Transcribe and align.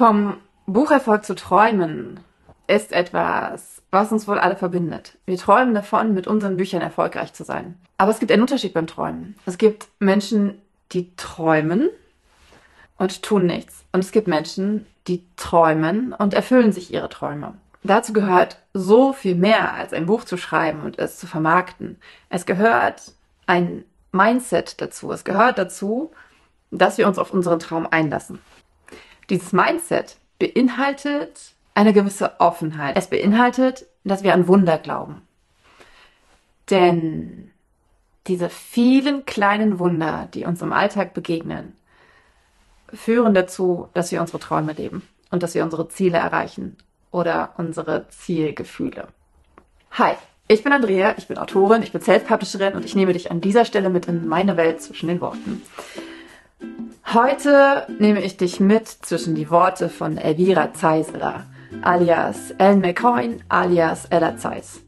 Vom 0.00 0.38
Bucherfolg 0.64 1.26
zu 1.26 1.34
träumen 1.34 2.20
ist 2.66 2.90
etwas, 2.90 3.82
was 3.90 4.10
uns 4.10 4.26
wohl 4.26 4.38
alle 4.38 4.56
verbindet. 4.56 5.18
Wir 5.26 5.36
träumen 5.36 5.74
davon, 5.74 6.14
mit 6.14 6.26
unseren 6.26 6.56
Büchern 6.56 6.80
erfolgreich 6.80 7.34
zu 7.34 7.44
sein. 7.44 7.76
Aber 7.98 8.10
es 8.10 8.18
gibt 8.18 8.32
einen 8.32 8.40
Unterschied 8.40 8.72
beim 8.72 8.86
Träumen. 8.86 9.36
Es 9.44 9.58
gibt 9.58 9.88
Menschen, 9.98 10.58
die 10.92 11.14
träumen 11.16 11.90
und 12.96 13.22
tun 13.22 13.44
nichts. 13.44 13.84
Und 13.92 14.00
es 14.00 14.10
gibt 14.10 14.26
Menschen, 14.26 14.86
die 15.06 15.22
träumen 15.36 16.14
und 16.14 16.32
erfüllen 16.32 16.72
sich 16.72 16.94
ihre 16.94 17.10
Träume. 17.10 17.52
Dazu 17.82 18.14
gehört 18.14 18.56
so 18.72 19.12
viel 19.12 19.34
mehr 19.34 19.74
als 19.74 19.92
ein 19.92 20.06
Buch 20.06 20.24
zu 20.24 20.38
schreiben 20.38 20.80
und 20.80 20.98
es 20.98 21.18
zu 21.18 21.26
vermarkten. 21.26 21.98
Es 22.30 22.46
gehört 22.46 23.12
ein 23.46 23.84
Mindset 24.12 24.80
dazu. 24.80 25.12
Es 25.12 25.24
gehört 25.24 25.58
dazu, 25.58 26.10
dass 26.70 26.96
wir 26.96 27.06
uns 27.06 27.18
auf 27.18 27.34
unseren 27.34 27.58
Traum 27.58 27.86
einlassen. 27.90 28.38
Dieses 29.30 29.52
Mindset 29.52 30.16
beinhaltet 30.40 31.52
eine 31.74 31.92
gewisse 31.92 32.40
Offenheit. 32.40 32.96
Es 32.96 33.06
beinhaltet, 33.06 33.86
dass 34.02 34.24
wir 34.24 34.34
an 34.34 34.48
Wunder 34.48 34.76
glauben. 34.76 35.22
Denn 36.68 37.52
diese 38.26 38.48
vielen 38.48 39.24
kleinen 39.26 39.78
Wunder, 39.78 40.28
die 40.34 40.44
uns 40.44 40.62
im 40.62 40.72
Alltag 40.72 41.14
begegnen, 41.14 41.76
führen 42.92 43.32
dazu, 43.32 43.88
dass 43.94 44.10
wir 44.10 44.20
unsere 44.20 44.40
Träume 44.40 44.72
leben 44.72 45.08
und 45.30 45.44
dass 45.44 45.54
wir 45.54 45.62
unsere 45.62 45.88
Ziele 45.88 46.18
erreichen 46.18 46.76
oder 47.12 47.54
unsere 47.56 48.08
Zielgefühle. 48.08 49.08
Hi, 49.92 50.14
ich 50.48 50.64
bin 50.64 50.72
Andrea, 50.72 51.14
ich 51.16 51.28
bin 51.28 51.38
Autorin, 51.38 51.84
ich 51.84 51.92
bin 51.92 52.00
Self-Publisherin 52.00 52.74
und 52.74 52.84
ich 52.84 52.96
nehme 52.96 53.12
dich 53.12 53.30
an 53.30 53.40
dieser 53.40 53.64
Stelle 53.64 53.90
mit 53.90 54.06
in 54.06 54.26
meine 54.26 54.56
Welt 54.56 54.82
zwischen 54.82 55.08
den 55.08 55.20
Worten. 55.20 55.62
Heute 57.12 57.86
nehme 57.98 58.22
ich 58.22 58.36
dich 58.36 58.60
mit 58.60 58.86
zwischen 58.86 59.34
die 59.34 59.50
Worte 59.50 59.88
von 59.88 60.16
Elvira 60.16 60.72
Zeisler, 60.72 61.42
alias 61.82 62.52
Ellen 62.52 62.80
McCoy, 62.80 63.36
alias 63.48 64.04
Ella 64.10 64.36
Zeiss. 64.36 64.80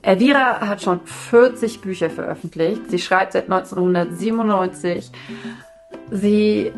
Elvira 0.00 0.60
hat 0.60 0.82
schon 0.82 1.00
40 1.00 1.80
Bücher 1.80 2.10
veröffentlicht. 2.10 2.82
Sie 2.90 3.00
schreibt 3.00 3.32
seit 3.32 3.50
1997. 3.50 5.10
Sie 6.12 6.70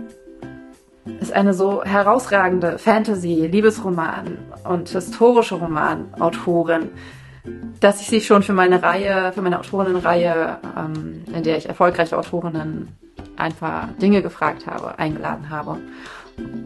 ist 1.20 1.32
eine 1.34 1.52
so 1.52 1.84
herausragende 1.84 2.78
Fantasy, 2.78 3.46
Liebesroman 3.52 4.38
und 4.64 4.88
historische 4.88 5.56
Romanautorin, 5.56 6.88
dass 7.80 8.00
ich 8.00 8.06
sie 8.06 8.22
schon 8.22 8.42
für 8.42 8.54
meine 8.54 8.82
Reihe, 8.82 9.32
für 9.34 9.42
meine 9.42 9.58
Autorinnenreihe, 9.58 10.56
ähm, 10.74 11.22
in 11.34 11.42
der 11.42 11.58
ich 11.58 11.68
erfolgreiche 11.68 12.16
Autorinnen 12.16 12.96
einfach 13.36 13.88
Dinge 14.00 14.22
gefragt 14.22 14.66
habe, 14.66 14.98
eingeladen 14.98 15.50
habe. 15.50 15.78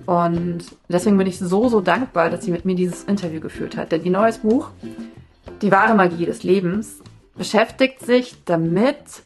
Und 0.06 0.64
deswegen 0.88 1.16
bin 1.16 1.26
ich 1.26 1.38
so, 1.38 1.68
so 1.68 1.80
dankbar, 1.80 2.30
dass 2.30 2.44
sie 2.44 2.50
mit 2.50 2.64
mir 2.64 2.74
dieses 2.74 3.04
Interview 3.04 3.40
geführt 3.40 3.76
hat. 3.76 3.92
Denn 3.92 4.04
ihr 4.04 4.10
neues 4.10 4.38
Buch, 4.38 4.70
Die 5.62 5.70
wahre 5.70 5.94
Magie 5.94 6.24
des 6.24 6.42
Lebens, 6.42 7.02
beschäftigt 7.36 8.00
sich 8.00 8.44
damit, 8.44 9.24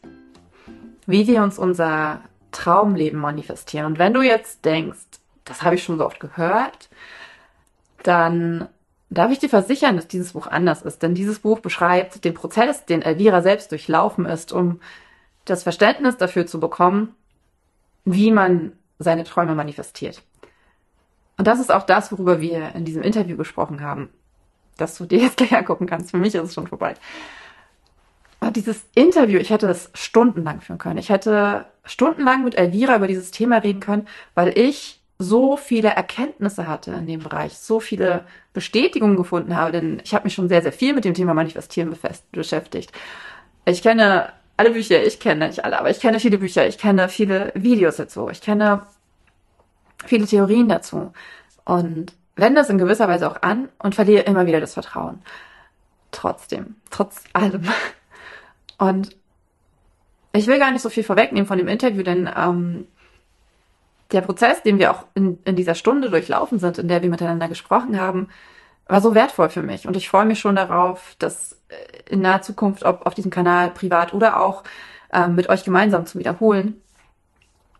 wie 1.06 1.26
wir 1.26 1.42
uns 1.42 1.58
unser 1.58 2.22
Traumleben 2.50 3.20
manifestieren. 3.20 3.86
Und 3.86 3.98
wenn 3.98 4.14
du 4.14 4.22
jetzt 4.22 4.64
denkst, 4.64 4.98
das 5.44 5.62
habe 5.62 5.76
ich 5.76 5.84
schon 5.84 5.98
so 5.98 6.06
oft 6.06 6.18
gehört, 6.20 6.88
dann 8.02 8.68
darf 9.10 9.30
ich 9.30 9.38
dir 9.38 9.48
versichern, 9.48 9.96
dass 9.96 10.08
dieses 10.08 10.32
Buch 10.32 10.46
anders 10.48 10.82
ist. 10.82 11.02
Denn 11.02 11.14
dieses 11.14 11.38
Buch 11.38 11.60
beschreibt 11.60 12.24
den 12.24 12.34
Prozess, 12.34 12.84
den 12.84 13.02
Elvira 13.02 13.40
selbst 13.42 13.70
durchlaufen 13.70 14.26
ist, 14.26 14.52
um 14.52 14.80
das 15.44 15.62
Verständnis 15.62 16.16
dafür 16.16 16.46
zu 16.46 16.58
bekommen, 16.58 17.14
wie 18.04 18.30
man 18.30 18.72
seine 18.98 19.24
Träume 19.24 19.54
manifestiert. 19.54 20.22
Und 21.36 21.46
das 21.46 21.58
ist 21.58 21.72
auch 21.72 21.84
das, 21.84 22.12
worüber 22.12 22.40
wir 22.40 22.74
in 22.74 22.84
diesem 22.84 23.02
Interview 23.02 23.36
gesprochen 23.36 23.80
haben, 23.80 24.08
dass 24.76 24.96
du 24.96 25.04
dir 25.06 25.18
jetzt 25.22 25.36
gleich 25.36 25.54
angucken 25.54 25.86
kannst. 25.86 26.10
Für 26.10 26.18
mich 26.18 26.34
ist 26.34 26.42
es 26.42 26.54
schon 26.54 26.66
vorbei. 26.66 26.94
Aber 28.40 28.50
dieses 28.50 28.84
Interview, 28.94 29.38
ich 29.38 29.50
hätte 29.50 29.66
das 29.66 29.90
stundenlang 29.94 30.60
führen 30.60 30.78
können. 30.78 30.98
Ich 30.98 31.08
hätte 31.08 31.66
stundenlang 31.84 32.44
mit 32.44 32.56
Elvira 32.56 32.96
über 32.96 33.06
dieses 33.06 33.30
Thema 33.30 33.58
reden 33.58 33.80
können, 33.80 34.06
weil 34.34 34.56
ich 34.58 35.00
so 35.18 35.56
viele 35.56 35.88
Erkenntnisse 35.88 36.66
hatte 36.66 36.90
in 36.92 37.06
dem 37.06 37.20
Bereich, 37.20 37.56
so 37.56 37.80
viele 37.80 38.26
Bestätigungen 38.52 39.16
gefunden 39.16 39.56
habe, 39.56 39.72
denn 39.72 40.02
ich 40.04 40.14
habe 40.14 40.24
mich 40.24 40.34
schon 40.34 40.48
sehr, 40.48 40.60
sehr 40.60 40.72
viel 40.72 40.92
mit 40.92 41.04
dem 41.04 41.14
Thema 41.14 41.34
Manifestieren 41.34 41.96
beschäftigt. 42.32 42.92
Ich 43.64 43.82
kenne 43.82 44.32
alle 44.56 44.70
Bücher, 44.70 45.02
ich 45.04 45.20
kenne 45.20 45.48
nicht 45.48 45.64
alle, 45.64 45.78
aber 45.78 45.90
ich 45.90 46.00
kenne 46.00 46.20
viele 46.20 46.38
Bücher, 46.38 46.66
ich 46.66 46.78
kenne 46.78 47.08
viele 47.08 47.52
Videos 47.54 47.96
dazu, 47.96 48.28
ich 48.30 48.40
kenne 48.40 48.82
viele 50.06 50.26
Theorien 50.26 50.68
dazu 50.68 51.12
und 51.64 52.12
wende 52.36 52.60
es 52.60 52.70
in 52.70 52.78
gewisser 52.78 53.08
Weise 53.08 53.30
auch 53.30 53.42
an 53.42 53.68
und 53.78 53.94
verliere 53.94 54.22
immer 54.24 54.46
wieder 54.46 54.60
das 54.60 54.74
Vertrauen. 54.74 55.22
Trotzdem, 56.10 56.76
trotz 56.90 57.24
allem. 57.32 57.68
Und 58.78 59.16
ich 60.32 60.46
will 60.46 60.58
gar 60.58 60.70
nicht 60.70 60.82
so 60.82 60.90
viel 60.90 61.04
vorwegnehmen 61.04 61.46
von 61.46 61.58
dem 61.58 61.68
Interview, 61.68 62.02
denn 62.02 62.28
ähm, 62.36 62.86
der 64.12 64.20
Prozess, 64.20 64.62
den 64.62 64.78
wir 64.78 64.92
auch 64.92 65.04
in, 65.14 65.38
in 65.44 65.56
dieser 65.56 65.74
Stunde 65.74 66.10
durchlaufen 66.10 66.58
sind, 66.58 66.78
in 66.78 66.88
der 66.88 67.02
wir 67.02 67.10
miteinander 67.10 67.48
gesprochen 67.48 68.00
haben, 68.00 68.28
war 68.86 69.00
so 69.00 69.14
wertvoll 69.14 69.48
für 69.48 69.62
mich. 69.62 69.86
Und 69.86 69.96
ich 69.96 70.08
freue 70.08 70.26
mich 70.26 70.40
schon 70.40 70.56
darauf, 70.56 71.16
das 71.18 71.52
äh, 71.63 71.63
in 72.08 72.20
naher 72.20 72.42
Zukunft, 72.42 72.84
ob 72.84 73.06
auf 73.06 73.14
diesem 73.14 73.30
Kanal 73.30 73.70
privat 73.70 74.12
oder 74.12 74.40
auch 74.40 74.64
ähm, 75.12 75.34
mit 75.34 75.48
euch 75.48 75.64
gemeinsam 75.64 76.06
zu 76.06 76.18
wiederholen. 76.18 76.80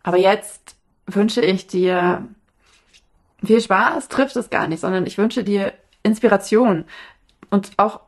Aber 0.03 0.17
jetzt 0.17 0.75
wünsche 1.07 1.41
ich 1.41 1.67
dir 1.67 2.27
viel 3.43 3.61
Spaß, 3.61 4.07
trifft 4.07 4.35
es 4.35 4.49
gar 4.49 4.67
nicht, 4.67 4.79
sondern 4.79 5.05
ich 5.05 5.17
wünsche 5.17 5.43
dir 5.43 5.73
Inspiration 6.03 6.85
und 7.49 7.71
auch 7.77 8.01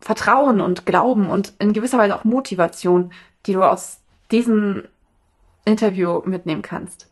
Vertrauen 0.00 0.60
und 0.60 0.86
Glauben 0.86 1.28
und 1.28 1.52
in 1.58 1.72
gewisser 1.72 1.98
Weise 1.98 2.16
auch 2.16 2.24
Motivation, 2.24 3.12
die 3.46 3.52
du 3.52 3.62
aus 3.62 4.00
diesem 4.30 4.84
Interview 5.64 6.22
mitnehmen 6.24 6.62
kannst. 6.62 7.08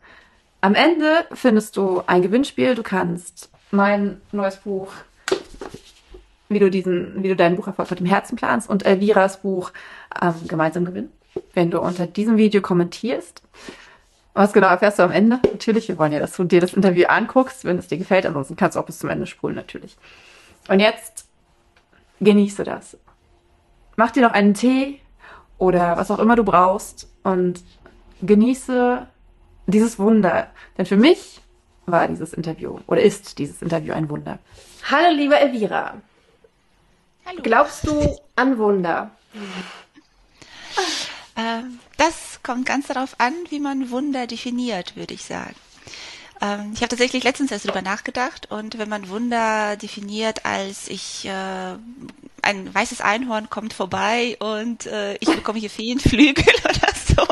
Am 0.61 0.75
Ende 0.75 1.25
findest 1.31 1.77
du 1.77 2.03
ein 2.07 2.21
Gewinnspiel. 2.21 2.75
Du 2.75 2.83
kannst 2.83 3.49
mein 3.71 4.19
neues 4.31 4.57
Buch, 4.57 4.91
wie 6.49 6.59
du 6.59 6.69
diesen, 6.69 7.23
wie 7.23 7.29
du 7.29 7.35
deinen 7.35 7.55
Bucherfolg 7.55 7.89
mit 7.91 7.99
dem 7.99 8.07
Herzen 8.07 8.35
planst 8.35 8.69
und 8.69 8.85
Elviras 8.85 9.41
Buch 9.41 9.71
ähm, 10.21 10.33
gemeinsam 10.47 10.83
gewinnen. 10.83 11.11
Wenn 11.53 11.69
du 11.69 11.79
unter 11.79 12.07
diesem 12.07 12.37
Video 12.37 12.61
kommentierst. 12.61 13.43
Was 14.33 14.51
genau 14.53 14.67
erfährst 14.67 14.99
du 14.99 15.03
am 15.03 15.11
Ende? 15.11 15.39
Natürlich, 15.43 15.87
wir 15.87 15.97
wollen 15.97 16.11
ja, 16.11 16.19
dass 16.19 16.35
du 16.35 16.43
dir 16.43 16.59
das 16.59 16.73
Interview 16.73 17.05
anguckst, 17.07 17.65
wenn 17.65 17.77
es 17.77 17.87
dir 17.87 17.97
gefällt. 17.97 18.25
Ansonsten 18.25 18.55
kannst 18.55 18.75
du 18.75 18.79
auch 18.79 18.85
bis 18.85 18.99
zum 18.99 19.09
Ende 19.09 19.27
spulen, 19.27 19.55
natürlich. 19.55 19.97
Und 20.67 20.79
jetzt 20.79 21.27
genieße 22.19 22.63
das. 22.63 22.97
Mach 23.95 24.11
dir 24.11 24.23
noch 24.23 24.31
einen 24.31 24.53
Tee 24.53 25.01
oder 25.57 25.97
was 25.97 26.09
auch 26.09 26.19
immer 26.19 26.35
du 26.35 26.43
brauchst 26.43 27.11
und 27.23 27.61
genieße 28.21 29.05
dieses 29.67 29.99
Wunder. 29.99 30.47
Denn 30.77 30.85
für 30.85 30.97
mich 30.97 31.41
war 31.85 32.07
dieses 32.07 32.33
Interview 32.33 32.79
oder 32.87 33.01
ist 33.01 33.37
dieses 33.37 33.61
Interview 33.61 33.93
ein 33.93 34.09
Wunder. 34.09 34.39
Hallo, 34.89 35.15
liebe 35.15 35.37
Elvira. 35.37 35.95
Hallo. 37.29 37.41
Glaubst 37.43 37.85
du 37.85 38.17
an 38.35 38.57
Wunder? 38.57 39.11
Ähm, 41.37 41.79
das 41.97 42.39
kommt 42.41 42.65
ganz 42.65 42.87
darauf 42.87 43.19
an, 43.19 43.35
wie 43.49 43.59
man 43.59 43.91
Wunder 43.91 44.25
definiert, 44.25 44.95
würde 44.95 45.13
ich 45.13 45.25
sagen. 45.25 45.53
Ähm, 46.41 46.71
ich 46.73 46.79
habe 46.81 46.89
tatsächlich 46.89 47.23
letztens 47.23 47.51
erst 47.51 47.65
darüber 47.65 47.83
nachgedacht 47.83 48.49
und 48.49 48.79
wenn 48.79 48.89
man 48.89 49.09
Wunder 49.09 49.77
definiert 49.77 50.43
als 50.45 50.87
ich 50.87 51.25
äh, 51.25 51.75
ein 52.41 52.73
weißes 52.73 53.01
Einhorn 53.01 53.47
kommt 53.51 53.73
vorbei 53.73 54.35
und 54.39 54.87
äh, 54.87 55.13
ich 55.17 55.29
bekomme 55.29 55.59
hier 55.59 55.69
Feenflügel 55.69 56.51
oder 56.63 56.93
so. 56.95 57.27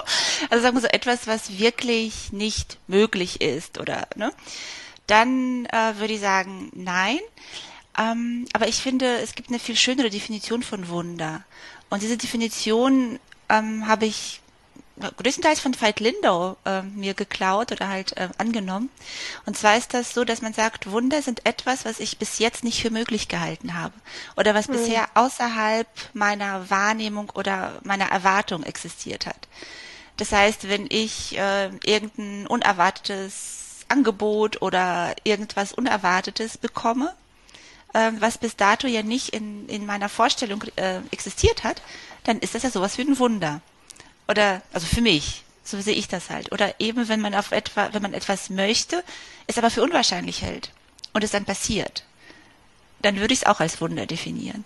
Also 0.51 0.61
sagen 0.61 0.75
wir 0.75 0.81
so 0.81 0.87
etwas, 0.89 1.25
was 1.25 1.57
wirklich 1.57 2.31
nicht 2.31 2.77
möglich 2.85 3.41
ist 3.41 3.79
oder 3.79 4.07
ne? 4.15 4.31
Dann 5.07 5.65
äh, 5.67 5.97
würde 5.97 6.13
ich 6.13 6.19
sagen, 6.19 6.69
nein. 6.75 7.19
Ähm, 7.97 8.45
aber 8.53 8.67
ich 8.67 8.81
finde, 8.81 9.17
es 9.19 9.35
gibt 9.35 9.49
eine 9.49 9.59
viel 9.59 9.75
schönere 9.75 10.09
Definition 10.09 10.63
von 10.63 10.89
Wunder. 10.89 11.43
Und 11.89 12.01
diese 12.01 12.17
Definition 12.17 13.19
ähm, 13.49 13.87
habe 13.87 14.05
ich 14.05 14.41
größtenteils 15.17 15.59
von 15.59 15.79
Veit 15.79 15.99
Lindau 15.99 16.57
äh, 16.65 16.81
mir 16.81 17.13
geklaut 17.13 17.71
oder 17.71 17.87
halt 17.87 18.17
äh, 18.17 18.29
angenommen. 18.37 18.89
Und 19.45 19.57
zwar 19.57 19.77
ist 19.77 19.93
das 19.93 20.13
so, 20.13 20.23
dass 20.23 20.41
man 20.41 20.53
sagt, 20.53 20.89
Wunder 20.91 21.21
sind 21.21 21.45
etwas, 21.45 21.85
was 21.85 21.99
ich 21.99 22.17
bis 22.17 22.39
jetzt 22.39 22.63
nicht 22.63 22.81
für 22.81 22.89
möglich 22.89 23.27
gehalten 23.27 23.75
habe 23.75 23.93
oder 24.35 24.55
was 24.55 24.67
mhm. 24.67 24.73
bisher 24.73 25.07
außerhalb 25.13 25.87
meiner 26.13 26.69
Wahrnehmung 26.69 27.31
oder 27.35 27.79
meiner 27.83 28.05
Erwartung 28.05 28.63
existiert 28.63 29.25
hat. 29.25 29.47
Das 30.17 30.31
heißt, 30.31 30.67
wenn 30.67 30.87
ich 30.89 31.37
äh, 31.37 31.69
irgendein 31.83 32.47
unerwartetes 32.47 33.85
Angebot 33.87 34.61
oder 34.61 35.15
irgendwas 35.23 35.73
Unerwartetes 35.73 36.57
bekomme, 36.57 37.13
äh, 37.93 38.11
was 38.19 38.37
bis 38.37 38.55
dato 38.55 38.87
ja 38.87 39.03
nicht 39.03 39.29
in, 39.29 39.67
in 39.69 39.85
meiner 39.85 40.09
Vorstellung 40.09 40.63
äh, 40.75 40.99
existiert 41.11 41.63
hat, 41.63 41.81
dann 42.23 42.39
ist 42.39 42.55
das 42.55 42.63
ja 42.63 42.69
sowas 42.69 42.97
wie 42.97 43.03
ein 43.03 43.19
Wunder. 43.19 43.61
Oder, 44.27 44.61
also 44.73 44.85
für 44.87 45.01
mich, 45.01 45.43
so 45.63 45.79
sehe 45.79 45.95
ich 45.95 46.07
das 46.07 46.29
halt. 46.29 46.51
Oder 46.51 46.79
eben, 46.79 47.07
wenn 47.07 47.21
man 47.21 47.35
auf 47.35 47.51
etwa, 47.51 47.89
wenn 47.93 48.01
man 48.01 48.13
etwas 48.13 48.49
möchte, 48.49 49.03
es 49.47 49.57
aber 49.57 49.69
für 49.69 49.83
unwahrscheinlich 49.83 50.41
hält. 50.41 50.71
und 51.13 51.23
es 51.23 51.31
dann 51.31 51.45
passiert, 51.45 52.03
dann 53.01 53.17
würde 53.17 53.33
ich 53.33 53.41
es 53.41 53.45
auch 53.47 53.59
als 53.59 53.81
Wunder 53.81 54.05
definieren. 54.05 54.65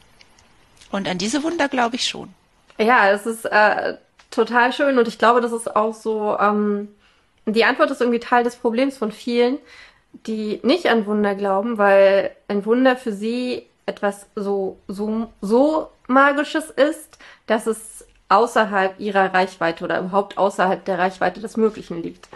Und 0.92 1.08
an 1.08 1.18
diese 1.18 1.44
Wunder 1.44 1.70
glaube 1.70 1.96
ich 1.96 2.06
schon. 2.06 2.34
Ja, 2.78 3.10
es 3.12 3.26
ist 3.26 3.46
äh, 3.46 3.96
total 4.32 4.74
schön 4.74 4.98
und 4.98 5.08
ich 5.08 5.18
glaube, 5.18 5.40
das 5.40 5.54
ist 5.54 5.74
auch 5.74 5.94
so, 5.94 6.38
ähm, 6.40 6.90
die 7.46 7.64
Antwort 7.64 7.92
ist 7.92 8.02
irgendwie 8.02 8.20
Teil 8.20 8.44
des 8.44 8.56
Problems 8.56 8.98
von 8.98 9.12
vielen, 9.12 9.60
die 10.14 10.60
nicht 10.64 10.88
an 10.88 11.06
Wunder 11.06 11.36
glauben, 11.36 11.78
weil 11.78 12.32
ein 12.48 12.66
Wunder 12.66 12.96
für 12.96 13.12
sie 13.12 13.68
etwas 13.86 14.28
so, 14.36 14.78
so, 14.88 15.32
so 15.42 15.90
magisches 16.08 16.70
ist, 16.70 17.18
dass 17.48 17.68
es 17.68 18.06
außerhalb 18.30 19.00
ihrer 19.00 19.34
Reichweite 19.34 19.84
oder 19.84 20.00
überhaupt 20.00 20.38
außerhalb 20.38 20.86
der 20.86 21.00
Reichweite 21.00 21.42
des 21.42 21.58
Möglichen 21.58 22.02
liegt. 22.02 22.30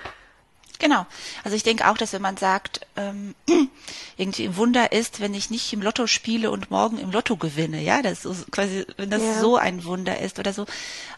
Genau. 0.79 1.05
Also 1.43 1.55
ich 1.55 1.63
denke 1.63 1.89
auch, 1.89 1.97
dass 1.97 2.13
wenn 2.13 2.21
man 2.21 2.37
sagt, 2.37 2.81
ähm, 2.95 3.35
irgendwie 4.17 4.45
ein 4.45 4.57
Wunder 4.57 4.91
ist, 4.91 5.19
wenn 5.19 5.33
ich 5.33 5.49
nicht 5.49 5.71
im 5.73 5.81
Lotto 5.81 6.07
spiele 6.07 6.51
und 6.51 6.71
morgen 6.71 6.97
im 6.97 7.11
Lotto 7.11 7.37
gewinne, 7.37 7.81
ja, 7.81 8.01
das 8.01 8.25
ist 8.25 8.51
quasi, 8.51 8.85
wenn 8.97 9.09
das 9.09 9.23
ja. 9.23 9.39
so 9.39 9.57
ein 9.57 9.83
Wunder 9.85 10.19
ist 10.19 10.39
oder 10.39 10.53
so. 10.53 10.65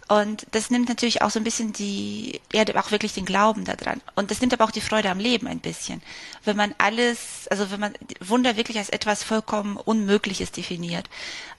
Und 0.07 0.48
das 0.51 0.69
nimmt 0.69 0.88
natürlich 0.88 1.21
auch 1.21 1.30
so 1.30 1.39
ein 1.39 1.44
bisschen 1.44 1.74
die, 1.74 2.39
ja, 2.54 2.63
auch 2.75 2.92
wirklich 2.92 3.13
den 3.13 3.25
Glauben 3.25 3.65
daran. 3.65 4.01
Und 4.15 4.31
das 4.31 4.39
nimmt 4.39 4.54
aber 4.54 4.63
auch 4.63 4.71
die 4.71 4.81
Freude 4.81 5.09
am 5.09 5.19
Leben 5.19 5.48
ein 5.48 5.59
bisschen. 5.59 6.01
Wenn 6.45 6.56
man 6.56 6.74
alles, 6.77 7.48
also 7.50 7.71
wenn 7.71 7.80
man 7.80 7.94
Wunder 8.21 8.56
wirklich 8.56 8.77
als 8.77 8.89
etwas 8.89 9.24
vollkommen 9.24 9.75
Unmögliches 9.75 10.51
definiert. 10.51 11.09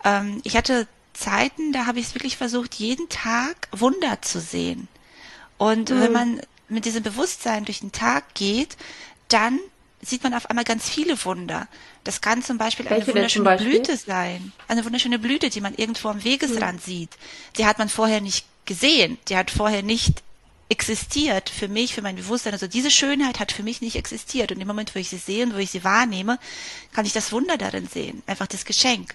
Ähm, 0.05 0.41
ich 0.45 0.57
hatte 0.57 0.87
Zeiten, 1.13 1.73
da 1.73 1.87
habe 1.87 1.99
ich 1.99 2.07
es 2.07 2.15
wirklich 2.15 2.37
versucht, 2.37 2.75
jeden 2.75 3.09
Tag 3.09 3.69
Wunder 3.73 4.23
zu 4.23 4.41
sehen. 4.41 4.89
Und 5.59 5.91
mhm. 5.91 6.01
wenn 6.01 6.13
man 6.13 6.41
mit 6.69 6.85
diesem 6.85 7.03
Bewusstsein 7.03 7.65
durch 7.65 7.81
den 7.81 7.93
Tag 7.93 8.35
geht, 8.35 8.77
dann 9.29 9.59
sieht 10.01 10.23
man 10.23 10.35
auf 10.35 10.49
einmal 10.49 10.65
ganz 10.65 10.89
viele 10.89 11.23
Wunder. 11.25 11.67
Das 12.05 12.21
kann 12.21 12.43
zum 12.43 12.59
Beispiel 12.59 12.87
Welche 12.89 13.07
eine 13.07 13.15
wunderschöne 13.15 13.45
Beispiel? 13.45 13.71
Blüte 13.71 13.97
sein. 13.97 14.53
Eine 14.69 14.85
wunderschöne 14.85 15.19
Blüte, 15.19 15.51
die 15.51 15.61
man 15.61 15.75
irgendwo 15.75 16.09
am 16.09 16.23
Wegesrand 16.23 16.81
mhm. 16.81 16.91
sieht. 16.91 17.11
Die 17.57 17.67
hat 17.67 17.79
man 17.79 17.89
vorher 17.89 18.21
nicht 18.21 18.47
gesehen. 18.65 19.19
Die 19.29 19.37
hat 19.37 19.51
vorher 19.51 19.83
nicht 19.83 20.23
existiert 20.69 21.49
für 21.49 21.69
mich, 21.69 21.95
für 21.95 22.03
mein 22.03 22.17
Bewusstsein. 22.17 22.53
Also 22.53 22.67
diese 22.67 22.91
Schönheit 22.91 23.41
hat 23.41 23.53
für 23.53 23.63
mich 23.63 23.81
nicht 23.81 23.97
existiert. 23.97 24.53
Und 24.53 24.61
im 24.61 24.69
Moment, 24.69 24.95
wo 24.95 24.99
ich 24.99 25.09
sie 25.09 25.17
sehe 25.17 25.45
und 25.45 25.55
wo 25.55 25.59
ich 25.59 25.71
sie 25.71 25.85
wahrnehme, 25.85 26.39
kann 26.93 27.07
ich 27.07 27.13
das 27.13 27.33
Wunder 27.33 27.57
darin 27.57 27.89
sehen. 27.89 28.23
Einfach 28.27 28.47
das 28.47 28.65
Geschenk 28.65 29.15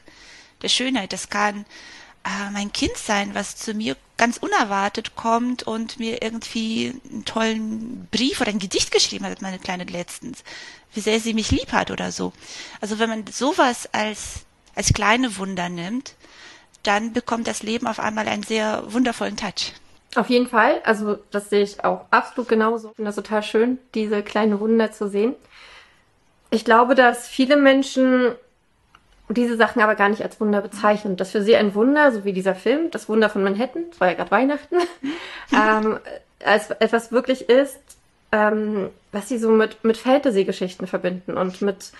der 0.62 0.70
Schönheit. 0.70 1.14
Das 1.14 1.30
kann 1.30 1.66
äh, 2.24 2.52
mein 2.52 2.72
Kind 2.72 2.96
sein, 2.98 3.36
was 3.36 3.56
zu 3.56 3.74
mir 3.74 3.96
ganz 4.18 4.38
unerwartet 4.38 5.16
kommt 5.16 5.64
und 5.64 6.00
mir 6.00 6.22
irgendwie 6.22 6.94
einen 7.12 7.26
tollen 7.26 8.08
Brief 8.12 8.40
oder 8.42 8.52
ein 8.52 8.60
Gedicht 8.60 8.92
geschrieben 8.92 9.26
hat, 9.26 9.42
meine 9.42 9.60
Kleine 9.60 9.84
letztens, 9.84 10.44
wie 10.94 11.02
sehr 11.02 11.20
sie 11.20 11.34
mich 11.34 11.52
lieb 11.52 11.72
hat 11.72 11.92
oder 11.92 12.12
so. 12.12 12.32
Also 12.80 13.00
wenn 13.00 13.10
man 13.10 13.28
sowas 13.28 13.90
als, 13.92 14.46
als 14.76 14.94
kleine 14.94 15.38
Wunder 15.38 15.68
nimmt, 15.70 16.16
dann 16.84 17.14
bekommt 17.14 17.48
das 17.48 17.64
Leben 17.64 17.88
auf 17.88 18.00
einmal 18.00 18.28
einen 18.28 18.44
sehr 18.44 18.84
wundervollen 18.92 19.38
Touch. 19.38 19.74
Auf 20.16 20.30
jeden 20.30 20.48
Fall. 20.48 20.82
Also 20.84 21.18
das 21.32 21.50
sehe 21.50 21.64
ich 21.64 21.84
auch 21.84 22.06
absolut 22.12 22.48
genauso. 22.48 22.90
Ich 22.90 22.96
finde 22.96 23.10
das 23.10 23.16
total 23.16 23.42
schön, 23.42 23.80
diese 23.96 24.22
kleinen 24.22 24.60
Wunder 24.60 24.92
zu 24.92 25.10
sehen. 25.10 25.36
Ich 26.52 26.66
glaube, 26.66 26.94
dass 26.94 27.28
viele 27.28 27.58
Menschen 27.58 28.36
diese 29.30 29.58
Sachen 29.58 29.82
aber 29.82 29.96
gar 29.96 30.10
nicht 30.10 30.22
als 30.22 30.40
Wunder 30.40 30.62
bezeichnen. 30.62 31.16
Das 31.16 31.32
für 31.32 31.42
sie 31.42 31.56
ein 31.56 31.76
Wunder, 31.76 32.12
so 32.12 32.26
wie 32.26 32.34
dieser 32.34 32.56
Film, 32.56 32.92
das 32.92 33.08
Wunder 33.10 33.30
von 33.30 33.44
Manhattan, 33.44 33.86
es 33.92 34.00
war 34.00 34.10
ja 34.10 34.14
gerade 34.16 34.32
Weihnachten, 34.32 34.76
ähm, 35.54 36.00
als 36.44 36.72
etwas 36.72 37.12
wirklich 37.12 37.50
ist, 37.50 37.80
ähm, 38.32 38.90
was 39.12 39.30
sie 39.30 39.38
so 39.38 39.52
mit, 39.52 39.84
mit 39.84 39.98
Fantasy-Geschichten 39.98 40.88
verbinden 40.88 41.38
und 41.38 41.62
mit 41.62 41.92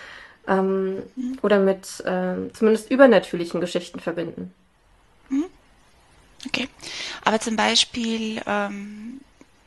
ähm, 0.46 0.96
mhm. 1.16 1.38
oder 1.42 1.58
mit 1.58 2.00
äh, 2.00 2.52
zumindest 2.52 2.90
übernatürlichen 2.90 3.60
Geschichten 3.60 4.00
verbinden. 4.00 4.52
Mhm. 5.30 5.44
Okay. 6.46 6.68
Aber 7.24 7.40
zum 7.40 7.56
Beispiel 7.56 8.42
ähm, 8.46 9.20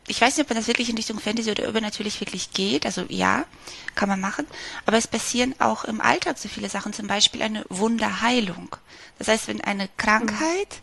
ich 0.08 0.22
weiß 0.22 0.38
nicht, 0.38 0.46
ob 0.46 0.50
man 0.50 0.58
das 0.58 0.68
wirklich 0.68 0.90
in 0.90 0.96
Richtung 0.96 1.20
Fantasy 1.20 1.52
oder 1.52 1.68
übernatürlich 1.68 2.20
wirklich 2.22 2.52
geht. 2.52 2.86
Also 2.86 3.04
ja, 3.10 3.46
kann 3.96 4.08
man 4.08 4.22
machen. 4.22 4.48
Aber 4.86 4.98
es 4.98 5.08
passieren 5.08 5.54
auch 5.60 5.84
im 5.84 6.00
Alltag 6.00 6.38
so 6.38 6.48
viele 6.48 6.70
Sachen. 6.70 6.94
Zum 6.94 7.08
Beispiel 7.08 7.42
eine 7.42 7.66
Wunderheilung. 7.70 8.76
Das 9.20 9.28
heißt, 9.28 9.50
wenn 9.50 9.62
eine 9.62 9.90
Krankheit, 9.98 10.82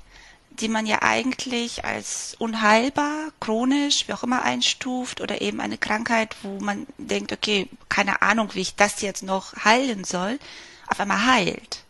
die 0.50 0.68
man 0.68 0.84
ja 0.84 1.02
eigentlich 1.02 1.84
als 1.84 2.36
unheilbar, 2.38 3.32
chronisch, 3.40 4.06
wie 4.06 4.12
auch 4.12 4.22
immer 4.22 4.42
einstuft, 4.42 5.22
oder 5.22 5.40
eben 5.40 5.60
eine 5.60 5.78
Krankheit, 5.78 6.36
wo 6.42 6.60
man 6.60 6.86
denkt, 6.98 7.32
okay, 7.32 7.68
keine 7.88 8.20
Ahnung, 8.20 8.50
wie 8.52 8.60
ich 8.60 8.76
das 8.76 9.00
jetzt 9.00 9.22
noch 9.22 9.64
heilen 9.64 10.04
soll, 10.04 10.38
auf 10.86 11.00
einmal 11.00 11.24
heilt, 11.24 11.84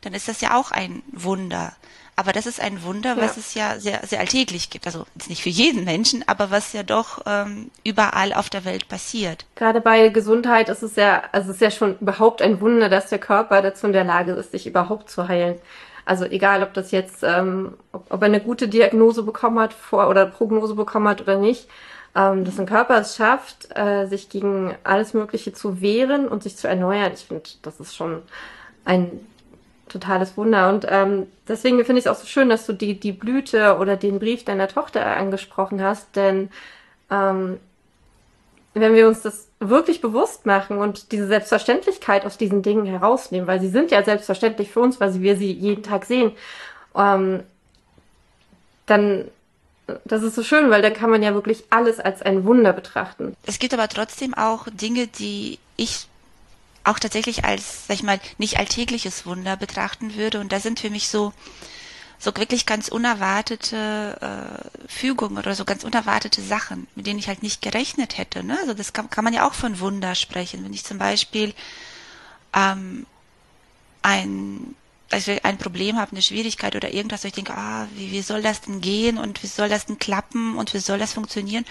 dann 0.00 0.14
ist 0.14 0.28
das 0.28 0.40
ja 0.40 0.56
auch 0.56 0.70
ein 0.70 1.02
Wunder. 1.12 1.76
Aber 2.16 2.32
das 2.32 2.46
ist 2.46 2.60
ein 2.60 2.82
Wunder, 2.84 3.16
was 3.16 3.36
ja. 3.36 3.40
es 3.40 3.54
ja 3.54 3.80
sehr, 3.80 4.06
sehr 4.06 4.20
alltäglich 4.20 4.70
gibt. 4.70 4.86
Also 4.86 5.04
nicht 5.28 5.42
für 5.42 5.48
jeden 5.48 5.84
Menschen, 5.84 6.24
aber 6.26 6.50
was 6.50 6.72
ja 6.72 6.82
doch 6.82 7.22
ähm, 7.26 7.70
überall 7.82 8.32
auf 8.32 8.50
der 8.50 8.64
Welt 8.64 8.88
passiert. 8.88 9.46
Gerade 9.56 9.80
bei 9.80 10.08
Gesundheit 10.08 10.68
ist 10.68 10.82
es 10.82 10.96
ja, 10.96 11.24
also 11.32 11.50
es 11.50 11.56
ist 11.56 11.62
ja 11.62 11.70
schon 11.70 11.98
überhaupt 11.98 12.40
ein 12.40 12.60
Wunder, 12.60 12.88
dass 12.88 13.08
der 13.08 13.18
Körper 13.18 13.62
dazu 13.62 13.86
in 13.86 13.92
der 13.92 14.04
Lage 14.04 14.32
ist, 14.32 14.52
sich 14.52 14.66
überhaupt 14.66 15.10
zu 15.10 15.26
heilen. 15.26 15.56
Also 16.04 16.24
egal, 16.24 16.62
ob 16.62 16.74
das 16.74 16.90
jetzt, 16.90 17.22
ähm, 17.22 17.74
ob, 17.92 18.06
ob 18.10 18.22
er 18.22 18.26
eine 18.26 18.40
gute 18.40 18.68
Diagnose 18.68 19.22
bekommen 19.22 19.58
hat 19.58 19.72
vor 19.72 20.08
oder 20.08 20.26
Prognose 20.26 20.74
bekommen 20.74 21.08
hat 21.08 21.20
oder 21.20 21.38
nicht, 21.38 21.68
ähm, 22.14 22.44
dass 22.44 22.60
ein 22.60 22.66
Körper 22.66 23.00
es 23.00 23.16
schafft, 23.16 23.76
äh, 23.76 24.06
sich 24.06 24.28
gegen 24.28 24.74
alles 24.84 25.14
Mögliche 25.14 25.52
zu 25.52 25.80
wehren 25.80 26.28
und 26.28 26.42
sich 26.42 26.56
zu 26.56 26.68
erneuern. 26.68 27.12
Ich 27.14 27.24
finde, 27.24 27.42
das 27.62 27.80
ist 27.80 27.96
schon 27.96 28.22
ein 28.84 29.10
totales 29.88 30.36
Wunder. 30.36 30.68
Und 30.68 30.86
ähm, 30.88 31.26
deswegen 31.48 31.84
finde 31.84 32.00
ich 32.00 32.06
es 32.06 32.10
auch 32.10 32.18
so 32.18 32.26
schön, 32.26 32.48
dass 32.48 32.66
du 32.66 32.72
die, 32.72 32.98
die 32.98 33.12
Blüte 33.12 33.78
oder 33.78 33.96
den 33.96 34.18
Brief 34.18 34.44
deiner 34.44 34.68
Tochter 34.68 35.04
angesprochen 35.04 35.82
hast, 35.82 36.16
denn 36.16 36.50
ähm, 37.10 37.58
wenn 38.74 38.94
wir 38.94 39.06
uns 39.06 39.22
das 39.22 39.48
wirklich 39.60 40.00
bewusst 40.00 40.46
machen 40.46 40.78
und 40.78 41.12
diese 41.12 41.28
Selbstverständlichkeit 41.28 42.26
aus 42.26 42.36
diesen 42.36 42.62
Dingen 42.62 42.86
herausnehmen, 42.86 43.46
weil 43.46 43.60
sie 43.60 43.68
sind 43.68 43.90
ja 43.92 44.02
selbstverständlich 44.02 44.70
für 44.70 44.80
uns, 44.80 45.00
weil 45.00 45.20
wir 45.22 45.36
sie 45.36 45.52
jeden 45.52 45.84
Tag 45.84 46.04
sehen, 46.04 46.32
ähm, 46.96 47.44
dann 48.86 49.26
das 50.04 50.22
ist 50.22 50.34
so 50.34 50.42
schön, 50.42 50.70
weil 50.70 50.80
da 50.80 50.90
kann 50.90 51.10
man 51.10 51.22
ja 51.22 51.34
wirklich 51.34 51.64
alles 51.70 52.00
als 52.00 52.22
ein 52.22 52.44
Wunder 52.44 52.72
betrachten. 52.72 53.36
Es 53.44 53.58
gibt 53.58 53.74
aber 53.74 53.88
trotzdem 53.88 54.32
auch 54.32 54.66
Dinge, 54.70 55.06
die 55.06 55.58
ich 55.76 56.08
auch 56.84 56.98
tatsächlich 56.98 57.44
als, 57.44 57.86
sag 57.86 57.96
ich 57.96 58.02
mal, 58.02 58.20
nicht 58.38 58.58
alltägliches 58.58 59.26
Wunder 59.26 59.56
betrachten 59.56 60.14
würde. 60.14 60.40
Und 60.40 60.52
da 60.52 60.60
sind 60.60 60.80
für 60.80 60.90
mich 60.90 61.08
so, 61.08 61.32
so 62.18 62.36
wirklich 62.36 62.66
ganz 62.66 62.88
unerwartete 62.88 64.18
äh, 64.20 64.88
Fügungen 64.88 65.38
oder 65.38 65.54
so 65.54 65.64
ganz 65.64 65.82
unerwartete 65.84 66.42
Sachen, 66.42 66.86
mit 66.94 67.06
denen 67.06 67.18
ich 67.18 67.28
halt 67.28 67.42
nicht 67.42 67.62
gerechnet 67.62 68.18
hätte. 68.18 68.44
Ne? 68.44 68.58
Also 68.60 68.74
das 68.74 68.92
kann, 68.92 69.10
kann 69.10 69.24
man 69.24 69.34
ja 69.34 69.46
auch 69.48 69.54
von 69.54 69.80
Wunder 69.80 70.14
sprechen. 70.14 70.64
Wenn 70.64 70.74
ich 70.74 70.84
zum 70.84 70.98
Beispiel 70.98 71.54
ähm, 72.54 73.06
ein 74.02 74.74
also 75.10 75.32
ein 75.44 75.58
Problem 75.58 75.96
habe, 75.96 76.12
eine 76.12 76.22
Schwierigkeit 76.22 76.74
oder 76.74 76.92
irgendwas, 76.92 77.22
wo 77.22 77.28
ich 77.28 77.34
denke, 77.34 77.54
ah, 77.54 77.86
wie, 77.94 78.10
wie 78.10 78.22
soll 78.22 78.42
das 78.42 78.62
denn 78.62 78.80
gehen 78.80 79.16
und 79.16 79.42
wie 79.42 79.46
soll 79.46 79.68
das 79.68 79.86
denn 79.86 79.98
klappen 79.98 80.56
und 80.56 80.74
wie 80.74 80.78
soll 80.78 80.98
das 80.98 81.12
funktionieren 81.12 81.64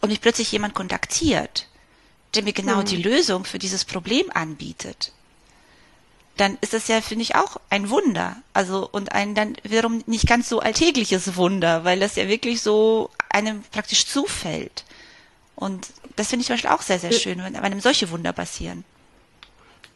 und 0.00 0.08
mich 0.08 0.20
plötzlich 0.20 0.50
jemand 0.50 0.74
kontaktiert 0.74 1.68
der 2.34 2.42
mir 2.42 2.52
genau 2.52 2.78
hm. 2.78 2.84
die 2.84 3.02
Lösung 3.02 3.44
für 3.44 3.58
dieses 3.58 3.84
Problem 3.84 4.26
anbietet, 4.32 5.12
dann 6.36 6.56
ist 6.60 6.72
das 6.72 6.88
ja, 6.88 7.00
finde 7.00 7.22
ich, 7.22 7.34
auch 7.34 7.56
ein 7.68 7.90
Wunder. 7.90 8.36
Also, 8.52 8.88
und 8.90 9.12
ein 9.12 9.34
dann 9.34 9.56
wiederum 9.64 10.02
nicht 10.06 10.26
ganz 10.28 10.48
so 10.48 10.60
alltägliches 10.60 11.36
Wunder, 11.36 11.84
weil 11.84 11.98
das 11.98 12.16
ja 12.16 12.28
wirklich 12.28 12.62
so 12.62 13.10
einem 13.28 13.62
praktisch 13.72 14.06
zufällt. 14.06 14.84
Und 15.56 15.88
das 16.16 16.28
finde 16.28 16.42
ich 16.42 16.46
zum 16.46 16.54
Beispiel 16.54 16.70
auch 16.70 16.82
sehr, 16.82 17.00
sehr 17.00 17.12
schön, 17.12 17.42
wenn 17.42 17.56
einem 17.56 17.80
solche 17.80 18.10
Wunder 18.10 18.32
passieren. 18.32 18.84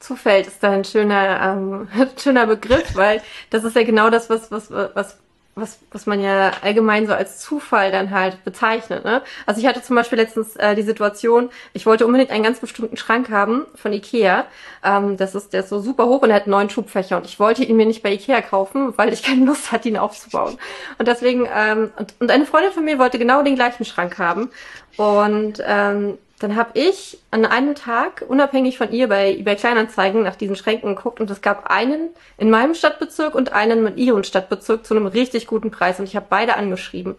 Zufällt 0.01 0.49
ist 0.49 0.61
da 0.61 0.73
ein 0.73 0.85
schöner, 0.85 1.41
ähm, 1.41 1.89
schöner 2.21 2.47
Begriff, 2.47 2.97
weil 2.97 3.23
das 3.51 3.63
ist 3.63 3.77
ja 3.77 3.85
genau 3.85 4.11
das, 4.11 4.29
was, 4.29 4.51
was, 4.51 4.69
was 4.71 5.17
was, 5.55 5.81
was 5.91 6.07
man 6.07 6.21
ja 6.21 6.53
allgemein 6.63 7.07
so 7.07 7.13
als 7.13 7.39
Zufall 7.39 7.93
dann 7.93 8.11
halt 8.11 8.43
bezeichnet. 8.43 9.05
Ne? 9.05 9.23
Also 9.45 9.61
ich 9.61 9.67
hatte 9.67 9.83
zum 9.83 9.97
Beispiel 9.97 10.19
letztens 10.19 10.57
äh, 10.57 10.75
die 10.75 10.83
Situation, 10.83 11.51
ich 11.75 11.85
wollte 11.85 12.07
unbedingt 12.07 12.31
einen 12.31 12.43
ganz 12.43 12.59
bestimmten 12.59 12.97
Schrank 12.97 13.31
haben 13.31 13.67
von 13.75 13.93
Ikea. 13.93 14.47
Ähm, 14.83 15.19
das 15.19 15.35
ist, 15.35 15.53
der 15.53 15.61
ist 15.61 15.69
so 15.69 15.81
super 15.81 16.07
hoch 16.07 16.23
und 16.23 16.31
er 16.31 16.37
hat 16.37 16.47
neun 16.47 16.71
Schubfächer 16.71 17.19
und 17.19 17.27
ich 17.27 17.39
wollte 17.39 17.65
ihn 17.65 17.77
mir 17.77 17.85
nicht 17.85 18.03
bei 18.03 18.13
Ikea 18.13 18.41
kaufen, 18.41 18.97
weil 18.97 19.13
ich 19.13 19.23
keine 19.23 19.45
Lust 19.45 19.73
hatte, 19.73 19.89
ihn 19.89 19.99
aufzubauen. 19.99 20.57
Und 20.99 21.07
deswegen, 21.07 21.47
ähm, 21.55 21.93
und, 21.99 22.15
und 22.19 22.31
eine 22.31 22.47
Freundin 22.47 22.73
von 22.73 22.85
mir 22.85 22.99
wollte 22.99 23.19
genau 23.19 23.43
den 23.43 23.55
gleichen 23.55 23.85
Schrank 23.85 24.19
haben. 24.19 24.51
Und 24.97 25.63
ähm, 25.67 26.19
dann 26.43 26.57
habe 26.57 26.71
ich 26.75 27.19
an 27.31 27.45
einem 27.45 27.75
Tag 27.75 28.25
unabhängig 28.27 28.79
von 28.79 28.91
ihr 28.93 29.09
bei 29.09 29.33
eBay 29.33 29.57
Kleinanzeigen 29.57 30.23
nach 30.23 30.37
diesen 30.37 30.57
Schränken 30.57 30.97
geguckt 30.97 31.21
und 31.21 31.31
es 31.31 31.41
gab 31.41 31.71
einen 31.71 32.11
in 32.39 32.51
meinem 32.51 32.75
Stadtbezirk 32.75 33.35
und 33.35 33.53
einen 33.53 33.87
in 33.87 33.97
ihrem 33.97 34.25
Stadtbezirk 34.25 34.85
zu 34.85 34.95
einem 34.95 35.07
richtig 35.07 35.47
guten 35.47 35.71
Preis 35.71 35.99
und 35.99 36.07
ich 36.07 36.17
habe 36.17 36.27
beide 36.29 36.57
angeschrieben. 36.57 37.17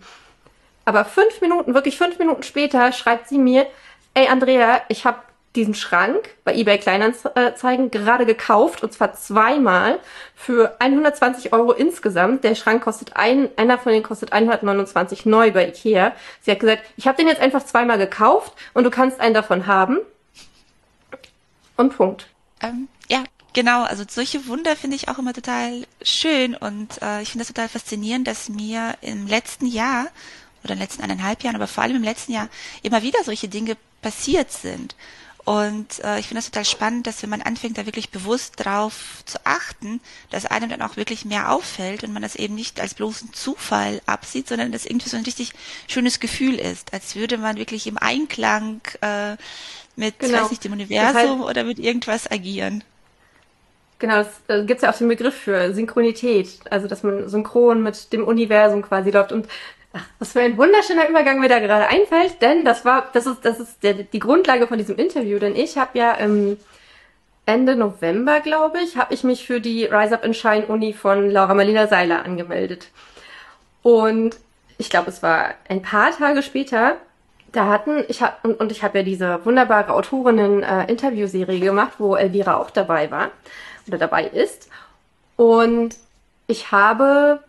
Aber 0.85 1.05
fünf 1.05 1.39
Minuten, 1.41 1.73
wirklich 1.73 1.97
fünf 1.97 2.19
Minuten 2.19 2.43
später 2.43 2.91
schreibt 2.91 3.29
sie 3.29 3.37
mir, 3.37 3.65
ey 4.13 4.27
Andrea, 4.27 4.81
ich 4.89 5.05
habe 5.05 5.19
diesen 5.55 5.75
Schrank 5.75 6.29
bei 6.43 6.55
eBay 6.55 6.79
Kleinanzeigen 6.79 7.91
gerade 7.91 8.25
gekauft 8.25 8.83
und 8.83 8.91
zwar 8.91 9.13
zweimal 9.13 9.99
für 10.35 10.75
120 10.79 11.53
Euro 11.53 11.71
insgesamt. 11.71 12.43
Der 12.43 12.55
Schrank 12.55 12.83
kostet 12.83 13.15
ein, 13.15 13.49
einer 13.55 13.77
von 13.77 13.91
denen 13.91 14.03
kostet 14.03 14.33
129 14.33 15.25
neu 15.25 15.51
bei 15.51 15.67
Ikea. 15.67 16.13
Sie 16.41 16.51
hat 16.51 16.59
gesagt, 16.59 16.83
ich 16.97 17.07
habe 17.07 17.17
den 17.17 17.27
jetzt 17.27 17.41
einfach 17.41 17.63
zweimal 17.63 17.97
gekauft 17.97 18.53
und 18.73 18.83
du 18.83 18.89
kannst 18.89 19.19
einen 19.19 19.35
davon 19.35 19.67
haben. 19.67 19.99
Und 21.77 21.95
Punkt. 21.95 22.27
Ähm, 22.61 22.87
ja, 23.07 23.23
genau. 23.53 23.83
Also 23.83 24.03
solche 24.07 24.47
Wunder 24.47 24.75
finde 24.75 24.95
ich 24.95 25.07
auch 25.07 25.19
immer 25.19 25.33
total 25.33 25.85
schön 26.01 26.55
und 26.55 27.01
äh, 27.01 27.21
ich 27.21 27.31
finde 27.31 27.45
das 27.45 27.53
total 27.53 27.69
faszinierend, 27.69 28.27
dass 28.27 28.49
mir 28.49 28.95
im 29.01 29.27
letzten 29.27 29.67
Jahr 29.67 30.07
oder 30.63 30.73
in 30.73 30.79
den 30.79 30.83
letzten 30.83 31.03
eineinhalb 31.03 31.43
Jahren, 31.43 31.55
aber 31.55 31.67
vor 31.67 31.83
allem 31.83 31.97
im 31.97 32.03
letzten 32.03 32.31
Jahr 32.31 32.47
immer 32.81 33.01
wieder 33.03 33.23
solche 33.23 33.49
Dinge 33.49 33.75
passiert 34.01 34.51
sind. 34.51 34.95
Und 35.45 36.01
äh, 36.03 36.19
ich 36.19 36.27
finde 36.27 36.39
das 36.39 36.51
total 36.51 36.63
spannend, 36.63 37.05
dass 37.05 37.21
wenn 37.21 37.29
man 37.29 37.41
anfängt, 37.41 37.77
da 37.77 37.85
wirklich 37.85 38.11
bewusst 38.11 38.63
drauf 38.63 39.23
zu 39.25 39.37
achten, 39.43 39.99
dass 40.29 40.45
einem 40.45 40.69
dann 40.69 40.81
auch 40.81 40.95
wirklich 40.95 41.25
mehr 41.25 41.51
auffällt 41.51 42.03
und 42.03 42.13
man 42.13 42.21
das 42.21 42.35
eben 42.35 42.55
nicht 42.55 42.79
als 42.79 42.93
bloßen 42.93 43.33
Zufall 43.33 44.01
absieht, 44.05 44.47
sondern 44.47 44.71
das 44.71 44.85
irgendwie 44.85 45.09
so 45.09 45.17
ein 45.17 45.25
richtig 45.25 45.51
schönes 45.87 46.21
Gefühl 46.21 46.55
ist, 46.55 46.93
als 46.93 47.15
würde 47.17 47.37
man 47.37 47.57
wirklich 47.57 47.87
im 47.87 47.97
Einklang 47.97 48.79
äh, 49.01 49.35
mit, 49.97 50.19
genau. 50.19 50.43
weiß 50.43 50.51
nicht, 50.51 50.63
dem 50.63 50.73
Universum 50.73 51.13
das 51.13 51.23
heißt, 51.23 51.41
oder 51.41 51.63
mit 51.65 51.77
irgendwas 51.77 52.31
agieren. 52.31 52.83
Genau, 53.99 54.21
es 54.21 54.27
äh, 54.47 54.65
gibt 54.65 54.81
ja 54.81 54.91
auch 54.91 54.97
den 54.97 55.09
Begriff 55.09 55.35
für 55.35 55.73
Synchronität, 55.73 56.59
also 56.69 56.87
dass 56.87 57.03
man 57.03 57.27
synchron 57.27 57.83
mit 57.83 58.11
dem 58.13 58.25
Universum 58.25 58.81
quasi 58.81 59.11
läuft. 59.11 59.31
Und 59.31 59.47
Ach, 59.93 60.05
was 60.17 60.31
für 60.31 60.41
ein 60.41 60.57
wunderschöner 60.57 61.07
Übergang 61.07 61.39
mir 61.39 61.49
da 61.49 61.59
gerade 61.59 61.87
einfällt, 61.87 62.41
denn 62.41 62.65
das 62.65 62.83
war, 62.83 63.09
das 63.13 63.27
ist, 63.27 63.45
das 63.45 63.59
ist 63.59 63.83
der, 63.83 63.93
die 63.93 64.19
Grundlage 64.19 64.65
von 64.67 64.79
diesem 64.79 64.97
Interview, 64.97 65.37
denn 65.37 65.55
ich 65.55 65.77
habe 65.77 65.97
ja 65.97 66.13
im 66.13 66.57
Ende 67.45 67.75
November, 67.75 68.39
glaube 68.39 68.79
ich, 68.79 68.97
habe 68.97 69.13
ich 69.13 69.23
mich 69.23 69.45
für 69.45 69.61
die 69.61 69.85
Rise 69.85 70.15
Up 70.15 70.23
and 70.23 70.35
Shine 70.35 70.65
Uni 70.65 70.93
von 70.93 71.29
Laura 71.29 71.53
Marlina 71.53 71.87
Seiler 71.87 72.25
angemeldet. 72.25 72.87
Und 73.83 74.37
ich 74.77 74.89
glaube, 74.89 75.09
es 75.09 75.21
war 75.21 75.53
ein 75.69 75.81
paar 75.81 76.11
Tage 76.11 76.41
später, 76.41 76.97
da 77.51 77.67
hatten, 77.67 78.03
ich 78.07 78.23
hab, 78.23 78.43
und, 78.43 78.59
und 78.59 78.71
ich 78.71 78.81
habe 78.81 78.99
ja 78.99 79.03
diese 79.03 79.45
wunderbare 79.45 79.93
Autorinnen-Interviewserie 79.93 81.57
äh, 81.57 81.59
gemacht, 81.59 81.93
wo 81.99 82.15
Elvira 82.15 82.57
auch 82.57 82.71
dabei 82.71 83.11
war 83.11 83.29
oder 83.87 83.99
dabei 83.99 84.25
ist. 84.25 84.69
Und 85.35 85.97
ich 86.47 86.71
habe 86.71 87.43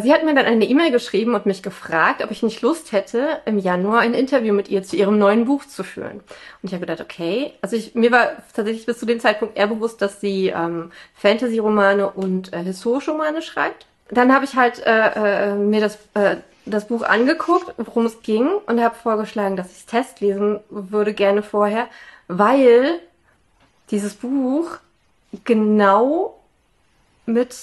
sie 0.00 0.12
hat 0.12 0.24
mir 0.24 0.34
dann 0.34 0.46
eine 0.46 0.64
E-Mail 0.64 0.90
geschrieben 0.90 1.34
und 1.34 1.46
mich 1.46 1.62
gefragt, 1.62 2.22
ob 2.22 2.30
ich 2.32 2.42
nicht 2.42 2.60
Lust 2.62 2.90
hätte, 2.90 3.40
im 3.44 3.58
Januar 3.58 4.00
ein 4.00 4.14
Interview 4.14 4.52
mit 4.52 4.68
ihr 4.68 4.82
zu 4.82 4.96
ihrem 4.96 5.18
neuen 5.18 5.44
Buch 5.44 5.64
zu 5.64 5.84
führen. 5.84 6.18
Und 6.20 6.64
ich 6.64 6.72
habe 6.72 6.80
gedacht, 6.80 7.00
okay, 7.00 7.52
also 7.62 7.76
ich, 7.76 7.94
mir 7.94 8.10
war 8.10 8.32
tatsächlich 8.54 8.86
bis 8.86 8.98
zu 8.98 9.06
dem 9.06 9.20
Zeitpunkt 9.20 9.56
eher 9.56 9.68
bewusst, 9.68 10.02
dass 10.02 10.20
sie 10.20 10.48
ähm, 10.48 10.90
Fantasy-Romane 11.14 12.10
und 12.10 12.52
äh, 12.52 12.64
historische 12.64 13.12
Romane 13.12 13.42
schreibt. 13.42 13.86
Dann 14.10 14.34
habe 14.34 14.44
ich 14.44 14.56
halt 14.56 14.84
äh, 14.84 15.50
äh, 15.50 15.54
mir 15.54 15.80
das, 15.80 15.98
äh, 16.14 16.36
das 16.64 16.88
Buch 16.88 17.02
angeguckt, 17.02 17.72
worum 17.76 18.06
es 18.06 18.22
ging, 18.22 18.48
und 18.66 18.82
habe 18.82 18.94
vorgeschlagen, 18.96 19.56
dass 19.56 19.70
ich 19.70 19.78
es 19.78 19.86
testlesen 19.86 20.60
würde 20.68 21.14
gerne 21.14 21.42
vorher, 21.42 21.86
weil 22.26 23.00
dieses 23.92 24.14
Buch 24.14 24.78
genau 25.44 26.40
mit 27.24 27.56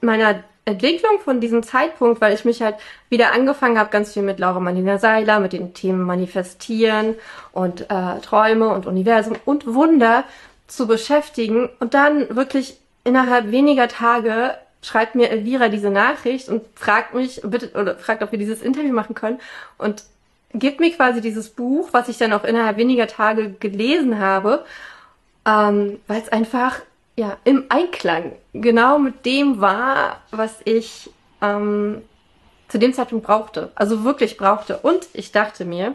meiner 0.00 0.42
Entwicklung 0.66 1.20
von 1.20 1.40
diesem 1.40 1.62
Zeitpunkt, 1.62 2.20
weil 2.20 2.34
ich 2.34 2.44
mich 2.44 2.60
halt 2.60 2.74
wieder 3.08 3.32
angefangen 3.32 3.78
habe, 3.78 3.90
ganz 3.90 4.12
viel 4.12 4.22
mit 4.22 4.40
Laura 4.40 4.58
Marlina 4.60 4.98
Seiler, 4.98 5.38
mit 5.38 5.52
den 5.52 5.74
Themen 5.74 6.02
Manifestieren 6.02 7.14
und 7.52 7.82
äh, 7.82 8.20
Träume 8.20 8.68
und 8.70 8.84
Universum 8.84 9.36
und 9.44 9.72
Wunder 9.72 10.24
zu 10.66 10.88
beschäftigen. 10.88 11.68
Und 11.78 11.94
dann 11.94 12.34
wirklich 12.34 12.78
innerhalb 13.04 13.52
weniger 13.52 13.86
Tage 13.86 14.54
schreibt 14.82 15.14
mir 15.14 15.30
Elvira 15.30 15.68
diese 15.68 15.90
Nachricht 15.90 16.48
und 16.48 16.62
fragt 16.74 17.14
mich, 17.14 17.40
bitte, 17.44 17.70
oder 17.78 17.96
fragt, 17.96 18.22
ob 18.22 18.32
wir 18.32 18.38
dieses 18.38 18.60
Interview 18.60 18.92
machen 18.92 19.14
können 19.14 19.40
und 19.78 20.04
gibt 20.52 20.80
mir 20.80 20.90
quasi 20.92 21.20
dieses 21.20 21.48
Buch, 21.50 21.90
was 21.92 22.08
ich 22.08 22.18
dann 22.18 22.32
auch 22.32 22.44
innerhalb 22.44 22.76
weniger 22.76 23.06
Tage 23.06 23.50
gelesen 23.50 24.18
habe, 24.18 24.64
ähm, 25.46 26.00
weil 26.08 26.20
es 26.20 26.28
einfach 26.30 26.80
ja, 27.16 27.38
im 27.44 27.64
Einklang 27.70 28.32
genau 28.52 28.98
mit 28.98 29.24
dem 29.24 29.60
war, 29.60 30.20
was 30.30 30.60
ich 30.64 31.10
ähm, 31.40 32.02
zu 32.68 32.78
dem 32.78 32.92
Zeitpunkt 32.92 33.26
brauchte. 33.26 33.70
Also 33.74 34.04
wirklich 34.04 34.36
brauchte. 34.36 34.78
Und 34.78 35.08
ich 35.14 35.32
dachte 35.32 35.64
mir, 35.64 35.94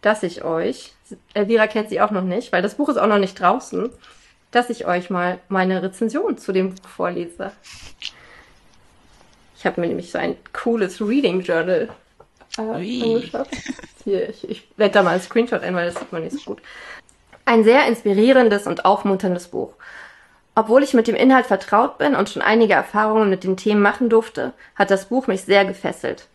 dass 0.00 0.22
ich 0.22 0.44
euch, 0.44 0.94
Elvira 1.34 1.66
kennt 1.66 1.90
sie 1.90 2.00
auch 2.00 2.10
noch 2.10 2.22
nicht, 2.22 2.52
weil 2.52 2.62
das 2.62 2.76
Buch 2.76 2.88
ist 2.88 2.96
auch 2.96 3.06
noch 3.06 3.18
nicht 3.18 3.38
draußen, 3.38 3.90
dass 4.50 4.70
ich 4.70 4.86
euch 4.86 5.10
mal 5.10 5.38
meine 5.48 5.82
Rezension 5.82 6.38
zu 6.38 6.52
dem 6.52 6.74
Buch 6.74 6.88
vorlese. 6.88 7.52
Ich 9.56 9.66
habe 9.66 9.80
mir 9.80 9.88
nämlich 9.88 10.10
so 10.10 10.18
ein 10.18 10.36
cooles 10.52 11.00
Reading 11.00 11.40
Journal 11.40 11.88
äh, 12.58 12.60
angeschaut. 12.60 13.48
Hier, 14.04 14.28
ich, 14.28 14.48
ich 14.48 14.68
werde 14.76 14.94
da 14.94 15.02
mal 15.02 15.14
ein 15.14 15.20
Screenshot 15.20 15.62
ein, 15.62 15.74
weil 15.74 15.86
das 15.86 15.98
sieht 15.98 16.12
man 16.12 16.24
nicht 16.24 16.36
so 16.36 16.42
gut. 16.50 16.62
Ein 17.44 17.62
sehr 17.62 17.86
inspirierendes 17.86 18.66
und 18.66 18.84
aufmunterndes 18.84 19.48
Buch. 19.48 19.74
Obwohl 20.54 20.82
ich 20.82 20.92
mit 20.92 21.06
dem 21.08 21.14
Inhalt 21.14 21.46
vertraut 21.46 21.98
bin 21.98 22.14
und 22.14 22.28
schon 22.28 22.42
einige 22.42 22.74
Erfahrungen 22.74 23.30
mit 23.30 23.44
den 23.44 23.56
Themen 23.56 23.80
machen 23.80 24.10
durfte, 24.10 24.52
hat 24.74 24.90
das 24.90 25.06
Buch 25.06 25.26
mich 25.26 25.42
sehr 25.42 25.64
gefesselt. 25.64 26.26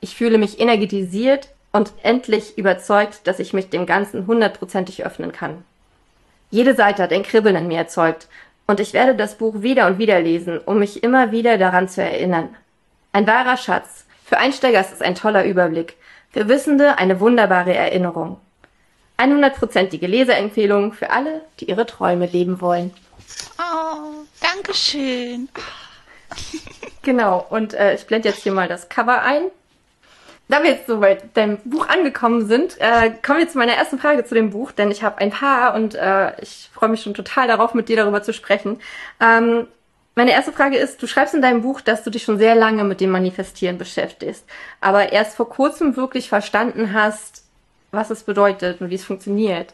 Ich 0.00 0.14
fühle 0.14 0.38
mich 0.38 0.60
energetisiert 0.60 1.48
und 1.72 1.92
endlich 2.02 2.56
überzeugt, 2.56 3.26
dass 3.26 3.40
ich 3.40 3.52
mich 3.52 3.70
dem 3.70 3.84
Ganzen 3.84 4.26
hundertprozentig 4.28 5.04
öffnen 5.04 5.32
kann. 5.32 5.64
Jede 6.50 6.74
Seite 6.76 7.02
hat 7.02 7.12
ein 7.12 7.24
Kribbeln 7.24 7.56
in 7.56 7.66
mir 7.66 7.78
erzeugt, 7.78 8.28
und 8.66 8.80
ich 8.80 8.94
werde 8.94 9.14
das 9.14 9.34
Buch 9.34 9.62
wieder 9.62 9.86
und 9.86 9.98
wieder 9.98 10.20
lesen, 10.20 10.58
um 10.58 10.78
mich 10.78 11.02
immer 11.02 11.32
wieder 11.32 11.58
daran 11.58 11.88
zu 11.88 12.02
erinnern. 12.02 12.54
Ein 13.12 13.26
wahrer 13.26 13.56
Schatz. 13.56 14.06
Für 14.24 14.38
Einsteiger 14.38 14.80
ist 14.80 14.92
es 14.92 15.02
ein 15.02 15.14
toller 15.14 15.44
Überblick. 15.44 15.96
Für 16.30 16.48
Wissende 16.48 16.96
eine 16.98 17.20
wunderbare 17.20 17.74
Erinnerung. 17.74 18.38
100%ige 19.18 20.06
Leseempfehlung 20.06 20.92
für 20.92 21.10
alle, 21.10 21.42
die 21.60 21.66
ihre 21.66 21.86
Träume 21.86 22.26
leben 22.26 22.60
wollen. 22.60 22.92
Oh, 23.58 24.24
danke 24.40 24.74
schön. 24.74 25.48
genau, 27.02 27.46
und 27.50 27.74
äh, 27.74 27.94
ich 27.94 28.06
blende 28.06 28.28
jetzt 28.28 28.42
hier 28.42 28.52
mal 28.52 28.68
das 28.68 28.88
Cover 28.88 29.22
ein. 29.22 29.44
Da 30.48 30.62
wir 30.62 30.70
jetzt 30.70 30.86
so 30.86 31.00
bei 31.00 31.14
deinem 31.32 31.56
Buch 31.64 31.88
angekommen 31.88 32.46
sind, 32.46 32.76
äh, 32.78 33.12
kommen 33.24 33.38
wir 33.38 33.48
zu 33.48 33.56
meiner 33.56 33.72
ersten 33.72 33.98
Frage 33.98 34.24
zu 34.24 34.34
dem 34.34 34.50
Buch, 34.50 34.72
denn 34.72 34.90
ich 34.90 35.02
habe 35.02 35.18
ein 35.18 35.30
paar 35.30 35.74
und 35.74 35.94
äh, 35.94 36.38
ich 36.42 36.68
freue 36.74 36.90
mich 36.90 37.02
schon 37.02 37.14
total 37.14 37.48
darauf, 37.48 37.72
mit 37.72 37.88
dir 37.88 37.96
darüber 37.96 38.22
zu 38.22 38.34
sprechen. 38.34 38.78
Ähm, 39.20 39.66
meine 40.16 40.32
erste 40.32 40.52
Frage 40.52 40.76
ist, 40.76 41.02
du 41.02 41.06
schreibst 41.06 41.34
in 41.34 41.42
deinem 41.42 41.62
Buch, 41.62 41.80
dass 41.80 42.04
du 42.04 42.10
dich 42.10 42.22
schon 42.22 42.38
sehr 42.38 42.54
lange 42.54 42.84
mit 42.84 43.00
dem 43.00 43.10
Manifestieren 43.10 43.78
beschäftigst, 43.78 44.44
aber 44.80 45.12
erst 45.12 45.34
vor 45.34 45.48
kurzem 45.48 45.96
wirklich 45.96 46.28
verstanden 46.28 46.92
hast, 46.92 47.44
was 47.90 48.10
es 48.10 48.22
bedeutet 48.22 48.80
und 48.80 48.90
wie 48.90 48.96
es 48.96 49.04
funktioniert. 49.04 49.72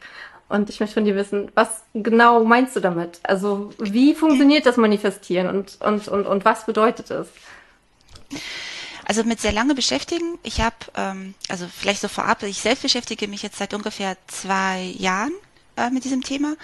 Und 0.50 0.68
ich 0.68 0.80
möchte 0.80 0.94
von 0.94 1.04
dir 1.04 1.14
wissen, 1.14 1.50
was 1.54 1.84
genau 1.94 2.42
meinst 2.42 2.74
du 2.74 2.80
damit? 2.80 3.20
Also 3.22 3.70
wie 3.78 4.14
funktioniert 4.16 4.66
das 4.66 4.76
Manifestieren 4.76 5.48
und, 5.48 5.80
und, 5.80 6.08
und, 6.08 6.26
und 6.26 6.44
was 6.44 6.66
bedeutet 6.66 7.08
es? 7.12 7.28
Also 9.04 9.22
mit 9.22 9.40
sehr 9.40 9.52
lange 9.52 9.76
beschäftigen. 9.76 10.40
Ich 10.42 10.60
habe, 10.60 10.74
ähm, 10.96 11.34
also 11.48 11.66
vielleicht 11.72 12.00
so 12.00 12.08
vorab, 12.08 12.42
ich 12.42 12.60
selbst 12.60 12.82
beschäftige 12.82 13.28
mich 13.28 13.44
jetzt 13.44 13.58
seit 13.58 13.74
ungefähr 13.74 14.16
zwei 14.26 14.92
Jahren 14.98 15.32
äh, 15.76 15.88
mit 15.90 16.02
diesem 16.02 16.22
Thema. 16.22 16.56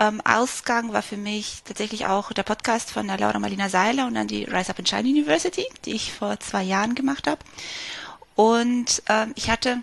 Ähm, 0.00 0.20
Ausgang 0.24 0.92
war 0.92 1.02
für 1.02 1.16
mich 1.16 1.62
tatsächlich 1.64 2.06
auch 2.06 2.32
der 2.32 2.42
Podcast 2.42 2.90
von 2.90 3.06
der 3.06 3.18
Laura 3.18 3.38
Marlina 3.38 3.68
Seiler 3.68 4.08
und 4.08 4.14
dann 4.14 4.26
die 4.26 4.42
Rise 4.42 4.70
Up 4.70 4.78
and 4.80 4.88
Shine 4.88 5.08
University, 5.08 5.66
die 5.84 5.94
ich 5.94 6.12
vor 6.12 6.40
zwei 6.40 6.64
Jahren 6.64 6.96
gemacht 6.96 7.28
habe. 7.28 7.38
Und 8.34 9.04
ähm, 9.08 9.34
ich 9.36 9.50
hatte 9.50 9.82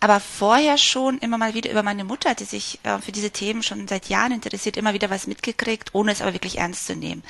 aber 0.00 0.20
vorher 0.20 0.78
schon 0.78 1.18
immer 1.18 1.38
mal 1.38 1.54
wieder 1.54 1.70
über 1.70 1.82
meine 1.82 2.04
Mutter, 2.04 2.34
die 2.34 2.44
sich 2.44 2.80
äh, 2.82 2.98
für 2.98 3.12
diese 3.12 3.30
Themen 3.30 3.62
schon 3.62 3.86
seit 3.86 4.08
Jahren 4.08 4.32
interessiert, 4.32 4.76
immer 4.76 4.94
wieder 4.94 5.10
was 5.10 5.26
mitgekriegt, 5.26 5.90
ohne 5.94 6.12
es 6.12 6.22
aber 6.22 6.32
wirklich 6.32 6.58
ernst 6.58 6.86
zu 6.86 6.96
nehmen. 6.96 7.22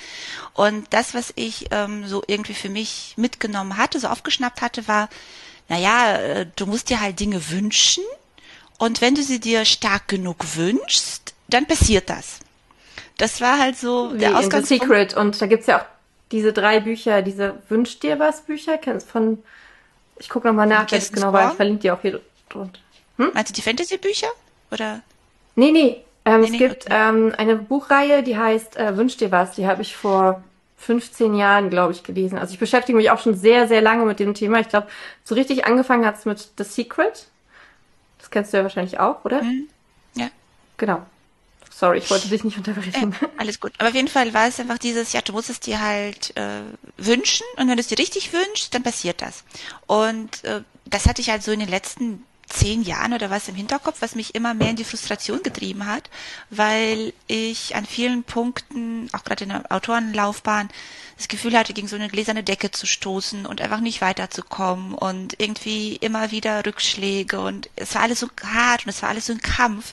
Und 0.54 0.86
das, 0.90 1.14
was 1.14 1.32
ich 1.36 1.66
ähm, 1.70 2.06
so 2.06 2.22
irgendwie 2.26 2.54
für 2.54 2.70
mich 2.70 3.14
mitgenommen 3.16 3.76
hatte, 3.76 4.00
so 4.00 4.08
aufgeschnappt 4.08 4.62
hatte, 4.62 4.88
war, 4.88 5.08
naja, 5.68 6.16
äh, 6.16 6.46
du 6.56 6.66
musst 6.66 6.88
dir 6.90 7.00
halt 7.00 7.20
Dinge 7.20 7.50
wünschen 7.50 8.04
und 8.78 9.00
wenn 9.00 9.14
du 9.14 9.22
sie 9.22 9.40
dir 9.40 9.64
stark 9.64 10.08
genug 10.08 10.56
wünschst, 10.56 11.34
dann 11.48 11.66
passiert 11.66 12.08
das. 12.08 12.40
Das 13.18 13.40
war 13.40 13.58
halt 13.58 13.78
so 13.78 14.14
Wie 14.14 14.18
der 14.18 14.36
Ausgangspunkt. 14.36 14.82
Secret 14.82 15.14
und 15.14 15.40
da 15.40 15.46
gibt's 15.46 15.66
ja 15.66 15.80
auch 15.80 15.86
diese 16.32 16.52
drei 16.52 16.80
Bücher, 16.80 17.22
diese 17.22 17.54
Wünsch 17.68 17.98
dir 17.98 18.18
was 18.18 18.42
Bücher, 18.42 18.78
kennst 18.78 19.08
von 19.08 19.42
ich 20.18 20.30
gucke 20.30 20.48
nochmal 20.48 20.66
nach, 20.66 20.86
das 20.86 21.12
genau, 21.12 21.32
weil 21.32 21.50
ich 21.50 21.56
verlinke 21.56 21.82
die 21.82 21.90
auch 21.90 22.00
hier 22.00 22.20
drunter. 22.48 22.80
Hm? 23.16 23.30
Meinst 23.34 23.50
du 23.50 23.54
die 23.54 23.62
Fantasy-Bücher? 23.62 24.28
Oder? 24.70 25.02
Nee, 25.54 25.72
nee. 25.72 26.02
Ähm, 26.24 26.40
nee 26.40 26.46
es 26.46 26.52
nee, 26.52 26.58
gibt 26.58 26.86
okay. 26.86 26.94
ähm, 26.94 27.34
eine 27.36 27.56
Buchreihe, 27.56 28.22
die 28.22 28.36
heißt 28.36 28.76
äh, 28.76 28.96
Wünsch 28.96 29.16
dir 29.16 29.30
was. 29.30 29.54
Die 29.54 29.66
habe 29.66 29.82
ich 29.82 29.96
vor 29.96 30.42
15 30.78 31.34
Jahren, 31.34 31.70
glaube 31.70 31.92
ich, 31.92 32.02
gelesen. 32.02 32.38
Also 32.38 32.52
ich 32.52 32.58
beschäftige 32.58 32.96
mich 32.96 33.10
auch 33.10 33.20
schon 33.20 33.34
sehr, 33.34 33.68
sehr 33.68 33.80
lange 33.80 34.04
mit 34.04 34.20
dem 34.20 34.34
Thema. 34.34 34.60
Ich 34.60 34.68
glaube, 34.68 34.88
so 35.24 35.34
richtig 35.34 35.64
angefangen 35.64 36.04
hat 36.04 36.18
es 36.18 36.24
mit 36.24 36.50
The 36.58 36.64
Secret. 36.64 37.26
Das 38.18 38.30
kennst 38.30 38.52
du 38.52 38.58
ja 38.58 38.62
wahrscheinlich 38.62 38.98
auch, 38.98 39.24
oder? 39.24 39.40
Hm. 39.40 39.68
Ja, 40.14 40.28
Genau. 40.76 41.04
Sorry, 41.70 41.98
ich 41.98 42.10
wollte 42.10 42.28
dich 42.28 42.42
nicht 42.42 42.56
unterbrechen. 42.56 43.12
Äh, 43.12 43.26
alles 43.36 43.60
gut. 43.60 43.72
Aber 43.76 43.90
auf 43.90 43.94
jeden 43.94 44.08
Fall 44.08 44.32
war 44.32 44.48
es 44.48 44.58
einfach 44.58 44.78
dieses, 44.78 45.12
ja, 45.12 45.20
du 45.20 45.32
musst 45.32 45.50
es 45.50 45.60
dir 45.60 45.82
halt 45.82 46.34
äh, 46.34 46.62
wünschen 46.96 47.44
und 47.56 47.68
wenn 47.68 47.76
du 47.76 47.80
es 47.80 47.88
dir 47.88 47.98
richtig 47.98 48.32
wünschst, 48.32 48.74
dann 48.74 48.82
passiert 48.82 49.20
das. 49.20 49.44
Und 49.86 50.42
äh, 50.44 50.62
das 50.86 51.06
hatte 51.06 51.20
ich 51.20 51.28
halt 51.28 51.42
so 51.42 51.52
in 51.52 51.60
den 51.60 51.68
letzten 51.68 52.24
zehn 52.48 52.82
Jahren 52.82 53.12
oder 53.12 53.30
was 53.30 53.48
im 53.48 53.54
Hinterkopf, 53.54 54.00
was 54.00 54.14
mich 54.14 54.34
immer 54.34 54.54
mehr 54.54 54.70
in 54.70 54.76
die 54.76 54.84
Frustration 54.84 55.42
getrieben 55.42 55.86
hat, 55.86 56.08
weil 56.50 57.12
ich 57.26 57.74
an 57.74 57.86
vielen 57.86 58.22
Punkten, 58.22 59.08
auch 59.12 59.24
gerade 59.24 59.44
in 59.44 59.50
der 59.50 59.64
Autorenlaufbahn, 59.70 60.68
das 61.16 61.28
Gefühl 61.28 61.56
hatte, 61.56 61.72
gegen 61.72 61.88
so 61.88 61.96
eine 61.96 62.08
gläserne 62.08 62.42
Decke 62.42 62.70
zu 62.70 62.86
stoßen 62.86 63.46
und 63.46 63.60
einfach 63.60 63.80
nicht 63.80 64.00
weiterzukommen 64.00 64.94
und 64.94 65.40
irgendwie 65.40 65.96
immer 65.96 66.30
wieder 66.30 66.64
Rückschläge 66.64 67.40
und 67.40 67.70
es 67.74 67.94
war 67.94 68.02
alles 68.02 68.20
so 68.20 68.28
hart 68.44 68.84
und 68.84 68.90
es 68.90 69.02
war 69.02 69.08
alles 69.08 69.26
so 69.26 69.32
ein 69.32 69.40
Kampf. 69.40 69.92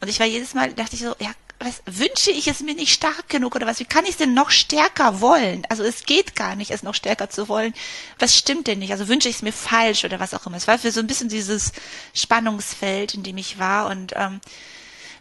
Und 0.00 0.08
ich 0.08 0.18
war 0.18 0.26
jedes 0.26 0.52
Mal, 0.54 0.72
dachte 0.72 0.96
ich 0.96 1.02
so, 1.02 1.14
ja, 1.20 1.30
was 1.58 1.82
wünsche 1.86 2.30
ich 2.30 2.48
es 2.48 2.60
mir 2.60 2.74
nicht 2.74 2.92
stark 2.92 3.28
genug 3.28 3.54
oder 3.54 3.66
was? 3.66 3.80
Wie 3.80 3.84
kann 3.84 4.04
ich 4.04 4.12
es 4.12 4.16
denn 4.16 4.34
noch 4.34 4.50
stärker 4.50 5.20
wollen? 5.20 5.64
Also 5.68 5.82
es 5.82 6.04
geht 6.04 6.36
gar 6.36 6.56
nicht, 6.56 6.70
es 6.70 6.82
noch 6.82 6.94
stärker 6.94 7.30
zu 7.30 7.48
wollen. 7.48 7.72
Was 8.18 8.36
stimmt 8.36 8.66
denn 8.66 8.80
nicht? 8.80 8.92
Also 8.92 9.08
wünsche 9.08 9.28
ich 9.28 9.36
es 9.36 9.42
mir 9.42 9.52
falsch 9.52 10.04
oder 10.04 10.20
was 10.20 10.34
auch 10.34 10.46
immer. 10.46 10.56
Es 10.56 10.68
war 10.68 10.78
für 10.78 10.92
so 10.92 11.00
ein 11.00 11.06
bisschen 11.06 11.28
dieses 11.28 11.72
Spannungsfeld, 12.12 13.14
in 13.14 13.22
dem 13.22 13.38
ich 13.38 13.58
war 13.58 13.86
und 13.86 14.12
ähm, 14.16 14.40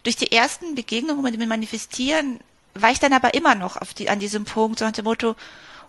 durch 0.04 0.16
die 0.16 0.32
ersten 0.32 0.76
Begegnungen 0.76 1.22
mit 1.22 1.34
dem 1.34 1.48
Manifestieren 1.48 2.40
war 2.74 2.92
ich 2.92 3.00
dann 3.00 3.14
aber 3.14 3.34
immer 3.34 3.56
noch 3.56 3.78
auf 3.78 3.94
die, 3.94 4.10
an 4.10 4.20
diesem 4.20 4.46
Punkt, 4.46 4.80
so 4.80 4.86
nach 4.86 4.92
dem 4.92 5.06
Motto, 5.06 5.36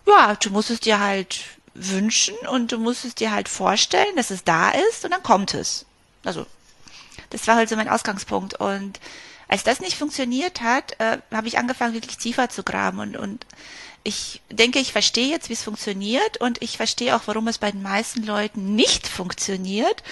ja, 0.07 0.35
du 0.35 0.51
musst 0.51 0.69
es 0.69 0.79
dir 0.79 0.99
halt 0.99 1.39
wünschen 1.73 2.35
und 2.51 2.71
du 2.71 2.77
musst 2.77 3.03
es 3.05 3.15
dir 3.15 3.31
halt 3.31 3.49
vorstellen, 3.49 4.15
dass 4.15 4.31
es 4.31 4.43
da 4.43 4.69
ist 4.69 5.03
und 5.03 5.11
dann 5.11 5.23
kommt 5.23 5.53
es. 5.53 5.85
Also, 6.23 6.45
das 7.31 7.47
war 7.47 7.55
halt 7.55 7.69
so 7.69 7.75
mein 7.75 7.89
Ausgangspunkt. 7.89 8.59
Und 8.59 8.99
als 9.47 9.63
das 9.63 9.79
nicht 9.79 9.97
funktioniert 9.97 10.61
hat, 10.61 10.99
äh, 10.99 11.19
habe 11.31 11.47
ich 11.47 11.57
angefangen, 11.57 11.93
wirklich 11.93 12.17
tiefer 12.17 12.49
zu 12.49 12.63
graben 12.63 12.99
und, 12.99 13.17
und 13.17 13.45
ich 14.05 14.41
denke, 14.51 14.77
ich 14.77 14.91
verstehe 14.91 15.27
jetzt, 15.27 15.49
wie 15.49 15.53
es 15.53 15.63
funktioniert 15.63 16.37
und 16.37 16.61
ich 16.61 16.77
verstehe 16.77 17.15
auch, 17.15 17.23
warum 17.25 17.47
es 17.47 17.57
bei 17.57 17.71
den 17.71 17.81
meisten 17.81 18.23
Leuten 18.23 18.75
nicht 18.75 19.07
funktioniert. 19.07 20.03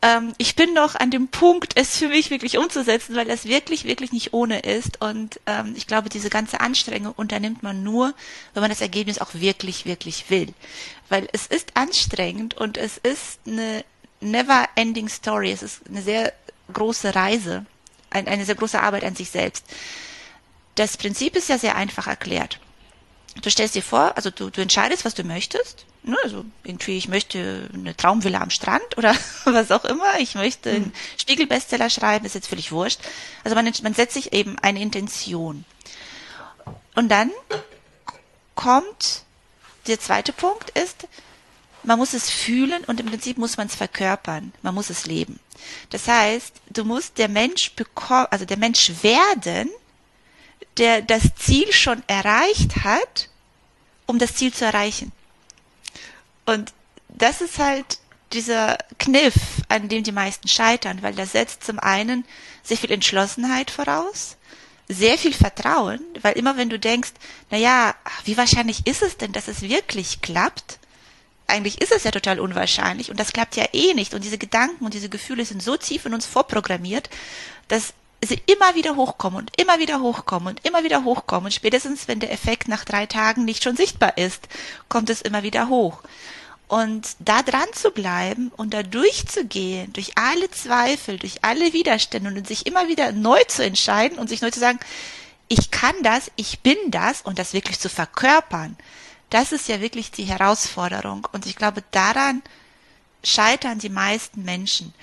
Ähm, 0.00 0.32
ich 0.38 0.56
bin 0.56 0.72
noch 0.72 0.94
an 0.94 1.10
dem 1.10 1.28
Punkt, 1.28 1.72
es 1.76 1.98
für 1.98 2.08
mich 2.08 2.30
wirklich 2.30 2.56
umzusetzen, 2.56 3.14
weil 3.16 3.26
das 3.26 3.44
wirklich, 3.44 3.84
wirklich 3.84 4.12
nicht 4.12 4.32
ohne 4.32 4.60
ist. 4.60 5.02
Und 5.02 5.40
ähm, 5.44 5.74
ich 5.76 5.86
glaube, 5.86 6.08
diese 6.08 6.30
ganze 6.30 6.60
Anstrengung 6.60 7.12
unternimmt 7.12 7.62
man 7.62 7.82
nur, 7.82 8.14
wenn 8.54 8.62
man 8.62 8.70
das 8.70 8.80
Ergebnis 8.80 9.18
auch 9.18 9.34
wirklich, 9.34 9.84
wirklich 9.84 10.30
will. 10.30 10.54
Weil 11.10 11.28
es 11.32 11.46
ist 11.46 11.76
anstrengend 11.76 12.54
und 12.54 12.78
es 12.78 12.96
ist 12.96 13.40
eine 13.46 13.84
never 14.20 14.70
ending 14.74 15.10
story. 15.10 15.52
Es 15.52 15.62
ist 15.62 15.82
eine 15.86 16.00
sehr 16.00 16.32
große 16.72 17.14
Reise, 17.14 17.66
ein, 18.14 18.26
eine 18.26 18.44
sehr 18.44 18.54
große 18.54 18.80
Arbeit 18.80 19.04
an 19.04 19.14
sich 19.14 19.30
selbst. 19.30 19.64
Das 20.76 20.96
Prinzip 20.96 21.36
ist 21.36 21.48
ja 21.48 21.58
sehr 21.58 21.76
einfach 21.76 22.06
erklärt 22.06 22.58
du 23.40 23.50
stellst 23.50 23.74
dir 23.74 23.82
vor, 23.82 24.16
also 24.16 24.30
du, 24.30 24.50
du 24.50 24.60
entscheidest, 24.60 25.04
was 25.04 25.14
du 25.14 25.24
möchtest. 25.24 25.86
Ne? 26.02 26.16
Also 26.22 26.44
irgendwie, 26.62 26.96
ich 26.96 27.08
möchte 27.08 27.68
eine 27.72 27.96
Traumvilla 27.96 28.40
am 28.40 28.50
Strand 28.50 28.96
oder 28.96 29.14
was 29.44 29.70
auch 29.70 29.84
immer. 29.84 30.18
Ich 30.18 30.34
möchte 30.34 30.70
einen 30.70 30.84
hm. 30.86 30.92
Spiegelbestseller 31.16 31.90
schreiben, 31.90 32.26
ist 32.26 32.34
jetzt 32.34 32.48
völlig 32.48 32.72
wurscht. 32.72 33.00
Also 33.42 33.54
man, 33.54 33.70
man 33.82 33.94
setzt 33.94 34.14
sich 34.14 34.32
eben 34.32 34.58
eine 34.60 34.80
Intention. 34.80 35.64
Und 36.94 37.08
dann 37.08 37.30
kommt 38.54 39.24
der 39.86 40.00
zweite 40.00 40.32
Punkt 40.32 40.70
ist, 40.70 41.08
man 41.84 41.98
muss 41.98 42.14
es 42.14 42.30
fühlen 42.30 42.84
und 42.84 43.00
im 43.00 43.06
Prinzip 43.06 43.38
muss 43.38 43.56
man 43.56 43.66
es 43.66 43.74
verkörpern. 43.74 44.52
Man 44.62 44.74
muss 44.74 44.90
es 44.90 45.06
leben. 45.06 45.38
Das 45.90 46.08
heißt, 46.08 46.54
du 46.70 46.84
musst 46.84 47.18
der 47.18 47.28
Mensch 47.28 47.72
bekommen, 47.72 48.26
also 48.30 48.44
der 48.44 48.56
Mensch 48.56 48.92
werden, 49.02 49.70
der 50.78 51.02
das 51.02 51.34
Ziel 51.36 51.72
schon 51.72 52.02
erreicht 52.06 52.84
hat, 52.84 53.28
um 54.06 54.18
das 54.18 54.34
Ziel 54.34 54.52
zu 54.52 54.64
erreichen. 54.64 55.12
Und 56.46 56.72
das 57.08 57.40
ist 57.40 57.58
halt 57.58 57.98
dieser 58.32 58.78
Kniff, 58.98 59.34
an 59.68 59.88
dem 59.88 60.02
die 60.02 60.12
meisten 60.12 60.48
scheitern, 60.48 61.02
weil 61.02 61.14
das 61.14 61.32
setzt 61.32 61.64
zum 61.64 61.78
einen 61.78 62.24
sehr 62.62 62.76
viel 62.76 62.90
Entschlossenheit 62.90 63.70
voraus, 63.70 64.36
sehr 64.88 65.16
viel 65.16 65.32
Vertrauen, 65.32 66.00
weil 66.20 66.34
immer 66.34 66.56
wenn 66.56 66.68
du 66.68 66.78
denkst, 66.78 67.12
na 67.50 67.56
ja, 67.56 67.94
wie 68.24 68.36
wahrscheinlich 68.36 68.86
ist 68.86 69.02
es 69.02 69.16
denn, 69.16 69.32
dass 69.32 69.48
es 69.48 69.62
wirklich 69.62 70.20
klappt? 70.20 70.78
Eigentlich 71.46 71.80
ist 71.80 71.92
es 71.92 72.04
ja 72.04 72.10
total 72.10 72.40
unwahrscheinlich 72.40 73.10
und 73.10 73.20
das 73.20 73.32
klappt 73.32 73.56
ja 73.56 73.66
eh 73.72 73.94
nicht 73.94 74.14
und 74.14 74.24
diese 74.24 74.38
Gedanken 74.38 74.84
und 74.84 74.94
diese 74.94 75.10
Gefühle 75.10 75.44
sind 75.44 75.62
so 75.62 75.76
tief 75.76 76.06
in 76.06 76.14
uns 76.14 76.26
vorprogrammiert, 76.26 77.10
dass 77.68 77.92
sie 78.24 78.42
immer 78.46 78.74
wieder 78.74 78.96
hochkommen 78.96 79.38
und 79.40 79.60
immer 79.60 79.78
wieder 79.78 80.00
hochkommen 80.00 80.48
und 80.48 80.66
immer 80.66 80.84
wieder 80.84 81.04
hochkommen. 81.04 81.46
Und 81.46 81.52
spätestens, 81.52 82.08
wenn 82.08 82.20
der 82.20 82.32
Effekt 82.32 82.68
nach 82.68 82.84
drei 82.84 83.06
Tagen 83.06 83.44
nicht 83.44 83.62
schon 83.62 83.76
sichtbar 83.76 84.16
ist, 84.16 84.48
kommt 84.88 85.10
es 85.10 85.22
immer 85.22 85.42
wieder 85.42 85.68
hoch. 85.68 86.02
Und 86.66 87.16
da 87.18 87.42
dran 87.42 87.68
zu 87.74 87.90
bleiben 87.90 88.50
und 88.56 88.72
da 88.72 88.82
durchzugehen, 88.82 89.92
durch 89.92 90.16
alle 90.16 90.50
Zweifel, 90.50 91.18
durch 91.18 91.44
alle 91.44 91.72
Widerstände 91.72 92.30
und 92.30 92.48
sich 92.48 92.66
immer 92.66 92.88
wieder 92.88 93.12
neu 93.12 93.42
zu 93.44 93.62
entscheiden 93.62 94.18
und 94.18 94.28
sich 94.28 94.40
neu 94.40 94.50
zu 94.50 94.60
sagen, 94.60 94.80
ich 95.48 95.70
kann 95.70 95.94
das, 96.02 96.30
ich 96.36 96.60
bin 96.60 96.76
das 96.88 97.20
und 97.20 97.38
das 97.38 97.52
wirklich 97.52 97.78
zu 97.78 97.90
verkörpern, 97.90 98.76
das 99.34 99.50
ist 99.50 99.68
ja 99.68 99.80
wirklich 99.80 100.12
die 100.12 100.26
Herausforderung. 100.26 101.26
Und 101.32 101.44
ich 101.44 101.56
glaube, 101.56 101.82
daran 101.90 102.40
scheitern 103.24 103.80
die 103.80 103.88
meisten 103.88 104.44
Menschen. 104.44 104.94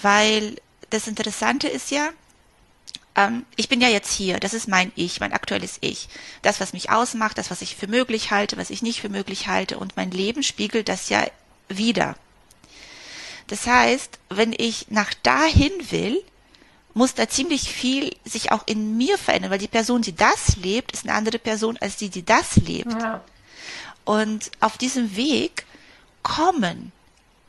Weil 0.00 0.54
das 0.90 1.08
Interessante 1.08 1.66
ist 1.66 1.90
ja, 1.90 2.10
ähm, 3.16 3.44
ich 3.56 3.68
bin 3.68 3.80
ja 3.80 3.88
jetzt 3.88 4.12
hier, 4.12 4.38
das 4.38 4.54
ist 4.54 4.68
mein 4.68 4.92
Ich, 4.94 5.18
mein 5.18 5.32
aktuelles 5.32 5.78
Ich. 5.80 6.08
Das, 6.42 6.60
was 6.60 6.74
mich 6.74 6.90
ausmacht, 6.90 7.38
das, 7.38 7.50
was 7.50 7.60
ich 7.60 7.74
für 7.74 7.88
möglich 7.88 8.30
halte, 8.30 8.56
was 8.56 8.70
ich 8.70 8.82
nicht 8.82 9.00
für 9.00 9.08
möglich 9.08 9.48
halte 9.48 9.78
und 9.78 9.96
mein 9.96 10.12
Leben 10.12 10.44
spiegelt 10.44 10.88
das 10.88 11.08
ja 11.08 11.26
wieder. 11.68 12.14
Das 13.48 13.66
heißt, 13.66 14.20
wenn 14.28 14.54
ich 14.56 14.90
nach 14.90 15.12
dahin 15.24 15.72
will, 15.90 16.22
muss 16.94 17.14
da 17.14 17.28
ziemlich 17.28 17.68
viel 17.72 18.14
sich 18.24 18.52
auch 18.52 18.62
in 18.66 18.96
mir 18.96 19.18
verändern, 19.18 19.50
weil 19.50 19.58
die 19.58 19.66
Person, 19.66 20.02
die 20.02 20.14
das 20.14 20.54
lebt, 20.54 20.92
ist 20.92 21.04
eine 21.04 21.14
andere 21.14 21.40
Person 21.40 21.76
als 21.78 21.96
die, 21.96 22.10
die 22.10 22.24
das 22.24 22.54
lebt. 22.58 22.92
Ja. 22.92 23.24
Und 24.06 24.50
auf 24.60 24.78
diesem 24.78 25.16
Weg 25.16 25.66
kommen, 26.22 26.92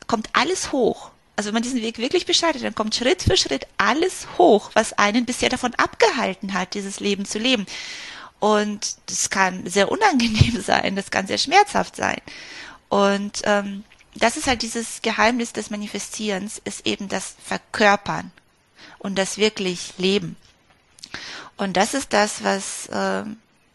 kommt 0.08 0.30
alles 0.34 0.74
hoch 0.74 1.12
also 1.38 1.48
wenn 1.48 1.54
man 1.54 1.64
diesen 1.64 1.82
Weg 1.84 2.00
wirklich 2.00 2.26
beschreitet, 2.26 2.64
dann 2.64 2.74
kommt 2.74 2.96
Schritt 2.96 3.22
für 3.22 3.38
Schritt 3.38 3.68
alles 3.78 4.28
hoch, 4.40 4.72
was 4.74 4.94
einen 4.94 5.26
bisher 5.26 5.50
davon 5.50 5.74
abgehalten 5.76 6.54
hat, 6.54 6.74
dieses 6.74 7.00
Leben 7.00 7.26
zu 7.26 7.38
leben. 7.38 7.68
Und 8.40 8.98
das 9.06 9.30
kann 9.30 9.66
sehr 9.68 9.92
unangenehm 9.92 10.60
sein, 10.66 10.96
das 10.96 11.12
kann 11.12 11.28
sehr 11.28 11.38
schmerzhaft 11.38 11.96
sein. 11.96 12.18
Und 12.90 13.42
ähm, 13.44 13.84
das 14.16 14.36
ist 14.36 14.48
halt 14.48 14.64
dieses 14.64 15.04
Geheimnis 15.04 15.54
des 15.54 15.70
Manifestierens, 15.70 16.60
ist 16.66 16.88
eben 16.88 17.08
das 17.08 17.36
Verkörpern 17.46 18.32
und 18.98 19.16
das 19.16 19.38
wirklich 19.38 19.94
Leben. 20.00 20.38
Und 21.56 21.78
das 21.78 21.94
ist 21.94 22.14
das, 22.14 22.44
was 22.44 22.88
äh, 22.88 23.26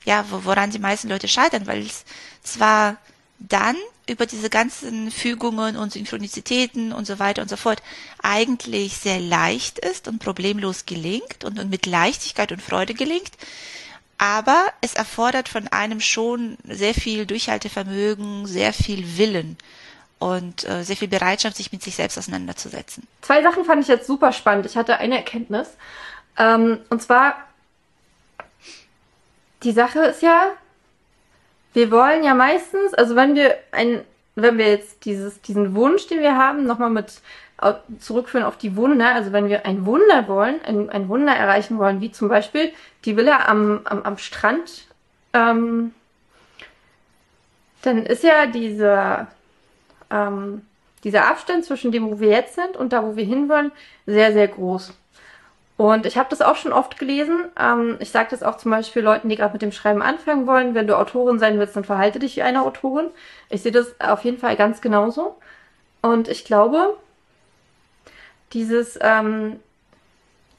ja, 0.04 0.24
woran 0.28 0.70
die 0.70 0.80
meisten 0.80 1.08
Leute 1.08 1.28
scheitern, 1.28 1.68
weil 1.68 1.82
es 1.82 2.04
zwar 2.42 2.96
dann 3.38 3.76
über 4.08 4.26
diese 4.26 4.50
ganzen 4.50 5.10
Fügungen 5.10 5.76
und 5.76 5.92
Synchronizitäten 5.92 6.92
und 6.92 7.06
so 7.06 7.18
weiter 7.18 7.42
und 7.42 7.48
so 7.48 7.56
fort 7.56 7.82
eigentlich 8.22 8.96
sehr 8.96 9.20
leicht 9.20 9.78
ist 9.78 10.08
und 10.08 10.18
problemlos 10.18 10.86
gelingt 10.86 11.44
und, 11.44 11.58
und 11.58 11.70
mit 11.70 11.86
Leichtigkeit 11.86 12.52
und 12.52 12.62
Freude 12.62 12.94
gelingt. 12.94 13.32
Aber 14.18 14.66
es 14.80 14.94
erfordert 14.94 15.48
von 15.48 15.68
einem 15.68 16.00
schon 16.00 16.56
sehr 16.64 16.94
viel 16.94 17.26
Durchhaltevermögen, 17.26 18.46
sehr 18.46 18.72
viel 18.72 19.18
Willen 19.18 19.56
und 20.18 20.68
äh, 20.68 20.84
sehr 20.84 20.96
viel 20.96 21.08
Bereitschaft, 21.08 21.56
sich 21.56 21.72
mit 21.72 21.82
sich 21.82 21.96
selbst 21.96 22.16
auseinanderzusetzen. 22.16 23.06
Zwei 23.22 23.42
Sachen 23.42 23.64
fand 23.64 23.82
ich 23.82 23.88
jetzt 23.88 24.06
super 24.06 24.32
spannend. 24.32 24.66
Ich 24.66 24.76
hatte 24.76 24.98
eine 24.98 25.16
Erkenntnis. 25.16 25.68
Ähm, 26.38 26.78
und 26.90 27.02
zwar, 27.02 27.34
die 29.64 29.72
Sache 29.72 30.00
ist 30.00 30.22
ja, 30.22 30.52
wir 31.72 31.90
wollen 31.90 32.24
ja 32.24 32.34
meistens, 32.34 32.94
also 32.94 33.16
wenn 33.16 33.34
wir 33.34 33.56
ein, 33.70 34.02
wenn 34.34 34.58
wir 34.58 34.68
jetzt 34.68 35.04
dieses, 35.04 35.40
diesen 35.40 35.74
Wunsch, 35.74 36.06
den 36.06 36.20
wir 36.20 36.36
haben, 36.36 36.64
nochmal 36.64 36.90
mit 36.90 37.20
zurückführen 38.00 38.44
auf 38.44 38.58
die 38.58 38.76
Wunder, 38.76 39.14
also 39.14 39.32
wenn 39.32 39.48
wir 39.48 39.66
ein 39.66 39.86
Wunder 39.86 40.26
wollen, 40.26 40.60
ein, 40.64 40.90
ein 40.90 41.08
Wunder 41.08 41.32
erreichen 41.32 41.78
wollen, 41.78 42.00
wie 42.00 42.10
zum 42.10 42.28
Beispiel 42.28 42.72
die 43.04 43.16
Villa 43.16 43.46
am, 43.46 43.82
am, 43.84 44.02
am 44.02 44.18
Strand, 44.18 44.88
ähm, 45.32 45.94
dann 47.82 48.04
ist 48.04 48.24
ja 48.24 48.46
dieser, 48.46 49.28
ähm, 50.10 50.62
dieser 51.04 51.28
Abstand 51.28 51.64
zwischen 51.64 51.92
dem, 51.92 52.10
wo 52.10 52.20
wir 52.20 52.30
jetzt 52.30 52.56
sind 52.56 52.76
und 52.76 52.92
da, 52.92 53.04
wo 53.04 53.16
wir 53.16 53.24
hinwollen, 53.24 53.70
sehr, 54.06 54.32
sehr 54.32 54.48
groß. 54.48 54.92
Und 55.82 56.06
ich 56.06 56.16
habe 56.16 56.30
das 56.30 56.42
auch 56.42 56.54
schon 56.54 56.72
oft 56.72 56.96
gelesen. 56.96 57.46
Ähm, 57.58 57.96
ich 57.98 58.12
sage 58.12 58.28
das 58.30 58.44
auch 58.44 58.56
zum 58.56 58.70
Beispiel 58.70 59.02
Leuten, 59.02 59.28
die 59.28 59.34
gerade 59.34 59.52
mit 59.52 59.62
dem 59.62 59.72
Schreiben 59.72 60.00
anfangen 60.00 60.46
wollen. 60.46 60.76
Wenn 60.76 60.86
du 60.86 60.96
Autorin 60.96 61.40
sein 61.40 61.58
willst, 61.58 61.74
dann 61.74 61.82
verhalte 61.82 62.20
dich 62.20 62.36
wie 62.36 62.42
eine 62.42 62.62
Autorin. 62.62 63.10
Ich 63.48 63.62
sehe 63.62 63.72
das 63.72 63.98
auf 63.98 64.22
jeden 64.22 64.38
Fall 64.38 64.54
ganz 64.54 64.80
genauso. 64.80 65.34
Und 66.00 66.28
ich 66.28 66.44
glaube, 66.44 66.96
dieses, 68.52 68.96
ähm, 69.02 69.58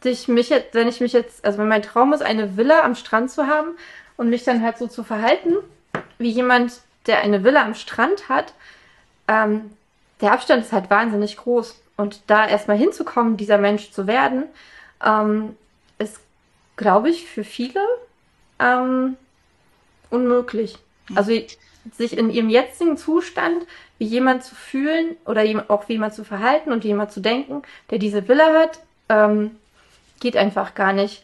ich 0.03 0.27
mich 0.27 0.49
jetzt, 0.49 0.73
wenn 0.73 0.89
ich 0.89 0.99
mich 0.99 1.13
jetzt, 1.13 1.45
also 1.45 1.57
wenn 1.57 1.69
mein 1.69 1.83
Traum 1.83 2.11
ist, 2.11 2.21
eine 2.21 2.57
Villa 2.57 2.81
am 2.81 2.93
Strand 2.93 3.31
zu 3.31 3.47
haben 3.47 3.77
und 4.17 4.29
mich 4.29 4.43
dann 4.43 4.61
halt 4.61 4.77
so 4.77 4.87
zu 4.87 5.05
verhalten, 5.05 5.55
wie 6.17 6.31
jemand, 6.31 6.81
der 7.07 7.21
eine 7.21 7.45
Villa 7.45 7.63
am 7.63 7.75
Strand 7.75 8.27
hat, 8.27 8.53
ähm, 9.29 9.71
der 10.19 10.33
Abstand 10.33 10.65
ist 10.65 10.73
halt 10.73 10.89
wahnsinnig 10.89 11.37
groß. 11.37 11.81
Und 11.95 12.23
da 12.27 12.45
erstmal 12.45 12.75
hinzukommen, 12.75 13.37
dieser 13.37 13.57
Mensch 13.57 13.91
zu 13.91 14.05
werden, 14.05 14.49
ähm, 15.03 15.55
ist, 15.97 16.19
glaube 16.75 17.09
ich, 17.09 17.27
für 17.27 17.43
viele 17.43 17.81
ähm, 18.59 19.17
unmöglich. 20.09 20.77
Mhm. 21.09 21.17
Also 21.17 21.31
sich 21.91 22.17
in 22.17 22.29
ihrem 22.29 22.49
jetzigen 22.49 22.97
Zustand 22.97 23.65
wie 23.97 24.05
jemand 24.05 24.43
zu 24.43 24.55
fühlen 24.55 25.15
oder 25.25 25.43
auch 25.67 25.87
wie 25.87 25.93
jemand 25.93 26.13
zu 26.13 26.23
verhalten 26.23 26.71
und 26.71 26.83
wie 26.83 26.89
jemand 26.89 27.11
zu 27.11 27.19
denken, 27.19 27.61
der 27.89 27.99
diese 27.99 28.27
Wille 28.27 28.45
hat, 28.59 28.79
ähm, 29.09 29.51
geht 30.19 30.37
einfach 30.37 30.75
gar 30.75 30.93
nicht. 30.93 31.23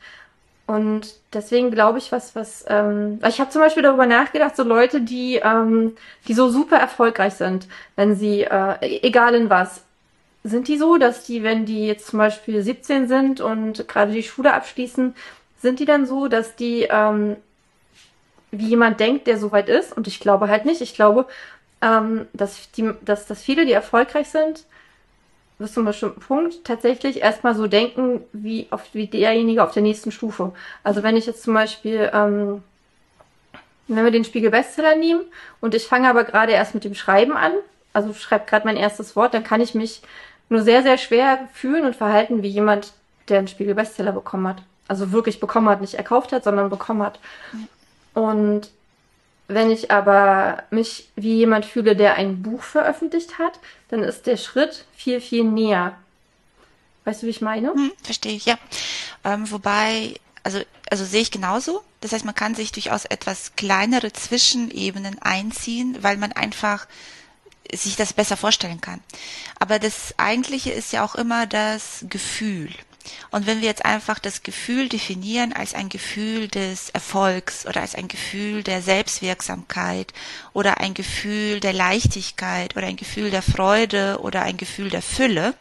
Und 0.68 1.16
deswegen 1.34 1.72
glaube 1.72 1.98
ich, 1.98 2.12
was, 2.12 2.36
was, 2.36 2.64
ähm, 2.68 3.20
ich 3.28 3.40
habe 3.40 3.50
zum 3.50 3.62
Beispiel 3.62 3.82
darüber 3.82 4.06
nachgedacht, 4.06 4.56
so 4.56 4.64
Leute, 4.64 5.02
die, 5.02 5.38
ähm, 5.38 5.96
die 6.28 6.34
so 6.34 6.50
super 6.50 6.78
erfolgreich 6.78 7.34
sind, 7.34 7.68
wenn 7.96 8.16
sie, 8.16 8.44
äh, 8.44 9.00
egal 9.02 9.34
in 9.34 9.50
was, 9.50 9.84
sind 10.44 10.68
die 10.68 10.78
so, 10.78 10.98
dass 10.98 11.26
die, 11.26 11.44
wenn 11.44 11.66
die 11.66 11.88
jetzt 11.88 12.08
zum 12.08 12.20
Beispiel 12.20 12.62
17 12.62 13.08
sind 13.08 13.42
und 13.42 13.88
gerade 13.88 14.12
die 14.12 14.24
Schule 14.24 14.54
abschließen, 14.54 15.16
sind 15.62 15.80
die 15.80 15.86
dann 15.86 16.06
so, 16.06 16.28
dass 16.28 16.56
die 16.56 16.88
ähm, 16.90 17.36
wie 18.52 18.68
jemand 18.68 19.00
denkt, 19.00 19.28
der 19.28 19.38
so 19.38 19.52
weit 19.52 19.70
ist? 19.70 19.96
Und 19.96 20.08
ich 20.08 20.20
glaube 20.20 20.48
halt 20.48 20.66
nicht. 20.66 20.82
Ich 20.82 20.96
glaube, 20.96 21.28
ähm, 21.82 22.28
dass, 22.34 22.72
die, 22.72 22.92
dass, 23.02 23.26
dass 23.28 23.44
viele, 23.44 23.66
die 23.66 23.72
erfolgreich 23.72 24.30
sind, 24.30 24.66
bis 25.60 25.74
zu 25.74 25.82
einem 25.82 25.88
bestimmten 25.88 26.22
Punkt 26.22 26.64
tatsächlich 26.64 27.22
erstmal 27.22 27.54
so 27.54 27.68
denken, 27.68 28.22
wie, 28.32 28.68
auf, 28.70 28.84
wie 28.94 29.08
derjenige 29.08 29.64
auf 29.64 29.74
der 29.74 29.84
nächsten 29.84 30.12
Stufe. 30.12 30.54
Also 30.84 31.04
wenn 31.04 31.18
ich 31.18 31.26
jetzt 31.26 31.44
zum 31.44 31.54
Beispiel, 31.54 32.10
ähm, 32.14 32.64
wenn 33.88 34.06
wir 34.06 34.12
den 34.12 34.24
Spiegel 34.24 34.52
Bestseller 34.52 34.96
nehmen 34.96 35.22
und 35.60 35.76
ich 35.76 35.84
fange 35.84 36.10
aber 36.10 36.24
gerade 36.24 36.54
erst 36.54 36.76
mit 36.76 36.86
dem 36.86 36.96
Schreiben 36.96 37.34
an, 37.34 37.52
also 37.92 38.14
schreibe 38.14 38.46
gerade 38.46 38.66
mein 38.66 38.78
erstes 38.78 39.16
Wort, 39.16 39.34
dann 39.34 39.44
kann 39.44 39.62
ich 39.62 39.76
mich 39.76 40.02
nur 40.50 40.64
sehr, 40.64 40.84
sehr 40.84 40.98
schwer 40.98 41.48
fühlen 41.54 41.86
und 41.86 41.96
verhalten 41.96 42.44
wie 42.44 42.50
jemand, 42.50 42.94
der 43.28 43.40
einen 43.40 43.48
Spiegel 43.48 43.76
Bestseller 43.76 44.12
bekommen 44.12 44.48
hat. 44.48 44.64
Also 44.88 45.12
wirklich 45.12 45.40
bekommen 45.40 45.70
hat, 45.70 45.82
nicht 45.82 45.94
erkauft 45.94 46.32
hat, 46.32 46.44
sondern 46.44 46.70
bekommen 46.70 47.04
hat. 47.04 47.20
Und 48.16 48.70
wenn 49.48 49.72
ich 49.72 49.92
aber 49.92 50.64
mich 50.72 51.10
wie 51.16 51.36
jemand 51.36 51.66
fühle, 51.66 51.96
der 51.96 52.16
ein 52.16 52.42
Buch 52.42 52.64
veröffentlicht 52.64 53.40
hat, 53.40 53.60
dann 53.90 54.04
ist 54.04 54.28
der 54.28 54.38
Schritt 54.38 54.86
viel, 54.96 55.22
viel 55.22 55.44
näher. 55.44 55.96
Weißt 57.06 57.22
du, 57.22 57.28
wie 57.28 57.32
ich 57.32 57.42
meine? 57.42 57.74
Hm, 57.74 57.92
verstehe 58.04 58.34
ich, 58.34 58.46
ja. 58.46 58.58
Ähm, 59.24 59.50
wobei, 59.50 60.16
also, 60.44 60.60
also 60.90 61.06
sehe 61.06 61.22
ich 61.22 61.32
genauso. 61.32 61.82
Das 62.02 62.12
heißt, 62.12 62.26
man 62.26 62.36
kann 62.36 62.56
sich 62.56 62.72
durchaus 62.72 63.06
etwas 63.06 63.56
kleinere 63.56 64.14
Zwischenebenen 64.14 65.20
einziehen, 65.22 65.98
weil 66.02 66.18
man 66.18 66.32
einfach 66.32 66.88
sich 67.74 67.96
das 67.96 68.14
besser 68.14 68.38
vorstellen 68.38 68.82
kann. 68.82 69.02
Aber 69.60 69.80
das 69.80 70.14
Eigentliche 70.18 70.72
ist 70.72 70.94
ja 70.94 71.04
auch 71.04 71.16
immer 71.16 71.48
das 71.48 72.06
Gefühl. 72.10 72.74
Und 73.32 73.48
wenn 73.48 73.62
wir 73.62 73.68
jetzt 73.68 73.86
einfach 73.86 74.20
das 74.20 74.44
Gefühl 74.44 74.90
definieren 74.90 75.54
als 75.54 75.74
ein 75.74 75.90
Gefühl 75.90 76.48
des 76.48 76.90
Erfolgs 76.90 77.66
oder 77.66 77.82
als 77.82 77.96
ein 77.96 78.08
Gefühl 78.08 78.64
der 78.64 78.82
Selbstwirksamkeit 78.82 80.14
oder 80.54 80.80
ein 80.80 80.94
Gefühl 80.94 81.60
der 81.60 81.74
Leichtigkeit 81.74 82.76
oder 82.76 82.88
ein 82.88 82.98
Gefühl 82.98 83.32
der 83.32 83.42
Freude 83.42 84.20
oder 84.22 84.44
ein 84.44 84.58
Gefühl 84.58 84.90
der 84.90 85.02
Fülle, 85.02 85.56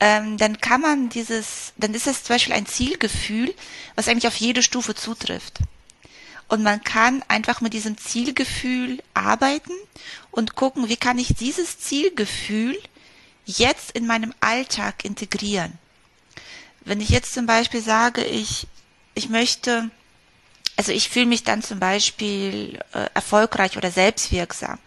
ähm, 0.00 0.36
dann 0.36 0.60
kann 0.60 0.80
man 0.80 1.08
dieses, 1.08 1.72
dann 1.76 1.94
ist 1.94 2.06
es 2.06 2.22
zum 2.22 2.34
Beispiel 2.34 2.54
ein 2.54 2.66
Zielgefühl, 2.66 3.52
was 3.96 4.08
eigentlich 4.08 4.28
auf 4.28 4.36
jede 4.36 4.62
Stufe 4.62 4.94
zutrifft. 4.94 5.60
Und 6.48 6.62
man 6.62 6.82
kann 6.82 7.22
einfach 7.28 7.60
mit 7.60 7.74
diesem 7.74 7.98
Zielgefühl 7.98 9.02
arbeiten 9.12 9.72
und 10.30 10.54
gucken, 10.54 10.88
wie 10.88 10.96
kann 10.96 11.18
ich 11.18 11.34
dieses 11.34 11.78
Zielgefühl 11.78 12.78
jetzt 13.44 13.92
in 13.92 14.06
meinem 14.06 14.34
Alltag 14.40 15.04
integrieren. 15.04 15.78
Wenn 16.84 17.00
ich 17.00 17.10
jetzt 17.10 17.34
zum 17.34 17.46
Beispiel 17.46 17.82
sage, 17.82 18.24
ich, 18.24 18.66
ich 19.14 19.28
möchte, 19.28 19.90
also 20.76 20.92
ich 20.92 21.08
fühle 21.08 21.26
mich 21.26 21.44
dann 21.44 21.62
zum 21.62 21.80
Beispiel 21.80 22.78
äh, 22.92 23.08
erfolgreich 23.14 23.76
oder 23.76 23.90
selbstwirksam, 23.90 24.78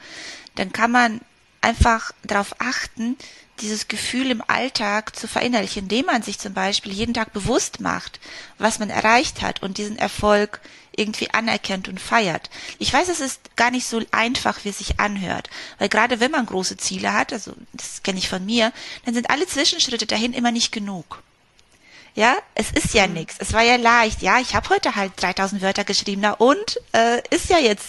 dann 0.56 0.74
kann 0.74 0.92
man 0.92 1.22
einfach 1.62 2.12
darauf 2.24 2.56
achten, 2.60 3.18
dieses 3.60 3.88
Gefühl 3.88 4.32
im 4.32 4.44
Alltag 4.48 5.16
zu 5.16 5.28
verinnerlichen, 5.28 5.84
indem 5.84 6.08
man 6.08 6.24
sich 6.24 6.40
zum 6.40 6.54
Beispiel 6.54 6.92
jeden 6.92 7.14
Tag 7.14 7.34
bewusst 7.34 7.80
macht, 7.80 8.20
was 8.58 8.80
man 8.80 8.90
erreicht 8.90 9.42
hat 9.42 9.62
und 9.62 9.78
diesen 9.78 9.98
Erfolg 9.98 10.62
irgendwie 10.96 11.30
anerkennt 11.32 11.88
und 11.88 12.00
feiert. 12.00 12.50
Ich 12.80 12.92
weiß, 12.92 13.10
es 13.10 13.20
ist 13.20 13.56
gar 13.56 13.72
nicht 13.72 13.88
so 13.88 14.02
einfach, 14.12 14.64
wie 14.64 14.70
es 14.70 14.80
sich 14.80 15.00
anhört, 15.00 15.50
weil 15.80 15.90
gerade 15.90 16.20
wenn 16.20 16.32
man 16.32 16.46
große 16.46 16.78
Ziele 16.78 17.14
hat, 17.14 17.32
also 17.32 17.54
das 17.74 18.04
kenne 18.04 18.20
ich 18.20 18.28
von 18.28 18.46
mir, 18.46 18.74
dann 19.06 19.14
sind 19.14 19.30
alle 19.30 19.48
Zwischenschritte 19.48 20.06
dahin 20.06 20.34
immer 20.34 20.52
nicht 20.52 20.72
genug. 20.72 21.24
Ja, 22.14 22.36
es 22.56 22.72
ist 22.72 22.94
ja 22.94 23.08
mhm. 23.08 23.14
nichts. 23.14 23.36
Es 23.40 23.54
war 23.54 23.62
ja 23.62 23.78
leicht. 23.78 24.22
Ja, 24.22 24.40
ich 24.40 24.54
habe 24.54 24.68
heute 24.70 24.96
halt 24.96 25.14
3000 25.16 25.62
Wörter 25.62 25.86
geschrieben. 25.86 26.22
Na 26.22 26.34
und? 26.34 26.78
Äh, 26.92 27.22
ist 27.30 27.50
ja 27.50 27.58
jetzt. 27.58 27.88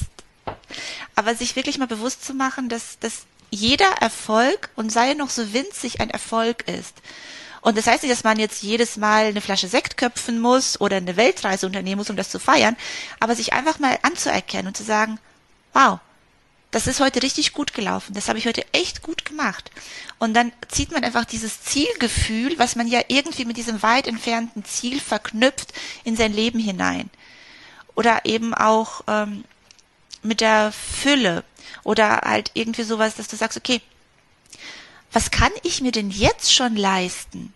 Aber 1.16 1.34
sich 1.34 1.56
wirklich 1.56 1.78
mal 1.78 1.88
bewusst 1.88 2.24
zu 2.24 2.32
machen, 2.32 2.68
dass, 2.68 2.98
dass 3.00 3.26
jeder 3.50 3.90
Erfolg 4.00 4.70
und 4.76 4.90
sei 4.90 5.08
er 5.08 5.14
noch 5.14 5.30
so 5.30 5.52
winzig 5.52 6.00
ein 6.00 6.08
Erfolg 6.08 6.68
ist. 6.68 6.94
Und 7.62 7.78
das 7.78 7.86
heißt 7.86 8.02
nicht, 8.02 8.12
dass 8.12 8.24
man 8.24 8.38
jetzt 8.38 8.62
jedes 8.62 8.96
Mal 8.96 9.26
eine 9.26 9.40
Flasche 9.40 9.68
Sekt 9.68 9.96
köpfen 9.96 10.40
muss 10.40 10.80
oder 10.80 10.96
eine 10.96 11.16
Weltreise 11.16 11.64
unternehmen 11.64 11.98
muss, 11.98 12.10
um 12.10 12.16
das 12.16 12.28
zu 12.28 12.40
feiern, 12.40 12.76
aber 13.20 13.36
sich 13.36 13.52
einfach 13.52 13.78
mal 13.78 13.98
anzuerkennen 14.02 14.66
und 14.66 14.76
zu 14.76 14.82
sagen, 14.82 15.18
wow, 15.72 16.00
das 16.72 16.86
ist 16.86 17.00
heute 17.00 17.22
richtig 17.22 17.52
gut 17.52 17.72
gelaufen, 17.72 18.14
das 18.14 18.28
habe 18.28 18.38
ich 18.38 18.46
heute 18.46 18.64
echt 18.72 19.02
gut 19.02 19.24
gemacht. 19.24 19.70
Und 20.18 20.34
dann 20.34 20.52
zieht 20.68 20.90
man 20.90 21.04
einfach 21.04 21.24
dieses 21.24 21.62
Zielgefühl, 21.62 22.58
was 22.58 22.76
man 22.76 22.88
ja 22.88 23.00
irgendwie 23.08 23.44
mit 23.44 23.56
diesem 23.56 23.82
weit 23.82 24.08
entfernten 24.08 24.64
Ziel 24.64 24.98
verknüpft, 24.98 25.72
in 26.02 26.16
sein 26.16 26.32
Leben 26.32 26.58
hinein. 26.58 27.10
Oder 27.94 28.24
eben 28.24 28.54
auch 28.54 29.02
ähm, 29.06 29.44
mit 30.22 30.40
der 30.40 30.72
Fülle 30.72 31.44
oder 31.84 32.22
halt 32.24 32.50
irgendwie 32.54 32.84
sowas, 32.84 33.14
dass 33.14 33.28
du 33.28 33.36
sagst, 33.36 33.58
okay, 33.58 33.82
was 35.12 35.30
kann 35.30 35.52
ich 35.62 35.80
mir 35.82 35.92
denn 35.92 36.10
jetzt 36.10 36.54
schon 36.54 36.76
leisten? 36.76 37.52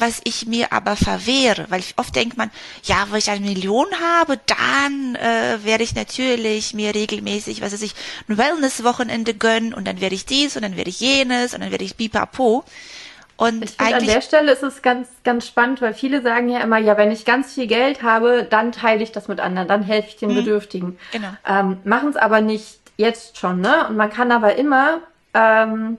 was 0.00 0.20
ich 0.24 0.46
mir 0.46 0.72
aber 0.72 0.96
verwehre, 0.96 1.66
weil 1.68 1.80
ich 1.80 1.94
oft 1.96 2.14
denkt 2.14 2.36
man, 2.36 2.50
ja, 2.84 3.06
wenn 3.10 3.18
ich 3.18 3.30
eine 3.30 3.44
Million 3.44 3.86
habe, 4.00 4.38
dann 4.46 5.16
äh, 5.16 5.64
werde 5.64 5.84
ich 5.84 5.94
natürlich 5.94 6.74
mir 6.74 6.94
regelmäßig, 6.94 7.60
was 7.60 7.72
weiß 7.72 7.82
ich, 7.82 7.94
ein 8.28 8.38
Wellness-Wochenende 8.38 9.34
gönnen 9.34 9.74
und 9.74 9.86
dann 9.86 10.00
werde 10.00 10.14
ich 10.14 10.26
dies 10.26 10.56
und 10.56 10.62
dann 10.62 10.76
werde 10.76 10.90
ich 10.90 11.00
jenes 11.00 11.54
und 11.54 11.60
dann 11.60 11.70
werde 11.70 11.84
ich 11.84 11.96
bipapo. 11.96 12.64
Und 13.36 13.62
ich 13.62 13.70
finde, 13.70 13.96
an 13.96 14.06
der 14.06 14.20
Stelle 14.20 14.52
ist 14.52 14.64
es 14.64 14.82
ganz, 14.82 15.08
ganz 15.22 15.46
spannend, 15.46 15.80
weil 15.80 15.94
viele 15.94 16.22
sagen 16.22 16.48
ja 16.48 16.60
immer, 16.60 16.78
ja, 16.78 16.96
wenn 16.96 17.12
ich 17.12 17.24
ganz 17.24 17.54
viel 17.54 17.68
Geld 17.68 18.02
habe, 18.02 18.46
dann 18.48 18.72
teile 18.72 19.02
ich 19.02 19.12
das 19.12 19.28
mit 19.28 19.38
anderen, 19.38 19.68
dann 19.68 19.84
helfe 19.84 20.08
ich 20.08 20.16
den 20.16 20.30
mhm. 20.30 20.36
Bedürftigen. 20.36 20.98
Genau. 21.12 21.28
Ähm, 21.46 21.78
Machen 21.84 22.08
es 22.08 22.16
aber 22.16 22.40
nicht 22.40 22.80
jetzt 22.96 23.38
schon, 23.38 23.60
ne? 23.60 23.86
Und 23.88 23.96
man 23.96 24.10
kann 24.10 24.32
aber 24.32 24.56
immer 24.56 24.98
ähm, 25.34 25.98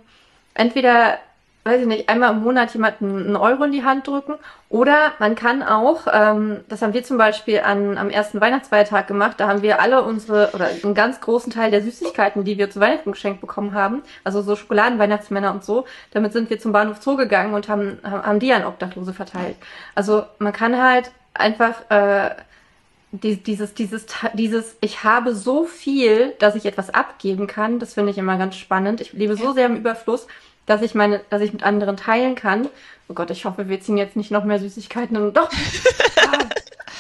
entweder 0.60 1.20
weiß 1.66 1.82
ich 1.82 1.88
nicht, 1.88 2.10
einmal 2.10 2.34
im 2.34 2.42
Monat 2.42 2.74
jemanden 2.74 3.26
einen 3.26 3.36
Euro 3.36 3.66
in 3.66 3.72
die 3.72 3.84
Hand 3.84 4.08
drücken. 4.08 4.36
Oder 4.70 5.12
man 5.20 5.36
kann 5.36 5.62
auch, 5.62 6.08
ähm, 6.12 6.62
das 6.70 6.82
haben 6.82 6.94
wir 6.94 7.04
zum 7.04 7.18
Beispiel 7.18 7.60
an, 7.60 7.98
am 7.98 8.10
ersten 8.10 8.40
Weihnachtsfeiertag 8.40 9.08
gemacht, 9.08 9.36
da 9.38 9.48
haben 9.48 9.62
wir 9.62 9.82
alle 9.82 10.04
unsere, 10.04 10.52
oder 10.54 10.70
einen 10.84 10.94
ganz 10.94 11.20
großen 11.22 11.52
Teil 11.52 11.70
der 11.70 11.84
Süßigkeiten, 11.84 12.44
die 12.44 12.58
wir 12.58 12.70
zu 12.70 12.80
Weihnachten 12.80 13.12
geschenkt 13.12 13.42
bekommen 13.42 13.74
haben, 13.74 14.04
also 14.24 14.42
so 14.42 14.56
Schokoladenweihnachtsmänner 14.56 15.52
und 15.52 15.64
so, 15.64 15.86
damit 16.12 16.34
sind 16.34 16.50
wir 16.50 16.60
zum 16.60 16.72
Bahnhof 16.72 17.02
Zoo 17.02 17.18
gegangen 17.18 17.54
und 17.54 17.68
haben, 17.68 18.00
haben 18.04 18.40
die 18.40 18.54
an 18.54 18.66
Obdachlose 18.66 19.14
verteilt. 19.14 19.58
Also 19.96 20.24
man 20.40 20.54
kann 20.54 20.82
halt 20.82 21.12
einfach 21.34 21.90
äh, 21.90 22.36
dieses, 23.12 23.74
dieses, 23.74 24.06
dieses, 24.34 24.76
ich 24.82 25.04
habe 25.04 25.34
so 25.34 25.66
viel, 25.66 26.34
dass 26.40 26.56
ich 26.56 26.66
etwas 26.66 26.94
abgeben 26.94 27.48
kann, 27.48 27.80
das 27.80 27.96
finde 27.96 28.12
ich 28.12 28.18
immer 28.18 28.38
ganz 28.38 28.56
spannend. 28.56 29.02
Ich 29.02 29.14
lebe 29.14 29.36
so 29.36 29.52
sehr 29.52 29.66
im 29.66 29.78
Überfluss, 29.78 30.28
dass 30.70 30.82
ich 30.82 30.96
meine, 30.96 31.22
dass 31.30 31.42
ich 31.42 31.52
mit 31.52 31.64
anderen 31.64 31.98
teilen 31.98 32.36
kann. 32.36 32.68
Oh 33.08 33.14
Gott, 33.14 33.32
ich 33.32 33.46
hoffe, 33.46 33.70
wir 33.70 33.82
ziehen 33.82 33.98
jetzt 33.98 34.16
nicht 34.16 34.30
noch 34.30 34.44
mehr 34.44 34.60
Süßigkeiten 34.60 35.18
und 35.18 35.36
doch. 35.36 35.50
Ah, 36.22 36.38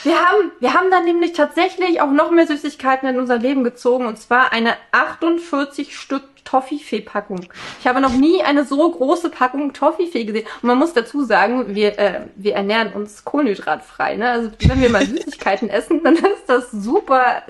wir 0.03 0.15
haben, 0.15 0.51
wir 0.61 0.73
haben 0.73 0.89
dann 0.89 1.03
nämlich 1.03 1.33
tatsächlich 1.33 1.99
auch 1.99 2.09
noch 2.09 2.31
mehr 2.31 2.47
Süßigkeiten 2.47 3.09
in 3.09 3.19
unser 3.19 3.37
Leben 3.37 3.65
gezogen 3.65 4.05
und 4.05 4.17
zwar 4.17 4.53
eine 4.53 4.75
48 4.91 5.95
Stück 5.95 6.23
Toffifee-Packung. 6.45 7.47
Ich 7.79 7.85
habe 7.85 8.01
noch 8.01 8.13
nie 8.13 8.41
eine 8.41 8.65
so 8.65 8.89
große 8.89 9.29
Packung 9.29 9.73
Toffifee 9.73 10.23
gesehen. 10.23 10.47
Und 10.61 10.67
man 10.67 10.79
muss 10.79 10.93
dazu 10.93 11.23
sagen, 11.23 11.75
wir, 11.75 11.99
äh, 11.99 12.21
wir 12.35 12.55
ernähren 12.55 12.93
uns 12.93 13.23
kohlenhydratfrei. 13.23 14.15
Ne? 14.15 14.31
Also 14.31 14.51
wenn 14.61 14.81
wir 14.81 14.89
mal 14.89 15.05
Süßigkeiten 15.05 15.69
essen, 15.69 16.01
dann 16.03 16.15
ist 16.15 16.47
das 16.47 16.71
super 16.71 17.43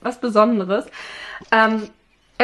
was 0.00 0.20
Besonderes. 0.20 0.86
Ähm, 1.50 1.90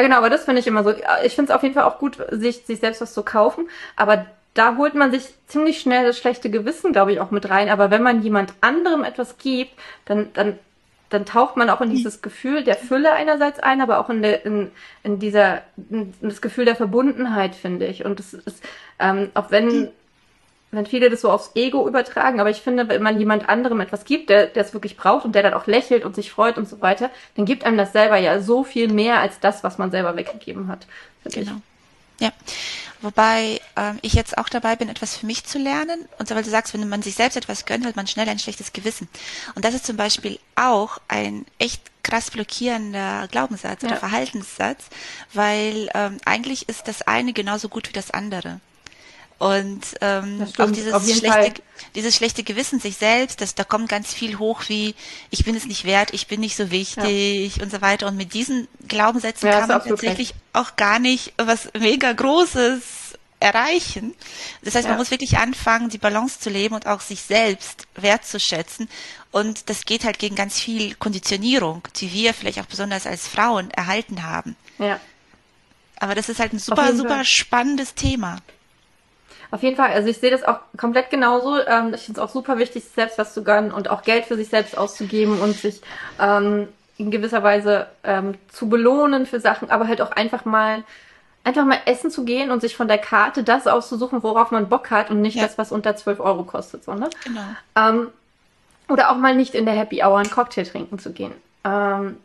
ja, 0.01 0.07
genau, 0.07 0.17
aber 0.17 0.29
das 0.29 0.45
finde 0.45 0.59
ich 0.59 0.67
immer 0.67 0.83
so. 0.83 0.93
Ich 1.23 1.35
finde 1.35 1.51
es 1.51 1.55
auf 1.55 1.61
jeden 1.61 1.75
Fall 1.75 1.83
auch 1.83 1.99
gut, 1.99 2.17
sich, 2.31 2.65
sich 2.65 2.79
selbst 2.79 3.01
was 3.01 3.13
zu 3.13 3.23
kaufen. 3.23 3.69
Aber 3.95 4.25
da 4.55 4.77
holt 4.77 4.95
man 4.95 5.11
sich 5.11 5.33
ziemlich 5.47 5.79
schnell 5.79 6.05
das 6.05 6.17
schlechte 6.17 6.49
Gewissen, 6.49 6.91
glaube 6.91 7.13
ich, 7.13 7.19
auch 7.19 7.31
mit 7.31 7.49
rein. 7.49 7.69
Aber 7.69 7.91
wenn 7.91 8.01
man 8.01 8.23
jemand 8.23 8.53
anderem 8.61 9.03
etwas 9.03 9.37
gibt, 9.37 9.73
dann, 10.05 10.33
dann, 10.33 10.57
dann 11.09 11.25
taucht 11.25 11.55
man 11.55 11.69
auch 11.69 11.81
in 11.81 11.91
dieses 11.91 12.21
Gefühl 12.21 12.63
der 12.63 12.75
Fülle 12.75 13.11
einerseits 13.13 13.59
ein, 13.59 13.79
aber 13.79 13.99
auch 13.99 14.09
in, 14.09 14.23
der, 14.23 14.43
in, 14.45 14.71
in 15.03 15.19
dieser, 15.19 15.61
in 15.89 16.13
das 16.21 16.41
Gefühl 16.41 16.65
der 16.65 16.75
Verbundenheit, 16.75 17.53
finde 17.53 17.85
ich. 17.85 18.03
Und 18.03 18.19
es 18.19 18.33
ist, 18.33 18.63
ähm, 18.99 19.29
auch 19.35 19.51
wenn, 19.51 19.89
wenn 20.71 20.85
viele 20.85 21.09
das 21.09 21.21
so 21.21 21.29
aufs 21.29 21.51
Ego 21.55 21.87
übertragen, 21.87 22.39
aber 22.39 22.49
ich 22.49 22.61
finde, 22.61 22.87
wenn 22.87 23.03
man 23.03 23.19
jemand 23.19 23.49
anderem 23.49 23.81
etwas 23.81 24.05
gibt, 24.05 24.29
der, 24.29 24.47
der 24.47 24.63
es 24.63 24.73
wirklich 24.73 24.97
braucht 24.97 25.25
und 25.25 25.35
der 25.35 25.43
dann 25.43 25.53
auch 25.53 25.67
lächelt 25.67 26.05
und 26.05 26.15
sich 26.15 26.31
freut 26.31 26.57
und 26.57 26.67
so 26.67 26.81
weiter, 26.81 27.09
dann 27.35 27.45
gibt 27.45 27.65
einem 27.65 27.77
das 27.77 27.91
selber 27.91 28.17
ja 28.17 28.41
so 28.41 28.63
viel 28.63 28.87
mehr 28.87 29.19
als 29.19 29.39
das, 29.39 29.63
was 29.63 29.77
man 29.77 29.91
selber 29.91 30.15
weggegeben 30.15 30.67
hat. 30.67 30.87
Genau. 31.25 31.51
Ich. 32.17 32.25
Ja. 32.25 32.31
Wobei 33.01 33.59
ähm, 33.75 33.97
ich 34.03 34.13
jetzt 34.13 34.37
auch 34.37 34.47
dabei 34.47 34.75
bin, 34.75 34.87
etwas 34.87 35.17
für 35.17 35.25
mich 35.25 35.43
zu 35.43 35.57
lernen. 35.57 36.05
Und 36.19 36.29
so, 36.29 36.35
weil 36.35 36.43
du 36.43 36.51
sagst, 36.51 36.73
wenn 36.73 36.87
man 36.87 37.01
sich 37.01 37.15
selbst 37.15 37.35
etwas 37.35 37.65
gönnt, 37.65 37.85
hat 37.85 37.95
man 37.95 38.05
schnell 38.05 38.29
ein 38.29 38.37
schlechtes 38.37 38.73
Gewissen. 38.73 39.09
Und 39.55 39.65
das 39.65 39.73
ist 39.73 39.87
zum 39.87 39.97
Beispiel 39.97 40.39
auch 40.55 40.99
ein 41.07 41.45
echt 41.57 41.81
krass 42.03 42.29
blockierender 42.29 43.27
Glaubenssatz 43.31 43.81
ja. 43.81 43.89
oder 43.89 43.97
Verhaltenssatz, 43.97 44.85
weil 45.33 45.89
ähm, 45.95 46.17
eigentlich 46.25 46.69
ist 46.69 46.87
das 46.87 47.01
eine 47.01 47.33
genauso 47.33 47.69
gut 47.69 47.89
wie 47.89 47.93
das 47.93 48.11
andere. 48.11 48.59
Und 49.41 49.81
ähm, 50.01 50.47
auch 50.59 50.69
dieses 50.69 51.17
schlechte, 51.17 51.63
dieses 51.95 52.15
schlechte 52.15 52.43
Gewissen 52.43 52.79
sich 52.79 52.97
selbst, 52.97 53.41
das, 53.41 53.55
da 53.55 53.63
kommt 53.63 53.89
ganz 53.89 54.13
viel 54.13 54.37
hoch 54.37 54.61
wie, 54.67 54.93
ich 55.31 55.43
bin 55.45 55.55
es 55.55 55.65
nicht 55.65 55.83
wert, 55.83 56.13
ich 56.13 56.27
bin 56.27 56.41
nicht 56.41 56.55
so 56.55 56.69
wichtig 56.69 57.55
ja. 57.55 57.63
und 57.63 57.71
so 57.71 57.81
weiter. 57.81 58.05
Und 58.05 58.17
mit 58.17 58.35
diesen 58.35 58.67
Glaubenssätzen 58.87 59.49
ja, 59.49 59.61
kann 59.61 59.69
man 59.69 59.83
tatsächlich 59.83 60.35
auch 60.53 60.75
gar 60.75 60.99
nicht 60.99 61.33
was 61.37 61.69
mega 61.73 62.13
Großes 62.13 62.83
erreichen. 63.39 64.13
Das 64.61 64.75
heißt, 64.75 64.87
man 64.87 64.97
muss 64.97 65.09
wirklich 65.09 65.39
anfangen, 65.39 65.89
die 65.89 65.97
Balance 65.97 66.39
zu 66.39 66.51
leben 66.51 66.75
und 66.75 66.85
auch 66.85 67.01
sich 67.01 67.21
selbst 67.21 67.87
wertzuschätzen. 67.95 68.89
Und 69.31 69.71
das 69.71 69.85
geht 69.85 70.03
halt 70.03 70.19
gegen 70.19 70.35
ganz 70.35 70.59
viel 70.59 70.93
Konditionierung, 70.93 71.81
die 71.95 72.13
wir 72.13 72.35
vielleicht 72.35 72.59
auch 72.59 72.67
besonders 72.67 73.07
als 73.07 73.27
Frauen 73.27 73.71
erhalten 73.71 74.21
haben. 74.21 74.55
Ja. 74.77 74.99
Aber 75.95 76.13
das 76.13 76.29
ist 76.29 76.39
halt 76.39 76.53
ein 76.53 76.59
super, 76.59 76.95
super 76.95 77.23
spannendes 77.23 77.95
Thema. 77.95 78.37
Auf 79.51 79.63
jeden 79.63 79.75
Fall, 79.75 79.91
also 79.91 80.07
ich 80.07 80.17
sehe 80.17 80.31
das 80.31 80.43
auch 80.43 80.59
komplett 80.77 81.09
genauso. 81.09 81.59
Ähm, 81.59 81.93
ich 81.93 82.01
finde 82.01 82.19
es 82.21 82.25
auch 82.25 82.31
super 82.31 82.57
wichtig, 82.57 82.83
sich 82.83 82.93
selbst 82.93 83.17
was 83.17 83.33
zu 83.33 83.43
gönnen 83.43 83.71
und 83.71 83.89
auch 83.89 84.01
Geld 84.01 84.25
für 84.25 84.37
sich 84.37 84.47
selbst 84.47 84.77
auszugeben 84.77 85.39
und 85.39 85.55
sich 85.55 85.81
ähm, 86.19 86.69
in 86.97 87.11
gewisser 87.11 87.43
Weise 87.43 87.87
ähm, 88.03 88.35
zu 88.51 88.69
belohnen 88.69 89.25
für 89.25 89.39
Sachen, 89.39 89.69
aber 89.69 89.87
halt 89.87 90.01
auch 90.01 90.11
einfach 90.11 90.45
mal 90.45 90.83
einfach 91.43 91.65
mal 91.65 91.79
essen 91.85 92.11
zu 92.11 92.23
gehen 92.23 92.51
und 92.51 92.61
sich 92.61 92.75
von 92.75 92.87
der 92.87 92.99
Karte 92.99 93.43
das 93.43 93.65
auszusuchen, 93.67 94.21
worauf 94.23 94.51
man 94.51 94.69
Bock 94.69 94.91
hat 94.91 95.09
und 95.09 95.21
nicht 95.21 95.37
ja. 95.37 95.43
das, 95.43 95.57
was 95.57 95.71
unter 95.71 95.95
12 95.95 96.19
Euro 96.19 96.43
kostet. 96.43 96.83
So, 96.83 96.93
ne? 96.93 97.09
Genau. 97.23 97.41
Ähm, 97.75 98.07
oder 98.87 99.09
auch 99.09 99.17
mal 99.17 99.35
nicht 99.35 99.55
in 99.55 99.65
der 99.65 99.73
Happy 99.73 100.03
Hour 100.03 100.19
einen 100.19 100.29
Cocktail 100.29 100.65
trinken 100.65 100.99
zu 100.99 101.11
gehen. 101.11 101.33
Ähm, 101.63 102.17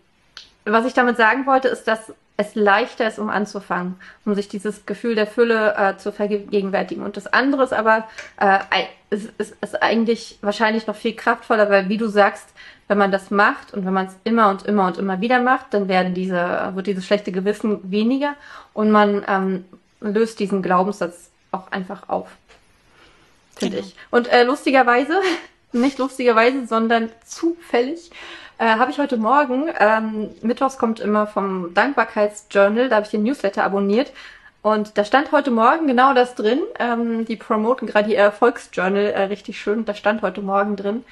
was 0.64 0.84
ich 0.84 0.94
damit 0.94 1.16
sagen 1.16 1.46
wollte, 1.46 1.68
ist, 1.68 1.84
dass 1.84 2.12
es 2.36 2.54
leichter 2.54 3.08
ist, 3.08 3.18
um 3.18 3.30
anzufangen, 3.30 3.96
um 4.24 4.34
sich 4.34 4.48
dieses 4.48 4.84
Gefühl 4.84 5.14
der 5.14 5.26
Fülle 5.26 5.74
äh, 5.76 5.96
zu 5.96 6.12
vergegenwärtigen. 6.12 7.02
Und 7.02 7.16
das 7.16 7.26
andere 7.26 7.64
ist 7.64 7.72
aber, 7.72 8.06
äh, 8.38 8.58
ist, 9.10 9.30
ist, 9.38 9.56
ist 9.62 9.82
eigentlich 9.82 10.38
wahrscheinlich 10.42 10.86
noch 10.86 10.96
viel 10.96 11.14
kraftvoller, 11.14 11.70
weil 11.70 11.88
wie 11.88 11.96
du 11.96 12.08
sagst, 12.08 12.48
wenn 12.88 12.98
man 12.98 13.10
das 13.10 13.30
macht 13.30 13.72
und 13.74 13.84
wenn 13.84 13.92
man 13.92 14.06
es 14.06 14.16
immer 14.24 14.50
und 14.50 14.64
immer 14.64 14.86
und 14.86 14.98
immer 14.98 15.20
wieder 15.20 15.40
macht, 15.40 15.74
dann 15.74 15.88
werden 15.88 16.14
diese, 16.14 16.72
wird 16.74 16.86
dieses 16.86 17.06
schlechte 17.06 17.32
Gewissen 17.32 17.90
weniger 17.90 18.34
und 18.74 18.90
man 18.90 19.24
ähm, 19.26 19.64
löst 20.00 20.38
diesen 20.38 20.62
Glaubenssatz 20.62 21.30
auch 21.50 21.70
einfach 21.72 22.08
auf. 22.08 22.28
Finde 23.56 23.76
genau. 23.76 23.88
ich. 23.88 23.96
Und 24.10 24.28
äh, 24.28 24.44
lustigerweise, 24.44 25.20
nicht 25.80 25.98
lustigerweise, 25.98 26.66
sondern 26.66 27.10
zufällig, 27.24 28.10
äh, 28.58 28.64
habe 28.64 28.90
ich 28.90 28.98
heute 28.98 29.16
Morgen, 29.18 29.68
ähm, 29.78 30.30
mittwochs 30.42 30.78
kommt 30.78 31.00
immer 31.00 31.26
vom 31.26 31.74
Dankbarkeitsjournal, 31.74 32.88
da 32.88 32.96
habe 32.96 33.04
ich 33.04 33.10
den 33.10 33.22
Newsletter 33.22 33.64
abonniert. 33.64 34.12
Und 34.62 34.98
da 34.98 35.04
stand 35.04 35.30
heute 35.30 35.52
Morgen 35.52 35.86
genau 35.86 36.12
das 36.12 36.34
drin. 36.34 36.60
Ähm, 36.80 37.24
die 37.24 37.36
promoten 37.36 37.86
gerade 37.86 38.10
ihr 38.10 38.18
Erfolgsjournal 38.18 39.04
äh, 39.04 39.22
richtig 39.24 39.60
schön. 39.60 39.84
Da 39.84 39.94
stand 39.94 40.22
heute 40.22 40.42
Morgen 40.42 40.74
drin. 40.74 41.04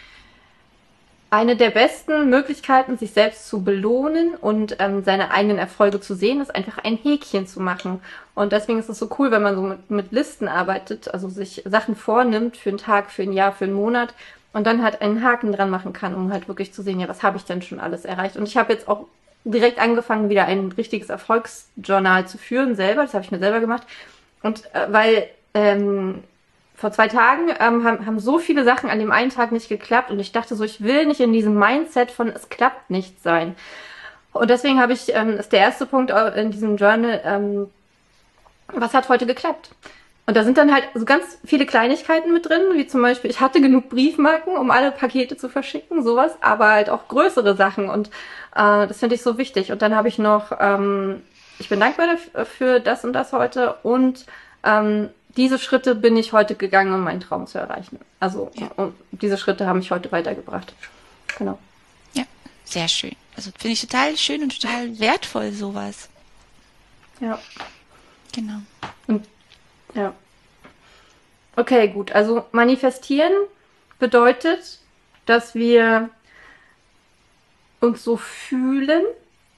Eine 1.31 1.55
der 1.55 1.71
besten 1.71 2.31
Möglichkeiten, 2.31 2.97
sich 2.97 3.13
selbst 3.13 3.49
zu 3.49 3.63
belohnen 3.63 4.35
und 4.35 4.77
ähm, 4.81 5.05
seine 5.05 5.31
eigenen 5.31 5.59
Erfolge 5.59 6.01
zu 6.01 6.15
sehen, 6.15 6.41
ist 6.41 6.55
einfach 6.55 6.79
ein 6.79 6.97
Häkchen 6.97 7.47
zu 7.47 7.61
machen. 7.61 8.01
Und 8.35 8.53
deswegen 8.53 8.79
ist 8.79 8.89
es 8.89 8.99
so 8.99 9.09
cool, 9.19 9.31
wenn 9.31 9.43
man 9.43 9.55
so 9.55 9.63
mit, 9.63 9.91
mit 9.91 10.13
Listen 10.13 10.49
arbeitet, 10.49 11.13
also 11.13 11.29
sich 11.29 11.63
Sachen 11.65 11.95
vornimmt 11.95 12.57
für 12.57 12.71
einen 12.71 12.79
Tag, 12.79 13.11
für 13.11 13.23
ein 13.23 13.33
Jahr, 13.33 13.53
für 13.53 13.65
einen 13.65 13.75
Monat 13.75 14.15
und 14.55 14.67
dann 14.67 14.83
halt 14.83 15.03
einen 15.03 15.23
Haken 15.23 15.53
dran 15.53 15.69
machen 15.69 15.93
kann, 15.93 16.15
um 16.15 16.33
halt 16.33 16.49
wirklich 16.49 16.73
zu 16.73 16.81
sehen, 16.81 17.01
ja, 17.01 17.09
was 17.09 17.23
habe 17.23 17.37
ich 17.37 17.45
denn 17.45 17.61
schon 17.61 17.81
alles 17.81 18.05
erreicht. 18.05 18.37
Und 18.37 18.49
ich 18.49 18.57
habe 18.57 18.73
jetzt 18.73 18.89
auch 18.89 19.07
direkt 19.45 19.79
angefangen, 19.79 20.31
wieder 20.31 20.47
ein 20.47 20.73
richtiges 20.73 21.11
Erfolgsjournal 21.11 22.27
zu 22.27 22.39
führen, 22.39 22.77
selber. 22.77 23.03
Das 23.03 23.15
habe 23.15 23.25
ich 23.25 23.33
mir 23.33 23.41
selber 23.41 23.61
gemacht. 23.61 23.83
Und 24.43 24.65
äh, 24.73 24.87
weil 24.91 25.29
ähm, 25.55 26.23
vor 26.77 26.93
zwei 26.93 27.09
Tagen 27.09 27.49
ähm, 27.59 27.85
haben, 27.85 28.07
haben 28.07 28.21
so 28.21 28.39
viele 28.39 28.65
Sachen 28.65 28.89
an 28.91 29.01
dem 29.01 29.11
einen 29.11 29.31
Tag 29.31 29.51
nicht 29.51 29.69
geklappt 29.69 30.11
und 30.11 30.21
ich 30.21 30.33
dachte 30.33 30.55
so, 30.55 30.65
ich 30.65 30.83
will 30.83 31.07
nicht 31.07 31.21
in 31.21 31.33
diesem 31.33 31.59
Mindset 31.59 32.13
von 32.13 32.29
es 32.29 32.49
klappt 32.49 32.91
nicht 32.91 33.23
sein. 33.23 33.57
Und 34.33 34.51
deswegen 34.51 34.81
habe 34.81 34.93
ich, 34.93 35.15
ähm, 35.15 35.31
ist 35.31 35.53
der 35.53 35.61
erste 35.61 35.87
Punkt 35.87 36.13
in 36.37 36.51
diesem 36.53 36.77
Journal, 36.77 37.21
ähm, 37.25 37.71
was 38.69 38.95
hat 38.95 39.09
heute 39.09 39.27
geklappt? 39.27 39.71
Und 40.27 40.37
da 40.37 40.45
sind 40.45 40.57
dann 40.57 40.73
halt 40.73 40.89
so 40.95 41.05
ganz 41.05 41.39
viele 41.45 41.67
Kleinigkeiten 41.67 42.33
mit 42.33 42.49
drin, 42.49 42.63
wie 42.73 42.87
zum 42.87 43.03
Beispiel, 43.03 43.31
ich 43.31 43.41
hatte 43.41 43.61
genug 43.61 43.91
Briefmarken, 43.91 44.57
um 44.57 44.71
alle 44.71 44.91
Pakete 44.91 45.37
zu 45.37 45.51
verschicken, 45.51 46.03
sowas, 46.03 46.33
aber 46.41 46.71
halt 46.71 46.89
auch 46.89 47.09
größere 47.09 47.57
Sachen 47.57 47.91
und 47.91 48.09
äh, 48.55 48.87
das 48.87 49.01
finde 49.01 49.17
ich 49.17 49.23
so 49.23 49.37
wichtig. 49.37 49.71
Und 49.71 49.83
dann 49.83 49.95
habe 49.95 50.09
ich 50.09 50.19
noch, 50.19 50.51
ähm, 50.59 51.23
ich 51.59 51.69
bin 51.69 51.79
dankbar 51.79 52.17
für 52.45 52.81
das 52.81 53.05
und 53.05 53.13
das 53.13 53.33
heute 53.33 53.75
und 53.83 54.25
ähm, 54.63 55.11
diese 55.37 55.59
Schritte 55.59 55.95
bin 55.95 56.17
ich 56.17 56.33
heute 56.33 56.55
gegangen, 56.55 56.95
um 56.95 57.01
meinen 57.01 57.21
Traum 57.21 57.47
zu 57.47 57.59
erreichen. 57.59 57.99
Also 58.19 58.51
ja. 58.55 58.69
und 58.77 58.95
diese 59.11 59.37
Schritte 59.37 59.67
haben 59.67 59.79
mich 59.79 59.91
heute 59.91 60.11
weitergebracht. 60.11 60.73
Genau. 61.37 61.59
Ja, 62.15 62.25
sehr 62.65 62.89
schön. 62.89 63.15
Also 63.37 63.51
finde 63.59 63.75
ich 63.75 63.81
total 63.83 64.17
schön 64.17 64.43
und 64.43 64.59
total 64.59 64.99
wertvoll 64.99 65.53
sowas. 65.53 66.09
Ja. 67.21 67.39
Genau. 68.33 68.61
Ja. 69.95 70.15
Okay, 71.57 71.89
gut. 71.89 72.13
Also 72.13 72.45
manifestieren 72.53 73.33
bedeutet, 73.99 74.81
dass 75.27 75.55
wir 75.55 76.11
uns 77.81 78.03
so 78.03 78.17
fühlen 78.17 79.05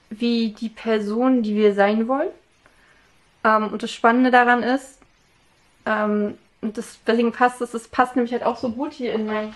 wie 0.09 0.51
die 0.51 0.69
Person, 0.69 1.43
die 1.43 1.55
wir 1.55 1.73
sein 1.73 2.07
wollen. 2.07 2.29
Ähm, 3.43 3.69
und 3.69 3.83
das 3.83 3.91
Spannende 3.91 4.31
daran 4.31 4.63
ist, 4.63 4.99
ähm, 5.85 6.37
und 6.61 6.77
das, 6.77 6.99
deswegen 7.05 7.31
passt 7.31 7.61
es, 7.61 7.71
das 7.71 7.87
passt 7.87 8.15
nämlich 8.15 8.33
halt 8.33 8.43
auch 8.43 8.57
so 8.57 8.71
gut 8.71 8.93
hier 8.93 9.13
in 9.13 9.25
mein 9.25 9.53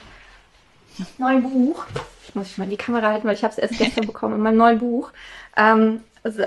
neues 1.17 1.43
Buch. 1.43 1.85
Ich 2.27 2.35
muss 2.35 2.47
ich 2.47 2.57
mal 2.57 2.67
die 2.67 2.77
Kamera 2.77 3.07
halten, 3.07 3.27
weil 3.27 3.35
ich 3.35 3.43
habe 3.43 3.51
es 3.51 3.57
erst 3.57 3.77
gestern 3.77 4.05
bekommen 4.07 4.35
in 4.35 4.41
meinem 4.41 4.57
neuen 4.57 4.79
Buch. 4.79 5.11
Ähm, 5.57 6.03
also 6.23 6.43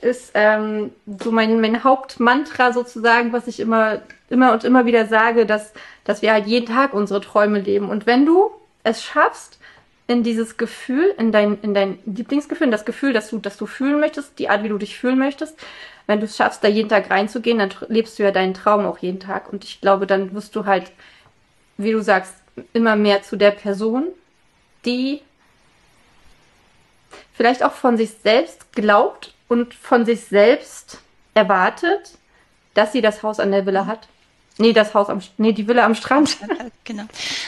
ist 0.00 0.32
ähm, 0.34 0.92
so 1.06 1.32
mein, 1.32 1.60
mein 1.60 1.84
Hauptmantra 1.84 2.72
sozusagen, 2.72 3.32
was 3.32 3.46
ich 3.46 3.60
immer, 3.60 4.02
immer 4.30 4.52
und 4.52 4.64
immer 4.64 4.86
wieder 4.86 5.06
sage, 5.06 5.46
dass, 5.46 5.72
dass 6.04 6.22
wir 6.22 6.32
halt 6.32 6.46
jeden 6.46 6.66
Tag 6.66 6.92
unsere 6.94 7.20
Träume 7.20 7.60
leben. 7.60 7.88
Und 7.88 8.06
wenn 8.06 8.26
du 8.26 8.50
es 8.84 9.02
schaffst, 9.02 9.58
in 10.06 10.22
dieses 10.22 10.56
Gefühl, 10.56 11.14
in 11.18 11.32
dein, 11.32 11.60
in 11.60 11.74
dein 11.74 11.98
Lieblingsgefühl, 12.06 12.66
in 12.66 12.72
das 12.72 12.86
Gefühl, 12.86 13.12
dass 13.12 13.28
du, 13.28 13.38
dass 13.38 13.58
du 13.58 13.66
fühlen 13.66 14.00
möchtest, 14.00 14.38
die 14.38 14.48
Art, 14.48 14.62
wie 14.64 14.70
du 14.70 14.78
dich 14.78 14.98
fühlen 14.98 15.18
möchtest, 15.18 15.58
wenn 16.06 16.18
du 16.18 16.24
es 16.24 16.36
schaffst, 16.36 16.64
da 16.64 16.68
jeden 16.68 16.88
Tag 16.88 17.10
reinzugehen, 17.10 17.58
dann 17.58 17.70
lebst 17.88 18.18
du 18.18 18.22
ja 18.22 18.30
deinen 18.30 18.54
Traum 18.54 18.86
auch 18.86 18.98
jeden 18.98 19.20
Tag. 19.20 19.52
Und 19.52 19.64
ich 19.64 19.82
glaube, 19.82 20.06
dann 20.06 20.34
wirst 20.34 20.56
du 20.56 20.64
halt, 20.64 20.90
wie 21.76 21.92
du 21.92 22.00
sagst, 22.00 22.34
immer 22.72 22.96
mehr 22.96 23.22
zu 23.22 23.36
der 23.36 23.50
Person, 23.50 24.06
die 24.86 25.20
vielleicht 27.34 27.62
auch 27.62 27.72
von 27.72 27.98
sich 27.98 28.10
selbst 28.22 28.72
glaubt 28.72 29.34
und 29.48 29.74
von 29.74 30.04
sich 30.04 30.24
selbst 30.24 30.98
erwartet, 31.34 32.12
dass 32.74 32.92
sie 32.92 33.00
das 33.00 33.22
Haus 33.22 33.40
an 33.40 33.50
der 33.50 33.66
Villa 33.66 33.86
hat. 33.86 34.08
Nee, 34.58 34.72
das 34.72 34.92
Haus 34.92 35.08
am, 35.08 35.20
nee, 35.36 35.52
die 35.52 35.68
Villa 35.68 35.84
am 35.84 35.94
Strand. 35.94 36.36
Genau. 36.84 37.04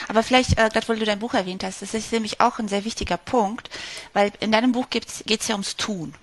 Aber 0.07 0.21
vielleicht, 0.21 0.51
äh, 0.51 0.69
gerade 0.71 0.87
weil 0.87 0.99
du 0.99 1.05
dein 1.05 1.17
Buch 1.19 1.33
erwähnt 1.33 1.63
hast, 1.63 1.81
das 1.81 1.95
ist 1.95 2.11
nämlich 2.11 2.39
auch 2.39 2.59
ein 2.59 2.67
sehr 2.67 2.85
wichtiger 2.85 3.17
Punkt, 3.17 3.71
weil 4.13 4.31
in 4.39 4.51
deinem 4.51 4.71
Buch 4.71 4.89
geht 4.91 5.07
es 5.07 5.47
ja 5.47 5.55
ums 5.55 5.77
Tun. 5.77 6.13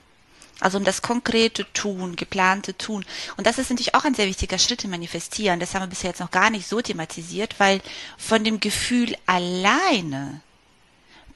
Also 0.60 0.78
um 0.78 0.84
das 0.84 1.02
konkrete 1.02 1.70
Tun, 1.72 2.16
geplante 2.16 2.76
Tun. 2.76 3.04
Und 3.36 3.46
das 3.46 3.58
ist 3.58 3.70
natürlich 3.70 3.94
auch 3.94 4.04
ein 4.04 4.14
sehr 4.14 4.26
wichtiger 4.26 4.58
Schritt 4.58 4.84
im 4.84 4.90
Manifestieren. 4.90 5.60
Das 5.60 5.74
haben 5.74 5.82
wir 5.82 5.88
bisher 5.88 6.10
jetzt 6.10 6.20
noch 6.20 6.30
gar 6.30 6.50
nicht 6.50 6.68
so 6.68 6.80
thematisiert, 6.80 7.58
weil 7.58 7.80
von 8.16 8.42
dem 8.42 8.58
Gefühl 8.60 9.16
alleine 9.26 10.40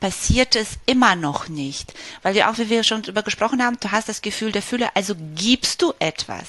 passiert 0.02 0.56
es 0.56 0.78
immer 0.84 1.14
noch 1.14 1.46
nicht. 1.46 1.94
Weil 2.22 2.34
wir 2.34 2.50
auch, 2.50 2.58
wie 2.58 2.68
wir 2.68 2.82
schon 2.82 3.02
darüber 3.02 3.22
gesprochen 3.22 3.62
haben, 3.62 3.78
du 3.78 3.92
hast 3.92 4.08
das 4.08 4.20
Gefühl 4.20 4.50
der 4.50 4.60
Fülle, 4.60 4.96
also 4.96 5.14
gibst 5.36 5.80
du 5.80 5.94
etwas. 6.00 6.48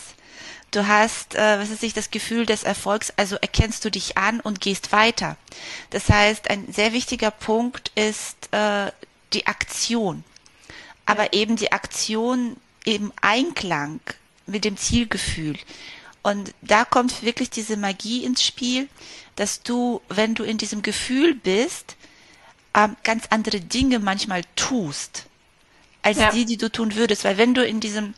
Du 0.72 0.88
hast, 0.88 1.36
äh, 1.36 1.60
was 1.60 1.70
ist 1.70 1.84
ich, 1.84 1.94
das 1.94 2.10
Gefühl 2.10 2.48
des 2.48 2.64
Erfolgs, 2.64 3.14
also 3.16 3.36
erkennst 3.36 3.86
du 3.86 3.92
dich 3.92 4.18
an 4.18 4.40
und 4.40 4.60
gehst 4.60 4.92
weiter. 4.92 5.38
Das 5.92 6.10
heißt, 6.10 6.50
ein 6.50 6.74
sehr 6.74 6.94
wichtiger 6.94 7.30
Punkt 7.30 7.92
ist 7.94 8.52
äh, 8.54 8.92
die 9.34 9.46
Aktion. 9.46 10.24
Aber 11.06 11.34
eben 11.34 11.56
die 11.56 11.72
Aktion 11.72 12.58
im 12.86 13.14
Einklang 13.22 14.00
mit 14.48 14.66
dem 14.66 14.78
Zielgefühl. 14.78 15.60
Und 16.24 16.56
da 16.64 16.86
kommt 16.86 17.22
wirklich 17.22 17.52
diese 17.52 17.78
Magie 17.78 18.24
ins 18.24 18.44
Spiel, 18.44 18.90
dass 19.36 19.62
du, 19.62 20.02
wenn 20.10 20.34
du 20.34 20.44
in 20.44 20.58
diesem 20.58 20.82
Gefühl 20.82 21.36
bist, 21.36 21.98
ähm, 22.74 22.96
ganz 23.04 23.26
andere 23.30 23.60
Dinge 23.60 24.00
manchmal 24.00 24.42
tust, 24.56 25.26
als 26.02 26.18
ja. 26.18 26.32
die, 26.32 26.46
die 26.46 26.58
du 26.58 26.72
tun 26.72 26.96
würdest. 26.96 27.24
Weil 27.24 27.38
wenn 27.38 27.54
du 27.54 27.66
in 27.66 27.80
diesem 27.80 28.14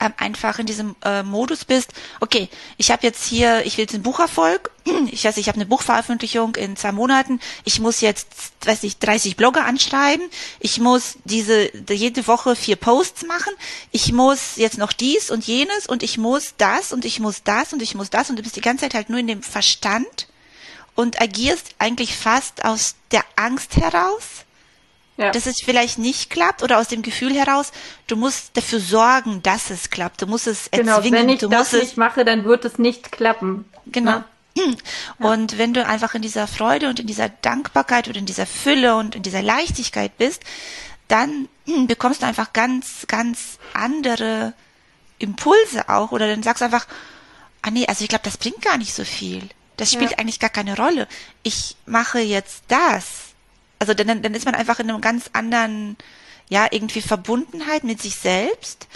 ähm, 0.00 0.12
einfach 0.16 0.58
in 0.58 0.66
diesem 0.66 0.96
äh, 1.04 1.22
Modus 1.22 1.64
bist, 1.64 1.92
okay, 2.20 2.48
ich 2.76 2.90
habe 2.90 3.06
jetzt 3.06 3.24
hier, 3.24 3.64
ich 3.64 3.78
will 3.78 3.84
jetzt 3.84 3.94
einen 3.94 4.02
Bucherfolg, 4.02 4.72
ich 5.10 5.24
weiß, 5.24 5.36
ich 5.36 5.46
habe 5.46 5.56
eine 5.56 5.66
Buchveröffentlichung 5.66 6.56
in 6.56 6.76
zwei 6.76 6.90
Monaten, 6.90 7.38
ich 7.64 7.78
muss 7.78 8.00
jetzt, 8.00 8.26
weiß 8.64 8.82
ich, 8.82 8.98
30 8.98 9.36
Blogger 9.36 9.64
anschreiben, 9.64 10.28
ich 10.58 10.80
muss 10.80 11.18
diese 11.24 11.70
jede 11.88 12.26
Woche 12.26 12.56
vier 12.56 12.74
Posts 12.74 13.26
machen, 13.26 13.52
ich 13.92 14.12
muss 14.12 14.56
jetzt 14.56 14.76
noch 14.76 14.92
dies 14.92 15.30
und 15.30 15.46
jenes 15.46 15.86
und 15.86 16.02
ich 16.02 16.18
muss 16.18 16.54
das 16.58 16.92
und 16.92 17.04
ich 17.04 17.20
muss 17.20 17.44
das 17.44 17.72
und 17.72 17.80
ich 17.80 17.94
muss 17.94 18.10
das. 18.10 18.28
Und 18.28 18.36
du 18.36 18.42
bist 18.42 18.56
die 18.56 18.60
ganze 18.60 18.82
Zeit 18.82 18.94
halt 18.94 19.08
nur 19.08 19.20
in 19.20 19.28
dem 19.28 19.42
Verstand 19.42 20.26
und 20.96 21.20
agierst 21.20 21.74
eigentlich 21.78 22.16
fast 22.16 22.64
aus 22.64 22.96
der 23.12 23.24
Angst 23.36 23.76
heraus 23.76 24.46
ja. 25.16 25.30
dass 25.30 25.46
es 25.46 25.60
vielleicht 25.60 25.98
nicht 25.98 26.30
klappt 26.30 26.62
oder 26.62 26.78
aus 26.78 26.88
dem 26.88 27.02
Gefühl 27.02 27.34
heraus, 27.34 27.72
du 28.06 28.16
musst 28.16 28.56
dafür 28.56 28.80
sorgen, 28.80 29.42
dass 29.42 29.70
es 29.70 29.90
klappt. 29.90 30.22
Du 30.22 30.26
musst 30.26 30.46
es 30.46 30.70
genau, 30.70 30.96
erzwingen. 30.96 31.20
Wenn 31.20 31.28
ich 31.30 31.40
du 31.40 31.48
das 31.48 31.72
nicht 31.72 31.96
mache, 31.96 32.24
dann 32.24 32.44
wird 32.44 32.64
es 32.64 32.78
nicht 32.78 33.12
klappen. 33.12 33.64
Genau. 33.86 34.22
Ja. 34.56 34.64
Und 35.18 35.58
wenn 35.58 35.74
du 35.74 35.84
einfach 35.84 36.14
in 36.14 36.22
dieser 36.22 36.46
Freude 36.46 36.88
und 36.88 36.98
in 36.98 37.06
dieser 37.06 37.28
Dankbarkeit 37.28 38.08
und 38.08 38.16
in 38.16 38.24
dieser 38.24 38.46
Fülle 38.46 38.96
und 38.96 39.14
in 39.14 39.22
dieser 39.22 39.42
Leichtigkeit 39.42 40.16
bist, 40.16 40.42
dann 41.08 41.48
bekommst 41.86 42.22
du 42.22 42.26
einfach 42.26 42.52
ganz, 42.52 43.06
ganz 43.06 43.58
andere 43.74 44.54
Impulse 45.18 45.88
auch 45.88 46.12
oder 46.12 46.26
dann 46.26 46.42
sagst 46.42 46.62
du 46.62 46.66
einfach, 46.66 46.86
ah 47.62 47.70
nee, 47.70 47.86
also 47.86 48.02
ich 48.02 48.08
glaube, 48.08 48.24
das 48.24 48.38
bringt 48.38 48.62
gar 48.62 48.78
nicht 48.78 48.94
so 48.94 49.04
viel. 49.04 49.42
Das 49.76 49.92
spielt 49.92 50.12
ja. 50.12 50.18
eigentlich 50.18 50.40
gar 50.40 50.50
keine 50.50 50.76
Rolle. 50.76 51.06
Ich 51.42 51.76
mache 51.84 52.20
jetzt 52.20 52.64
das 52.68 53.26
also 53.78 53.94
dann, 53.94 54.22
dann 54.22 54.34
ist 54.34 54.46
man 54.46 54.54
einfach 54.54 54.78
in 54.78 54.90
einem 54.90 55.00
ganz 55.00 55.30
anderen, 55.32 55.96
ja, 56.48 56.66
irgendwie 56.70 57.02
Verbundenheit 57.02 57.84
mit 57.84 58.00
sich 58.00 58.16
selbst 58.16 58.86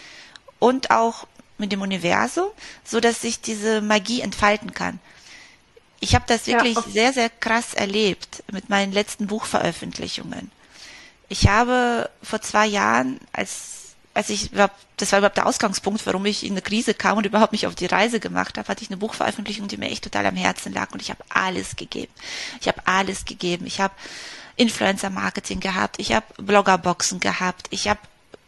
und 0.58 0.90
auch 0.90 1.26
mit 1.58 1.72
dem 1.72 1.82
Universum, 1.82 2.48
so 2.84 3.00
dass 3.00 3.20
sich 3.20 3.40
diese 3.40 3.82
Magie 3.82 4.22
entfalten 4.22 4.72
kann. 4.72 4.98
Ich 6.00 6.14
habe 6.14 6.24
das 6.26 6.46
wirklich 6.46 6.76
ja, 6.76 6.82
sehr, 6.82 7.12
sehr 7.12 7.28
krass 7.28 7.74
erlebt 7.74 8.42
mit 8.50 8.70
meinen 8.70 8.92
letzten 8.92 9.26
Buchveröffentlichungen. 9.26 10.50
Ich 11.28 11.46
habe 11.48 12.08
vor 12.22 12.40
zwei 12.40 12.66
Jahren, 12.66 13.20
als 13.32 13.79
als 14.20 14.28
ich 14.28 14.50
das 14.52 15.12
war 15.12 15.18
überhaupt 15.18 15.38
der 15.38 15.46
Ausgangspunkt, 15.46 16.04
warum 16.04 16.26
ich 16.26 16.44
in 16.44 16.52
eine 16.52 16.60
Krise 16.60 16.92
kam 16.92 17.16
und 17.16 17.24
überhaupt 17.24 17.52
mich 17.52 17.66
auf 17.66 17.74
die 17.74 17.86
Reise 17.86 18.20
gemacht 18.20 18.58
habe, 18.58 18.68
hatte 18.68 18.82
ich 18.82 18.90
eine 18.90 18.98
Buchveröffentlichung, 18.98 19.66
die 19.66 19.78
mir 19.78 19.90
echt 19.90 20.04
total 20.04 20.26
am 20.26 20.36
Herzen 20.36 20.74
lag 20.74 20.92
und 20.92 21.00
ich 21.00 21.08
habe 21.08 21.24
alles 21.30 21.76
gegeben. 21.76 22.12
Ich 22.60 22.68
habe 22.68 22.82
alles 22.84 23.24
gegeben. 23.24 23.66
Ich 23.66 23.80
habe 23.80 23.94
Influencer-Marketing 24.56 25.60
gehabt, 25.60 25.98
ich 25.98 26.12
habe 26.12 26.26
Bloggerboxen 26.36 27.18
gehabt, 27.18 27.68
ich 27.70 27.88
habe 27.88 28.00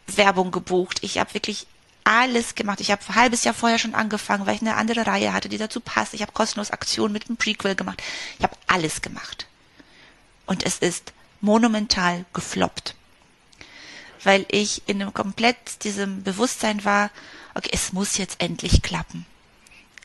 Werbung 0.09 0.51
gebucht, 0.51 0.99
ich 1.01 1.19
habe 1.19 1.33
wirklich 1.33 1.67
alles 2.05 2.55
gemacht. 2.55 2.83
Ich 2.83 2.91
habe 2.91 3.01
ein 3.09 3.15
halbes 3.15 3.45
Jahr 3.45 3.55
vorher 3.55 3.79
schon 3.79 3.95
angefangen, 3.95 4.45
weil 4.45 4.57
ich 4.57 4.61
eine 4.61 4.77
andere 4.77 5.07
Reihe 5.07 5.33
hatte, 5.33 5.49
die 5.49 5.57
dazu 5.57 5.81
passt. 5.81 6.13
Ich 6.13 6.21
habe 6.21 6.33
kostenlos 6.33 6.71
Aktionen 6.71 7.15
mit 7.15 7.29
einem 7.29 7.39
Prequel 7.39 7.77
gemacht. 7.77 8.03
Ich 8.39 8.45
habe 8.45 8.57
alles 8.67 9.01
gemacht. 9.01 9.47
Und 10.45 10.67
es 10.67 10.79
ist 10.79 11.15
monumental 11.41 12.27
gefloppt. 12.35 12.95
Weil 14.25 14.47
ich 14.51 14.83
in 14.87 15.03
einem 15.03 15.13
komplett 15.13 15.85
diesem 15.85 16.23
Bewusstsein 16.23 16.85
war, 16.85 17.11
okay, 17.55 17.71
es 17.73 17.93
muss 17.93 18.19
jetzt 18.19 18.41
endlich 18.41 18.83
klappen. 18.83 19.27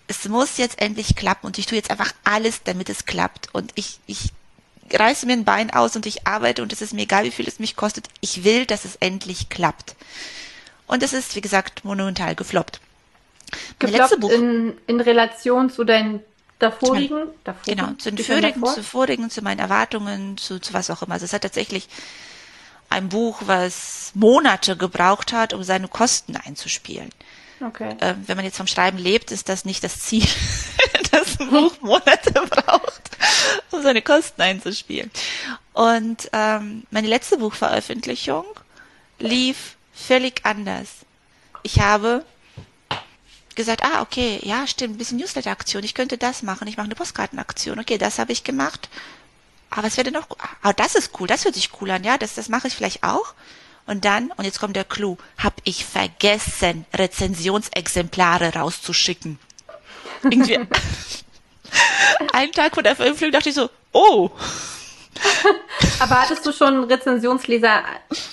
Es 0.07 0.27
muss 0.27 0.57
jetzt 0.57 0.81
endlich 0.81 1.15
klappen 1.15 1.47
und 1.47 1.57
ich 1.57 1.65
tue 1.65 1.77
jetzt 1.77 1.91
einfach 1.91 2.13
alles, 2.23 2.63
damit 2.63 2.89
es 2.89 3.05
klappt. 3.05 3.53
Und 3.53 3.73
ich, 3.75 3.99
ich 4.07 4.31
reiße 4.93 5.25
mir 5.25 5.33
ein 5.33 5.45
Bein 5.45 5.69
aus 5.71 5.95
und 5.95 6.05
ich 6.05 6.25
arbeite 6.25 6.63
und 6.63 6.71
es 6.71 6.81
ist 6.81 6.93
mir 6.93 7.01
egal, 7.01 7.25
wie 7.25 7.31
viel 7.31 7.47
es 7.47 7.59
mich 7.59 7.75
kostet. 7.75 8.07
Ich 8.21 8.43
will, 8.43 8.65
dass 8.65 8.85
es 8.85 8.95
endlich 8.97 9.49
klappt. 9.49 9.95
Und 10.87 11.03
es 11.03 11.13
ist, 11.13 11.35
wie 11.35 11.41
gesagt, 11.41 11.83
monumental 11.83 12.35
gefloppt. 12.35 12.79
Gefloppt 13.79 14.23
in, 14.31 14.73
in 14.87 15.01
Relation 15.01 15.69
zu 15.69 15.83
deinen 15.83 16.21
davorigen, 16.59 17.07
zu 17.07 17.33
davorigen 17.43 17.77
genau, 17.77 17.93
zu 17.97 18.11
den 18.11 18.25
vorigen, 18.25 18.65
zu 18.65 18.83
vorigen, 18.83 19.29
zu 19.29 19.41
meinen 19.41 19.59
Erwartungen, 19.59 20.37
zu, 20.37 20.59
zu 20.59 20.73
was 20.73 20.89
auch 20.89 21.01
immer. 21.01 21.13
Also 21.13 21.25
es 21.25 21.33
hat 21.33 21.43
tatsächlich 21.43 21.87
ein 22.89 23.09
Buch, 23.09 23.41
was 23.45 24.11
Monate 24.13 24.77
gebraucht 24.77 25.33
hat, 25.33 25.53
um 25.53 25.63
seine 25.63 25.87
Kosten 25.87 26.35
einzuspielen. 26.35 27.09
Okay. 27.59 27.95
Äh, 27.99 28.15
wenn 28.25 28.37
man 28.37 28.45
jetzt 28.45 28.57
vom 28.57 28.67
Schreiben 28.67 28.97
lebt, 28.97 29.31
ist 29.31 29.49
das 29.49 29.65
nicht 29.65 29.83
das 29.83 29.99
Ziel, 29.99 30.27
dass 31.11 31.39
ein 31.39 31.49
Buch 31.49 31.73
Monate 31.81 32.31
braucht, 32.31 33.09
um 33.71 33.81
seine 33.81 34.01
Kosten 34.01 34.41
einzuspielen. 34.41 35.11
Und 35.73 36.29
ähm, 36.33 36.83
meine 36.91 37.07
letzte 37.07 37.37
Buchveröffentlichung 37.37 38.45
lief 39.19 39.75
völlig 39.93 40.45
anders. 40.45 40.87
Ich 41.63 41.79
habe 41.79 42.23
gesagt, 43.55 43.83
ah, 43.83 44.01
okay, 44.01 44.39
ja, 44.43 44.67
stimmt, 44.67 44.95
ein 44.95 44.97
bisschen 44.97 45.17
Newsletter-Aktion, 45.17 45.83
ich 45.83 45.95
könnte 45.95 46.17
das 46.19 46.43
machen, 46.43 46.67
ich 46.67 46.77
mache 46.77 46.85
eine 46.85 46.95
Postkartenaktion, 46.95 47.79
okay, 47.79 47.97
das 47.97 48.19
habe 48.19 48.31
ich 48.31 48.43
gemacht. 48.43 48.87
Aber 49.69 49.87
es 49.87 49.97
wäre 49.97 50.11
noch, 50.11 50.27
ah, 50.61 50.73
das 50.73 50.95
ist 50.95 51.11
cool, 51.19 51.27
das 51.27 51.45
hört 51.45 51.55
sich 51.55 51.69
cool 51.81 51.91
an, 51.91 52.03
ja, 52.03 52.17
das, 52.17 52.35
das 52.35 52.49
mache 52.49 52.67
ich 52.67 52.75
vielleicht 52.75 53.03
auch. 53.03 53.33
Und 53.85 54.03
dann, 54.05 54.31
und 54.35 54.43
jetzt 54.43 54.59
kommt 54.59 54.75
der 54.75 54.83
Clou, 54.83 55.17
habe 55.37 55.55
ich 55.63 55.85
vergessen, 55.85 56.85
Rezensionsexemplare 56.93 58.53
rauszuschicken. 58.53 59.39
Irgendwie. 60.23 60.59
einen 62.33 62.51
Tag 62.51 62.73
vor 62.73 62.83
der 62.83 62.95
Veröffentlichung 62.95 63.31
dachte 63.31 63.49
ich 63.49 63.55
so, 63.55 63.69
oh. 63.91 64.29
Aber 65.99 66.21
hattest 66.21 66.45
du 66.45 66.51
schon 66.51 66.85
Rezensionsleser 66.85 67.83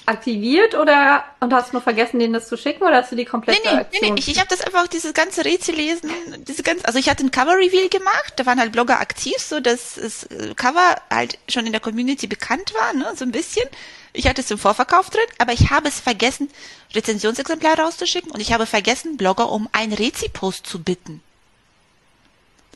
aktiviert 0.07 0.75
oder 0.75 1.25
und 1.41 1.53
hast 1.53 1.73
nur 1.73 1.83
vergessen, 1.83 2.19
denen 2.19 2.33
das 2.33 2.49
zu 2.49 2.57
schicken 2.57 2.85
oder 2.85 2.97
hast 2.97 3.13
du 3.13 3.17
die 3.17 3.25
komplette 3.25 3.61
nee, 3.65 3.71
nee, 3.73 3.81
Aktion? 3.81 4.03
Nee, 4.03 4.11
nee, 4.13 4.21
ich, 4.21 4.29
ich 4.29 4.39
habe 4.39 4.49
das 4.49 4.61
einfach 4.61 4.87
dieses 4.89 5.15
ganze 5.15 5.45
Rätsel 5.45 5.75
lesen, 5.75 6.11
diese 6.47 6.63
ganze, 6.63 6.85
also 6.87 6.99
ich 6.99 7.09
hatte 7.09 7.25
ein 7.25 7.31
Cover 7.31 7.57
Reveal 7.57 7.89
gemacht, 7.89 8.35
da 8.37 8.47
waren 8.47 8.61
halt 8.61 8.73
Blogger 8.73 9.01
aktiv, 9.01 9.39
so 9.39 9.61
dass 9.61 9.95
das 9.95 10.29
Cover 10.57 10.97
halt 11.11 11.39
schon 11.49 11.67
in 11.67 11.73
der 11.73 11.81
Community 11.81 12.27
bekannt 12.27 12.75
war, 12.75 12.93
ne, 12.93 13.13
so 13.17 13.25
ein 13.25 13.33
bisschen. 13.33 13.69
Ich 14.13 14.29
hatte 14.29 14.43
es 14.43 14.51
im 14.51 14.59
Vorverkauf 14.59 15.11
drin, 15.11 15.25
aber 15.39 15.53
ich 15.53 15.71
habe 15.71 15.89
es 15.89 15.99
vergessen, 16.01 16.49
Rezensionsexemplare 16.95 17.83
rauszuschicken 17.83 18.31
und 18.31 18.41
ich 18.41 18.53
habe 18.53 18.67
vergessen, 18.67 19.17
Blogger 19.17 19.51
um 19.51 19.69
ein 19.73 19.93
Rezi-Post 19.93 20.67
zu 20.67 20.83
bitten. 20.83 21.21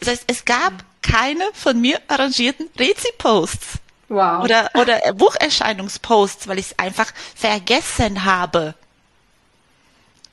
Das 0.00 0.08
heißt, 0.08 0.24
es 0.26 0.44
gab 0.44 0.72
keine 1.02 1.44
von 1.54 1.80
mir 1.80 2.00
arrangierten 2.08 2.68
Rezi-Posts. 2.78 3.78
Wow. 4.08 4.42
Oder, 4.42 4.70
oder 4.74 5.12
Bucherscheinungsposts, 5.12 6.48
weil 6.48 6.58
ich 6.58 6.66
es 6.66 6.78
einfach 6.78 7.12
vergessen 7.34 8.24
habe. 8.24 8.74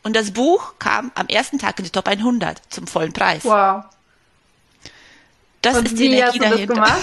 Und 0.04 0.16
das 0.16 0.32
Buch 0.32 0.76
kam 0.80 1.12
am 1.16 1.28
ersten 1.28 1.60
Tag 1.60 1.78
in 1.80 1.86
die 1.86 1.92
Top 1.92 2.08
100 2.08 2.62
zum 2.70 2.88
vollen 2.88 3.12
Preis. 3.12 3.44
Wow. 3.44 3.84
Das 5.62 5.78
Und 5.78 5.88
ist 5.88 5.98
die 5.98 6.12
Energie 6.12 6.40
dahinter. 6.40 6.98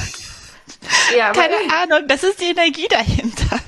ja, 1.16 1.32
Keine 1.32 1.56
Ahnung, 1.82 2.06
das 2.06 2.22
ist 2.22 2.40
die 2.40 2.50
Energie 2.50 2.88
dahinter. 2.88 3.58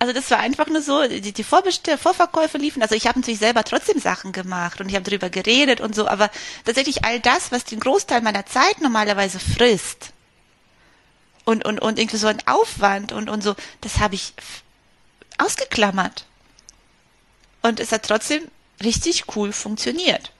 Also 0.00 0.12
das 0.12 0.30
war 0.30 0.38
einfach 0.40 0.66
nur 0.66 0.82
so, 0.82 1.06
die, 1.08 1.32
die 1.32 1.44
Vorbestell 1.44 1.98
Vorverkäufe 1.98 2.58
liefen. 2.58 2.82
Also 2.82 2.94
ich 2.94 3.06
habe 3.06 3.18
natürlich 3.18 3.40
selber 3.40 3.64
trotzdem 3.64 3.98
Sachen 4.00 4.32
gemacht 4.32 4.80
und 4.80 4.88
ich 4.88 4.94
habe 4.94 5.04
darüber 5.04 5.30
geredet 5.30 5.80
und 5.80 5.94
so, 5.94 6.06
aber 6.06 6.30
tatsächlich 6.64 7.04
all 7.04 7.20
das, 7.20 7.52
was 7.52 7.64
den 7.64 7.80
Großteil 7.80 8.20
meiner 8.20 8.44
Zeit 8.44 8.80
normalerweise 8.80 9.40
frisst 9.40 10.12
und, 11.48 11.64
und, 11.64 11.80
und 11.80 11.98
irgendwie 11.98 12.18
so 12.18 12.26
ein 12.26 12.42
Aufwand 12.44 13.10
und, 13.12 13.30
und 13.30 13.42
so, 13.42 13.56
das 13.80 14.00
habe 14.00 14.14
ich 14.14 14.34
ausgeklammert. 15.38 16.26
Und 17.62 17.80
es 17.80 17.90
hat 17.90 18.02
trotzdem 18.02 18.42
richtig 18.84 19.24
cool 19.34 19.52
funktioniert. 19.52 20.30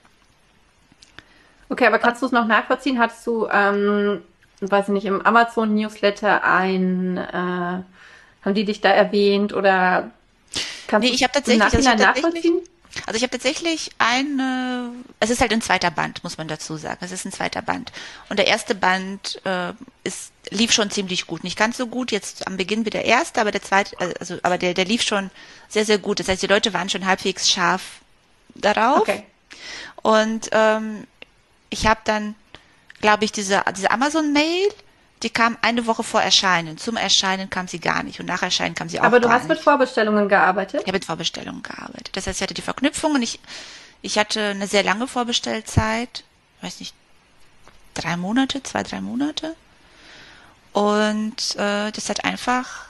Okay, 1.67 1.87
aber 1.87 1.97
kannst 1.97 2.21
du 2.21 2.27
es 2.27 2.31
noch 2.31 2.45
nachvollziehen? 2.45 2.99
Hattest 2.99 3.25
du, 3.25 3.47
ähm, 3.51 4.21
weiß 4.61 4.89
ich 4.89 4.93
nicht, 4.93 5.05
im 5.05 5.25
Amazon-Newsletter 5.25 6.43
ein 6.43 7.17
äh, 7.17 7.31
haben 7.33 8.53
die 8.53 8.65
dich 8.65 8.79
da 8.79 8.89
erwähnt 8.89 9.51
oder 9.51 10.11
kannst 10.85 11.09
nee, 11.09 11.15
ich 11.15 11.23
habe 11.23 11.33
tatsächlich, 11.33 11.63
also 11.63 11.79
ich 11.79 11.87
hab 11.87 11.97
tatsächlich, 11.97 12.51
also 13.09 13.17
ich 13.17 13.23
habe 13.23 13.31
tatsächlich 13.31 13.89
eine, 13.97 14.91
es 15.19 15.31
ist 15.31 15.41
halt 15.41 15.51
ein 15.51 15.63
zweiter 15.63 15.89
Band, 15.89 16.23
muss 16.23 16.37
man 16.37 16.47
dazu 16.47 16.77
sagen. 16.77 16.99
Es 17.01 17.11
ist 17.11 17.25
ein 17.25 17.31
zweiter 17.31 17.63
Band. 17.63 17.91
Und 18.29 18.37
der 18.37 18.45
erste 18.45 18.75
Band 18.75 19.41
äh, 19.45 19.73
ist, 20.03 20.31
lief 20.51 20.71
schon 20.71 20.91
ziemlich 20.91 21.25
gut. 21.25 21.43
Nicht 21.43 21.57
ganz 21.57 21.77
so 21.77 21.87
gut, 21.87 22.11
jetzt 22.11 22.45
am 22.45 22.55
Beginn 22.55 22.85
wie 22.85 22.91
der 22.91 23.05
erste, 23.05 23.41
aber 23.41 23.49
der 23.49 23.63
zweite, 23.63 23.97
also 24.19 24.37
aber 24.43 24.59
der, 24.59 24.75
der 24.75 24.85
lief 24.85 25.01
schon 25.01 25.31
sehr, 25.69 25.85
sehr 25.85 25.97
gut. 25.97 26.19
Das 26.19 26.27
heißt, 26.27 26.43
die 26.43 26.47
Leute 26.47 26.71
waren 26.71 26.87
schon 26.87 27.07
halbwegs 27.07 27.49
scharf 27.49 27.81
darauf. 28.53 28.99
Okay. 28.99 29.23
Und 30.03 30.49
ähm, 30.51 31.07
ich 31.71 31.87
habe 31.87 32.01
dann, 32.03 32.35
glaube 33.01 33.25
ich, 33.25 33.31
diese, 33.31 33.63
diese 33.75 33.89
Amazon-Mail, 33.89 34.69
die 35.23 35.29
kam 35.29 35.57
eine 35.61 35.85
Woche 35.85 36.03
vor 36.03 36.21
Erscheinen. 36.21 36.77
Zum 36.77 36.95
Erscheinen 36.95 37.49
kam 37.49 37.67
sie 37.67 37.79
gar 37.79 38.03
nicht 38.03 38.19
und 38.19 38.25
nach 38.25 38.41
Erscheinen 38.41 38.75
kam 38.75 38.87
sie 38.87 38.99
auch 38.99 39.03
Aber 39.03 39.19
du 39.19 39.29
hast 39.29 39.43
nicht. 39.43 39.49
mit 39.49 39.59
Vorbestellungen 39.59 40.29
gearbeitet? 40.29 40.81
Ich 40.81 40.87
habe 40.87 40.93
mit 40.97 41.05
Vorbestellungen 41.05 41.61
gearbeitet. 41.61 42.09
Das 42.13 42.25
heißt, 42.25 42.39
ich 42.39 42.43
hatte 42.43 42.53
die 42.53 42.61
Verknüpfung 42.61 43.13
und 43.15 43.21
ich, 43.21 43.39
ich 44.01 44.17
hatte 44.17 44.41
eine 44.49 44.67
sehr 44.67 44.83
lange 44.83 45.07
Vorbestellzeit, 45.07 46.23
weiß 46.61 46.79
nicht, 46.79 46.93
drei 47.95 48.15
Monate, 48.15 48.63
zwei, 48.63 48.83
drei 48.83 49.01
Monate. 49.01 49.55
Und 50.71 51.55
äh, 51.55 51.91
das 51.91 52.09
hat 52.09 52.23
einfach, 52.23 52.85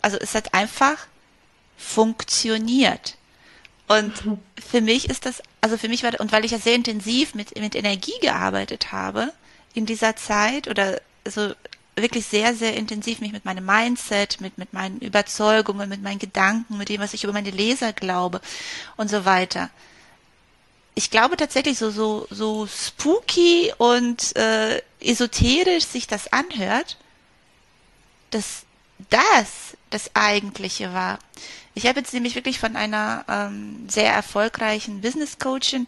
also 0.00 0.16
es 0.16 0.34
hat 0.34 0.54
einfach 0.54 0.96
funktioniert. 1.76 3.16
Und 3.86 4.12
für 4.70 4.80
mich 4.80 5.08
ist 5.08 5.26
das, 5.26 5.42
also 5.60 5.76
für 5.76 5.88
mich 5.88 6.02
war, 6.02 6.18
und 6.18 6.32
weil 6.32 6.44
ich 6.44 6.50
ja 6.50 6.58
sehr 6.58 6.74
intensiv 6.74 7.34
mit, 7.34 7.56
mit 7.56 7.76
Energie 7.76 8.18
gearbeitet 8.20 8.90
habe 8.90 9.32
in 9.74 9.86
dieser 9.86 10.16
Zeit 10.16 10.66
oder 10.68 11.00
so 11.24 11.52
wirklich 11.96 12.26
sehr, 12.26 12.54
sehr 12.54 12.74
intensiv 12.74 13.20
mich 13.20 13.32
mit 13.32 13.44
meinem 13.44 13.66
Mindset, 13.66 14.40
mit, 14.40 14.56
mit 14.58 14.72
meinen 14.72 14.98
Überzeugungen, 15.00 15.88
mit 15.88 16.02
meinen 16.02 16.18
Gedanken, 16.18 16.78
mit 16.78 16.88
dem, 16.88 17.00
was 17.00 17.14
ich 17.14 17.24
über 17.24 17.32
meine 17.32 17.50
Leser 17.50 17.92
glaube 17.92 18.40
und 18.96 19.08
so 19.08 19.24
weiter. 19.24 19.70
Ich 20.94 21.10
glaube 21.10 21.36
tatsächlich, 21.36 21.78
so, 21.78 21.90
so, 21.90 22.26
so 22.30 22.66
spooky 22.66 23.72
und 23.78 24.36
äh, 24.36 24.82
esoterisch 25.00 25.84
sich 25.84 26.06
das 26.06 26.32
anhört, 26.32 26.98
dass 28.30 28.64
das 29.10 29.76
das 29.90 30.10
Eigentliche 30.14 30.92
war. 30.92 31.18
Ich 31.74 31.86
habe 31.86 32.00
jetzt 32.00 32.12
nämlich 32.12 32.34
wirklich 32.34 32.58
von 32.58 32.76
einer 32.76 33.24
ähm, 33.28 33.86
sehr 33.88 34.12
erfolgreichen 34.12 35.00
Business 35.00 35.38
Coachin 35.38 35.86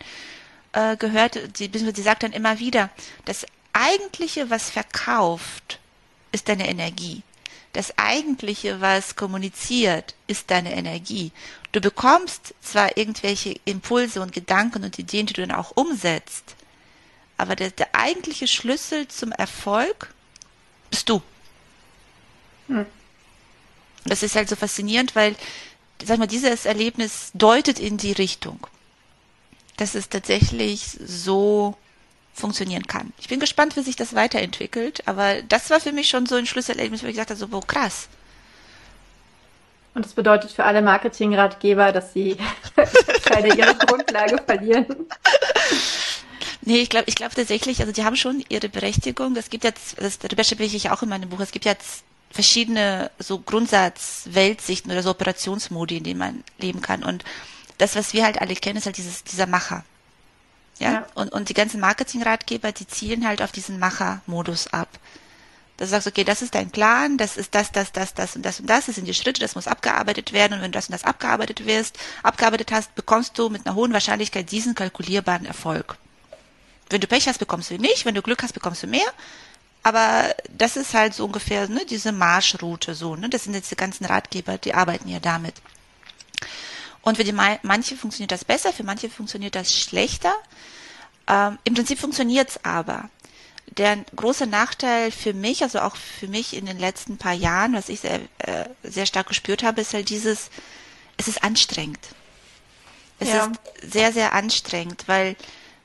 äh, 0.73 0.97
gehört, 0.97 1.59
die, 1.59 1.69
die 1.69 2.03
sagt 2.03 2.23
dann 2.23 2.33
immer 2.33 2.59
wieder, 2.59 2.91
das 3.25 3.47
Eigentliche, 3.75 4.49
was 4.49 4.71
verkauft, 4.71 5.81
ist 6.33 6.49
deine 6.49 6.69
Energie. 6.69 7.23
Das 7.75 7.99
Eigentliche, 7.99 8.81
was 8.81 9.17
kommuniziert, 9.17 10.15
ist 10.29 10.51
deine 10.51 10.75
Energie. 10.75 11.33
Du 11.73 11.81
bekommst 11.81 12.55
zwar 12.63 12.97
irgendwelche 12.97 13.59
Impulse 13.65 14.23
und 14.23 14.33
Gedanken 14.33 14.85
und 14.85 14.99
Ideen, 14.99 15.27
die 15.27 15.33
du 15.33 15.45
dann 15.45 15.57
auch 15.57 15.73
umsetzt, 15.73 16.55
aber 17.37 17.57
der, 17.57 17.73
der 17.73 17.95
eigentliche 17.95 18.47
Schlüssel 18.47 19.09
zum 19.09 19.33
Erfolg 19.33 20.15
bist 20.89 21.09
du. 21.09 21.21
Hm. 22.69 22.87
Das 24.05 24.23
ist 24.23 24.37
halt 24.37 24.49
so 24.49 24.55
faszinierend, 24.55 25.17
weil, 25.17 25.35
sag 26.05 26.19
mal, 26.19 26.29
dieses 26.29 26.67
Erlebnis 26.67 27.31
deutet 27.35 27.81
in 27.81 27.97
die 27.97 28.13
Richtung, 28.13 28.67
dass 29.77 29.97
es 29.97 30.09
tatsächlich 30.09 30.97
so 31.05 31.77
funktionieren 32.35 32.87
kann. 32.87 33.13
Ich 33.19 33.29
bin 33.29 33.41
gespannt, 33.41 33.77
wie 33.77 33.83
sich 33.83 33.97
das 33.97 34.15
weiterentwickelt, 34.15 35.07
aber 35.07 35.43
das 35.43 35.71
war 35.71 35.81
für 35.81 35.93
mich 35.93 36.09
schon 36.09 36.27
so 36.27 36.35
ein 36.35 36.47
Schlüsselerlebnis, 36.47 37.03
wo 37.03 37.07
ich 37.07 37.15
gesagt 37.15 37.31
habe, 37.31 37.39
so, 37.39 37.51
wow, 37.53 37.67
krass. 37.67 38.09
Und 39.95 40.05
das 40.05 40.13
bedeutet 40.13 40.51
für 40.51 40.65
alle 40.65 40.83
Marketingratgeber, 40.83 41.93
dass 41.93 42.13
sie 42.13 42.37
keine 43.25 43.55
ihre 43.55 43.77
Grundlage 43.77 44.43
verlieren. 44.45 44.87
Nee, 46.63 46.79
ich 46.79 46.91
glaube 46.91 47.05
ich 47.09 47.15
glaube 47.15 47.35
tatsächlich, 47.35 47.81
also 47.81 47.93
die 47.93 48.05
haben 48.05 48.17
schon 48.17 48.43
ihre 48.49 48.69
Berechtigung. 48.69 49.37
Es 49.37 49.51
gibt 49.51 49.63
jetzt, 49.63 50.01
das, 50.01 50.19
darüber 50.19 50.43
spreche 50.43 50.77
ich 50.77 50.91
auch 50.91 51.03
in 51.03 51.11
meinem 51.11 51.29
Buch, 51.29 51.41
es 51.41 51.53
gibt 51.53 51.65
jetzt 51.65 52.03
verschiedene 52.31 53.13
so 53.21 53.39
Grundsatz-Weltsichten 53.39 54.91
oder 54.91 55.03
so 55.03 55.11
Operationsmodi, 55.11 55.99
in 55.99 56.05
denen 56.05 56.19
man 56.19 56.45
leben 56.59 56.83
kann. 56.83 57.05
Und 57.05 57.23
das, 57.79 57.95
was 57.95 58.13
wir 58.13 58.25
halt 58.25 58.41
alle 58.41 58.55
kennen, 58.57 58.79
ist 58.79 58.87
halt 58.87 58.97
dieses, 58.97 59.23
dieser 59.23 59.47
Macher. 59.47 59.85
Ja? 60.79 60.93
ja. 60.93 61.07
Und, 61.15 61.33
und 61.33 61.49
die 61.49 61.55
ganzen 61.55 61.81
Marketingratgeber, 61.81 62.73
die 62.73 62.87
zielen 62.87 63.27
halt 63.27 63.43
auf 63.43 63.53
diesen 63.53 63.79
Macher-Modus 63.79 64.69
ab. 64.69 64.89
Da 65.77 65.87
sagst 65.87 66.07
du, 66.07 66.11
okay, 66.11 66.23
das 66.23 66.41
ist 66.41 66.55
dein 66.55 66.71
Plan, 66.71 67.19
das 67.19 67.37
ist 67.37 67.55
das, 67.55 67.73
das, 67.73 67.91
das, 67.91 68.15
das 68.15 68.37
und 68.37 68.45
das 68.45 68.61
und 68.61 68.69
das, 68.69 68.87
das 68.87 68.95
sind 68.95 69.07
die 69.07 69.15
Schritte, 69.15 69.41
das 69.41 69.57
muss 69.57 69.67
abgearbeitet 69.67 70.33
werden 70.33 70.55
und 70.55 70.63
wenn 70.63 70.71
du 70.71 70.77
das 70.77 70.89
und 70.89 70.93
das 70.93 71.03
abgearbeitet 71.03 71.67
wirst, 71.67 71.99
abgearbeitet 72.23 72.71
hast, 72.71 72.95
bekommst 72.95 73.37
du 73.39 73.49
mit 73.49 73.67
einer 73.67 73.75
hohen 73.75 73.93
Wahrscheinlichkeit 73.93 74.53
diesen 74.53 74.77
kalkulierbaren 74.77 75.47
Erfolg. 75.47 75.97
Wenn 76.91 77.01
du 77.01 77.09
Pech 77.09 77.27
hast, 77.27 77.39
bekommst 77.39 77.71
du 77.71 77.75
ihn 77.75 77.81
nicht, 77.81 78.05
wenn 78.05 78.15
du 78.15 78.23
Glück 78.23 78.43
hast, 78.45 78.53
bekommst 78.53 78.85
du 78.85 78.87
mehr. 78.87 79.07
Aber 79.83 80.35
das 80.57 80.77
ist 80.77 80.95
halt 80.95 81.13
so 81.13 81.25
ungefähr 81.25 81.69
ne, 81.69 81.85
diese 81.85 82.13
Marschroute 82.13 82.95
so. 82.95 83.17
Ne? 83.17 83.29
Das 83.29 83.45
sind 83.45 83.55
jetzt 83.55 83.71
die 83.71 83.77
ganzen 83.77 84.07
Ratgeber, 84.07 84.59
die 84.59 84.75
arbeiten 84.75 85.09
ja 85.09 85.19
damit. 85.19 85.55
Und 87.05 87.17
für 87.17 87.25
die 87.25 87.33
manche 87.33 87.97
funktioniert 87.97 88.33
das 88.33 88.45
besser, 88.45 88.73
für 88.73 88.83
manche 88.83 89.11
funktioniert 89.11 89.55
das 89.55 89.75
schlechter. 89.79 90.33
Ähm, 91.27 91.59
Im 91.65 91.75
Prinzip 91.75 91.99
funktioniert 91.99 92.49
es 92.49 92.65
aber. 92.65 93.11
Der 93.77 93.99
große 94.17 94.47
Nachteil 94.47 95.11
für 95.11 95.35
mich, 95.35 95.63
also 95.63 95.81
auch 95.81 95.97
für 95.97 96.29
mich 96.29 96.57
in 96.57 96.65
den 96.65 96.79
letzten 96.79 97.19
paar 97.19 97.35
Jahren, 97.35 97.75
was 97.75 97.91
ich 97.91 98.01
sehr, 98.01 98.21
äh, 98.39 98.65
sehr 98.83 99.05
stark 99.05 99.27
gespürt 99.27 99.63
habe, 99.63 99.83
ist 99.83 99.93
halt 99.93 100.09
dieses, 100.09 100.49
es 101.19 101.29
ist 101.29 101.45
anstrengend. 101.45 102.01
Es 103.19 103.29
ja. 103.29 103.47
ist 103.47 103.93
sehr, 103.93 104.13
sehr 104.13 104.33
anstrengend, 104.33 105.05
weil 105.07 105.37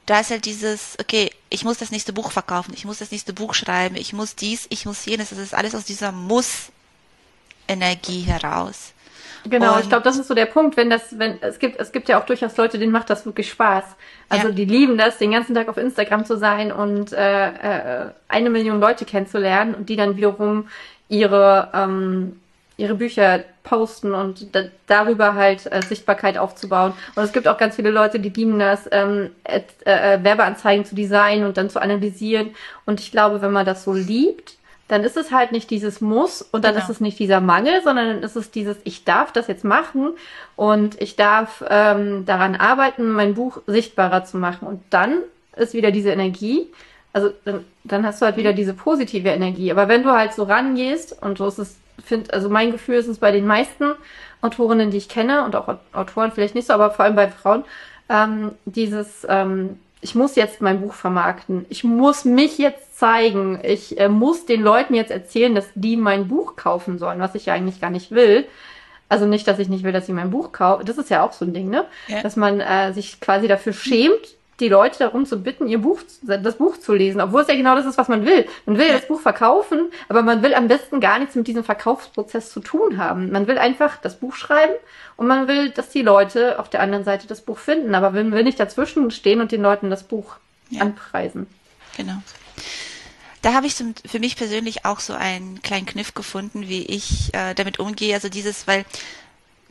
da 0.06 0.22
ist 0.22 0.32
halt 0.32 0.46
dieses, 0.46 0.98
okay, 1.00 1.32
ich 1.50 1.66
muss 1.66 1.78
das 1.78 1.92
nächste 1.92 2.14
Buch 2.14 2.32
verkaufen, 2.32 2.74
ich 2.74 2.86
muss 2.86 3.00
das 3.00 3.12
nächste 3.12 3.34
Buch 3.34 3.54
schreiben, 3.54 3.96
ich 3.96 4.14
muss 4.14 4.36
dies, 4.36 4.68
ich 4.70 4.86
muss 4.86 5.06
jenes, 5.06 5.30
das 5.30 5.40
ist 5.40 5.54
alles 5.54 5.76
aus 5.76 5.84
dieser 5.84 6.12
Muss-Energie 6.14 6.72
heraus. 8.22 8.94
Genau, 9.48 9.76
und 9.76 9.82
ich 9.82 9.90
glaube, 9.90 10.04
das 10.04 10.18
ist 10.18 10.28
so 10.28 10.34
der 10.34 10.46
Punkt, 10.46 10.76
wenn 10.78 10.90
das, 10.90 11.18
wenn, 11.18 11.42
es 11.42 11.60
gibt, 11.60 11.80
es 11.80 11.92
gibt 11.92 12.10
ja 12.10 12.20
auch 12.20 12.26
durchaus 12.26 12.58
Leute, 12.58 12.78
denen 12.78 12.92
macht 12.92 13.10
das 13.10 13.26
wirklich 13.26 13.50
Spaß. 13.50 13.84
Also 14.28 14.48
ja. 14.48 14.54
die 14.54 14.66
lieben 14.66 14.98
das, 14.98 15.18
den 15.18 15.32
ganzen 15.32 15.56
Tag 15.56 15.70
auf 15.70 15.78
Instagram 15.78 16.26
zu 16.26 16.38
sein 16.38 16.72
und 16.72 17.14
äh, 17.14 17.48
äh, 17.48 18.10
eine 18.28 18.50
Million 18.50 18.80
Leute 18.80 19.06
kennenzulernen 19.06 19.76
und 19.76 19.90
die 19.90 19.96
dann 19.96 20.18
wiederum 20.18 20.68
ihre 21.08 21.70
ähm, 21.74 22.40
ihre 22.80 22.96
Bücher 22.96 23.44
posten 23.64 24.14
und 24.14 24.56
da, 24.56 24.64
darüber 24.88 25.36
halt 25.36 25.72
äh, 25.72 25.82
Sichtbarkeit 25.82 26.38
aufzubauen. 26.38 26.94
Und 27.16 27.24
es 27.24 27.34
gibt 27.34 27.48
auch 27.48 27.58
ganz 27.58 27.76
viele 27.76 27.92
Leute, 27.92 28.20
die 28.20 28.30
lieben 28.30 28.58
das, 28.58 28.88
ähm, 28.92 29.32
äh, 29.44 29.62
äh, 29.84 30.24
Werbeanzeigen 30.24 30.86
zu 30.86 30.96
designen 30.96 31.46
und 31.46 31.58
dann 31.58 31.70
zu 31.70 31.82
analysieren. 31.82 32.52
Und 32.86 33.02
ich 33.02 33.12
glaube, 33.12 33.42
wenn 33.42 33.52
man 33.52 33.66
das 33.66 33.84
so 33.84 33.94
liebt, 33.94 34.58
dann 34.90 35.04
ist 35.04 35.16
es 35.18 35.32
halt 35.32 35.52
nicht 35.52 35.70
dieses 35.70 36.02
Muss 36.02 36.42
und 36.42 36.66
dann 36.66 36.74
genau. 36.74 36.84
ist 36.84 36.90
es 36.90 37.00
nicht 37.00 37.20
dieser 37.20 37.42
Mangel, 37.42 37.82
sondern 37.84 38.08
dann 38.08 38.24
ist 38.24 38.36
es 38.36 38.50
dieses, 38.50 38.76
ich 38.84 39.06
darf 39.06 39.32
das 39.32 39.48
jetzt 39.48 39.64
machen 39.64 40.10
und 40.56 41.00
ich 41.00 41.16
darf 41.16 41.64
ähm, 41.70 42.26
daran 42.26 42.56
arbeiten, 42.56 43.12
mein 43.12 43.36
Buch 43.36 43.62
sichtbarer 43.68 44.26
zu 44.26 44.38
machen. 44.38 44.68
Und 44.68 44.82
dann 44.90 45.20
ist 45.56 45.76
wieder 45.76 45.92
diese 45.92 46.10
Energie. 46.10 46.68
Also 47.14 47.30
dann, 47.46 47.66
dann 47.84 48.04
hast 48.04 48.20
du 48.20 48.26
halt 48.26 48.38
wieder 48.38 48.52
diese 48.52 48.74
positive 48.74 49.30
Energie. 49.30 49.72
Aber 49.72 49.88
wenn 49.88 50.02
du 50.02 50.10
halt 50.10 50.34
so 50.34 50.44
rangehst, 50.44 51.22
und 51.22 51.38
so 51.38 51.48
ist 51.48 51.60
es, 51.60 51.78
find, 52.04 52.34
also 52.34 52.50
mein 52.50 52.72
Gefühl 52.72 52.96
ist 52.96 53.08
es 53.08 53.20
bei 53.20 53.32
den 53.32 53.46
meisten 53.46 53.94
Autorinnen, 54.42 54.90
die 54.90 54.98
ich 54.98 55.08
kenne, 55.08 55.46
und 55.46 55.56
auch 55.56 55.78
Autoren 55.94 56.32
vielleicht 56.32 56.56
nicht 56.56 56.66
so, 56.66 56.74
aber 56.74 56.90
vor 56.90 57.06
allem 57.06 57.16
bei 57.16 57.28
Frauen, 57.28 57.64
ähm, 58.10 58.54
dieses, 58.66 59.26
ähm, 59.30 59.78
ich 60.02 60.16
muss 60.16 60.36
jetzt 60.36 60.62
mein 60.62 60.82
Buch 60.82 60.94
vermarkten. 60.94 61.66
Ich 61.70 61.84
muss 61.84 62.24
mich 62.26 62.58
jetzt 62.58 62.98
zeigen. 62.98 63.60
Ich 63.64 64.00
äh, 64.00 64.08
muss 64.08 64.46
den 64.46 64.62
Leuten 64.62 64.94
jetzt 64.94 65.12
erzählen, 65.12 65.54
dass 65.54 65.68
die 65.76 65.98
mein 65.98 66.28
Buch 66.28 66.56
kaufen 66.56 66.98
sollen, 66.98 67.20
was 67.20 67.36
ich 67.36 67.48
ja 67.48 67.54
eigentlich 67.54 67.82
gar 67.82 67.90
nicht 67.90 68.12
will. 68.12 68.46
Also 69.10 69.26
nicht, 69.26 69.48
dass 69.48 69.60
ich 69.60 69.70
nicht 69.70 69.84
will, 69.84 69.92
dass 69.92 70.06
sie 70.06 70.14
mein 70.14 70.30
Buch 70.30 70.52
kaufen. 70.52 70.86
Das 70.86 70.98
ist 70.98 71.10
ja 71.10 71.24
auch 71.24 71.34
so 71.34 71.44
ein 71.44 71.54
Ding, 71.54 71.70
ne? 71.70 71.86
Ja. 72.08 72.22
Dass 72.22 72.36
man 72.36 72.62
äh, 72.62 72.94
sich 72.94 73.20
quasi 73.20 73.48
dafür 73.48 73.74
schämt, 73.74 74.36
die 74.60 74.70
Leute 74.70 75.00
darum 75.00 75.26
zu 75.26 75.42
bitten, 75.42 75.68
ihr 75.68 75.80
Buch, 75.80 76.02
das 76.22 76.58
Buch 76.58 76.78
zu 76.78 76.94
lesen, 76.94 77.22
obwohl 77.22 77.42
es 77.42 77.48
ja 77.48 77.56
genau 77.56 77.76
das 77.76 77.86
ist, 77.86 77.98
was 77.98 78.08
man 78.08 78.26
will. 78.26 78.48
Man 78.66 78.78
will 78.78 78.88
ja. 78.88 78.94
das 78.94 79.08
Buch 79.08 79.20
verkaufen, 79.20 79.92
aber 80.08 80.22
man 80.22 80.42
will 80.42 80.54
am 80.54 80.68
besten 80.68 81.00
gar 81.00 81.20
nichts 81.20 81.36
mit 81.36 81.48
diesem 81.48 81.64
Verkaufsprozess 81.64 82.52
zu 82.52 82.60
tun 82.60 82.98
haben. 82.98 83.32
Man 83.32 83.48
will 83.48 83.58
einfach 83.58 83.98
das 83.98 84.20
Buch 84.20 84.36
schreiben 84.36 84.74
und 85.16 85.28
man 85.28 85.48
will, 85.48 85.70
dass 85.70 85.90
die 85.90 86.02
Leute 86.02 86.60
auf 86.60 86.70
der 86.70 86.82
anderen 86.82 87.04
Seite 87.04 87.28
das 87.28 87.42
Buch 87.42 87.58
finden, 87.58 87.96
aber 87.96 88.12
man 88.12 88.32
will 88.32 88.44
nicht 88.44 88.60
dazwischen 88.60 89.12
stehen 89.12 89.42
und 89.42 89.52
den 89.52 89.62
Leuten 89.62 89.90
das 89.90 90.04
Buch 90.04 90.36
ja. 90.70 90.82
anpreisen. 90.82 91.48
Genau 91.98 92.18
da 93.42 93.54
habe 93.54 93.68
ich 93.68 93.76
zum, 93.76 93.94
für 94.06 94.20
mich 94.20 94.36
persönlich 94.36 94.86
auch 94.86 95.00
so 95.00 95.14
einen 95.14 95.62
kleinen 95.62 95.86
Kniff 95.86 96.14
gefunden, 96.14 96.68
wie 96.68 96.86
ich 96.86 97.34
äh, 97.34 97.54
damit 97.56 97.80
umgehe. 97.80 98.14
Also 98.14 98.30
dieses, 98.30 98.68
weil 98.68 98.86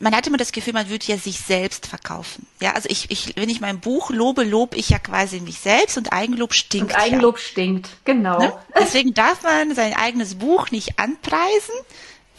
man 0.01 0.15
hat 0.15 0.27
immer 0.27 0.37
das 0.37 0.53
Gefühl, 0.53 0.75
man 0.75 0.89
würde 0.89 1.07
ja 1.07 1.17
sich 1.17 1.41
selbst 1.41 1.87
verkaufen. 1.87 2.47
Ja, 2.61 2.73
also 2.75 2.89
ich, 2.89 3.11
ich, 3.11 3.35
wenn 3.37 3.49
ich 3.49 3.61
mein 3.61 3.81
Buch 3.81 4.11
lobe, 4.11 4.45
lobe 4.45 4.77
ich 4.77 4.91
ja 4.91 4.99
quasi 4.99 5.41
mich 5.41 5.59
selbst 5.59 5.97
und 5.99 6.13
Eigenlob 6.13 6.55
stinkt. 6.55 6.93
Und 6.93 6.99
Eigenlob 6.99 7.37
ja. 7.37 7.43
stinkt, 7.43 7.91
genau. 8.05 8.39
Ne? 8.39 8.53
Deswegen 8.79 9.13
darf 9.13 9.43
man 9.43 9.75
sein 9.75 9.95
eigenes 9.95 10.37
Buch 10.37 10.71
nicht 10.71 10.99
anpreisen, 10.99 11.75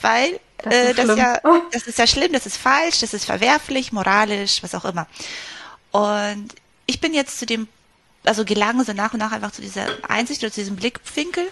weil 0.02 0.40
das, 0.60 0.74
äh, 0.74 0.94
das 0.94 1.18
ja, 1.18 1.40
das 1.72 1.84
ist 1.84 2.00
ja 2.00 2.08
schlimm, 2.08 2.32
das 2.32 2.46
ist 2.46 2.58
falsch, 2.58 3.00
das 3.00 3.14
ist 3.14 3.26
verwerflich, 3.26 3.92
moralisch, 3.92 4.64
was 4.64 4.74
auch 4.74 4.86
immer. 4.86 5.08
Und 5.92 6.56
ich 6.86 7.02
bin 7.02 7.14
jetzt 7.14 7.40
zu 7.40 7.46
dem 7.46 7.68
also 8.24 8.46
gelangen 8.46 8.84
so 8.84 8.94
nach 8.94 9.14
und 9.14 9.20
nach 9.20 9.32
einfach 9.32 9.52
zu 9.52 9.62
dieser 9.62 9.88
Einsicht 10.08 10.44
oder 10.44 10.52
zu 10.52 10.62
diesem 10.62 10.76
Blickwinkel, 10.76 11.48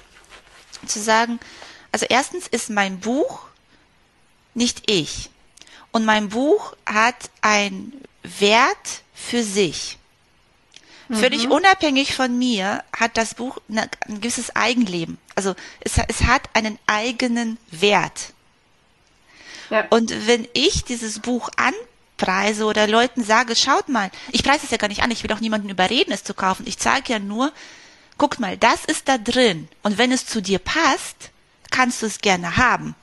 zu 0.86 1.00
sagen, 1.00 1.40
also 1.92 2.06
erstens 2.10 2.48
ist 2.48 2.70
mein 2.70 3.00
Buch 3.00 3.46
nicht 4.54 4.90
ich. 4.90 5.30
Und 5.92 6.06
mein 6.06 6.30
Buch 6.30 6.76
hat 6.86 7.30
einen 7.42 7.94
Wert 8.24 9.02
für 9.14 9.44
sich. 9.44 9.98
Mhm. 11.10 11.16
Völlig 11.16 11.50
unabhängig 11.50 12.16
von 12.16 12.38
mir 12.38 12.84
hat 12.96 13.18
das 13.18 13.36
Buch 13.36 13.58
eine, 13.70 13.90
ein 14.08 14.22
gewisses 14.22 14.56
Eigenleben. 14.56 15.18
Also 15.36 15.56
es, 15.80 15.94
es 16.08 16.24
hat 16.24 16.50
einen 16.54 16.78
eigenen 16.88 17.58
Wert. 17.72 18.34
Ja. 19.70 19.86
Und 19.90 20.28
wenn 20.28 20.48
ich 20.54 20.84
dieses 20.84 21.20
Buch 21.20 21.50
anpreise 21.58 22.66
oder 22.66 22.88
Leuten 22.88 23.24
sage, 23.24 23.56
schaut 23.56 23.90
mal, 23.90 24.12
ich 24.32 24.44
preise 24.44 24.66
es 24.66 24.72
ja 24.72 24.78
gar 24.78 24.88
nicht 24.88 25.04
an, 25.04 25.12
ich 25.12 25.24
will 25.24 25.32
auch 25.34 25.40
niemanden 25.40 25.70
überreden, 25.70 26.12
es 26.12 26.24
zu 26.24 26.34
kaufen. 26.34 26.66
Ich 26.68 26.78
zeige 26.78 27.14
ja 27.14 27.20
nur, 27.20 27.52
guck 28.18 28.40
mal, 28.40 28.58
das 28.58 28.86
ist 28.86 29.08
da 29.08 29.18
drin. 29.18 29.68
Und 29.84 29.98
wenn 29.98 30.12
es 30.12 30.26
zu 30.26 30.42
dir 30.42 30.60
passt, 30.60 31.32
kannst 31.72 32.02
du 32.02 32.06
es 32.06 32.20
gerne 32.20 32.58
haben. 32.58 32.96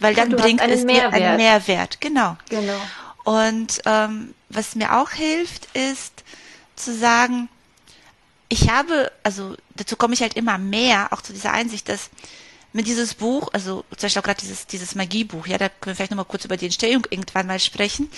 Weil 0.00 0.14
dann 0.14 0.30
bringt 0.30 0.60
es 0.60 0.84
Mehrwert. 0.84 1.14
dir 1.14 1.16
einen 1.16 1.36
Mehrwert. 1.36 2.00
Genau. 2.00 2.36
Genau. 2.48 2.80
Und 3.24 3.82
ähm, 3.84 4.34
was 4.48 4.74
mir 4.74 4.96
auch 4.96 5.10
hilft, 5.10 5.66
ist 5.76 6.24
zu 6.76 6.96
sagen, 6.96 7.48
ich 8.48 8.70
habe, 8.70 9.12
also 9.22 9.56
dazu 9.76 9.96
komme 9.96 10.14
ich 10.14 10.22
halt 10.22 10.34
immer 10.34 10.58
mehr, 10.58 11.12
auch 11.12 11.20
zu 11.20 11.32
dieser 11.32 11.52
Einsicht, 11.52 11.88
dass 11.88 12.10
mit 12.72 12.86
dieses 12.86 13.14
Buch, 13.14 13.48
also 13.52 13.84
zum 13.90 14.06
Beispiel 14.06 14.20
auch 14.20 14.24
gerade 14.24 14.40
dieses, 14.40 14.66
dieses 14.66 14.94
Magiebuch, 14.94 15.46
ja, 15.46 15.58
da 15.58 15.68
können 15.68 15.92
wir 15.92 15.96
vielleicht 15.96 16.10
nochmal 16.10 16.26
kurz 16.26 16.44
über 16.44 16.56
die 16.56 16.66
Entstehung 16.66 17.06
irgendwann 17.10 17.46
mal 17.46 17.60
sprechen, 17.60 18.10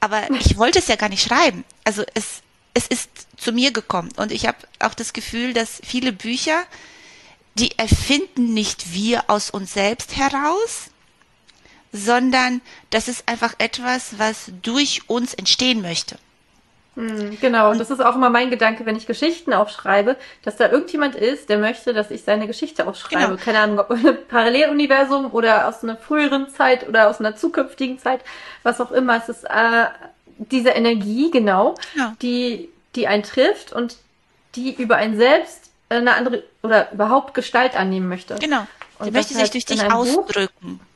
aber 0.00 0.30
ich 0.32 0.56
wollte 0.56 0.78
es 0.78 0.88
ja 0.88 0.96
gar 0.96 1.08
nicht 1.08 1.26
schreiben. 1.26 1.64
Also 1.84 2.04
es, 2.14 2.42
es 2.74 2.86
ist 2.86 3.10
zu 3.36 3.52
mir 3.52 3.72
gekommen 3.72 4.10
und 4.16 4.32
ich 4.32 4.46
habe 4.46 4.58
auch 4.80 4.94
das 4.94 5.12
Gefühl, 5.12 5.52
dass 5.52 5.80
viele 5.84 6.12
Bücher, 6.12 6.64
die 7.54 7.76
erfinden 7.78 8.54
nicht 8.54 8.92
wir 8.92 9.28
aus 9.28 9.50
uns 9.50 9.74
selbst 9.74 10.16
heraus, 10.16 10.90
sondern 11.92 12.60
das 12.90 13.08
ist 13.08 13.28
einfach 13.28 13.54
etwas, 13.58 14.18
was 14.18 14.50
durch 14.62 15.02
uns 15.08 15.34
entstehen 15.34 15.82
möchte. 15.82 16.16
Hm, 16.98 17.38
genau, 17.40 17.70
und 17.70 17.78
das 17.78 17.90
ist 17.90 18.00
auch 18.00 18.16
immer 18.16 18.28
mein 18.28 18.50
Gedanke, 18.50 18.84
wenn 18.84 18.96
ich 18.96 19.06
Geschichten 19.06 19.52
aufschreibe, 19.52 20.16
dass 20.42 20.56
da 20.56 20.68
irgendjemand 20.68 21.14
ist, 21.14 21.48
der 21.48 21.58
möchte, 21.58 21.94
dass 21.94 22.10
ich 22.10 22.22
seine 22.24 22.48
Geschichte 22.48 22.88
aufschreibe. 22.88 23.36
Genau. 23.36 23.44
Keine 23.44 23.60
Ahnung, 23.60 23.78
ob 23.78 23.90
ein 23.92 24.18
Paralleluniversum 24.26 25.32
oder 25.32 25.68
aus 25.68 25.84
einer 25.84 25.96
früheren 25.96 26.50
Zeit 26.50 26.88
oder 26.88 27.08
aus 27.08 27.20
einer 27.20 27.36
zukünftigen 27.36 28.00
Zeit, 28.00 28.20
was 28.64 28.80
auch 28.80 28.90
immer. 28.90 29.16
Es 29.16 29.28
ist 29.28 29.44
äh, 29.44 29.86
diese 30.38 30.70
Energie, 30.70 31.30
genau, 31.30 31.76
ja. 31.96 32.16
die, 32.20 32.68
die 32.96 33.06
einen 33.06 33.22
trifft 33.22 33.72
und 33.72 33.96
die 34.56 34.74
über 34.74 34.96
einen 34.96 35.16
selbst 35.16 35.70
eine 35.88 36.14
andere 36.14 36.42
oder 36.64 36.92
überhaupt 36.92 37.32
Gestalt 37.34 37.76
annehmen 37.76 38.08
möchte. 38.08 38.34
Genau. 38.40 38.66
Die 39.04 39.12
möchte 39.12 39.34
sich 39.34 39.42
halt 39.42 39.54
durch 39.54 39.66
dich 39.66 39.84
ausdrücken. 39.84 40.78
Buch, 40.78 40.87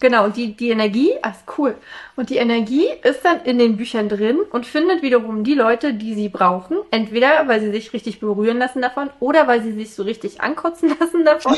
Genau, 0.00 0.26
und 0.26 0.36
die, 0.36 0.54
die 0.54 0.70
Energie, 0.70 1.10
ist 1.10 1.58
cool. 1.58 1.76
Und 2.14 2.30
die 2.30 2.36
Energie 2.36 2.86
ist 3.02 3.24
dann 3.24 3.40
in 3.42 3.58
den 3.58 3.76
Büchern 3.76 4.08
drin 4.08 4.38
und 4.50 4.64
findet 4.64 5.02
wiederum 5.02 5.42
die 5.42 5.54
Leute, 5.54 5.92
die 5.92 6.14
sie 6.14 6.28
brauchen. 6.28 6.78
Entweder, 6.92 7.48
weil 7.48 7.60
sie 7.60 7.72
sich 7.72 7.92
richtig 7.92 8.20
berühren 8.20 8.58
lassen 8.58 8.80
davon 8.80 9.10
oder 9.18 9.48
weil 9.48 9.62
sie 9.62 9.72
sich 9.72 9.94
so 9.94 10.04
richtig 10.04 10.40
ankotzen 10.40 10.96
lassen 11.00 11.24
davon. 11.24 11.56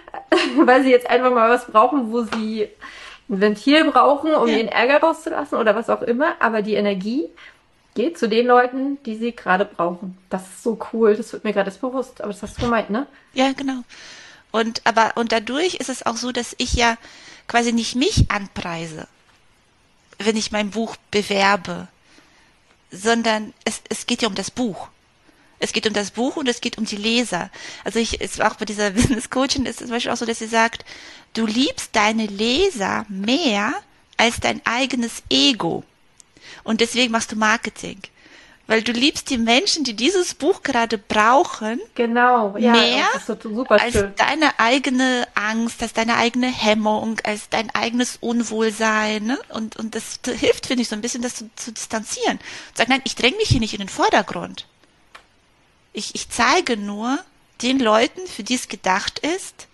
weil 0.56 0.82
sie 0.82 0.90
jetzt 0.90 1.10
einfach 1.10 1.30
mal 1.30 1.50
was 1.50 1.66
brauchen, 1.66 2.10
wo 2.10 2.22
sie 2.22 2.68
ein 3.28 3.40
Ventil 3.40 3.84
brauchen, 3.84 4.34
um 4.34 4.48
ihren 4.48 4.68
Ärger 4.68 5.00
rauszulassen 5.00 5.58
oder 5.58 5.74
was 5.74 5.90
auch 5.90 6.02
immer. 6.02 6.34
Aber 6.40 6.62
die 6.62 6.74
Energie 6.74 7.28
geht 7.94 8.18
zu 8.18 8.28
den 8.28 8.46
Leuten, 8.46 8.98
die 9.04 9.16
sie 9.16 9.32
gerade 9.32 9.66
brauchen. 9.66 10.16
Das 10.30 10.42
ist 10.42 10.62
so 10.62 10.78
cool. 10.92 11.16
Das 11.16 11.32
wird 11.34 11.44
mir 11.44 11.52
gerade 11.52 11.70
bewusst. 11.70 12.22
Aber 12.22 12.32
das 12.32 12.42
hast 12.42 12.58
du 12.58 12.62
gemeint, 12.62 12.88
ne? 12.88 13.06
Ja, 13.34 13.52
genau. 13.52 13.82
Und, 14.50 14.82
aber, 14.84 15.12
und 15.16 15.32
dadurch 15.32 15.74
ist 15.74 15.88
es 15.88 16.06
auch 16.06 16.16
so, 16.16 16.32
dass 16.32 16.54
ich 16.58 16.74
ja, 16.74 16.96
quasi 17.48 17.72
nicht 17.72 17.94
mich 17.94 18.30
anpreise, 18.30 19.08
wenn 20.18 20.36
ich 20.36 20.52
mein 20.52 20.70
Buch 20.70 20.96
bewerbe, 21.10 21.88
sondern 22.90 23.52
es, 23.64 23.80
es 23.88 24.06
geht 24.06 24.22
ja 24.22 24.28
um 24.28 24.34
das 24.34 24.50
Buch. 24.50 24.88
Es 25.58 25.72
geht 25.72 25.86
um 25.86 25.92
das 25.92 26.10
Buch 26.10 26.36
und 26.36 26.48
es 26.48 26.60
geht 26.60 26.78
um 26.78 26.84
die 26.84 26.96
Leser. 26.96 27.50
Also 27.84 27.98
ich, 27.98 28.20
es 28.20 28.38
war 28.38 28.52
auch 28.52 28.56
bei 28.56 28.64
dieser 28.64 28.90
Business 28.92 29.30
Coaching 29.30 29.66
ist 29.66 29.80
es 29.80 29.86
zum 29.86 29.90
Beispiel 29.90 30.12
auch 30.12 30.16
so, 30.16 30.26
dass 30.26 30.38
sie 30.38 30.46
sagt, 30.46 30.84
du 31.32 31.46
liebst 31.46 31.94
deine 31.96 32.26
Leser 32.26 33.06
mehr 33.08 33.72
als 34.16 34.40
dein 34.40 34.64
eigenes 34.64 35.22
Ego. 35.30 35.84
Und 36.62 36.80
deswegen 36.80 37.12
machst 37.12 37.32
du 37.32 37.36
Marketing 37.36 38.00
weil 38.66 38.82
du 38.82 38.92
liebst 38.92 39.28
die 39.28 39.36
Menschen, 39.36 39.84
die 39.84 39.94
dieses 39.94 40.34
Buch 40.34 40.62
gerade 40.62 40.96
brauchen, 40.96 41.80
genau, 41.94 42.56
ja, 42.56 42.72
mehr 42.72 43.06
als 43.68 43.92
deine 44.16 44.58
eigene 44.58 45.28
Angst, 45.34 45.82
als 45.82 45.92
deine 45.92 46.16
eigene 46.16 46.46
Hemmung, 46.46 47.20
als 47.24 47.50
dein 47.50 47.74
eigenes 47.74 48.16
Unwohlsein. 48.20 49.24
Ne? 49.24 49.38
Und, 49.50 49.76
und 49.76 49.94
das 49.94 50.20
hilft, 50.24 50.66
finde 50.66 50.82
ich, 50.82 50.88
so 50.88 50.96
ein 50.96 51.02
bisschen, 51.02 51.20
das 51.20 51.34
zu, 51.34 51.50
zu 51.56 51.72
distanzieren. 51.72 52.38
Sag, 52.74 52.88
nein, 52.88 53.02
ich 53.04 53.16
dränge 53.16 53.36
mich 53.36 53.48
hier 53.48 53.60
nicht 53.60 53.74
in 53.74 53.80
den 53.80 53.88
Vordergrund. 53.88 54.66
Ich, 55.92 56.14
ich 56.14 56.30
zeige 56.30 56.76
nur 56.78 57.18
den 57.60 57.78
Leuten, 57.78 58.26
für 58.26 58.42
die 58.42 58.54
es 58.54 58.68
gedacht 58.68 59.18
ist, 59.18 59.68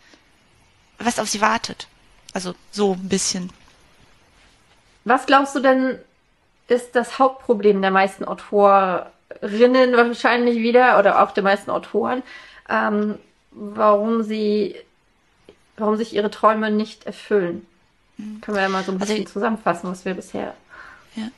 was 0.99 1.19
auf 1.19 1.29
sie 1.29 1.41
wartet. 1.41 1.87
Also 2.33 2.55
so 2.73 2.95
ein 2.95 3.09
bisschen. 3.09 3.53
Was 5.05 5.27
glaubst 5.27 5.55
du 5.55 5.61
denn, 5.61 5.99
ist 6.71 6.95
das 6.95 7.19
Hauptproblem 7.19 7.83
der 7.83 7.91
meisten 7.91 8.25
Autorinnen 8.25 9.97
wahrscheinlich 9.97 10.59
wieder 10.59 10.99
oder 10.99 11.23
auch 11.23 11.33
der 11.33 11.43
meisten 11.43 11.71
Autoren, 11.71 12.23
ähm, 12.69 13.19
warum 13.51 14.23
sie, 14.23 14.77
warum 15.77 15.97
sich 15.97 16.15
ihre 16.15 16.31
Träume 16.31 16.71
nicht 16.71 17.07
erfüllen. 17.07 17.67
Mhm. 18.17 18.41
Können 18.41 18.57
wir 18.57 18.63
ja 18.63 18.69
mal 18.69 18.85
so 18.85 18.93
ein 18.93 19.01
also 19.01 19.13
bisschen 19.13 19.27
also, 19.27 19.33
zusammenfassen, 19.33 19.91
was 19.91 20.05
wir 20.05 20.15
bisher. 20.15 20.55
Ja. 21.17 21.29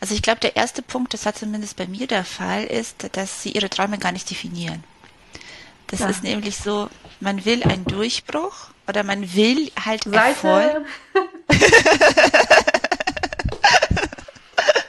Also 0.00 0.14
ich 0.14 0.22
glaube, 0.22 0.40
der 0.40 0.56
erste 0.56 0.82
Punkt, 0.82 1.14
das 1.14 1.24
war 1.24 1.34
zumindest 1.34 1.76
bei 1.76 1.86
mir 1.86 2.06
der 2.06 2.24
Fall, 2.24 2.64
ist, 2.64 3.08
dass 3.16 3.42
sie 3.42 3.52
ihre 3.52 3.70
Träume 3.70 3.98
gar 3.98 4.12
nicht 4.12 4.28
definieren. 4.28 4.82
Das 5.86 6.00
ja. 6.00 6.08
ist 6.08 6.24
nämlich 6.24 6.56
so, 6.56 6.88
man 7.20 7.44
will 7.44 7.62
einen 7.62 7.84
Durchbruch 7.84 8.70
oder 8.88 9.04
man 9.04 9.34
will 9.34 9.70
halt 9.84 10.04
Seite. 10.04 10.48
Erfolg. 10.48 10.86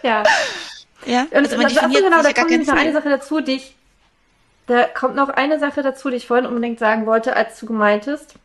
Ja. 0.05 0.23
Ja, 1.05 1.21
und 1.31 1.35
also 1.35 1.57
man 1.57 1.67
definiert 1.67 2.03
genau, 2.03 2.23
da 2.23 2.33
kommt 2.33 2.67
noch 2.67 2.75
eine 2.75 2.93
Sache 2.93 3.09
dazu, 3.09 3.39
die 3.41 3.53
ich, 3.53 3.75
da 4.67 4.85
kommt 4.85 5.15
noch 5.15 5.29
eine 5.29 5.59
Sache 5.59 5.83
dazu, 5.83 6.09
die 6.09 6.15
ich 6.15 6.25
vorhin 6.27 6.47
unbedingt 6.47 6.79
sagen 6.79 7.05
wollte, 7.05 7.35
als 7.35 7.59
du 7.59 7.67
gemeintest, 7.67 8.35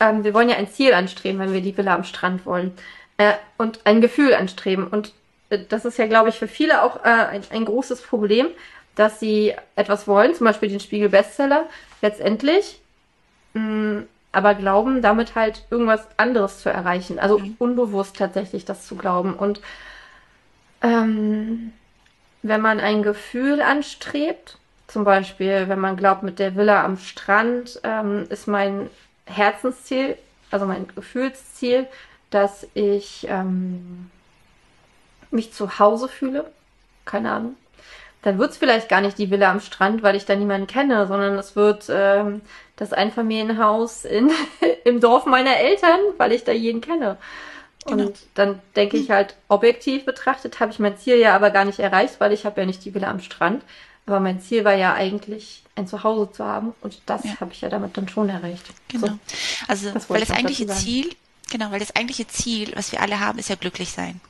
ähm, 0.00 0.24
wir 0.24 0.34
wollen 0.34 0.48
ja 0.48 0.56
ein 0.56 0.70
Ziel 0.70 0.92
anstreben, 0.92 1.38
wenn 1.38 1.52
wir 1.52 1.60
die 1.60 1.76
Villa 1.76 1.94
am 1.94 2.04
Strand 2.04 2.44
wollen. 2.46 2.72
Äh, 3.18 3.34
und 3.58 3.80
ein 3.84 4.00
Gefühl 4.00 4.34
anstreben. 4.34 4.86
Und 4.86 5.12
äh, 5.50 5.60
das 5.68 5.84
ist 5.84 5.98
ja, 5.98 6.06
glaube 6.06 6.30
ich, 6.30 6.36
für 6.36 6.48
viele 6.48 6.82
auch 6.82 7.04
äh, 7.04 7.08
ein, 7.08 7.42
ein 7.50 7.64
großes 7.66 8.02
Problem, 8.02 8.48
dass 8.96 9.20
sie 9.20 9.54
etwas 9.76 10.08
wollen, 10.08 10.34
zum 10.34 10.46
Beispiel 10.46 10.70
den 10.70 10.80
Spiegel 10.80 11.10
Bestseller, 11.10 11.66
letztendlich, 12.02 12.80
mh, 13.54 13.62
mm, 13.62 14.08
aber 14.32 14.54
glauben, 14.54 15.02
damit 15.02 15.34
halt 15.34 15.64
irgendwas 15.70 16.06
anderes 16.16 16.60
zu 16.60 16.70
erreichen. 16.70 17.18
Also 17.18 17.38
mhm. 17.38 17.56
unbewusst 17.58 18.16
tatsächlich 18.16 18.64
das 18.64 18.86
zu 18.86 18.94
glauben. 18.94 19.34
Und 19.34 19.60
ähm, 20.82 21.72
wenn 22.42 22.60
man 22.60 22.80
ein 22.80 23.02
Gefühl 23.02 23.60
anstrebt, 23.60 24.58
zum 24.86 25.04
Beispiel, 25.04 25.68
wenn 25.68 25.78
man 25.78 25.96
glaubt, 25.96 26.22
mit 26.22 26.38
der 26.38 26.56
Villa 26.56 26.84
am 26.84 26.96
Strand 26.96 27.80
ähm, 27.84 28.26
ist 28.28 28.48
mein 28.48 28.90
Herzensziel, 29.26 30.16
also 30.50 30.66
mein 30.66 30.88
Gefühlsziel, 30.88 31.86
dass 32.30 32.66
ich 32.74 33.26
ähm, 33.28 34.10
mich 35.30 35.52
zu 35.52 35.78
Hause 35.78 36.08
fühle. 36.08 36.50
Keine 37.04 37.30
Ahnung. 37.30 37.54
Dann 38.22 38.38
wird 38.38 38.50
es 38.50 38.58
vielleicht 38.58 38.88
gar 38.88 39.00
nicht 39.00 39.16
die 39.18 39.30
Villa 39.30 39.50
am 39.50 39.60
Strand, 39.60 40.02
weil 40.02 40.16
ich 40.16 40.26
da 40.26 40.34
niemanden 40.34 40.66
kenne, 40.66 41.06
sondern 41.06 41.38
es 41.38 41.56
wird 41.56 41.86
ähm, 41.88 42.42
das 42.76 42.92
Einfamilienhaus 42.92 44.04
in, 44.04 44.30
im 44.84 45.00
Dorf 45.00 45.24
meiner 45.24 45.56
Eltern, 45.56 46.00
weil 46.18 46.32
ich 46.32 46.44
da 46.44 46.52
jeden 46.52 46.80
kenne. 46.80 47.16
Genau. 47.86 48.06
Und 48.06 48.18
dann 48.34 48.60
denke 48.76 48.96
ich 48.96 49.10
halt, 49.10 49.36
objektiv 49.48 50.04
betrachtet 50.04 50.60
habe 50.60 50.70
ich 50.70 50.78
mein 50.78 50.98
Ziel 50.98 51.16
ja 51.16 51.34
aber 51.34 51.50
gar 51.50 51.64
nicht 51.64 51.78
erreicht, 51.78 52.20
weil 52.20 52.32
ich 52.32 52.44
habe 52.44 52.60
ja 52.60 52.66
nicht 52.66 52.84
die 52.84 52.94
Villa 52.94 53.08
am 53.08 53.20
Strand. 53.20 53.64
Aber 54.06 54.20
mein 54.20 54.40
Ziel 54.40 54.64
war 54.64 54.74
ja 54.74 54.94
eigentlich, 54.94 55.62
ein 55.76 55.86
Zuhause 55.86 56.32
zu 56.32 56.44
haben. 56.44 56.74
Und 56.80 57.00
das 57.06 57.24
ja. 57.24 57.40
habe 57.40 57.52
ich 57.52 57.60
ja 57.60 57.68
damit 57.68 57.96
dann 57.96 58.08
schon 58.08 58.28
erreicht. 58.28 58.64
Genau. 58.88 59.06
So, 59.06 59.18
also, 59.68 59.92
weil 60.08 60.20
das 60.20 60.30
eigentliche 60.30 60.66
Ziel, 60.66 61.10
genau, 61.50 61.70
weil 61.70 61.80
das 61.80 61.94
eigentliche 61.94 62.26
Ziel, 62.26 62.72
was 62.74 62.92
wir 62.92 63.00
alle 63.00 63.20
haben, 63.20 63.38
ist 63.38 63.48
ja 63.48 63.56
glücklich 63.56 63.90
sein. 63.90 64.20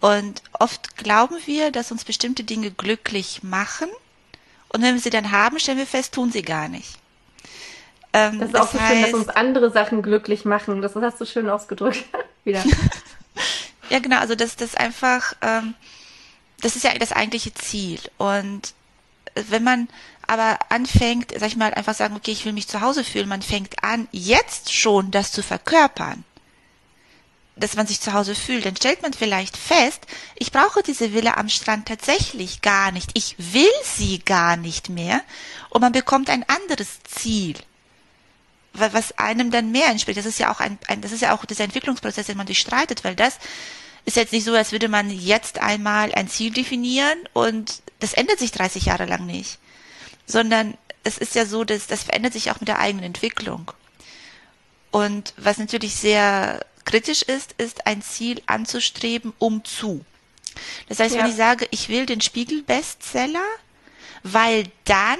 Und 0.00 0.42
oft 0.52 0.96
glauben 0.96 1.36
wir, 1.44 1.70
dass 1.70 1.92
uns 1.92 2.04
bestimmte 2.04 2.44
Dinge 2.44 2.70
glücklich 2.70 3.42
machen. 3.42 3.88
Und 4.68 4.82
wenn 4.82 4.94
wir 4.94 5.00
sie 5.00 5.10
dann 5.10 5.30
haben, 5.30 5.58
stellen 5.58 5.78
wir 5.78 5.86
fest, 5.86 6.14
tun 6.14 6.32
sie 6.32 6.42
gar 6.42 6.68
nicht. 6.68 6.98
Ähm, 8.12 8.38
das 8.38 8.48
ist 8.48 8.54
das 8.54 8.62
auch 8.62 8.72
so 8.72 8.80
heißt, 8.80 8.92
schön, 8.92 9.02
dass 9.02 9.14
uns 9.14 9.28
andere 9.28 9.70
Sachen 9.70 10.02
glücklich 10.02 10.44
machen. 10.44 10.82
Das 10.82 10.94
hast 10.94 11.20
du 11.20 11.26
schön 11.26 11.48
ausgedrückt. 11.48 12.04
Wieder. 12.44 12.62
ja, 13.90 13.98
genau. 13.98 14.18
Also 14.18 14.34
das, 14.34 14.56
das 14.56 14.74
einfach, 14.74 15.34
ähm, 15.40 15.74
das 16.60 16.76
ist 16.76 16.84
ja 16.84 16.96
das 16.98 17.12
eigentliche 17.12 17.54
Ziel. 17.54 17.98
Und 18.18 18.74
wenn 19.34 19.64
man 19.64 19.88
aber 20.26 20.58
anfängt, 20.68 21.32
sag 21.38 21.48
ich 21.48 21.56
mal, 21.56 21.74
einfach 21.74 21.94
sagen, 21.94 22.16
okay, 22.16 22.32
ich 22.32 22.44
will 22.44 22.52
mich 22.52 22.68
zu 22.68 22.80
Hause 22.80 23.04
fühlen, 23.04 23.28
man 23.28 23.42
fängt 23.42 23.82
an, 23.82 24.08
jetzt 24.12 24.72
schon 24.72 25.10
das 25.10 25.32
zu 25.32 25.42
verkörpern, 25.42 26.24
dass 27.56 27.76
man 27.76 27.86
sich 27.86 28.00
zu 28.00 28.12
Hause 28.12 28.34
fühlt, 28.34 28.64
dann 28.64 28.76
stellt 28.76 29.02
man 29.02 29.12
vielleicht 29.12 29.56
fest, 29.56 30.06
ich 30.36 30.52
brauche 30.52 30.82
diese 30.82 31.12
Villa 31.12 31.34
am 31.34 31.48
Strand 31.48 31.86
tatsächlich 31.86 32.62
gar 32.62 32.92
nicht. 32.92 33.10
Ich 33.14 33.36
will 33.38 33.64
sie 33.84 34.20
gar 34.20 34.56
nicht 34.56 34.88
mehr. 34.88 35.20
Und 35.70 35.80
man 35.80 35.92
bekommt 35.92 36.30
ein 36.30 36.48
anderes 36.48 37.02
Ziel, 37.04 37.56
was 38.74 39.18
einem 39.18 39.50
dann 39.50 39.70
mehr 39.70 39.88
entspricht. 39.88 40.18
Das 40.18 40.26
ist 40.26 40.38
ja 40.38 40.52
auch 40.52 40.60
ein, 40.60 40.78
ein 40.88 41.00
das 41.00 41.12
ist 41.12 41.20
ja 41.20 41.34
auch 41.34 41.44
dieser 41.44 41.64
Entwicklungsprozess, 41.64 42.26
den 42.26 42.36
man 42.36 42.46
durchstreitet, 42.46 43.04
weil 43.04 43.14
das 43.14 43.38
ist 44.04 44.16
jetzt 44.16 44.32
nicht 44.32 44.44
so, 44.44 44.54
als 44.54 44.72
würde 44.72 44.88
man 44.88 45.10
jetzt 45.10 45.58
einmal 45.60 46.12
ein 46.14 46.28
Ziel 46.28 46.52
definieren 46.52 47.18
und 47.32 47.82
das 48.00 48.14
ändert 48.14 48.38
sich 48.38 48.50
30 48.50 48.86
Jahre 48.86 49.06
lang 49.06 49.26
nicht, 49.26 49.58
sondern 50.26 50.76
es 51.04 51.18
ist 51.18 51.34
ja 51.34 51.46
so, 51.46 51.64
dass 51.64 51.86
das 51.86 52.04
verändert 52.04 52.32
sich 52.32 52.50
auch 52.50 52.60
mit 52.60 52.68
der 52.68 52.78
eigenen 52.78 53.04
Entwicklung. 53.04 53.70
Und 54.90 55.34
was 55.36 55.58
natürlich 55.58 55.94
sehr 55.94 56.64
kritisch 56.84 57.22
ist, 57.22 57.52
ist 57.58 57.86
ein 57.86 58.02
Ziel 58.02 58.42
anzustreben, 58.46 59.32
um 59.38 59.64
zu. 59.64 60.04
Das 60.88 60.98
heißt, 61.00 61.14
ja. 61.14 61.22
wenn 61.22 61.30
ich 61.30 61.36
sage, 61.36 61.66
ich 61.70 61.88
will 61.88 62.06
den 62.06 62.20
Spiegel-Bestseller, 62.20 63.44
weil 64.22 64.64
dann 64.84 65.18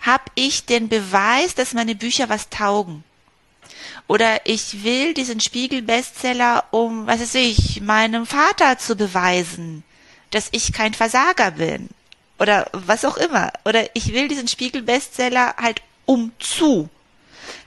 habe 0.00 0.24
ich 0.34 0.66
den 0.66 0.88
Beweis, 0.88 1.54
dass 1.54 1.74
meine 1.74 1.94
Bücher 1.94 2.28
was 2.28 2.48
taugen. 2.48 3.04
Oder 4.06 4.40
ich 4.44 4.84
will 4.84 5.12
diesen 5.12 5.40
Spiegel-Bestseller, 5.40 6.64
um, 6.70 7.06
was 7.06 7.20
weiß 7.20 7.34
ich, 7.34 7.82
meinem 7.82 8.24
Vater 8.24 8.78
zu 8.78 8.96
beweisen, 8.96 9.84
dass 10.30 10.48
ich 10.52 10.72
kein 10.72 10.94
Versager 10.94 11.52
bin. 11.52 11.88
Oder 12.38 12.68
was 12.72 13.04
auch 13.04 13.16
immer. 13.16 13.52
Oder 13.64 13.84
ich 13.94 14.12
will 14.12 14.28
diesen 14.28 14.48
Spiegel-Bestseller 14.48 15.56
halt 15.56 15.82
um 16.06 16.32
zu. 16.38 16.88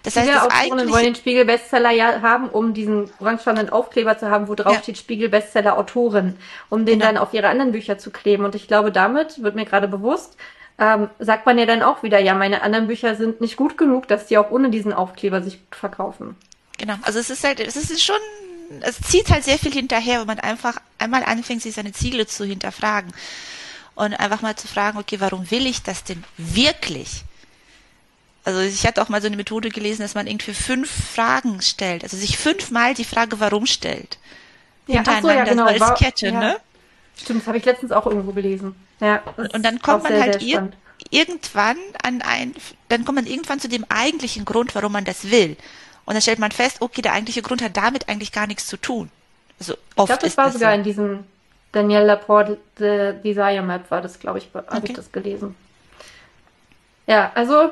Das 0.03 0.15
heißt, 0.15 0.27
Viele 0.27 0.39
das 0.39 0.45
Autorinnen 0.47 0.89
wollen 0.89 1.03
den 1.05 1.15
Spiegel-Bestseller 1.15 1.91
ja 1.91 2.21
haben, 2.21 2.49
um 2.49 2.73
diesen 2.73 3.11
orangefarbenen 3.19 3.69
Aufkleber 3.69 4.17
zu 4.17 4.29
haben, 4.29 4.47
wo 4.47 4.55
drauf 4.55 4.73
ja. 4.73 4.81
steht 4.81 4.97
Spiegel-Bestseller 4.97 5.77
Autorin, 5.77 6.37
um 6.69 6.85
den 6.85 6.99
genau. 6.99 7.11
dann 7.11 7.17
auf 7.17 7.33
ihre 7.33 7.49
anderen 7.49 7.71
Bücher 7.71 7.99
zu 7.99 8.09
kleben. 8.09 8.45
Und 8.45 8.55
ich 8.55 8.67
glaube, 8.67 8.91
damit 8.91 9.43
wird 9.43 9.55
mir 9.55 9.65
gerade 9.65 9.87
bewusst, 9.87 10.37
ähm, 10.77 11.09
sagt 11.19 11.45
man 11.45 11.57
ja 11.57 11.65
dann 11.65 11.83
auch 11.83 12.03
wieder, 12.03 12.19
ja, 12.19 12.33
meine 12.33 12.61
anderen 12.61 12.87
Bücher 12.87 13.15
sind 13.15 13.41
nicht 13.41 13.57
gut 13.57 13.77
genug, 13.77 14.07
dass 14.07 14.27
die 14.27 14.37
auch 14.37 14.51
ohne 14.51 14.69
diesen 14.69 14.93
Aufkleber 14.93 15.41
sich 15.41 15.59
gut 15.59 15.75
verkaufen. 15.75 16.35
Genau, 16.77 16.95
also 17.03 17.19
es 17.19 17.29
ist 17.29 17.43
halt, 17.43 17.59
es 17.59 17.75
ist 17.75 18.03
schon, 18.03 18.15
es 18.81 18.99
zieht 19.01 19.29
halt 19.29 19.43
sehr 19.43 19.59
viel 19.59 19.71
hinterher, 19.71 20.21
wenn 20.21 20.27
man 20.27 20.39
einfach 20.39 20.77
einmal 20.97 21.23
anfängt, 21.23 21.61
sich 21.61 21.75
seine 21.75 21.91
Ziele 21.91 22.25
zu 22.25 22.45
hinterfragen 22.45 23.13
und 23.95 24.13
einfach 24.13 24.41
mal 24.41 24.55
zu 24.55 24.67
fragen, 24.67 24.97
okay, 24.97 25.19
warum 25.19 25.51
will 25.51 25.67
ich 25.67 25.83
das 25.83 26.03
denn 26.03 26.23
wirklich? 26.37 27.23
Also 28.43 28.61
ich 28.61 28.87
hatte 28.87 29.01
auch 29.01 29.09
mal 29.09 29.21
so 29.21 29.27
eine 29.27 29.35
Methode 29.35 29.69
gelesen, 29.69 30.01
dass 30.01 30.15
man 30.15 30.25
irgendwie 30.25 30.53
fünf 30.53 30.89
Fragen 30.89 31.61
stellt, 31.61 32.03
also 32.03 32.17
sich 32.17 32.37
fünfmal 32.37 32.95
die 32.95 33.05
Frage 33.05 33.39
warum 33.39 33.67
stellt. 33.67 34.17
Ja, 34.87 34.95
hintereinander 34.95 35.29
so, 35.29 35.37
ja, 35.37 35.43
genau. 35.45 35.77
so 35.77 35.85
als 35.85 35.99
Kette, 35.99 36.27
ja. 36.27 36.39
ne? 36.39 36.57
Stimmt, 37.15 37.41
das 37.41 37.47
habe 37.47 37.57
ich 37.57 37.65
letztens 37.65 37.91
auch 37.91 38.05
irgendwo 38.05 38.31
gelesen. 38.31 38.75
Ja. 38.99 39.21
Und, 39.37 39.53
und 39.53 39.63
dann 39.63 39.79
kommt 39.81 40.03
man 40.03 40.13
sehr, 40.13 40.21
halt 40.21 40.41
sehr 40.41 40.49
ir 40.49 40.71
irgendwann 41.09 41.77
an 42.03 42.21
ein, 42.21 42.53
dann 42.89 43.05
kommt 43.05 43.15
man 43.15 43.25
irgendwann 43.25 43.59
zu 43.59 43.67
dem 43.67 43.85
eigentlichen 43.89 44.45
Grund, 44.45 44.75
warum 44.75 44.91
man 44.91 45.05
das 45.05 45.31
will. 45.31 45.57
Und 46.05 46.13
dann 46.13 46.21
stellt 46.21 46.39
man 46.39 46.51
fest, 46.51 46.77
okay, 46.81 47.01
der 47.01 47.13
eigentliche 47.13 47.41
Grund 47.41 47.61
hat 47.61 47.77
damit 47.77 48.09
eigentlich 48.09 48.31
gar 48.31 48.47
nichts 48.47 48.67
zu 48.67 48.77
tun. 48.77 49.09
Also 49.59 49.73
oft 49.95 50.11
ich 50.11 50.19
glaube, 50.19 50.23
das 50.23 50.37
war 50.37 50.45
das 50.45 50.53
sogar 50.53 50.71
so. 50.71 50.77
in 50.77 50.83
diesem 50.83 51.23
Danielle 51.71 52.05
Laporte 52.05 52.57
The 52.77 53.13
Desire 53.23 53.61
Map 53.61 53.89
war 53.89 54.01
das, 54.01 54.19
glaube 54.19 54.39
ich, 54.39 54.49
habe 54.53 54.65
okay. 54.69 54.87
ich 54.89 54.93
das 54.93 55.11
gelesen. 55.11 55.55
Ja, 57.07 57.31
also 57.35 57.71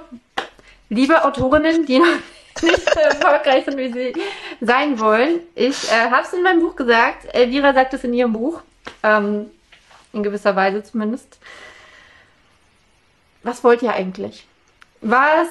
liebe 0.90 1.24
Autorinnen, 1.24 1.86
die 1.86 2.00
noch 2.00 2.08
nicht 2.62 2.94
so 2.94 3.00
erfolgreich 3.00 3.66
sind, 3.66 3.78
wie 3.78 3.92
sie 3.92 4.14
sein 4.62 5.00
wollen. 5.00 5.40
Ich 5.56 5.90
äh, 5.92 6.10
habe 6.10 6.24
es 6.24 6.34
in 6.34 6.44
meinem 6.44 6.62
Buch 6.62 6.76
gesagt. 6.76 7.34
Elvira 7.34 7.74
sagt 7.74 7.94
es 7.94 8.04
in 8.04 8.14
ihrem 8.14 8.34
Buch. 8.34 8.62
Ähm, 9.04 9.48
in 10.14 10.24
gewisser 10.24 10.56
Weise 10.56 10.84
zumindest. 10.84 11.38
Was 13.44 13.64
wollt 13.64 13.82
ihr 13.82 13.94
eigentlich? 13.94 14.46
Was, 15.02 15.48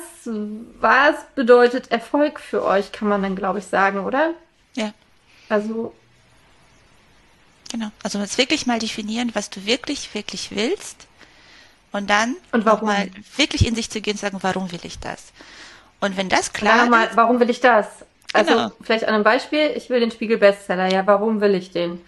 was 0.80 1.14
bedeutet 1.34 1.90
Erfolg 1.90 2.38
für 2.38 2.64
euch, 2.64 2.92
kann 2.92 3.08
man 3.08 3.22
dann, 3.22 3.36
glaube 3.36 3.60
ich, 3.60 3.64
sagen, 3.64 4.04
oder? 4.04 4.34
Ja. 4.74 4.92
Also. 5.48 5.94
Genau. 7.70 7.90
Also 8.02 8.18
jetzt 8.18 8.36
wirklich 8.36 8.66
mal 8.66 8.78
definieren, 8.78 9.30
was 9.34 9.48
du 9.48 9.64
wirklich, 9.64 10.14
wirklich 10.14 10.50
willst. 10.50 11.06
Und 11.92 12.10
dann 12.10 12.36
und 12.52 12.66
warum? 12.66 12.88
mal 12.88 13.08
wirklich 13.36 13.66
in 13.66 13.74
sich 13.74 13.88
zu 13.88 14.02
gehen 14.02 14.14
und 14.14 14.20
sagen, 14.20 14.38
warum 14.42 14.70
will 14.70 14.80
ich 14.82 14.98
das? 14.98 15.32
Und 16.00 16.16
wenn 16.18 16.28
das 16.28 16.52
klar 16.52 16.84
ist. 16.84 16.90
Mal, 16.90 17.10
warum 17.14 17.40
will 17.40 17.48
ich 17.48 17.60
das? 17.60 17.86
Also 18.34 18.52
genau. 18.52 18.72
vielleicht 18.82 19.04
an 19.04 19.14
einem 19.14 19.24
Beispiel, 19.24 19.72
ich 19.74 19.88
will 19.88 20.00
den 20.00 20.10
Spiegel 20.10 20.36
Bestseller. 20.36 20.92
Ja, 20.92 21.06
warum 21.06 21.40
will 21.40 21.54
ich 21.54 21.70
den? 21.70 22.02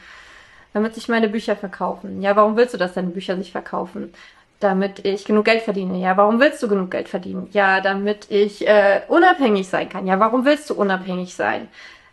Damit 0.73 0.95
sich 0.95 1.09
meine 1.09 1.29
Bücher 1.29 1.57
verkaufen. 1.57 2.23
Ja, 2.23 2.37
warum 2.37 2.57
willst 2.57 2.75
du, 2.75 2.79
dass 2.79 2.95
deine 2.95 3.09
Bücher 3.09 3.37
sich 3.37 3.53
verkaufen? 3.53 4.13
Damit 4.61 5.05
ich 5.05 5.25
genug 5.25 5.47
Geld 5.47 5.63
verdiene. 5.63 5.99
Ja, 5.99 6.17
warum 6.17 6.39
willst 6.39 6.63
du 6.63 6.69
genug 6.69 6.91
Geld 6.91 7.09
verdienen? 7.09 7.49
Ja, 7.53 7.81
damit 7.81 8.31
ich 8.31 8.67
äh, 8.69 9.01
unabhängig 9.09 9.69
sein 9.69 9.89
kann. 9.89 10.07
Ja, 10.07 10.21
warum 10.21 10.45
willst 10.45 10.69
du 10.71 10.75
unabhängig 10.75 11.35
sein? 11.35 11.69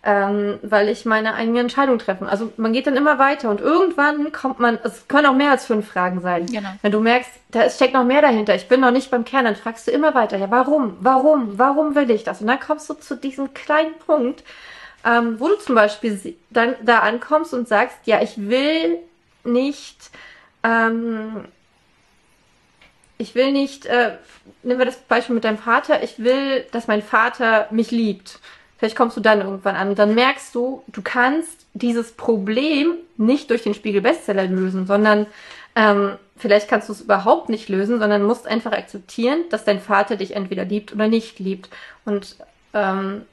ähm, 0.07 0.59
weil 0.61 0.87
ich 0.87 1.05
meine 1.05 1.35
eigene 1.35 1.59
Entscheidung 1.59 1.99
treffen. 1.99 2.27
Also 2.27 2.53
man 2.55 2.71
geht 2.71 2.87
dann 2.87 2.95
immer 2.95 3.19
weiter 3.19 3.49
und 3.49 3.59
irgendwann 3.59 4.31
kommt 4.31 4.57
man, 4.57 4.79
es 4.83 5.09
können 5.09 5.25
auch 5.25 5.35
mehr 5.35 5.51
als 5.51 5.65
fünf 5.65 5.85
Fragen 5.85 6.21
sein. 6.21 6.45
Genau. 6.45 6.69
Wenn 6.81 6.93
du 6.93 7.01
merkst, 7.01 7.29
da 7.51 7.69
steckt 7.69 7.93
noch 7.93 8.05
mehr 8.05 8.21
dahinter, 8.21 8.55
ich 8.55 8.69
bin 8.69 8.79
noch 8.79 8.91
nicht 8.91 9.11
beim 9.11 9.25
Kern, 9.25 9.43
dann 9.43 9.57
fragst 9.57 9.85
du 9.85 9.91
immer 9.91 10.15
weiter, 10.15 10.37
ja, 10.37 10.49
warum, 10.49 10.95
warum, 11.01 11.59
warum 11.59 11.93
will 11.95 12.09
ich 12.09 12.23
das? 12.23 12.39
Und 12.39 12.47
dann 12.47 12.59
kommst 12.59 12.89
du 12.89 12.93
zu 12.93 13.17
diesem 13.17 13.53
kleinen 13.53 13.95
Punkt, 14.05 14.43
ähm, 15.07 15.39
wo 15.39 15.47
du 15.47 15.55
zum 15.55 15.75
Beispiel 15.75 16.35
dann 16.49 16.75
da 16.83 16.99
ankommst 16.99 17.53
und 17.53 17.67
sagst, 17.67 17.97
ja, 18.05 18.21
ich 18.21 18.49
will 18.49 18.99
nicht, 19.45 20.11
ähm, 20.63 21.45
ich 23.17 23.33
will 23.33 23.53
nicht, 23.53 23.85
äh, 23.85 24.17
nehmen 24.63 24.79
wir 24.79 24.85
das 24.85 24.97
Beispiel 24.97 25.35
mit 25.35 25.45
deinem 25.45 25.59
Vater, 25.59 26.03
ich 26.03 26.19
will, 26.19 26.65
dass 26.71 26.87
mein 26.87 27.01
Vater 27.01 27.67
mich 27.71 27.89
liebt. 27.91 28.39
Vielleicht 28.77 28.97
kommst 28.97 29.15
du 29.15 29.21
dann 29.21 29.41
irgendwann 29.41 29.77
an 29.77 29.89
und 29.89 29.97
dann 29.97 30.13
merkst 30.13 30.53
du, 30.53 30.83
du 30.87 31.01
kannst 31.01 31.65
dieses 31.73 32.11
Problem 32.11 32.95
nicht 33.15 33.49
durch 33.49 33.63
den 33.63 33.73
Spiegel 33.73 34.01
Bestseller 34.01 34.45
lösen, 34.45 34.85
sondern 34.85 35.25
ähm, 35.75 36.17
vielleicht 36.35 36.67
kannst 36.67 36.89
du 36.89 36.93
es 36.93 37.01
überhaupt 37.01 37.47
nicht 37.47 37.69
lösen, 37.69 37.99
sondern 37.99 38.23
musst 38.23 38.45
einfach 38.45 38.73
akzeptieren, 38.73 39.45
dass 39.51 39.63
dein 39.63 39.79
Vater 39.79 40.17
dich 40.17 40.35
entweder 40.35 40.65
liebt 40.65 40.93
oder 40.93 41.07
nicht 41.07 41.39
liebt 41.39 41.69
und 42.03 42.35
ähm, 42.73 43.23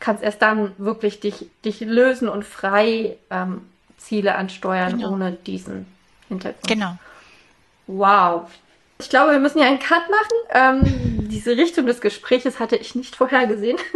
kannst 0.00 0.22
erst 0.22 0.42
dann 0.42 0.72
wirklich 0.78 1.20
dich, 1.20 1.46
dich 1.64 1.80
lösen 1.80 2.28
und 2.28 2.44
frei 2.44 3.16
ähm, 3.30 3.62
Ziele 3.96 4.34
ansteuern 4.34 4.98
genau. 4.98 5.12
ohne 5.12 5.32
diesen 5.32 5.86
Hintergrund. 6.28 6.66
Genau. 6.66 6.96
Wow. 7.86 8.50
Ich 9.00 9.08
glaube, 9.08 9.32
wir 9.32 9.38
müssen 9.38 9.58
ja 9.58 9.66
einen 9.66 9.78
Cut 9.78 10.02
machen. 10.10 10.82
Ähm, 10.84 11.28
diese 11.28 11.56
Richtung 11.56 11.86
des 11.86 12.00
Gespräches 12.00 12.58
hatte 12.58 12.76
ich 12.76 12.94
nicht 12.94 13.16
vorhergesehen. 13.16 13.78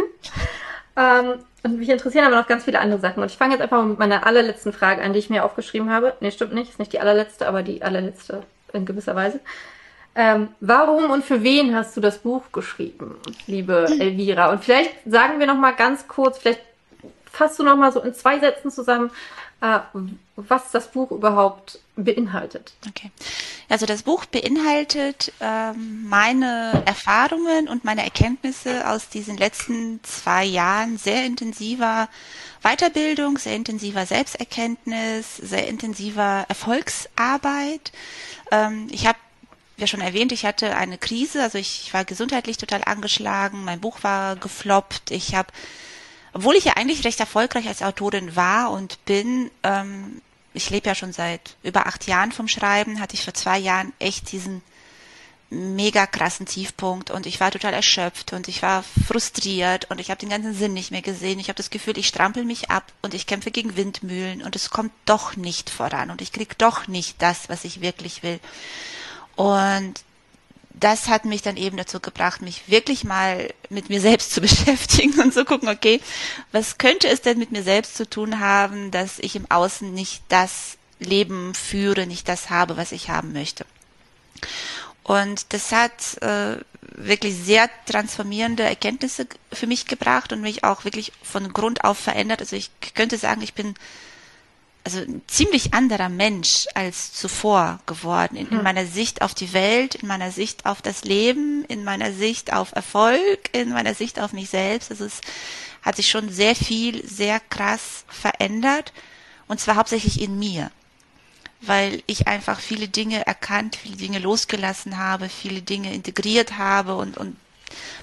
Ähm, 0.95 1.39
und 1.63 1.79
mich 1.79 1.89
interessieren 1.89 2.25
aber 2.25 2.35
noch 2.35 2.47
ganz 2.47 2.65
viele 2.65 2.79
andere 2.79 2.99
Sachen. 2.99 3.23
Und 3.23 3.31
ich 3.31 3.37
fange 3.37 3.53
jetzt 3.53 3.61
einfach 3.61 3.77
mal 3.77 3.87
mit 3.87 3.99
meiner 3.99 4.27
allerletzten 4.27 4.73
Frage 4.73 5.01
an, 5.01 5.13
die 5.13 5.19
ich 5.19 5.29
mir 5.29 5.43
aufgeschrieben 5.43 5.89
habe. 5.89 6.13
Nee, 6.19 6.31
stimmt 6.31 6.53
nicht, 6.53 6.69
ist 6.69 6.79
nicht 6.79 6.93
die 6.93 6.99
allerletzte, 6.99 7.47
aber 7.47 7.63
die 7.63 7.81
allerletzte 7.81 8.43
in 8.73 8.85
gewisser 8.85 9.15
Weise. 9.15 9.39
Ähm, 10.15 10.49
warum 10.59 11.09
und 11.09 11.25
für 11.25 11.41
wen 11.41 11.75
hast 11.75 11.97
du 11.97 12.01
das 12.01 12.19
Buch 12.19 12.43
geschrieben, 12.51 13.15
liebe 13.47 13.87
Elvira? 13.99 14.51
Und 14.51 14.63
vielleicht 14.63 14.91
sagen 15.05 15.39
wir 15.39 15.47
noch 15.47 15.57
mal 15.57 15.71
ganz 15.71 16.07
kurz, 16.07 16.37
vielleicht 16.37 16.61
fasst 17.31 17.57
du 17.59 17.63
noch 17.63 17.75
mal 17.75 17.91
so 17.91 17.99
in 18.01 18.13
zwei 18.13 18.39
Sätzen 18.39 18.69
zusammen, 18.69 19.09
äh, 19.61 19.79
was 20.35 20.71
das 20.71 20.91
Buch 20.91 21.09
überhaupt 21.11 21.79
beinhaltet. 21.95 22.73
Okay. 22.87 23.11
Also 23.69 23.85
das 23.85 24.03
Buch 24.03 24.25
beinhaltet 24.25 25.31
ähm, 25.39 26.05
meine 26.07 26.83
Erfahrungen 26.85 27.67
und 27.67 27.83
meine 27.83 28.03
Erkenntnisse 28.03 28.87
aus 28.87 29.09
diesen 29.09 29.37
letzten 29.37 29.99
zwei 30.03 30.43
Jahren 30.43 30.97
sehr 30.97 31.25
intensiver 31.25 32.07
Weiterbildung, 32.61 33.37
sehr 33.37 33.55
intensiver 33.55 34.05
Selbsterkenntnis, 34.05 35.37
sehr 35.37 35.67
intensiver 35.67 36.45
Erfolgsarbeit. 36.49 37.91
Ähm, 38.51 38.87
ich 38.91 39.07
habe 39.07 39.17
ja 39.77 39.87
schon 39.87 40.01
erwähnt, 40.01 40.31
ich 40.31 40.45
hatte 40.45 40.75
eine 40.75 40.97
Krise, 40.97 41.41
also 41.41 41.57
ich 41.57 41.93
war 41.93 42.05
gesundheitlich 42.05 42.57
total 42.57 42.83
angeschlagen, 42.83 43.63
mein 43.63 43.81
Buch 43.81 44.03
war 44.03 44.35
gefloppt, 44.35 45.11
ich 45.11 45.35
habe 45.35 45.51
obwohl 46.33 46.55
ich 46.55 46.65
ja 46.65 46.73
eigentlich 46.73 47.05
recht 47.05 47.19
erfolgreich 47.19 47.67
als 47.67 47.83
Autorin 47.83 48.35
war 48.35 48.71
und 48.71 49.03
bin, 49.05 49.51
ähm, 49.61 50.21
ich 50.53 50.69
lebe 50.69 50.87
ja 50.87 50.95
schon 50.95 51.13
seit 51.13 51.55
über 51.61 51.85
acht 51.85 52.07
Jahren 52.07 52.31
vom 52.31 52.47
Schreiben, 52.47 52.99
hatte 52.99 53.13
ich 53.13 53.23
vor 53.23 53.35
zwei 53.35 53.59
Jahren 53.59 53.93
echt 53.99 54.31
diesen 54.31 54.63
mega 55.51 56.07
krassen 56.07 56.47
Tiefpunkt 56.47 57.11
und 57.11 57.27
ich 57.27 57.39
war 57.39 57.51
total 57.51 57.75
erschöpft 57.75 58.33
und 58.33 58.47
ich 58.47 58.63
war 58.63 58.83
frustriert 59.07 59.91
und 59.91 59.99
ich 60.01 60.09
habe 60.09 60.19
den 60.19 60.29
ganzen 60.29 60.55
Sinn 60.55 60.73
nicht 60.73 60.89
mehr 60.89 61.03
gesehen. 61.03 61.39
Ich 61.39 61.49
habe 61.49 61.57
das 61.57 61.69
Gefühl, 61.69 61.99
ich 61.99 62.07
strampel 62.07 62.43
mich 62.43 62.71
ab 62.71 62.91
und 63.03 63.13
ich 63.13 63.27
kämpfe 63.27 63.51
gegen 63.51 63.77
Windmühlen 63.77 64.41
und 64.41 64.55
es 64.55 64.71
kommt 64.71 64.91
doch 65.05 65.35
nicht 65.35 65.69
voran 65.69 66.09
und 66.09 66.21
ich 66.21 66.31
krieg 66.31 66.57
doch 66.57 66.87
nicht 66.87 67.21
das, 67.21 67.49
was 67.49 67.65
ich 67.65 67.81
wirklich 67.81 68.23
will. 68.23 68.39
Und 69.35 70.03
das 70.73 71.07
hat 71.07 71.25
mich 71.25 71.41
dann 71.41 71.55
eben 71.55 71.77
dazu 71.77 71.99
gebracht, 71.99 72.41
mich 72.41 72.67
wirklich 72.67 73.03
mal 73.03 73.53
mit 73.69 73.89
mir 73.89 74.01
selbst 74.01 74.31
zu 74.31 74.41
beschäftigen 74.41 75.19
und 75.19 75.33
zu 75.33 75.45
gucken, 75.45 75.69
okay, 75.69 76.01
was 76.51 76.77
könnte 76.77 77.07
es 77.07 77.21
denn 77.21 77.39
mit 77.39 77.51
mir 77.51 77.63
selbst 77.63 77.95
zu 77.95 78.09
tun 78.09 78.39
haben, 78.39 78.91
dass 78.91 79.19
ich 79.19 79.35
im 79.35 79.49
Außen 79.49 79.93
nicht 79.93 80.23
das 80.29 80.77
Leben 80.99 81.53
führe, 81.53 82.07
nicht 82.07 82.27
das 82.27 82.49
habe, 82.49 82.77
was 82.77 82.91
ich 82.91 83.09
haben 83.09 83.33
möchte. 83.33 83.65
Und 85.03 85.53
das 85.53 85.71
hat 85.71 86.21
äh, 86.21 86.57
wirklich 86.95 87.35
sehr 87.35 87.69
transformierende 87.85 88.63
Erkenntnisse 88.63 89.27
für 89.51 89.67
mich 89.67 89.85
gebracht 89.85 90.31
und 90.31 90.41
mich 90.41 90.63
auch 90.63 90.85
wirklich 90.85 91.11
von 91.21 91.51
Grund 91.51 91.83
auf 91.83 91.97
verändert. 91.97 92.39
Also 92.39 92.55
ich 92.55 92.71
könnte 92.95 93.17
sagen, 93.17 93.41
ich 93.41 93.53
bin 93.53 93.75
also 94.83 94.99
ein 94.99 95.21
ziemlich 95.27 95.73
anderer 95.73 96.09
Mensch 96.09 96.67
als 96.73 97.13
zuvor 97.13 97.79
geworden. 97.85 98.35
In, 98.35 98.47
in, 98.47 98.57
hm. 98.57 98.63
meiner 98.63 98.85
Sicht 98.85 99.21
auf 99.21 99.33
die 99.33 99.53
Welt, 99.53 99.95
in 99.95 100.07
meiner 100.07 100.31
Sicht 100.31 100.65
auf 100.65 100.81
das 100.81 101.03
Leben, 101.05 101.63
in 101.65 101.83
meiner 101.83 102.11
Sicht 102.11 102.51
auf 102.51 102.73
Erfolg, 102.73 103.49
in 103.53 103.69
meiner 103.69 103.93
Sicht 103.93 104.19
auf 104.19 104.33
mich 104.33 104.49
selbst. 104.49 104.91
Also 104.91 105.05
es 105.05 105.21
hat 105.81 105.95
sich 105.95 106.09
schon 106.09 106.29
sehr 106.29 106.55
viel, 106.55 107.07
sehr 107.07 107.39
krass 107.39 108.03
verändert. 108.07 108.91
Und 109.47 109.59
zwar 109.59 109.75
hauptsächlich 109.77 110.21
in 110.21 110.37
mir, 110.37 110.71
weil 111.61 112.03
ich 112.05 112.27
einfach 112.27 112.59
viele 112.59 112.89
Dinge 112.89 113.25
erkannt, 113.25 113.77
viele 113.77 113.97
Dinge 113.97 114.19
losgelassen 114.19 114.97
habe, 114.97 115.29
viele 115.29 115.61
Dinge 115.61 115.93
integriert 115.93 116.57
habe 116.57 116.95
und, 116.95 117.17
und 117.17 117.37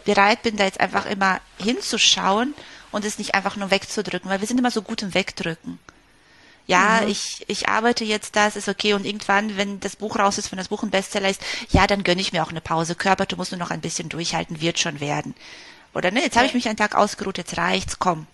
bereit 0.05 0.43
bin, 0.43 0.57
da 0.57 0.64
jetzt 0.64 0.81
einfach 0.81 1.07
immer 1.07 1.41
hinzuschauen 1.59 2.55
und 2.91 3.05
es 3.05 3.18
nicht 3.18 3.35
einfach 3.35 3.57
nur 3.57 3.70
wegzudrücken, 3.70 4.31
weil 4.31 4.41
wir 4.41 4.49
sind 4.49 4.59
immer 4.59 4.70
so 4.70 4.83
gut 4.83 5.03
im 5.03 5.14
Wegdrücken 5.14 5.78
ja, 6.71 7.01
mhm. 7.03 7.09
ich, 7.09 7.45
ich 7.49 7.68
arbeite 7.68 8.05
jetzt 8.05 8.37
das, 8.37 8.55
ist 8.55 8.68
okay 8.68 8.95
und 8.95 9.05
irgendwann, 9.05 9.57
wenn 9.57 9.81
das 9.81 9.97
Buch 9.97 10.18
raus 10.18 10.39
ist, 10.39 10.53
wenn 10.53 10.57
das 10.57 10.68
Buch 10.68 10.85
ein 10.85 10.91
Bestseller 10.91 11.29
ist, 11.29 11.43
ja, 11.71 11.89
dann 11.89 12.05
gönne 12.05 12.21
ich 12.21 12.33
mir 12.33 12.45
auch 12.45 12.51
eine 12.51 12.61
Pause. 12.61 12.95
Körper, 12.95 13.27
du 13.27 13.35
musst 13.35 13.51
nur 13.51 13.59
noch 13.59 13.73
ein 13.73 13.81
bisschen 13.81 14.09
durchhalten, 14.09 14.61
wird 14.61 14.79
schon 14.79 15.01
werden. 15.01 15.35
Oder 15.95 16.12
ne, 16.12 16.23
jetzt 16.23 16.37
habe 16.37 16.47
ich 16.47 16.55
mich 16.55 16.68
einen 16.68 16.77
Tag 16.77 16.95
ausgeruht, 16.95 17.39
jetzt 17.39 17.59
reicht's, 17.59 17.99
komm. 17.99 18.29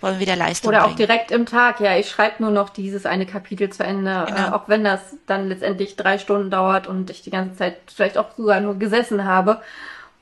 Wollen 0.00 0.14
wir 0.14 0.20
wieder 0.20 0.34
Leistung 0.34 0.70
Oder 0.70 0.80
bringen. 0.80 0.92
auch 0.92 0.96
direkt 0.96 1.30
im 1.30 1.46
Tag, 1.46 1.78
ja, 1.78 1.96
ich 1.96 2.10
schreibe 2.10 2.42
nur 2.42 2.50
noch 2.50 2.70
dieses 2.70 3.06
eine 3.06 3.26
Kapitel 3.26 3.70
zu 3.70 3.84
Ende, 3.84 4.24
genau. 4.26 4.48
äh, 4.48 4.50
auch 4.50 4.68
wenn 4.68 4.82
das 4.82 5.00
dann 5.28 5.48
letztendlich 5.48 5.94
drei 5.94 6.18
Stunden 6.18 6.50
dauert 6.50 6.88
und 6.88 7.10
ich 7.10 7.22
die 7.22 7.30
ganze 7.30 7.56
Zeit 7.56 7.76
vielleicht 7.86 8.18
auch 8.18 8.34
sogar 8.36 8.58
nur 8.58 8.76
gesessen 8.76 9.24
habe 9.24 9.62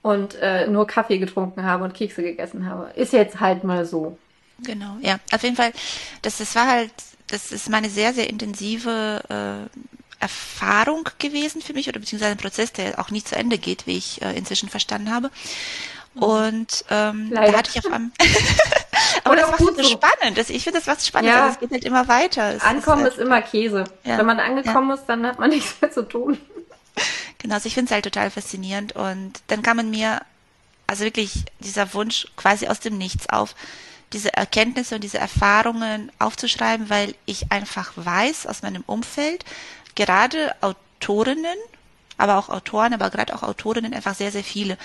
und 0.02 0.34
äh, 0.34 0.66
nur 0.66 0.86
Kaffee 0.86 1.16
getrunken 1.16 1.64
habe 1.64 1.84
und 1.84 1.94
Kekse 1.94 2.22
gegessen 2.22 2.68
habe. 2.68 2.90
Ist 2.94 3.14
jetzt 3.14 3.40
halt 3.40 3.64
mal 3.64 3.86
so. 3.86 4.18
Genau, 4.62 4.98
ja. 5.00 5.18
Auf 5.32 5.42
jeden 5.42 5.56
Fall, 5.56 5.72
das, 6.20 6.36
das 6.36 6.54
war 6.54 6.66
halt 6.66 6.92
das 7.30 7.52
ist 7.52 7.68
meine 7.68 7.90
sehr, 7.90 8.12
sehr 8.12 8.28
intensive 8.28 9.68
äh, 9.70 10.22
Erfahrung 10.22 11.08
gewesen 11.18 11.62
für 11.62 11.72
mich 11.72 11.88
oder 11.88 11.98
beziehungsweise 11.98 12.32
ein 12.32 12.38
Prozess, 12.38 12.72
der 12.72 12.98
auch 12.98 13.10
nie 13.10 13.24
zu 13.24 13.36
Ende 13.36 13.58
geht, 13.58 13.86
wie 13.86 13.96
ich 13.96 14.20
äh, 14.20 14.36
inzwischen 14.36 14.68
verstanden 14.68 15.12
habe. 15.12 15.30
Mhm. 16.14 16.22
Und 16.22 16.84
ähm, 16.90 17.30
da 17.32 17.52
hatte 17.52 17.70
ich 17.72 17.78
auf 17.78 17.92
einem 17.92 18.12
Aber 19.24 19.36
das 19.36 19.50
macht 19.50 19.60
es 19.60 19.76
so 19.76 19.84
spannend. 19.84 20.36
Das, 20.36 20.50
ich 20.50 20.62
finde 20.62 20.78
das 20.78 20.86
was 20.86 21.06
spannend. 21.06 21.30
Ja. 21.30 21.44
Also 21.44 21.54
es 21.54 21.60
geht 21.60 21.70
halt 21.70 21.84
immer 21.84 22.08
weiter. 22.08 22.54
Es 22.54 22.62
Ankommen 22.62 23.02
ist, 23.02 23.12
halt, 23.12 23.14
ist, 23.14 23.20
immer 23.20 23.42
Käse. 23.42 23.84
Ja. 24.04 24.18
Wenn 24.18 24.26
man 24.26 24.40
angekommen 24.40 24.90
ja. 24.90 24.94
ist, 24.94 25.06
dann 25.06 25.26
hat 25.26 25.38
man 25.38 25.50
nichts 25.50 25.80
mehr 25.80 25.90
zu 25.90 26.02
tun. 26.02 26.38
Genau, 27.38 27.54
also 27.54 27.66
ich 27.66 27.74
finde 27.74 27.86
es 27.86 27.92
halt 27.92 28.04
total 28.04 28.30
faszinierend. 28.30 28.92
Und 28.94 29.40
dann 29.46 29.62
kam 29.62 29.78
in 29.78 29.90
mir 29.90 30.20
also 30.86 31.04
wirklich 31.04 31.44
dieser 31.60 31.94
Wunsch 31.94 32.26
quasi 32.36 32.66
aus 32.66 32.80
dem 32.80 32.98
Nichts 32.98 33.28
auf, 33.28 33.54
diese 34.12 34.34
Erkenntnisse 34.34 34.96
und 34.96 35.04
diese 35.04 35.18
Erfahrungen 35.18 36.10
aufzuschreiben, 36.18 36.90
weil 36.90 37.14
ich 37.26 37.52
einfach 37.52 37.92
weiß 37.94 38.46
aus 38.46 38.62
meinem 38.62 38.82
Umfeld, 38.86 39.44
gerade 39.94 40.54
Autorinnen, 40.60 41.56
aber 42.16 42.38
auch 42.38 42.48
Autoren, 42.48 42.92
aber 42.92 43.10
gerade 43.10 43.34
auch 43.34 43.42
Autorinnen, 43.42 43.94
einfach 43.94 44.14
sehr, 44.14 44.32
sehr 44.32 44.44
viele, 44.44 44.76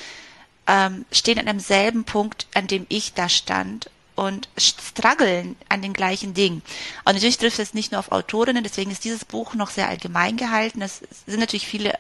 ähm, 0.68 1.06
stehen 1.12 1.40
an 1.40 1.46
demselben 1.46 2.04
Punkt, 2.04 2.48
an 2.54 2.68
dem 2.68 2.86
ich 2.90 3.14
da 3.14 3.30
stand 3.30 3.90
und 4.16 4.48
strugglen 4.58 5.56
an 5.70 5.82
den 5.82 5.94
gleichen 5.94 6.34
Dingen. 6.34 6.62
Und 7.04 7.14
natürlich 7.14 7.38
trifft 7.38 7.60
es 7.60 7.74
nicht 7.74 7.92
nur 7.92 8.00
auf 8.00 8.12
Autorinnen, 8.12 8.64
deswegen 8.64 8.92
ist 8.92 9.04
dieses 9.04 9.26
Buch 9.26 9.54
noch 9.54 9.70
sehr 9.70 9.90
allgemein 9.90 10.38
gehalten. 10.38 10.82
Es 10.82 11.02
sind 11.26 11.40
natürlich 11.40 11.68
viele 11.68 11.94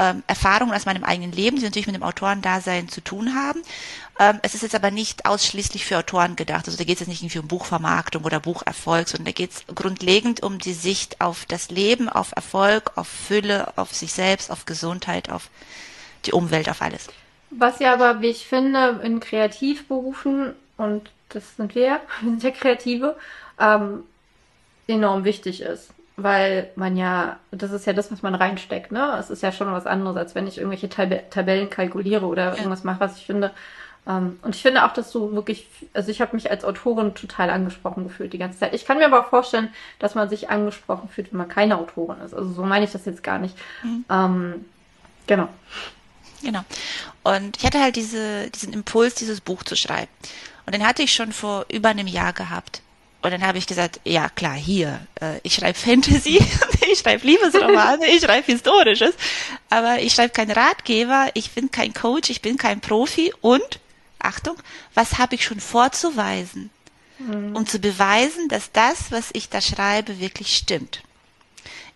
ähm, 0.00 0.22
Erfahrungen 0.26 0.72
aus 0.72 0.86
meinem 0.86 1.04
eigenen 1.04 1.30
Leben, 1.30 1.58
die 1.58 1.62
natürlich 1.62 1.86
mit 1.86 1.94
dem 1.94 2.02
Autorendasein 2.02 2.88
zu 2.88 3.02
tun 3.02 3.34
haben. 3.34 3.60
Ähm, 4.18 4.38
es 4.42 4.54
ist 4.54 4.62
jetzt 4.62 4.74
aber 4.74 4.90
nicht 4.90 5.26
ausschließlich 5.26 5.84
für 5.84 5.98
Autoren 5.98 6.36
gedacht. 6.36 6.66
Also 6.66 6.78
da 6.78 6.84
geht 6.84 6.94
es 6.94 7.00
jetzt 7.00 7.08
nicht 7.08 7.22
irgendwie 7.22 7.40
um 7.40 7.48
Buchvermarktung 7.48 8.24
oder 8.24 8.40
Bucherfolg, 8.40 9.08
sondern 9.08 9.26
da 9.26 9.32
geht 9.32 9.50
es 9.50 9.64
grundlegend 9.74 10.42
um 10.42 10.58
die 10.58 10.72
Sicht 10.72 11.20
auf 11.20 11.44
das 11.44 11.70
Leben, 11.70 12.08
auf 12.08 12.32
Erfolg, 12.34 12.92
auf 12.96 13.08
Fülle, 13.08 13.76
auf 13.76 13.94
sich 13.94 14.14
selbst, 14.14 14.50
auf 14.50 14.64
Gesundheit, 14.64 15.30
auf 15.30 15.50
die 16.24 16.32
Umwelt, 16.32 16.70
auf 16.70 16.80
alles. 16.80 17.08
Was 17.50 17.78
ja 17.78 17.92
aber, 17.92 18.22
wie 18.22 18.28
ich 18.28 18.46
finde, 18.46 19.00
in 19.04 19.20
Kreativberufen, 19.20 20.54
und 20.78 21.10
das 21.28 21.56
sind 21.56 21.74
wir, 21.74 22.00
wir 22.22 22.30
sind 22.30 22.42
ja 22.42 22.50
Kreative, 22.52 23.16
ähm, 23.58 24.04
enorm 24.86 25.24
wichtig 25.24 25.60
ist 25.60 25.90
weil 26.22 26.70
man 26.76 26.96
ja, 26.96 27.38
das 27.50 27.72
ist 27.72 27.86
ja 27.86 27.92
das, 27.92 28.10
was 28.10 28.22
man 28.22 28.34
reinsteckt, 28.34 28.92
ne? 28.92 29.16
Es 29.18 29.30
ist 29.30 29.42
ja 29.42 29.52
schon 29.52 29.72
was 29.72 29.86
anderes, 29.86 30.16
als 30.16 30.34
wenn 30.34 30.46
ich 30.46 30.58
irgendwelche 30.58 30.88
Tab 30.88 31.30
Tabellen 31.30 31.70
kalkuliere 31.70 32.26
oder 32.26 32.50
ja. 32.50 32.56
irgendwas 32.56 32.84
mache, 32.84 33.00
was 33.00 33.16
ich 33.16 33.26
finde. 33.26 33.52
Ähm, 34.06 34.38
und 34.42 34.54
ich 34.54 34.62
finde 34.62 34.84
auch, 34.84 34.92
dass 34.92 35.12
du 35.12 35.32
wirklich, 35.32 35.66
also 35.92 36.10
ich 36.10 36.20
habe 36.20 36.34
mich 36.34 36.50
als 36.50 36.64
Autorin 36.64 37.14
total 37.14 37.50
angesprochen 37.50 38.04
gefühlt 38.04 38.32
die 38.32 38.38
ganze 38.38 38.58
Zeit. 38.58 38.74
Ich 38.74 38.84
kann 38.84 38.98
mir 38.98 39.06
aber 39.06 39.24
vorstellen, 39.24 39.68
dass 39.98 40.14
man 40.14 40.28
sich 40.28 40.50
angesprochen 40.50 41.08
fühlt, 41.08 41.32
wenn 41.32 41.38
man 41.38 41.48
keine 41.48 41.78
Autorin 41.78 42.20
ist. 42.20 42.34
Also 42.34 42.50
so 42.50 42.62
meine 42.62 42.84
ich 42.84 42.92
das 42.92 43.04
jetzt 43.04 43.22
gar 43.22 43.38
nicht. 43.38 43.56
Mhm. 43.82 44.04
Ähm, 44.10 44.64
genau. 45.26 45.48
Genau. 46.42 46.64
Und 47.22 47.58
ich 47.58 47.66
hatte 47.66 47.80
halt 47.80 47.96
diese, 47.96 48.50
diesen 48.50 48.72
Impuls, 48.72 49.14
dieses 49.14 49.40
Buch 49.40 49.62
zu 49.62 49.76
schreiben. 49.76 50.10
Und 50.64 50.74
den 50.74 50.86
hatte 50.86 51.02
ich 51.02 51.12
schon 51.12 51.32
vor 51.32 51.66
über 51.70 51.90
einem 51.90 52.06
Jahr 52.06 52.32
gehabt. 52.32 52.80
Und 53.22 53.32
dann 53.32 53.46
habe 53.46 53.58
ich 53.58 53.66
gesagt, 53.66 54.00
ja 54.04 54.28
klar, 54.30 54.54
hier, 54.54 55.06
äh, 55.20 55.40
ich 55.42 55.54
schreibe 55.54 55.78
Fantasy, 55.78 56.42
ich 56.90 56.98
schreibe 56.98 57.26
Liebesromane, 57.26 58.06
ich 58.08 58.22
schreibe 58.22 58.46
Historisches, 58.46 59.14
aber 59.68 60.00
ich 60.00 60.14
schreibe 60.14 60.32
keinen 60.32 60.52
Ratgeber, 60.52 61.28
ich 61.34 61.50
bin 61.50 61.70
kein 61.70 61.92
Coach, 61.92 62.30
ich 62.30 62.40
bin 62.40 62.56
kein 62.56 62.80
Profi 62.80 63.32
und, 63.42 63.80
Achtung, 64.18 64.56
was 64.94 65.18
habe 65.18 65.34
ich 65.34 65.44
schon 65.44 65.60
vorzuweisen, 65.60 66.70
mhm. 67.18 67.56
um 67.56 67.66
zu 67.66 67.78
beweisen, 67.78 68.48
dass 68.48 68.72
das, 68.72 69.12
was 69.12 69.28
ich 69.34 69.50
da 69.50 69.60
schreibe, 69.60 70.18
wirklich 70.18 70.56
stimmt. 70.56 71.02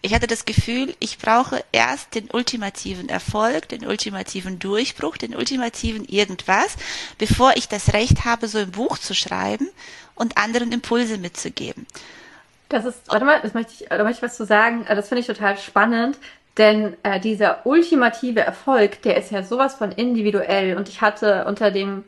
Ich 0.03 0.12
hatte 0.12 0.27
das 0.27 0.45
Gefühl, 0.45 0.95
ich 1.01 1.16
brauche 1.16 1.64
erst 1.72 2.14
den 2.14 2.31
ultimativen 2.31 3.09
Erfolg, 3.09 3.70
den 3.70 3.87
ultimativen 3.87 4.59
Durchbruch, 4.59 5.16
den 5.16 5.35
ultimativen 5.35 6.05
irgendwas, 6.05 6.77
bevor 7.16 7.57
ich 7.57 7.68
das 7.68 7.95
Recht 7.95 8.27
habe, 8.27 8.47
so 8.47 8.59
ein 8.59 8.70
Buch 8.70 8.99
zu 8.99 9.14
schreiben 9.14 9.70
und 10.14 10.36
anderen 10.36 10.72
Impulse 10.72 11.18
mitzugeben. 11.18 11.86
Das 12.68 12.84
ist, 12.84 13.00
warte 13.08 13.24
mal, 13.24 13.40
das 13.42 13.54
möchte 13.54 13.72
ich, 13.72 13.88
da 13.88 14.02
möchte 14.02 14.18
ich 14.18 14.22
was 14.22 14.36
zu 14.36 14.46
sagen. 14.46 14.84
Das 14.88 15.08
finde 15.08 15.20
ich 15.20 15.26
total 15.26 15.58
spannend, 15.58 16.18
denn 16.56 16.96
äh, 17.02 17.20
dieser 17.20 17.66
ultimative 17.66 18.40
Erfolg, 18.40 19.02
der 19.02 19.16
ist 19.16 19.30
ja 19.30 19.42
sowas 19.42 19.74
von 19.74 19.92
individuell. 19.92 20.76
Und 20.76 20.88
ich 20.88 21.00
hatte 21.00 21.44
unter 21.46 21.70
dem 21.70 22.04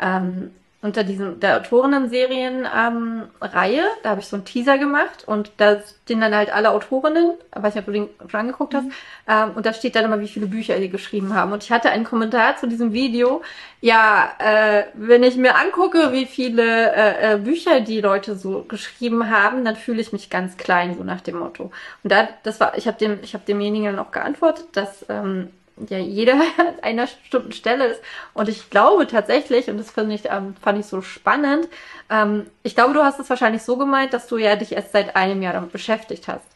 ähm, 0.00 0.50
unter 0.84 1.02
diesem 1.02 1.40
der 1.40 1.56
Autorinnen-Serien-Reihe. 1.56 3.80
Ähm, 3.80 3.86
da 4.02 4.10
habe 4.10 4.20
ich 4.20 4.26
so 4.26 4.36
einen 4.36 4.44
Teaser 4.44 4.76
gemacht 4.76 5.26
und 5.26 5.50
da 5.56 5.78
stehen 5.80 6.20
dann 6.20 6.34
halt 6.34 6.54
alle 6.54 6.72
Autorinnen, 6.72 7.36
ich 7.56 7.62
weiß 7.62 7.74
nicht, 7.74 7.80
ob 7.82 7.86
du 7.86 7.92
den 7.92 8.10
schon 8.28 8.40
angeguckt 8.40 8.74
hast, 8.74 8.84
mhm. 8.84 8.92
ähm, 9.26 9.52
und 9.54 9.64
da 9.64 9.72
steht 9.72 9.96
dann 9.96 10.04
immer, 10.04 10.20
wie 10.20 10.28
viele 10.28 10.46
Bücher 10.46 10.78
die 10.78 10.90
geschrieben 10.90 11.32
haben. 11.34 11.52
Und 11.52 11.64
ich 11.64 11.72
hatte 11.72 11.88
einen 11.88 12.04
Kommentar 12.04 12.58
zu 12.58 12.68
diesem 12.68 12.92
Video. 12.92 13.40
Ja, 13.80 14.34
äh, 14.38 14.84
wenn 14.92 15.22
ich 15.22 15.36
mir 15.36 15.56
angucke, 15.56 16.12
wie 16.12 16.26
viele 16.26 16.94
äh, 16.94 17.32
äh, 17.32 17.38
Bücher 17.38 17.80
die 17.80 18.02
Leute 18.02 18.36
so 18.36 18.66
geschrieben 18.68 19.30
haben, 19.30 19.64
dann 19.64 19.76
fühle 19.76 20.02
ich 20.02 20.12
mich 20.12 20.28
ganz 20.28 20.58
klein, 20.58 20.96
so 20.98 21.02
nach 21.02 21.22
dem 21.22 21.38
Motto. 21.38 21.72
Und 22.02 22.12
da, 22.12 22.28
das 22.42 22.60
war, 22.60 22.76
ich 22.76 22.86
habe 22.86 22.98
dem, 22.98 23.20
ich 23.22 23.32
habe 23.32 23.46
demjenigen 23.46 23.86
dann 23.86 23.98
auch 23.98 24.10
geantwortet, 24.10 24.66
dass 24.74 25.06
ähm, 25.08 25.48
ja 25.88 25.98
jeder 25.98 26.34
an 26.58 26.80
einer 26.82 27.06
bestimmten 27.06 27.52
Stelle 27.52 27.86
ist. 27.86 28.00
Und 28.32 28.48
ich 28.48 28.70
glaube 28.70 29.06
tatsächlich, 29.06 29.68
und 29.68 29.78
das 29.78 29.90
fand 29.90 30.12
ich, 30.12 30.26
ähm, 30.26 30.54
fand 30.60 30.78
ich 30.78 30.86
so 30.86 31.02
spannend, 31.02 31.68
ähm, 32.10 32.46
ich 32.62 32.74
glaube, 32.74 32.94
du 32.94 33.02
hast 33.02 33.18
es 33.18 33.30
wahrscheinlich 33.30 33.62
so 33.62 33.76
gemeint, 33.76 34.12
dass 34.12 34.26
du 34.26 34.36
ja 34.36 34.56
dich 34.56 34.72
erst 34.72 34.92
seit 34.92 35.16
einem 35.16 35.42
Jahr 35.42 35.54
damit 35.54 35.72
beschäftigt 35.72 36.28
hast. 36.28 36.46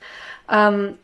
Ähm, 0.51 0.99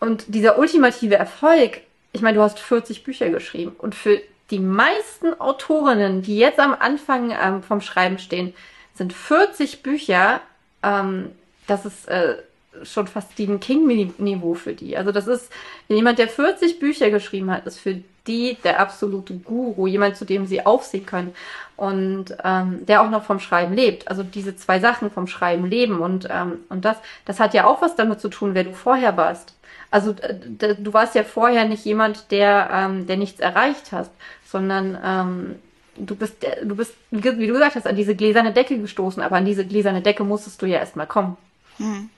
und 0.00 0.24
dieser 0.28 0.58
ultimative 0.58 1.16
Erfolg, 1.16 1.80
ich 2.12 2.22
meine, 2.22 2.36
du 2.36 2.42
hast 2.42 2.58
40 2.58 3.04
Bücher 3.04 3.30
geschrieben. 3.30 3.74
Und 3.78 3.94
für 3.94 4.20
die 4.50 4.60
meisten 4.60 5.38
Autorinnen, 5.40 6.22
die 6.22 6.38
jetzt 6.38 6.58
am 6.58 6.74
Anfang 6.78 7.30
ähm, 7.30 7.62
vom 7.62 7.80
Schreiben 7.80 8.18
stehen, 8.18 8.54
sind 8.94 9.12
40 9.12 9.82
Bücher, 9.82 10.40
ähm, 10.82 11.32
das 11.66 11.84
ist 11.84 12.08
äh, 12.08 12.36
schon 12.84 13.06
fast 13.06 13.32
Stephen 13.32 13.60
King-Niveau 13.60 14.54
für 14.54 14.74
die. 14.74 14.96
Also 14.96 15.12
das 15.12 15.26
ist 15.26 15.50
jemand, 15.88 16.18
der 16.18 16.28
40 16.28 16.78
Bücher 16.78 17.10
geschrieben 17.10 17.50
hat, 17.50 17.66
ist 17.66 17.78
für 17.78 18.00
die 18.28 18.56
der 18.62 18.78
absolute 18.78 19.34
Guru, 19.34 19.86
jemand, 19.86 20.16
zu 20.16 20.24
dem 20.24 20.46
sie 20.46 20.64
aufsehen 20.64 21.06
können 21.06 21.34
und 21.76 22.36
ähm, 22.44 22.84
der 22.86 23.02
auch 23.02 23.10
noch 23.10 23.24
vom 23.24 23.40
Schreiben 23.40 23.74
lebt. 23.74 24.08
Also 24.08 24.22
diese 24.22 24.54
zwei 24.56 24.78
Sachen 24.78 25.10
vom 25.10 25.26
Schreiben 25.26 25.66
leben 25.66 26.00
und 26.00 26.28
ähm, 26.30 26.58
und 26.68 26.84
das 26.84 26.98
das 27.24 27.40
hat 27.40 27.54
ja 27.54 27.66
auch 27.66 27.82
was 27.82 27.96
damit 27.96 28.20
zu 28.20 28.28
tun, 28.28 28.54
wer 28.54 28.64
du 28.64 28.72
vorher 28.72 29.16
warst. 29.16 29.54
Also 29.90 30.12
du 30.12 30.92
warst 30.92 31.14
ja 31.14 31.24
vorher 31.24 31.64
nicht 31.64 31.84
jemand, 31.84 32.30
der 32.30 32.68
ähm, 32.72 33.06
der 33.06 33.16
nichts 33.16 33.40
erreicht 33.40 33.92
hast, 33.92 34.12
sondern 34.44 34.98
ähm, 35.02 35.54
du 35.96 36.14
bist 36.14 36.36
du 36.62 36.76
bist 36.76 36.94
wie 37.10 37.20
du 37.20 37.52
gesagt 37.52 37.76
hast 37.76 37.86
an 37.86 37.96
diese 37.96 38.14
gläserne 38.14 38.52
Decke 38.52 38.78
gestoßen, 38.78 39.22
aber 39.22 39.36
an 39.36 39.46
diese 39.46 39.66
gläserne 39.66 40.02
Decke 40.02 40.24
musstest 40.24 40.60
du 40.60 40.66
ja 40.66 40.78
erstmal 40.78 41.06
kommen. 41.06 41.36
Hm. 41.78 42.10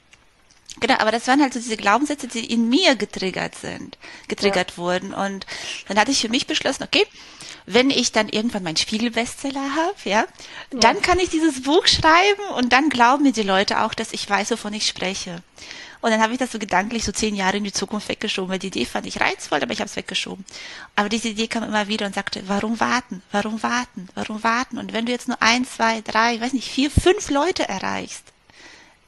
Genau, 0.78 0.94
aber 0.98 1.10
das 1.10 1.26
waren 1.26 1.42
halt 1.42 1.52
so 1.52 1.58
diese 1.58 1.76
Glaubenssätze, 1.76 2.28
die 2.28 2.52
in 2.52 2.68
mir 2.68 2.94
getriggert 2.94 3.56
sind, 3.56 3.98
getriggert 4.28 4.72
ja. 4.72 4.76
wurden. 4.76 5.12
Und 5.12 5.46
dann 5.88 5.98
hatte 5.98 6.12
ich 6.12 6.20
für 6.20 6.28
mich 6.28 6.46
beschlossen, 6.46 6.84
okay, 6.84 7.06
wenn 7.66 7.90
ich 7.90 8.12
dann 8.12 8.28
irgendwann 8.28 8.62
meinen 8.62 8.76
Spiegel-Bestseller 8.76 9.74
habe, 9.74 9.96
ja, 10.04 10.10
ja, 10.10 10.26
dann 10.80 11.02
kann 11.02 11.18
ich 11.18 11.28
dieses 11.28 11.62
Buch 11.62 11.86
schreiben 11.86 12.42
und 12.56 12.72
dann 12.72 12.88
glauben 12.88 13.24
mir 13.24 13.32
die 13.32 13.42
Leute 13.42 13.82
auch, 13.82 13.94
dass 13.94 14.12
ich 14.12 14.28
weiß, 14.28 14.52
wovon 14.52 14.72
ich 14.72 14.86
spreche. 14.86 15.42
Und 16.00 16.10
dann 16.10 16.22
habe 16.22 16.32
ich 16.32 16.38
das 16.38 16.52
so 16.52 16.58
gedanklich 16.58 17.04
so 17.04 17.12
zehn 17.12 17.34
Jahre 17.34 17.58
in 17.58 17.64
die 17.64 17.72
Zukunft 17.72 18.08
weggeschoben, 18.08 18.50
weil 18.50 18.58
die 18.58 18.68
Idee 18.68 18.86
fand 18.86 19.06
ich 19.06 19.20
reizvoll, 19.20 19.62
aber 19.62 19.72
ich 19.72 19.80
habe 19.80 19.90
es 19.90 19.96
weggeschoben. 19.96 20.46
Aber 20.96 21.10
diese 21.10 21.28
Idee 21.28 21.46
kam 21.46 21.62
immer 21.62 21.88
wieder 21.88 22.06
und 22.06 22.14
sagte, 22.14 22.42
warum 22.46 22.80
warten, 22.80 23.22
warum 23.32 23.62
warten, 23.62 24.08
warum 24.14 24.42
warten? 24.42 24.78
Und 24.78 24.94
wenn 24.94 25.04
du 25.04 25.12
jetzt 25.12 25.28
nur 25.28 25.42
ein, 25.42 25.66
zwei, 25.66 26.00
drei, 26.00 26.36
ich 26.36 26.40
weiß 26.40 26.54
nicht, 26.54 26.70
vier, 26.70 26.90
fünf 26.90 27.28
Leute 27.28 27.68
erreichst, 27.68 28.24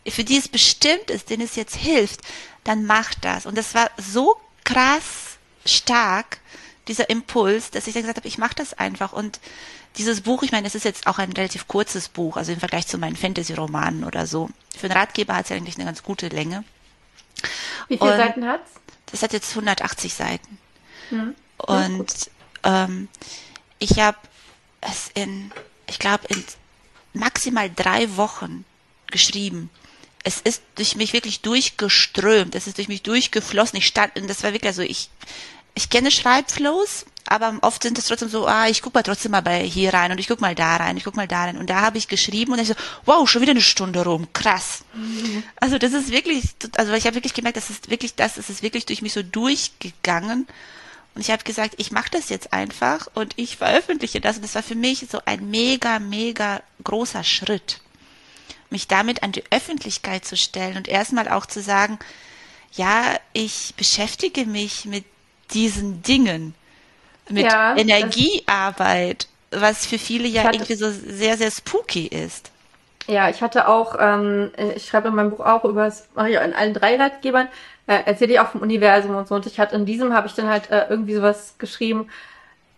für 0.07 0.25
die 0.25 0.37
es 0.39 0.49
bestimmt 0.49 1.11
ist, 1.11 1.31
denen 1.31 1.45
es 1.45 1.57
jetzt 1.57 1.77
hilft, 1.77 2.21
dann 2.65 2.85
mach 2.85 3.15
das. 3.15 3.47
Und 3.47 3.57
das 3.57 3.75
war 3.75 3.91
so 3.97 4.37
krass 4.65 5.39
stark, 5.65 6.39
dieser 6.89 7.11
Impuls, 7.11 7.71
dass 7.71 7.87
ich 7.87 7.95
dann 7.95 8.03
gesagt 8.03 8.19
habe, 8.19 8.29
ich 8.29 8.39
mache 8.39 8.57
das 8.57 8.75
einfach. 8.75 9.13
Und 9.13 9.41
dieses 9.97 10.23
Buch, 10.23 10.43
ich 10.43 10.53
meine, 10.53 10.67
es 10.67 10.75
ist 10.75 10.85
jetzt 10.85 11.07
auch 11.07 11.19
ein 11.19 11.33
relativ 11.33 11.69
kurzes 11.69 12.09
Buch, 12.09 12.37
also 12.37 12.53
im 12.53 12.59
Vergleich 12.59 12.87
zu 12.87 12.99
meinen 12.99 13.17
Fantasy-Romanen 13.17 14.05
oder 14.05 14.27
so. 14.27 14.51
Für 14.77 14.87
einen 14.87 14.97
Ratgeber 14.97 15.37
hat 15.37 15.45
es 15.45 15.51
ja 15.51 15.57
eigentlich 15.57 15.77
eine 15.77 15.85
ganz 15.85 16.03
gute 16.03 16.29
Länge. 16.29 16.65
Wie 17.89 17.99
viele 17.99 18.11
und 18.11 18.17
Seiten 18.17 18.47
hat's? 18.47 18.71
Das 19.07 19.23
hat 19.23 19.33
jetzt 19.33 19.51
180 19.51 20.15
Seiten. 20.15 20.59
Hm. 21.11 21.35
Und 21.59 22.31
ähm, 22.65 23.09
ich 23.79 24.01
habe 24.01 24.19
es 24.81 25.11
in, 25.15 25.53
ich 25.87 25.99
glaube, 25.99 26.25
in 26.29 26.43
maximal 27.13 27.71
drei 27.71 28.17
Wochen 28.17 28.65
geschrieben 29.09 29.71
es 30.25 30.41
ist 30.41 30.63
durch 30.77 30.97
mich 30.97 31.13
wirklich 31.13 31.41
durchgeströmt, 31.41 32.55
es 32.55 32.67
ist 32.67 32.79
durch 32.79 32.89
mich 32.89 33.03
durchgeflossen. 33.03 33.79
Ich 33.79 33.87
stand, 33.87 34.17
und 34.17 34.29
das 34.29 34.43
war 34.43 34.53
wirklich 34.53 34.75
so, 34.75 34.83
ich, 34.83 35.11
ich 35.75 35.91
kenne 35.91 36.11
Schreibflows, 36.11 37.07
aber 37.27 37.59
oft 37.63 37.83
sind 37.83 37.99
es 37.99 38.07
trotzdem 38.07 38.29
so, 38.29 38.47
ah, 38.47 38.69
ich 38.69 38.83
guck 38.83 38.95
mal 38.95 39.03
trotzdem 39.03 39.33
mal 39.33 39.43
bei 39.43 39.65
hier 39.65 39.95
rein 39.95 40.13
und 40.13 40.19
ich 40.19 40.29
guck 40.29 40.41
mal 40.41 40.55
da 40.55 40.77
rein, 40.77 40.97
ich 40.97 41.05
guck 41.05 41.17
mal 41.17 41.29
da 41.29 41.45
rein. 41.45 41.57
Und 41.57 41.71
da 41.71 41.81
habe 41.81 41.99
ich 41.99 42.09
geschrieben 42.09 42.53
und 42.53 42.59
ich 42.59 42.69
so, 42.69 42.75
wow, 43.05 43.29
schon 43.29 43.43
wieder 43.43 43.53
eine 43.53 43.61
Stunde 43.61 44.05
rum, 44.05 44.29
krass. 44.33 44.85
Mhm. 44.95 45.43
Also 45.57 45.79
das 45.79 45.93
ist 45.93 46.11
wirklich, 46.11 46.45
also 46.77 46.93
ich 46.93 47.07
habe 47.07 47.17
wirklich 47.17 47.35
gemerkt, 47.35 47.57
das 47.57 47.71
ist 47.71 47.91
wirklich 47.91 48.15
das, 48.15 48.37
es 48.37 48.51
ist 48.51 48.63
wirklich 48.63 48.87
durch 48.87 49.03
mich 49.03 49.13
so 49.13 49.23
durchgegangen. 49.23 50.47
Und 51.15 51.21
ich 51.21 51.31
habe 51.31 51.45
gesagt, 51.45 51.75
ich 51.77 51.91
mache 51.91 52.11
das 52.11 52.29
jetzt 52.31 52.53
einfach 52.53 53.07
und 53.15 53.35
ich 53.37 53.57
veröffentliche 53.57 54.21
das. 54.21 54.37
Und 54.37 54.45
das 54.45 54.55
war 54.55 54.63
für 54.63 54.75
mich 54.75 55.07
so 55.11 55.21
ein 55.25 55.51
mega, 55.51 55.99
mega 55.99 56.63
großer 56.83 57.23
Schritt 57.23 57.82
mich 58.73 58.89
damit 58.89 59.23
an 59.23 59.33
die 59.33 59.45
Öffentlichkeit 59.51 60.25
zu 60.25 60.37
stellen 60.37 60.77
und 60.77 60.89
erstmal 60.89 61.29
auch 61.29 61.47
zu 61.47 61.61
sagen, 61.61 61.99
ja, 62.73 63.03
ich 63.33 63.75
beschäftige 63.77 64.47
mich 64.47 64.87
mit 64.87 65.05
diesen 65.53 66.03
Dingen, 66.03 66.55
mit 67.29 67.45
ja, 67.45 67.77
Energiearbeit, 67.77 69.29
was 69.51 69.87
für 69.87 69.99
viele 69.99 70.27
ja 70.27 70.45
hatte, 70.45 70.57
irgendwie 70.57 70.75
so 70.75 70.91
sehr, 70.91 71.37
sehr 71.37 71.51
spooky 71.51 72.07
ist. 72.07 72.51
Ja, 73.07 73.29
ich 73.29 73.43
hatte 73.43 73.69
auch, 73.69 73.97
ähm, 73.99 74.51
ich 74.77 74.87
schreibe 74.87 75.09
in 75.09 75.15
meinem 75.15 75.31
Buch 75.31 75.41
auch 75.41 75.65
über 75.65 75.85
das, 75.85 76.09
mache 76.15 76.31
ich 76.31 76.37
in 76.37 76.55
allen 76.55 76.75
drei 76.75 76.97
Ratgebern, 76.97 77.49
äh, 77.87 77.99
erzähle 78.05 78.35
ich 78.35 78.41
auch 78.41 78.51
vom 78.51 78.63
Universum 78.63 79.17
und 79.17 79.29
so. 79.29 79.35
Und 79.35 79.47
ich 79.47 79.59
hatte 79.59 79.77
in 79.77 79.87
diesem 79.87 80.15
habe 80.15 80.29
ich 80.29 80.35
dann 80.35 80.49
halt 80.49 80.71
äh, 80.71 80.87
irgendwie 80.89 81.15
sowas 81.15 81.57
geschrieben, 81.59 82.09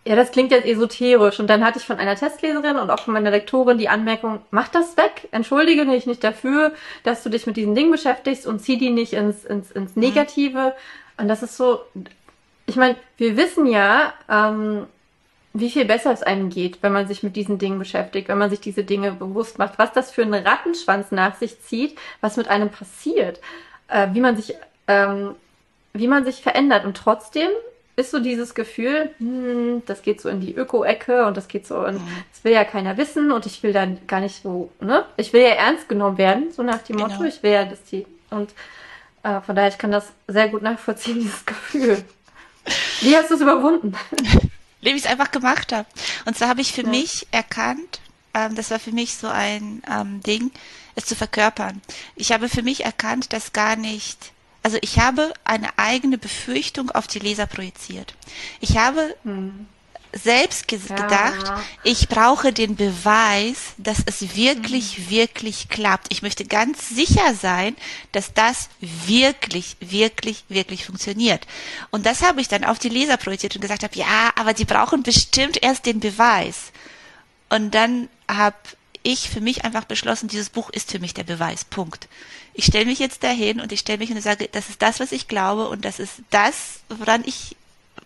ja, 0.07 0.15
das 0.15 0.31
klingt 0.31 0.51
jetzt 0.51 0.67
esoterisch. 0.67 1.39
Und 1.39 1.47
dann 1.47 1.65
hatte 1.65 1.79
ich 1.79 1.85
von 1.85 1.97
einer 1.97 2.15
Testleserin 2.15 2.77
und 2.77 2.91
auch 2.91 2.99
von 2.99 3.13
meiner 3.13 3.31
Lektorin 3.31 3.79
die 3.79 3.89
Anmerkung, 3.89 4.39
mach 4.51 4.67
das 4.67 4.97
weg, 4.97 5.27
entschuldige 5.31 5.85
dich 5.85 6.05
nicht 6.05 6.23
dafür, 6.23 6.73
dass 7.03 7.23
du 7.23 7.29
dich 7.29 7.47
mit 7.47 7.57
diesen 7.57 7.73
Dingen 7.73 7.91
beschäftigst 7.91 8.45
und 8.45 8.59
zieh 8.59 8.77
die 8.77 8.91
nicht 8.91 9.13
ins, 9.13 9.43
ins, 9.43 9.71
ins 9.71 9.95
mhm. 9.95 10.03
Negative. 10.03 10.59
Mhm. 10.59 11.21
Und 11.21 11.27
das 11.27 11.41
ist 11.41 11.57
so, 11.57 11.79
ich 12.67 12.75
meine, 12.75 12.95
wir 13.17 13.35
wissen 13.35 13.65
ja, 13.65 14.13
ähm, 14.29 14.85
wie 15.53 15.71
viel 15.71 15.85
besser 15.85 16.11
es 16.11 16.21
einem 16.21 16.49
geht, 16.49 16.83
wenn 16.83 16.91
man 16.91 17.07
sich 17.07 17.23
mit 17.23 17.35
diesen 17.35 17.57
Dingen 17.57 17.79
beschäftigt, 17.79 18.27
wenn 18.27 18.37
man 18.37 18.49
sich 18.49 18.59
diese 18.59 18.83
Dinge 18.83 19.13
bewusst 19.13 19.57
macht, 19.57 19.79
was 19.79 19.91
das 19.93 20.11
für 20.11 20.21
einen 20.21 20.45
Rattenschwanz 20.45 21.11
nach 21.11 21.35
sich 21.35 21.61
zieht, 21.61 21.97
was 22.21 22.37
mit 22.37 22.49
einem 22.49 22.69
passiert, 22.69 23.39
äh, 23.87 24.09
wie 24.11 24.19
man 24.19 24.35
sich, 24.35 24.55
ähm, 24.87 25.33
wie 25.93 26.07
man 26.07 26.25
sich 26.25 26.41
verändert. 26.41 26.85
Und 26.85 26.97
trotzdem 26.97 27.49
ist 27.95 28.11
so 28.11 28.19
dieses 28.19 28.55
Gefühl, 28.55 29.11
hm, 29.19 29.83
das 29.85 30.01
geht 30.01 30.21
so 30.21 30.29
in 30.29 30.41
die 30.41 30.55
Öko-Ecke 30.55 31.25
und 31.25 31.37
das 31.37 31.47
geht 31.47 31.65
so 31.65 31.85
in, 31.85 31.95
mhm. 31.95 32.07
das 32.31 32.43
will 32.43 32.51
ja 32.51 32.65
keiner 32.65 32.97
wissen 32.97 33.31
und 33.31 33.45
ich 33.45 33.63
will 33.63 33.73
dann 33.73 33.99
gar 34.07 34.19
nicht 34.19 34.41
so, 34.41 34.71
ne? 34.81 35.05
Ich 35.17 35.31
will 35.33 35.41
ja 35.41 35.49
ernst 35.49 35.87
genommen 35.87 36.17
werden, 36.17 36.51
so 36.51 36.63
nach 36.63 36.79
dem 36.79 36.97
Motto, 36.97 37.17
genau. 37.17 37.29
ich 37.29 37.41
will 37.41 37.51
ja 37.51 37.65
das 37.65 37.83
die 37.85 38.05
und 38.29 38.51
äh, 39.23 39.41
von 39.41 39.55
daher, 39.55 39.69
ich 39.69 39.77
kann 39.77 39.91
das 39.91 40.11
sehr 40.27 40.49
gut 40.49 40.61
nachvollziehen, 40.61 41.15
dieses 41.21 41.45
Gefühl. 41.45 42.03
Wie 43.01 43.15
hast 43.15 43.29
du 43.29 43.35
es 43.35 43.41
überwunden? 43.41 43.95
Indem 44.81 44.97
ich 44.97 45.05
es 45.05 45.09
einfach 45.09 45.31
gemacht 45.31 45.71
habe. 45.71 45.87
Und 46.25 46.37
zwar 46.37 46.49
habe 46.49 46.61
ich 46.61 46.73
für 46.73 46.83
ja. 46.83 46.89
mich 46.89 47.27
erkannt, 47.31 48.01
ähm, 48.35 48.55
das 48.55 48.69
war 48.69 48.79
für 48.79 48.91
mich 48.91 49.15
so 49.15 49.27
ein 49.27 49.81
ähm, 49.89 50.21
Ding, 50.21 50.51
es 50.95 51.05
zu 51.05 51.15
verkörpern. 51.15 51.81
Ich 52.15 52.31
habe 52.31 52.49
für 52.49 52.61
mich 52.61 52.85
erkannt, 52.85 53.33
dass 53.33 53.51
gar 53.51 53.75
nicht 53.75 54.31
also 54.65 54.79
ich 54.81 54.97
habe 54.97 55.31
eine 55.43 55.77
eigene 55.77 56.17
Befürchtung 56.17 56.89
auf 56.89 57.05
die 57.05 57.19
Leser 57.19 57.45
projiziert. 57.45 58.15
Ich 58.61 58.77
habe 58.79 59.15
hm. 59.21 59.67
selbst 60.11 60.67
ge 60.67 60.79
ja. 60.89 60.95
gedacht, 60.95 61.53
ich 61.83 62.09
brauche 62.09 62.51
den 62.51 62.75
Beweis, 62.75 63.75
dass 63.77 63.99
es 64.07 64.35
wirklich, 64.35 64.97
hm. 64.97 65.09
wirklich 65.11 65.69
klappt. 65.69 66.07
Ich 66.09 66.23
möchte 66.23 66.45
ganz 66.45 66.89
sicher 66.89 67.35
sein, 67.35 67.75
dass 68.11 68.33
das 68.33 68.69
wirklich, 68.79 69.77
wirklich, 69.81 70.45
wirklich 70.49 70.83
funktioniert. 70.83 71.45
Und 71.91 72.07
das 72.07 72.23
habe 72.23 72.41
ich 72.41 72.47
dann 72.47 72.63
auf 72.63 72.79
die 72.79 72.89
Leser 72.89 73.17
projiziert 73.17 73.53
und 73.53 73.61
gesagt 73.61 73.83
habe, 73.83 73.95
ja, 73.95 74.31
aber 74.35 74.53
die 74.53 74.65
brauchen 74.65 75.03
bestimmt 75.03 75.61
erst 75.61 75.85
den 75.85 75.99
Beweis. 75.99 76.71
Und 77.49 77.75
dann 77.75 78.09
habe 78.27 78.57
ich 79.03 79.29
für 79.29 79.41
mich 79.41 79.63
einfach 79.63 79.85
beschlossen, 79.85 80.27
dieses 80.27 80.49
Buch 80.49 80.71
ist 80.71 80.89
für 80.89 80.97
mich 80.97 81.13
der 81.13 81.23
Beweis. 81.23 81.65
Punkt. 81.65 82.07
Ich 82.57 82.65
stelle 82.65 82.85
mich 82.85 82.99
jetzt 82.99 83.23
dahin 83.23 83.59
und 83.59 83.71
ich 83.71 83.81
stelle 83.81 83.97
mich 83.97 84.11
und 84.11 84.21
sage, 84.21 84.47
das 84.49 84.69
ist 84.69 84.81
das, 84.81 85.01
was 85.01 85.11
ich 85.11 85.27
glaube 85.27 85.67
und 85.67 85.83
das 85.83 85.99
ist 85.99 86.21
das, 86.29 86.79
woran 86.87 87.23
ich 87.25 87.55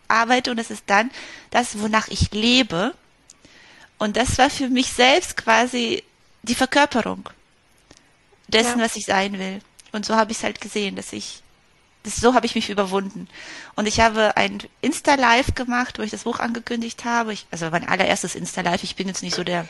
arbeite 0.07 0.49
und 0.49 0.57
das 0.57 0.71
ist 0.71 0.83
dann 0.87 1.11
das, 1.51 1.79
wonach 1.79 2.07
ich 2.07 2.31
lebe. 2.31 2.93
Und 3.99 4.17
das 4.17 4.37
war 4.39 4.49
für 4.49 4.69
mich 4.69 4.91
selbst 4.91 5.37
quasi 5.37 6.03
die 6.41 6.55
Verkörperung 6.55 7.29
dessen, 8.47 8.79
ja. 8.79 8.85
was 8.85 8.95
ich 8.95 9.05
sein 9.05 9.37
will. 9.37 9.61
Und 9.91 10.05
so 10.05 10.15
habe 10.15 10.31
ich 10.31 10.37
es 10.37 10.43
halt 10.43 10.61
gesehen, 10.61 10.95
dass 10.95 11.13
ich, 11.13 11.43
das, 12.03 12.15
so 12.15 12.33
habe 12.33 12.45
ich 12.45 12.55
mich 12.55 12.69
überwunden. 12.69 13.27
Und 13.75 13.87
ich 13.87 13.99
habe 13.99 14.35
ein 14.37 14.59
Insta-Live 14.81 15.53
gemacht, 15.55 15.99
wo 15.99 16.01
ich 16.01 16.11
das 16.11 16.23
Buch 16.23 16.39
angekündigt 16.39 17.05
habe. 17.05 17.33
Ich, 17.33 17.45
also 17.51 17.69
mein 17.69 17.87
allererstes 17.87 18.35
Insta-Live. 18.35 18.83
Ich 18.83 18.95
bin 18.95 19.07
jetzt 19.07 19.21
nicht 19.21 19.35
so 19.35 19.43
der 19.43 19.67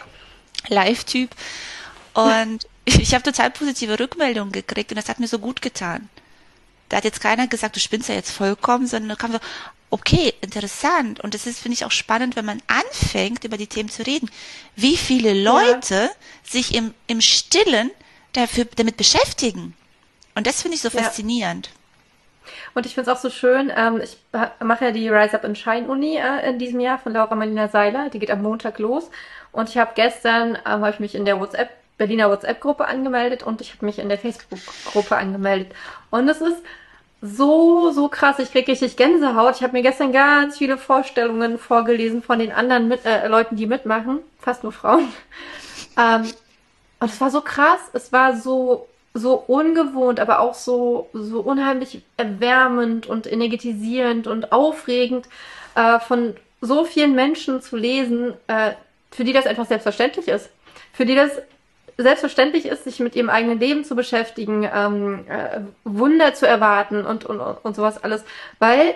Live-Typ. 0.67 1.31
Und 2.13 2.67
ich 2.97 3.13
habe 3.13 3.23
total 3.23 3.51
positive 3.51 3.99
Rückmeldungen 3.99 4.51
gekriegt 4.51 4.91
und 4.91 4.97
das 4.97 5.09
hat 5.09 5.19
mir 5.19 5.27
so 5.27 5.39
gut 5.39 5.61
getan. 5.61 6.09
Da 6.87 6.97
hat 6.97 7.03
jetzt 7.03 7.21
keiner 7.21 7.47
gesagt, 7.47 7.75
du 7.75 7.79
spinnst 7.79 8.09
ja 8.09 8.15
jetzt 8.15 8.31
vollkommen, 8.31 8.87
sondern 8.87 9.09
da 9.09 9.15
kam 9.15 9.31
so, 9.31 9.39
okay, 9.91 10.33
interessant. 10.41 11.19
Und 11.19 11.33
das 11.33 11.45
ist, 11.45 11.59
finde 11.59 11.73
ich, 11.73 11.85
auch 11.85 11.91
spannend, 11.91 12.35
wenn 12.35 12.45
man 12.45 12.61
anfängt, 12.67 13.43
über 13.43 13.57
die 13.57 13.67
Themen 13.67 13.89
zu 13.89 14.05
reden, 14.05 14.29
wie 14.75 14.97
viele 14.97 15.33
Leute 15.33 15.95
ja. 15.95 16.09
sich 16.43 16.73
im, 16.73 16.93
im 17.07 17.21
Stillen 17.21 17.91
dafür, 18.33 18.65
damit 18.75 18.97
beschäftigen. 18.97 19.75
Und 20.35 20.47
das 20.47 20.61
finde 20.61 20.75
ich 20.75 20.81
so 20.81 20.89
ja. 20.89 21.03
faszinierend. 21.03 21.69
Und 22.73 22.85
ich 22.85 22.95
finde 22.95 23.11
es 23.11 23.17
auch 23.17 23.21
so 23.21 23.29
schön, 23.29 23.71
ähm, 23.75 24.01
ich 24.01 24.17
mache 24.59 24.85
ja 24.85 24.91
die 24.91 25.09
Rise 25.09 25.35
Up 25.35 25.45
and 25.45 25.57
Shine 25.57 25.87
Uni 25.87 26.17
äh, 26.17 26.49
in 26.49 26.59
diesem 26.59 26.79
Jahr 26.79 26.97
von 26.97 27.13
Laura 27.13 27.35
Marlina 27.35 27.67
Seiler, 27.67 28.09
die 28.09 28.19
geht 28.19 28.31
am 28.31 28.41
Montag 28.41 28.79
los. 28.79 29.09
Und 29.51 29.69
ich 29.69 29.77
habe 29.77 29.91
gestern, 29.95 30.55
ähm, 30.55 30.81
habe 30.81 30.91
ich 30.91 30.99
mich 30.99 31.15
in 31.15 31.25
der 31.25 31.39
WhatsApp, 31.39 31.69
Berliner 31.99 32.31
WhatsApp-Gruppe 32.31 32.87
angemeldet 32.87 33.43
und 33.43 33.61
ich 33.61 33.73
habe 33.73 33.85
mich 33.85 33.99
in 33.99 34.09
der 34.09 34.17
Facebook-Gruppe 34.17 35.15
angemeldet. 35.15 35.73
Und 36.09 36.27
es 36.27 36.41
ist 36.41 36.63
so, 37.21 37.91
so 37.91 38.07
krass. 38.07 38.39
Ich 38.39 38.51
kriege 38.51 38.71
richtig 38.71 38.95
Gänsehaut. 38.95 39.57
Ich 39.57 39.63
habe 39.63 39.73
mir 39.73 39.83
gestern 39.83 40.11
ganz 40.11 40.57
viele 40.57 40.77
Vorstellungen 40.77 41.59
vorgelesen 41.59 42.23
von 42.23 42.39
den 42.39 42.51
anderen 42.51 42.87
mit, 42.87 43.05
äh, 43.05 43.27
Leuten, 43.27 43.57
die 43.57 43.67
mitmachen. 43.67 44.19
Fast 44.39 44.63
nur 44.63 44.71
Frauen. 44.71 45.07
Ähm, 45.97 46.29
und 46.99 47.11
es 47.11 47.19
war 47.19 47.29
so 47.29 47.41
krass. 47.41 47.79
Es 47.91 48.13
war 48.13 48.37
so, 48.37 48.87
so 49.13 49.33
ungewohnt, 49.33 50.19
aber 50.19 50.39
auch 50.39 50.53
so, 50.53 51.09
so 51.13 51.41
unheimlich 51.41 52.03
erwärmend 52.15 53.07
und 53.07 53.29
energetisierend 53.29 54.27
und 54.27 54.53
aufregend 54.53 55.27
äh, 55.75 55.99
von 55.99 56.35
so 56.61 56.85
vielen 56.85 57.15
Menschen 57.15 57.61
zu 57.61 57.75
lesen, 57.75 58.33
äh, 58.47 58.73
für 59.11 59.25
die 59.25 59.33
das 59.33 59.45
einfach 59.45 59.65
selbstverständlich 59.65 60.27
ist. 60.27 60.49
Für 60.93 61.05
die 61.05 61.15
das 61.15 61.31
selbstverständlich 62.01 62.65
ist, 62.65 62.85
sich 62.85 62.99
mit 62.99 63.15
ihrem 63.15 63.29
eigenen 63.29 63.59
Leben 63.59 63.83
zu 63.83 63.95
beschäftigen, 63.95 64.67
ähm, 64.73 65.25
äh, 65.27 65.59
Wunder 65.83 66.33
zu 66.33 66.47
erwarten 66.47 67.05
und, 67.05 67.25
und, 67.25 67.39
und 67.39 67.75
sowas 67.75 68.01
alles. 68.03 68.23
Weil, 68.57 68.95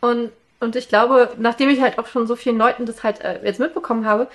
und, 0.00 0.30
und 0.60 0.76
ich 0.76 0.88
glaube, 0.88 1.30
nachdem 1.38 1.70
ich 1.70 1.80
halt 1.80 1.98
auch 1.98 2.06
schon 2.06 2.26
so 2.26 2.36
vielen 2.36 2.58
Leuten 2.58 2.84
das 2.84 3.02
halt 3.02 3.22
äh, 3.22 3.40
jetzt 3.42 3.58
mitbekommen 3.58 4.04
habe, 4.04 4.28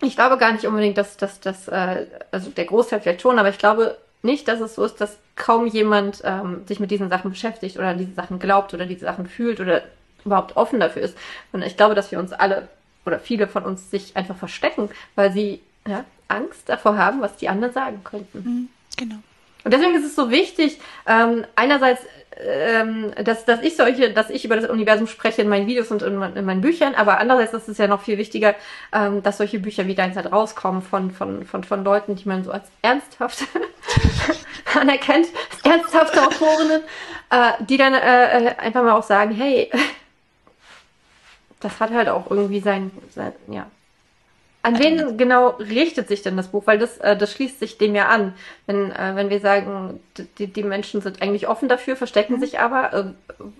ich 0.00 0.16
glaube 0.16 0.38
gar 0.38 0.52
nicht 0.52 0.66
unbedingt, 0.66 0.96
dass, 0.96 1.16
dass, 1.16 1.40
dass 1.40 1.68
äh, 1.68 2.06
also 2.30 2.50
der 2.50 2.64
Großteil 2.64 3.00
vielleicht 3.00 3.20
schon, 3.22 3.38
aber 3.38 3.50
ich 3.50 3.58
glaube 3.58 3.98
nicht, 4.22 4.48
dass 4.48 4.60
es 4.60 4.74
so 4.74 4.84
ist, 4.84 5.00
dass 5.00 5.18
kaum 5.36 5.66
jemand 5.66 6.22
ähm, 6.24 6.62
sich 6.66 6.80
mit 6.80 6.90
diesen 6.90 7.10
Sachen 7.10 7.30
beschäftigt 7.30 7.76
oder 7.76 7.92
diese 7.94 8.14
Sachen 8.14 8.38
glaubt 8.38 8.72
oder 8.72 8.86
diese 8.86 9.04
Sachen 9.04 9.26
fühlt 9.26 9.60
oder 9.60 9.82
überhaupt 10.24 10.56
offen 10.56 10.80
dafür 10.80 11.02
ist. 11.02 11.18
Und 11.52 11.62
ich 11.62 11.76
glaube, 11.76 11.94
dass 11.94 12.10
wir 12.10 12.18
uns 12.18 12.32
alle 12.32 12.68
oder 13.04 13.20
viele 13.20 13.46
von 13.46 13.64
uns 13.64 13.90
sich 13.90 14.16
einfach 14.16 14.36
verstecken, 14.36 14.88
weil 15.14 15.30
sie 15.30 15.60
ja, 15.86 16.04
Angst 16.28 16.68
davor 16.68 16.96
haben, 16.96 17.20
was 17.20 17.36
die 17.36 17.48
anderen 17.48 17.74
sagen 17.74 18.02
könnten. 18.04 18.38
Mhm, 18.38 18.68
genau. 18.96 19.16
Und 19.64 19.72
deswegen 19.72 19.94
ist 19.94 20.04
es 20.04 20.14
so 20.14 20.30
wichtig, 20.30 20.78
ähm, 21.06 21.46
einerseits, 21.56 22.02
ähm, 22.36 23.12
dass, 23.24 23.44
dass 23.44 23.62
ich 23.62 23.76
solche, 23.76 24.12
dass 24.12 24.28
ich 24.28 24.44
über 24.44 24.56
das 24.56 24.68
Universum 24.68 25.06
spreche 25.06 25.42
in 25.42 25.48
meinen 25.48 25.66
Videos 25.66 25.90
und 25.90 26.02
in, 26.02 26.20
in 26.20 26.44
meinen 26.44 26.60
Büchern, 26.60 26.94
aber 26.94 27.18
andererseits 27.18 27.54
ist 27.54 27.68
es 27.68 27.78
ja 27.78 27.86
noch 27.86 28.02
viel 28.02 28.18
wichtiger, 28.18 28.54
ähm, 28.92 29.22
dass 29.22 29.38
solche 29.38 29.58
Bücher 29.58 29.86
wie 29.86 29.94
deins 29.94 30.16
halt 30.16 30.30
rauskommen 30.30 30.82
von, 30.82 31.10
von, 31.12 31.44
von, 31.46 31.64
von 31.64 31.84
Leuten, 31.84 32.16
die 32.16 32.28
man 32.28 32.44
so 32.44 32.50
als 32.50 32.66
ernsthaft 32.82 33.44
anerkennt, 34.74 35.28
ernsthafte 35.62 36.26
Autorinnen, 36.26 36.82
äh, 37.30 37.52
die 37.60 37.76
dann 37.76 37.94
äh, 37.94 38.48
äh, 38.48 38.56
einfach 38.56 38.82
mal 38.82 38.92
auch 38.92 39.02
sagen, 39.02 39.30
hey, 39.30 39.70
das 41.60 41.80
hat 41.80 41.92
halt 41.92 42.08
auch 42.08 42.30
irgendwie 42.30 42.60
sein, 42.60 42.90
sein 43.14 43.32
ja, 43.46 43.66
an 44.64 44.78
wen 44.78 45.18
genau 45.18 45.50
richtet 45.50 46.08
sich 46.08 46.22
denn 46.22 46.38
das 46.38 46.48
Buch? 46.48 46.66
Weil 46.66 46.78
das, 46.78 46.96
äh, 46.96 47.18
das 47.18 47.32
schließt 47.32 47.60
sich 47.60 47.76
dem 47.76 47.94
ja 47.94 48.08
an. 48.08 48.32
Wenn, 48.64 48.90
äh, 48.92 49.12
wenn 49.14 49.28
wir 49.28 49.40
sagen, 49.40 50.00
die, 50.38 50.46
die 50.46 50.62
Menschen 50.62 51.02
sind 51.02 51.20
eigentlich 51.20 51.48
offen 51.48 51.68
dafür, 51.68 51.96
verstecken 51.96 52.36
mhm. 52.36 52.40
sich 52.40 52.58
aber. 52.60 52.94
Äh, 52.94 53.04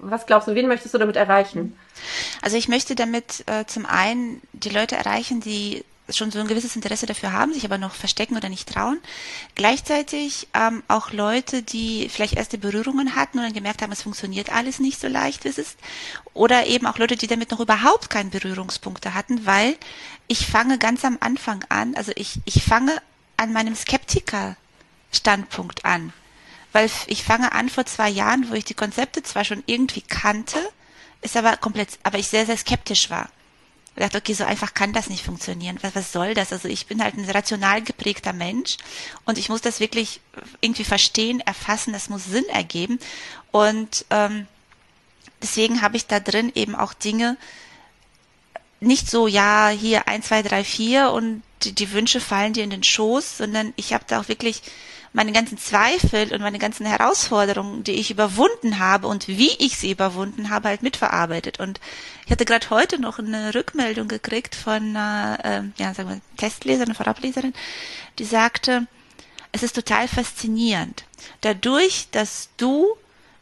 was 0.01 0.25
glaubst 0.25 0.49
du, 0.49 0.55
wen 0.55 0.67
möchtest 0.67 0.95
du 0.95 0.99
damit 0.99 1.17
erreichen? 1.17 1.77
Also 2.41 2.57
ich 2.57 2.69
möchte 2.69 2.95
damit 2.95 3.45
äh, 3.47 3.67
zum 3.67 3.85
einen 3.85 4.41
die 4.55 4.71
Leute 4.71 4.97
erreichen, 4.97 5.41
die 5.41 5.85
schon 6.11 6.31
so 6.31 6.39
ein 6.39 6.47
gewisses 6.47 6.77
Interesse 6.77 7.07
dafür 7.07 7.33
haben, 7.33 7.55
sich 7.55 7.65
aber 7.65 7.79
noch 7.79 7.95
verstecken 7.95 8.37
oder 8.37 8.51
nicht 8.51 8.69
trauen. 8.69 8.99
Gleichzeitig 9.55 10.49
ähm, 10.53 10.83
auch 10.87 11.13
Leute, 11.13 11.63
die 11.63 12.11
vielleicht 12.11 12.35
erste 12.35 12.59
Berührungen 12.59 13.17
hatten 13.17 13.39
und 13.39 13.45
dann 13.45 13.55
gemerkt 13.55 13.81
haben, 13.81 13.93
es 13.93 14.03
funktioniert 14.03 14.53
alles 14.53 14.81
nicht 14.81 15.01
so 15.01 15.09
leicht, 15.09 15.45
wie 15.45 15.49
es 15.49 15.57
ist. 15.57 15.79
Oder 16.35 16.67
eben 16.67 16.87
auch 16.87 16.99
Leute, 16.99 17.17
die 17.17 17.27
damit 17.27 17.51
noch 17.51 17.61
überhaupt 17.61 18.11
keine 18.11 18.29
Berührungspunkte 18.31 19.15
hatten, 19.15 19.47
weil 19.47 19.77
ich 20.29 20.47
fange 20.47 20.79
ganz 20.79 21.05
am 21.05 21.19
Anfang 21.21 21.65
an, 21.71 21.95
also 21.95 22.13
ich, 22.17 22.41
ich 22.45 22.63
fange 22.63 23.01
an 23.37 23.53
meinem 23.53 23.75
Skeptiker-Standpunkt 23.75 25.85
an. 25.85 26.13
Weil 26.73 26.89
ich 27.07 27.25
fange 27.25 27.53
an 27.53 27.69
vor 27.69 27.85
zwei 27.87 28.11
Jahren, 28.11 28.51
wo 28.51 28.55
ich 28.55 28.65
die 28.65 28.75
Konzepte 28.75 29.23
zwar 29.23 29.45
schon 29.45 29.63
irgendwie 29.67 30.03
kannte, 30.03 30.59
ist 31.23 31.37
aber 31.37 31.57
komplett, 31.57 31.99
aber 32.03 32.19
ich 32.19 32.27
sehr, 32.29 32.47
sehr 32.47 32.57
skeptisch 32.57 33.11
war. 33.11 33.29
Ich 33.97 34.03
dachte, 34.03 34.19
okay, 34.19 34.35
so 34.35 34.45
einfach 34.45 34.75
kann 34.75 34.93
das 34.93 35.09
nicht 35.09 35.25
funktionieren. 35.25 35.79
Was, 35.83 35.95
was 35.95 36.13
soll 36.13 36.35
das? 36.35 36.53
Also 36.53 36.69
ich 36.69 36.87
bin 36.87 37.03
halt 37.03 37.17
ein 37.17 37.31
rational 37.31 37.81
geprägter 37.81 38.33
Mensch 38.33 38.77
und 39.25 39.39
ich 39.39 39.49
muss 39.49 39.61
das 39.61 39.79
wirklich 39.79 40.21
irgendwie 40.61 40.85
verstehen, 40.85 41.41
erfassen, 41.41 41.93
das 41.93 42.09
muss 42.09 42.25
Sinn 42.25 42.45
ergeben. 42.49 42.99
Und 43.53 44.05
ähm, 44.11 44.49
deswegen 45.43 45.81
habe 45.81 45.97
ich 45.97 46.07
da 46.07 46.19
drin 46.19 46.51
eben 46.55 46.75
auch 46.75 46.93
Dinge, 46.93 47.37
nicht 48.81 49.09
so, 49.09 49.27
ja, 49.27 49.69
hier 49.69 50.09
eins, 50.09 50.27
zwei, 50.27 50.43
drei, 50.43 50.65
vier 50.65 51.11
und 51.11 51.43
die, 51.63 51.73
die 51.73 51.93
Wünsche 51.93 52.21
fallen 52.21 52.53
dir 52.53 52.65
in 52.65 52.71
den 52.71 52.83
Schoß, 52.83 53.39
sondern 53.39 53.73
ich 53.77 53.93
habe 53.93 54.05
da 54.07 54.21
auch 54.21 54.29
wirklich 54.29 54.63
meine 55.15 55.31
ganzen 55.31 55.57
Zweifel 55.59 56.35
und 56.35 56.43
meine 56.43 56.59
ganzen 56.59 56.85
Herausforderungen, 56.85 57.85
die 57.85 57.93
ich 57.93 58.11
überwunden 58.11 58.81
habe 58.81 59.07
und 59.07 59.29
wie 59.29 59.53
ich 59.61 59.79
sie 59.79 59.93
überwunden 59.93 60.51
habe, 60.51 60.69
halt 60.69 60.83
mitverarbeitet. 60.83 61.61
Und 61.61 61.81
ich 62.27 62.33
hatte 62.33 62.45
gerade 62.45 62.69
heute 62.71 63.01
noch 63.01 63.21
eine 63.21 63.55
Rückmeldung 63.55 64.09
gekriegt 64.09 64.57
von 64.57 64.97
äh, 64.97 65.62
ja, 65.77 65.95
sagen 65.95 66.09
wir, 66.09 66.21
Testleserin, 66.37 66.97
Vorableserin, 66.97 67.55
die 68.19 68.25
sagte, 68.25 68.89
es 69.53 69.62
ist 69.62 69.77
total 69.77 70.09
faszinierend. 70.09 71.05
Dadurch, 71.43 72.09
dass 72.11 72.49
du 72.57 72.89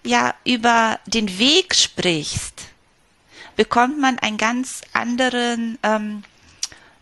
ja 0.04 0.34
über 0.44 1.00
den 1.06 1.38
Weg 1.38 1.74
sprichst, 1.74 2.64
bekommt 3.56 3.98
man 3.98 4.18
einen 4.18 4.36
ganz 4.36 4.82
anderen 4.92 5.78
ähm, 5.82 6.22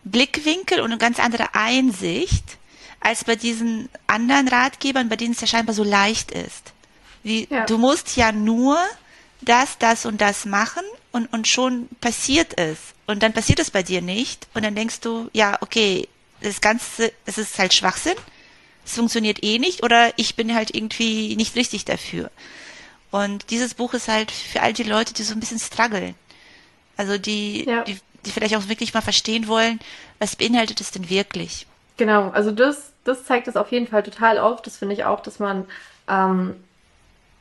Blickwinkel 0.05 0.79
und 0.79 0.93
eine 0.93 0.99
ganz 0.99 1.19
andere 1.19 1.57
Einsicht 1.57 2.60
als 3.01 3.25
bei 3.25 3.37
diesen 3.37 3.89
anderen 4.07 4.49
Ratgebern, 4.49 5.09
bei 5.09 5.17
denen 5.17 5.33
es 5.33 5.41
ja 5.41 5.47
scheinbar 5.47 5.75
so 5.75 5.85
leicht 5.85 6.31
ist. 6.31 6.73
Wie, 7.23 7.49
ja. 7.51 7.67
Du 7.67 7.79
musst 7.79 8.17
ja 8.17 8.33
nur 8.33 8.79
das, 9.41 9.79
das 9.79 10.07
und 10.07 10.21
das 10.21 10.45
machen 10.45 10.85
und, 11.13 11.33
und 11.33 11.49
schon 11.49 11.89
passiert 12.01 12.59
es. 12.59 12.79
Und 13.07 13.23
dann 13.23 13.33
passiert 13.33 13.59
es 13.59 13.71
bei 13.71 13.83
dir 13.83 14.03
nicht. 14.03 14.47
Und 14.55 14.65
dann 14.65 14.75
denkst 14.75 15.01
du, 15.01 15.31
ja, 15.33 15.59
okay, 15.61 16.09
das 16.41 16.61
Ganze, 16.61 17.13
es 17.27 17.39
ist 17.39 17.59
halt 17.59 17.75
Schwachsinn. 17.75 18.17
Es 18.85 18.95
funktioniert 18.95 19.43
eh 19.43 19.59
nicht 19.59 19.83
oder 19.83 20.13
ich 20.17 20.37
bin 20.37 20.55
halt 20.55 20.75
irgendwie 20.75 21.37
nicht 21.37 21.55
richtig 21.57 21.85
dafür. 21.85 22.31
Und 23.11 23.51
dieses 23.51 23.75
Buch 23.75 23.95
ist 23.95 24.09
halt 24.09 24.31
für 24.31 24.63
all 24.63 24.73
die 24.73 24.85
Leute, 24.85 25.13
die 25.13 25.23
so 25.23 25.35
ein 25.35 25.41
bisschen 25.41 25.59
strugglen. 25.59 26.15
Also 26.97 27.19
die, 27.19 27.65
ja. 27.65 27.85
die, 27.85 27.99
die 28.25 28.31
vielleicht 28.31 28.57
auch 28.57 28.69
wirklich 28.69 28.95
mal 28.95 29.01
verstehen 29.01 29.49
wollen, 29.49 29.81
was 30.19 30.37
beinhaltet 30.37 30.81
es 30.81 30.91
denn 30.91 31.11
wirklich? 31.11 31.67
Genau, 32.01 32.31
also 32.31 32.51
das, 32.51 32.95
das 33.05 33.27
zeigt 33.27 33.47
es 33.47 33.59
auf 33.59 33.71
jeden 33.73 33.87
Fall 33.87 34.03
total 34.03 34.39
auf. 34.39 34.63
Das 34.63 34.79
finde 34.79 34.95
ich 34.95 35.05
auch, 35.05 35.21
dass 35.21 35.39
man 35.39 35.67
ähm, 36.09 36.57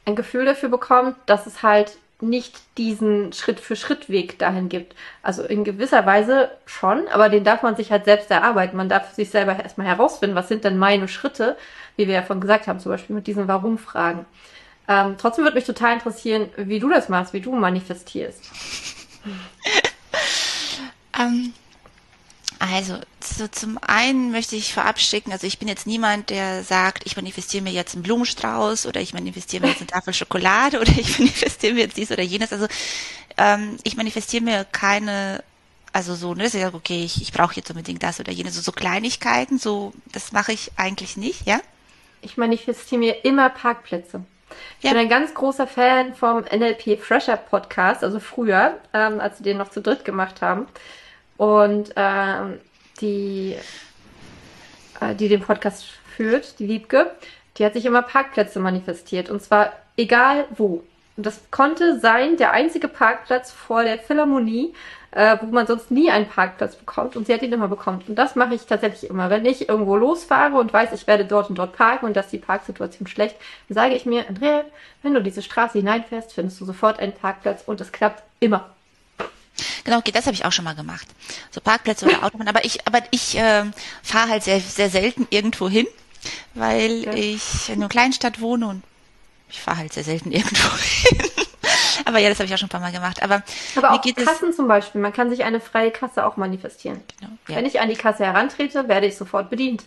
ein 0.04 0.18
Gefühl 0.18 0.44
dafür 0.44 0.68
bekommt, 0.68 1.16
dass 1.28 1.46
es 1.46 1.64
halt 1.64 1.98
nicht 2.20 2.60
diesen 2.78 3.32
Schritt-für-Schritt-Weg 3.32 4.38
dahin 4.38 4.68
gibt. 4.68 4.98
Also 5.24 5.44
in 5.44 5.64
gewisser 5.64 6.06
Weise 6.06 6.52
schon, 6.66 7.08
aber 7.08 7.30
den 7.30 7.46
darf 7.46 7.64
man 7.64 7.78
sich 7.78 7.90
halt 7.90 8.04
selbst 8.04 8.30
erarbeiten. 8.32 8.76
Man 8.76 8.90
darf 8.90 9.14
sich 9.14 9.30
selber 9.30 9.58
erstmal 9.58 9.88
herausfinden, 9.88 10.36
was 10.36 10.50
sind 10.50 10.66
denn 10.66 10.78
meine 10.78 11.08
Schritte, 11.08 11.56
wie 11.96 12.08
wir 12.08 12.16
ja 12.16 12.22
vorhin 12.22 12.42
gesagt 12.42 12.68
haben, 12.68 12.82
zum 12.82 12.92
Beispiel 12.92 13.16
mit 13.16 13.28
diesen 13.28 13.48
Warum-Fragen. 13.48 14.26
Ähm, 14.90 15.16
trotzdem 15.18 15.46
würde 15.46 15.56
mich 15.56 15.64
total 15.68 15.94
interessieren, 15.94 16.50
wie 16.58 16.82
du 16.82 16.90
das 16.90 17.08
machst, 17.08 17.32
wie 17.32 17.40
du 17.40 17.56
manifestierst. 17.56 18.44
ähm, 21.18 21.54
also, 22.60 22.98
so 23.22 23.48
zum 23.48 23.80
einen 23.82 24.32
möchte 24.32 24.58
ich 24.58 24.74
vorab 24.74 25.00
schicken, 25.00 25.32
also 25.32 25.48
ich 25.48 25.60
bin 25.60 25.70
jetzt 25.70 25.88
niemand, 25.88 26.30
der 26.30 26.64
sagt, 26.64 27.06
ich 27.06 27.16
manifestiere 27.16 27.64
mir 27.64 27.72
jetzt 27.72 27.96
einen 27.96 28.04
Blumenstrauß 28.04 28.86
oder 28.86 29.00
ich 29.00 29.14
manifestiere 29.14 29.64
mir 29.64 29.70
jetzt 29.70 29.80
eine 29.80 29.88
Tafel 29.92 30.14
Schokolade 30.14 30.80
oder 30.80 30.92
ich 30.92 31.20
manifestiere 31.20 31.74
mir 31.74 31.82
jetzt 31.82 31.96
dies 31.96 32.12
oder 32.12 32.24
jenes. 32.24 32.52
Also 32.52 32.68
ähm, 33.38 33.78
ich 33.84 33.96
manifestiere 33.96 34.44
mir 34.44 34.66
keine, 34.66 35.42
also 35.94 36.16
so, 36.16 36.34
ne, 36.34 36.46
ich 36.46 36.74
okay, 36.74 37.04
ich, 37.04 37.22
ich 37.22 37.32
brauche 37.32 37.56
jetzt 37.56 37.70
unbedingt 37.70 38.04
das 38.04 38.20
oder 38.20 38.34
jenes, 38.34 38.56
so, 38.56 38.62
so 38.62 38.74
Kleinigkeiten, 38.74 39.58
so, 39.58 39.94
das 40.12 40.34
mache 40.34 40.52
ich 40.52 40.72
eigentlich 40.76 41.16
nicht, 41.16 41.48
ja? 41.48 41.62
Ich 42.22 42.36
manifestiere 42.36 43.00
mir 43.00 43.24
immer 43.24 43.50
Parkplätze. 43.50 44.26
Ich 44.80 44.86
ja. 44.86 44.92
bin 44.92 45.00
ein 45.00 45.10
ganz 45.10 45.34
großer 45.34 45.68
Fan 45.68 46.14
vom 46.14 46.44
NLP 46.44 47.00
Fresher 47.00 47.38
Podcast, 47.38 48.04
also 48.04 48.20
früher, 48.20 48.78
ähm, 48.94 49.22
als 49.22 49.38
sie 49.38 49.44
den 49.44 49.58
noch 49.58 49.70
zu 49.70 49.82
dritt 49.82 50.04
gemacht 50.04 50.42
haben. 50.42 50.68
Und 51.40 51.94
ähm, 51.96 52.60
die, 53.00 53.56
äh, 55.00 55.16
die 55.16 55.30
den 55.30 55.40
Podcast 55.40 55.86
führt, 55.86 56.60
die 56.60 56.68
Liebke, 56.68 57.12
die 57.58 57.66
hat 57.66 57.72
sich 57.74 57.86
immer 57.86 58.02
Parkplätze 58.02 58.60
manifestiert. 58.60 59.30
Und 59.30 59.42
zwar 59.42 59.72
egal 59.96 60.44
wo. 60.50 60.84
Und 61.16 61.26
das 61.26 61.40
konnte 61.50 61.98
sein 61.98 62.36
der 62.36 62.52
einzige 62.52 62.90
Parkplatz 62.90 63.54
vor 63.54 63.84
der 63.84 64.00
Philharmonie, 64.00 64.74
äh, 65.12 65.38
wo 65.40 65.46
man 65.46 65.66
sonst 65.66 65.92
nie 65.92 66.12
einen 66.12 66.28
Parkplatz 66.28 66.76
bekommt. 66.76 67.16
Und 67.16 67.28
sie 67.28 67.34
hat 67.34 67.42
ihn 67.42 67.54
immer 67.54 67.70
bekommen. 67.70 68.04
Und 68.06 68.20
das 68.20 68.36
mache 68.36 68.56
ich 68.56 68.66
tatsächlich 68.66 69.10
immer. 69.10 69.30
Wenn 69.30 69.46
ich 69.46 69.70
irgendwo 69.70 69.96
losfahre 69.96 70.58
und 70.58 70.74
weiß, 70.74 70.92
ich 70.92 71.08
werde 71.08 71.24
dort 71.24 71.50
und 71.50 71.58
dort 71.58 71.72
parken 71.72 72.06
und 72.06 72.18
dass 72.18 72.28
die 72.28 72.38
Parksituation 72.38 73.08
schlecht, 73.08 73.38
dann 73.70 73.76
sage 73.76 73.96
ich 73.96 74.06
mir, 74.06 74.28
Andrea, 74.28 74.66
wenn 75.04 75.14
du 75.14 75.24
diese 75.24 75.42
Straße 75.42 75.78
hineinfährst, 75.78 76.34
findest 76.34 76.60
du 76.60 76.66
sofort 76.66 77.00
einen 77.00 77.14
Parkplatz 77.14 77.64
und 77.66 77.80
es 77.80 77.94
klappt 77.94 78.24
immer. 78.42 78.70
Genau, 79.84 79.98
okay, 79.98 80.12
das 80.12 80.26
habe 80.26 80.36
ich 80.36 80.46
auch 80.46 80.52
schon 80.52 80.66
mal 80.66 80.76
gemacht. 80.76 81.08
So 81.52 81.62
Parkplätze 81.62 82.06
oder 82.06 82.24
Autobahn. 82.24 82.48
Aber 82.48 82.64
ich, 82.66 82.86
aber 82.88 83.00
ich 83.12 83.38
äh, 83.38 83.66
fahre 84.04 84.30
halt 84.30 84.44
sehr, 84.44 84.60
sehr 84.60 84.90
selten 84.90 85.28
irgendwo 85.30 85.70
hin, 85.70 85.88
weil 86.54 87.06
ja. 87.06 87.14
ich 87.14 87.70
in 87.70 87.76
einer 87.76 87.90
kleinen 87.90 88.14
Stadt 88.14 88.40
wohne 88.40 88.68
und 88.68 88.84
ich 89.50 89.62
fahre 89.62 89.80
halt 89.80 89.94
sehr 89.94 90.04
selten 90.04 90.32
irgendwo 90.32 90.78
hin. 90.78 91.20
Aber 92.06 92.20
ja, 92.20 92.30
das 92.30 92.40
habe 92.40 92.48
ich 92.48 92.54
auch 92.54 92.58
schon 92.58 92.68
ein 92.68 92.72
paar 92.72 92.80
Mal 92.80 92.92
gemacht. 92.92 93.22
Aber, 93.22 93.44
Aber 93.76 93.92
auch 93.92 94.02
Kassen 94.02 94.54
zum 94.54 94.68
Beispiel. 94.68 95.02
Man 95.02 95.14
kann 95.14 95.30
sich 95.30 95.44
eine 95.44 95.60
freie 95.60 95.92
Kasse 95.92 96.26
auch 96.26 96.38
manifestieren. 96.38 97.02
Genau, 97.20 97.32
ja. 97.48 97.56
Wenn 97.56 97.66
ich 97.66 97.80
an 97.82 97.90
die 97.90 97.96
Kasse 97.96 98.26
herantrete, 98.26 98.88
werde 98.88 99.08
ich 99.08 99.18
sofort 99.18 99.50
bedient. 99.50 99.84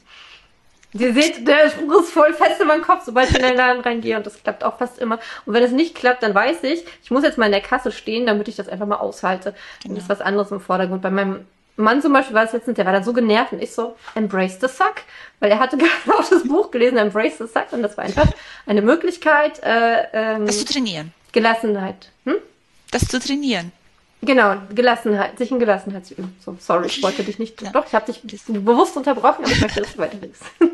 Sie 0.95 1.13
seht, 1.13 1.49
der 1.49 1.71
Spruch 1.71 2.03
ist 2.03 2.11
voll 2.11 2.35
fest 2.35 2.61
in 2.61 2.67
meinem 2.67 2.83
Kopf, 2.83 3.05
sobald 3.07 3.31
ich 3.31 3.37
in 3.37 3.43
den 3.43 3.57
Laden 3.57 3.81
reingehe 3.81 4.17
und 4.17 4.27
das 4.27 4.43
klappt 4.43 4.63
auch 4.63 4.77
fast 4.77 4.99
immer. 4.99 5.19
Und 5.47 5.55
wenn 5.55 5.63
es 5.63 5.73
nicht 5.73 5.95
klappt, 5.95 6.23
dann 6.23 6.35
weiß 6.35 6.65
ich, 6.65 6.85
ich 7.03 7.11
muss 7.11 7.23
jetzt 7.23 7.39
mal 7.39 7.47
in 7.47 7.53
der 7.53 7.63
Kasse 7.63 7.93
stehen, 7.93 8.27
damit 8.27 8.49
ich 8.49 8.57
das 8.57 8.69
einfach 8.69 8.87
mal 8.87 8.97
aushalte. 8.97 9.55
Genau. 9.83 9.93
Und 9.93 9.97
das 9.97 10.05
ist 10.05 10.11
was 10.11 10.21
anderes 10.21 10.51
im 10.51 10.61
Vordergrund. 10.61 11.01
Bei 11.01 11.11
meinem 11.11 11.47
Mann 11.77 12.03
zum 12.03 12.13
Beispiel 12.13 12.35
war 12.35 12.45
es 12.45 12.53
letztens, 12.53 12.77
der 12.77 12.85
war 12.85 12.93
dann 12.93 13.05
so 13.05 13.15
genervt 13.15 13.53
und 13.53 13.63
ich 13.63 13.73
so, 13.73 13.97
embrace 14.15 14.59
the 14.61 14.69
suck, 14.69 14.97
weil 15.41 15.51
er 15.51 15.59
hatte 15.59 15.77
gerade 15.79 16.19
auch 16.19 16.29
das 16.29 16.43
Buch 16.43 16.71
gelesen, 16.71 16.99
embrace 16.99 17.39
the 17.39 17.47
suck 17.47 17.73
und 17.73 17.83
das 17.83 17.97
war 17.97 18.05
einfach 18.05 18.29
eine 18.67 18.83
Möglichkeit, 18.83 19.63
äh, 19.63 20.07
ähm, 20.13 20.47
das 20.47 20.59
zu 20.59 20.67
trainieren. 20.67 21.13
Gelassenheit. 21.33 22.11
Hm? 22.27 22.37
Das 22.91 23.09
zu 23.09 23.19
trainieren. 23.19 23.73
Genau, 24.25 24.55
Gelassenheit, 24.73 25.37
sich 25.37 25.51
in 25.51 25.59
Gelassenheit 25.59 26.07
zu 26.07 26.15
üben. 26.15 26.37
So, 26.45 26.57
sorry, 26.61 26.87
ich 26.87 27.03
wollte 27.03 27.25
dich 27.25 27.41
nicht. 27.41 27.61
Ja. 27.61 27.71
Doch, 27.71 27.87
ich 27.87 27.95
habe 27.95 28.13
dich 28.13 28.23
bewusst 28.47 28.97
unterbrochen, 28.97 29.45
aber 29.45 29.53
ich 29.53 29.61
möchte, 29.61 29.81
dass 29.81 29.95
du 29.95 29.99
weiterredest. 29.99 30.45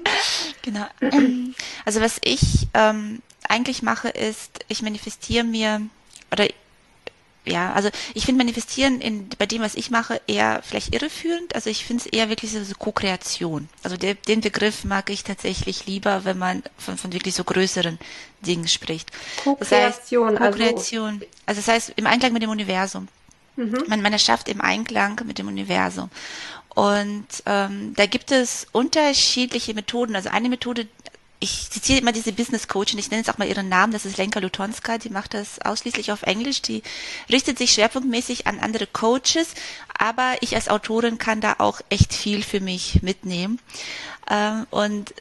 Genau. 0.69 0.87
Also 1.85 2.03
was 2.03 2.21
ich 2.23 2.69
ähm, 2.75 3.23
eigentlich 3.49 3.83
mache, 3.83 4.11
ist, 4.11 4.65
ich 4.69 4.83
manifestiere 4.83 5.43
mir 5.43 5.81
oder 6.31 6.47
ja, 7.47 7.73
also 7.73 7.89
ich 8.13 8.27
finde 8.27 8.45
Manifestieren 8.45 9.01
in, 9.01 9.31
bei 9.39 9.47
dem, 9.47 9.63
was 9.63 9.75
ich 9.75 9.91
mache, 9.91 10.21
eher 10.27 10.61
vielleicht 10.63 10.95
irreführend. 10.95 11.55
Also 11.55 11.71
ich 11.71 11.87
finde 11.87 12.05
es 12.05 12.13
eher 12.13 12.29
wirklich 12.29 12.53
so, 12.53 12.63
so 12.63 12.75
Co-Kreation. 12.75 13.71
Also 13.83 13.97
der, 13.97 14.15
den 14.15 14.43
Begriff 14.43 14.85
mag 14.85 15.09
ich 15.09 15.25
tatsächlich 15.25 15.87
lieber, 15.87 16.27
wenn 16.27 16.37
man 16.37 16.63
von, 16.77 16.99
von 16.99 17.15
wirklich 17.15 17.35
so 17.35 17.45
größeren 17.45 17.99
Dingen 18.43 18.69
spricht. 18.69 19.11
Co-Kreation. 19.43 19.57
Das 19.61 19.71
heißt, 19.71 20.11
Co-Kreation. 20.11 21.15
Also, 21.15 21.27
also 21.47 21.61
das 21.61 21.69
heißt 21.69 21.93
im 21.97 22.07
Einklang 22.07 22.35
mit 22.35 22.43
dem 22.43 22.51
Universum. 22.51 23.09
Mhm. 23.57 23.85
Man, 23.89 24.03
man 24.03 24.13
erschafft 24.13 24.49
im 24.51 24.61
Einklang 24.61 25.19
mit 25.25 25.39
dem 25.39 25.49
Universum. 25.49 26.11
Und 26.79 27.27
ähm, 27.45 27.93
da 27.97 28.07
gibt 28.07 28.31
es 28.31 28.69
unterschiedliche 28.71 29.75
Methoden. 29.75 30.15
Also 30.15 30.29
eine 30.29 30.49
Methode, 30.49 30.87
ich 31.41 31.69
zitiere 31.71 31.99
immer 31.99 32.13
diese 32.13 32.31
Business 32.31 32.69
Coach 32.69 32.93
und 32.93 33.01
ich 33.01 33.11
nenne 33.11 33.23
jetzt 33.23 33.31
auch 33.31 33.39
mal 33.39 33.49
ihren 33.49 33.69
Namen, 33.69 33.93
das 33.93 34.05
ist 34.05 34.17
Lenka 34.17 34.39
Lutonska, 34.39 34.97
die 34.97 35.11
macht 35.11 35.35
das 35.35 35.61
ausschließlich 35.61 36.13
auf 36.13 36.23
Englisch, 36.23 36.63
die 36.63 36.85
richtet 37.29 37.59
sich 37.59 37.73
schwerpunktmäßig 37.73 38.47
an 38.47 38.61
andere 38.61 38.87
Coaches, 38.87 39.55
aber 39.99 40.37
ich 40.41 40.55
als 40.55 40.69
Autorin 40.69 41.19
kann 41.19 41.41
da 41.41 41.57
auch 41.59 41.81
echt 41.91 42.15
viel 42.15 42.45
für 42.45 42.61
mich 42.61 43.03
mitnehmen. 43.03 43.59
Ähm, 44.31 44.69
und 44.71 45.15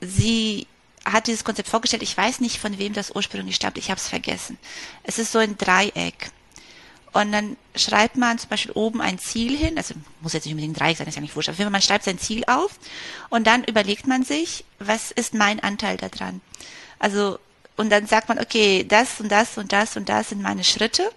sie 0.00 0.68
hat 1.04 1.26
dieses 1.26 1.42
Konzept 1.42 1.68
vorgestellt, 1.70 2.04
ich 2.04 2.16
weiß 2.16 2.38
nicht, 2.38 2.60
von 2.60 2.78
wem 2.78 2.92
das 2.92 3.10
ursprünglich 3.10 3.56
stammt, 3.56 3.78
ich 3.78 3.90
habe 3.90 3.98
es 3.98 4.06
vergessen. 4.06 4.58
Es 5.02 5.18
ist 5.18 5.32
so 5.32 5.40
ein 5.40 5.58
Dreieck. 5.58 6.30
Und 7.14 7.30
dann 7.30 7.56
schreibt 7.76 8.16
man 8.16 8.40
zum 8.40 8.50
Beispiel 8.50 8.72
oben 8.72 9.00
ein 9.00 9.20
Ziel 9.20 9.56
hin, 9.56 9.78
also 9.78 9.94
muss 10.20 10.32
jetzt 10.32 10.46
nicht 10.46 10.52
unbedingt 10.52 10.76
ein 10.76 10.80
Dreieck 10.80 10.96
sein, 10.96 11.06
ist 11.06 11.14
ja 11.14 11.20
nicht 11.20 11.36
wurscht, 11.36 11.48
aber 11.48 11.70
man 11.70 11.80
schreibt 11.80 12.04
sein 12.04 12.18
Ziel 12.18 12.42
auf 12.48 12.72
und 13.30 13.46
dann 13.46 13.62
überlegt 13.62 14.08
man 14.08 14.24
sich, 14.24 14.64
was 14.80 15.12
ist 15.12 15.32
mein 15.32 15.60
Anteil 15.60 15.96
daran? 15.96 16.40
Also, 16.98 17.38
und 17.76 17.90
dann 17.90 18.08
sagt 18.08 18.28
man, 18.28 18.40
okay, 18.40 18.84
das 18.86 19.20
und 19.20 19.30
das 19.30 19.56
und 19.58 19.72
das 19.72 19.96
und 19.96 20.08
das 20.08 20.30
sind 20.30 20.42
meine 20.42 20.64
Schritte. 20.64 21.08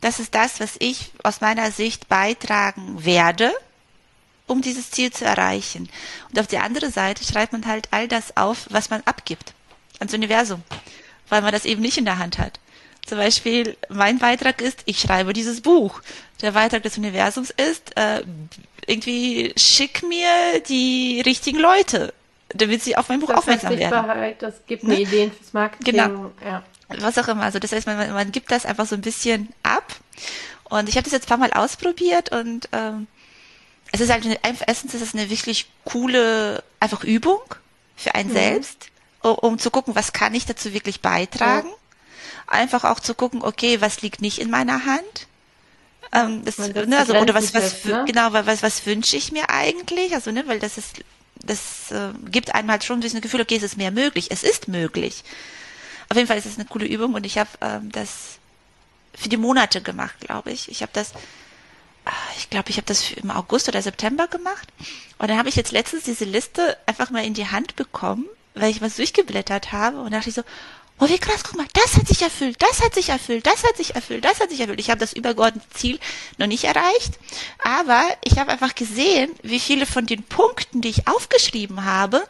Das 0.00 0.18
ist 0.18 0.34
das, 0.34 0.60
was 0.60 0.76
ich 0.78 1.12
aus 1.22 1.42
meiner 1.42 1.70
Sicht 1.70 2.08
beitragen 2.08 3.04
werde, 3.04 3.52
um 4.46 4.62
dieses 4.62 4.92
Ziel 4.92 5.12
zu 5.12 5.26
erreichen. 5.26 5.90
Und 6.30 6.40
auf 6.40 6.46
der 6.46 6.62
anderen 6.62 6.90
Seite 6.90 7.22
schreibt 7.22 7.52
man 7.52 7.66
halt 7.66 7.88
all 7.90 8.08
das 8.08 8.34
auf, 8.38 8.66
was 8.70 8.88
man 8.88 9.02
abgibt 9.04 9.52
ans 9.98 10.14
Universum, 10.14 10.62
weil 11.28 11.42
man 11.42 11.52
das 11.52 11.66
eben 11.66 11.82
nicht 11.82 11.98
in 11.98 12.06
der 12.06 12.18
Hand 12.18 12.38
hat. 12.38 12.60
Zum 13.06 13.18
Beispiel, 13.18 13.76
mein 13.90 14.18
Beitrag 14.18 14.62
ist, 14.62 14.80
ich 14.86 14.98
schreibe 14.98 15.32
dieses 15.32 15.60
Buch. 15.60 16.00
Der 16.40 16.52
Beitrag 16.52 16.82
des 16.82 16.96
Universums 16.96 17.50
ist, 17.50 17.96
äh, 17.96 18.22
irgendwie 18.86 19.52
schick 19.56 20.02
mir 20.02 20.60
die 20.68 21.22
richtigen 21.24 21.58
Leute, 21.58 22.14
damit 22.48 22.82
sie 22.82 22.96
auf 22.96 23.08
mein 23.08 23.20
Buch 23.20 23.28
das 23.28 23.38
aufmerksam 23.38 23.78
werden. 23.78 24.34
Das 24.38 24.54
gibt 24.66 24.84
mir 24.84 24.94
ne? 24.94 25.00
Ideen 25.02 25.32
fürs 25.32 25.52
Marketing. 25.52 25.94
Genau. 25.94 26.32
Ja. 26.44 26.62
Was 26.98 27.18
auch 27.18 27.28
immer. 27.28 27.42
Also 27.42 27.58
das 27.58 27.72
heißt, 27.72 27.86
man, 27.86 28.12
man 28.12 28.32
gibt 28.32 28.50
das 28.50 28.64
einfach 28.64 28.86
so 28.86 28.94
ein 28.94 29.00
bisschen 29.00 29.52
ab. 29.62 29.94
Und 30.64 30.88
ich 30.88 30.96
habe 30.96 31.04
das 31.04 31.12
jetzt 31.12 31.26
ein 31.26 31.28
paar 31.28 31.48
Mal 31.48 31.52
ausprobiert 31.52 32.32
und 32.32 32.68
ähm, 32.72 33.06
es 33.92 34.00
ist 34.00 34.10
halt 34.10 34.24
eine, 34.24 34.38
erstens 34.66 34.94
ist 34.94 35.02
es 35.02 35.14
eine 35.14 35.28
wirklich 35.28 35.66
coole 35.84 36.64
einfach 36.80 37.04
Übung 37.04 37.42
für 37.96 38.14
einen 38.14 38.30
mhm. 38.30 38.34
selbst, 38.34 38.88
um, 39.22 39.34
um, 39.34 39.58
zu 39.58 39.70
gucken, 39.70 39.94
was 39.94 40.12
kann 40.12 40.34
ich 40.34 40.46
dazu 40.46 40.72
wirklich 40.72 41.00
beitragen. 41.00 41.68
Ja 41.68 41.74
einfach 42.46 42.84
auch 42.84 43.00
zu 43.00 43.14
gucken, 43.14 43.42
okay, 43.42 43.80
was 43.80 44.02
liegt 44.02 44.20
nicht 44.20 44.38
in 44.38 44.50
meiner 44.50 44.84
Hand? 44.84 45.26
Ähm, 46.12 46.44
das, 46.44 46.58
ne, 46.58 46.98
also, 46.98 47.14
oder 47.16 47.34
was, 47.34 47.54
was, 47.54 47.72
fest, 47.72 47.86
ne? 47.86 48.04
genau, 48.06 48.32
was, 48.32 48.62
was 48.62 48.86
wünsche 48.86 49.16
ich 49.16 49.32
mir 49.32 49.50
eigentlich? 49.50 50.14
Also, 50.14 50.30
ne, 50.30 50.46
weil 50.46 50.60
das 50.60 50.78
ist, 50.78 51.02
das 51.42 51.90
äh, 51.90 52.10
gibt 52.30 52.54
einem 52.54 52.70
halt 52.70 52.84
schon 52.84 52.98
ein 52.98 53.02
bisschen 53.02 53.20
Gefühl, 53.20 53.40
okay, 53.40 53.56
es 53.56 53.62
ist 53.62 53.76
mehr 53.76 53.90
möglich. 53.90 54.30
Es 54.30 54.42
ist 54.42 54.68
möglich. 54.68 55.24
Auf 56.08 56.16
jeden 56.16 56.28
Fall 56.28 56.38
ist 56.38 56.46
es 56.46 56.56
eine 56.56 56.66
coole 56.66 56.86
Übung 56.86 57.14
und 57.14 57.26
ich 57.26 57.38
habe 57.38 57.50
ähm, 57.60 57.90
das 57.90 58.38
für 59.14 59.28
die 59.28 59.36
Monate 59.36 59.80
gemacht, 59.80 60.20
glaube 60.20 60.52
ich. 60.52 60.70
Ich 60.70 60.82
habe 60.82 60.92
das, 60.92 61.12
ah, 62.04 62.12
ich 62.36 62.50
glaube, 62.50 62.70
ich 62.70 62.76
habe 62.76 62.86
das 62.86 63.12
im 63.12 63.30
August 63.30 63.68
oder 63.68 63.82
September 63.82 64.28
gemacht. 64.28 64.68
Und 65.18 65.28
dann 65.28 65.38
habe 65.38 65.48
ich 65.48 65.56
jetzt 65.56 65.72
letztens 65.72 66.04
diese 66.04 66.24
Liste 66.24 66.76
einfach 66.86 67.10
mal 67.10 67.24
in 67.24 67.34
die 67.34 67.48
Hand 67.48 67.76
bekommen, 67.76 68.26
weil 68.54 68.70
ich 68.70 68.80
was 68.80 68.96
durchgeblättert 68.96 69.72
habe 69.72 70.00
und 70.00 70.12
dachte 70.12 70.28
ich 70.28 70.34
so, 70.34 70.44
Oh, 71.00 71.08
wie 71.08 71.18
krass, 71.18 71.42
guck 71.42 71.56
mal, 71.56 71.66
das 71.72 71.96
hat 71.96 72.06
sich 72.06 72.22
erfüllt, 72.22 72.56
das 72.62 72.82
hat 72.82 72.94
sich 72.94 73.08
erfüllt, 73.08 73.44
das 73.46 73.64
hat 73.64 73.76
sich 73.76 73.94
erfüllt, 73.96 74.24
das 74.24 74.40
hat 74.40 74.50
sich 74.50 74.60
erfüllt. 74.60 74.78
Ich 74.78 74.90
habe 74.90 75.00
das 75.00 75.12
übergeordnete 75.12 75.68
Ziel 75.70 75.98
noch 76.38 76.46
nicht 76.46 76.64
erreicht, 76.64 77.18
aber 77.58 78.02
ich 78.22 78.38
habe 78.38 78.52
einfach 78.52 78.76
gesehen, 78.76 79.32
wie 79.42 79.58
viele 79.58 79.86
von 79.86 80.06
den 80.06 80.22
Punkten, 80.22 80.80
die 80.80 80.90
ich 80.90 81.08
aufgeschrieben 81.08 81.84
habe, 81.84 82.22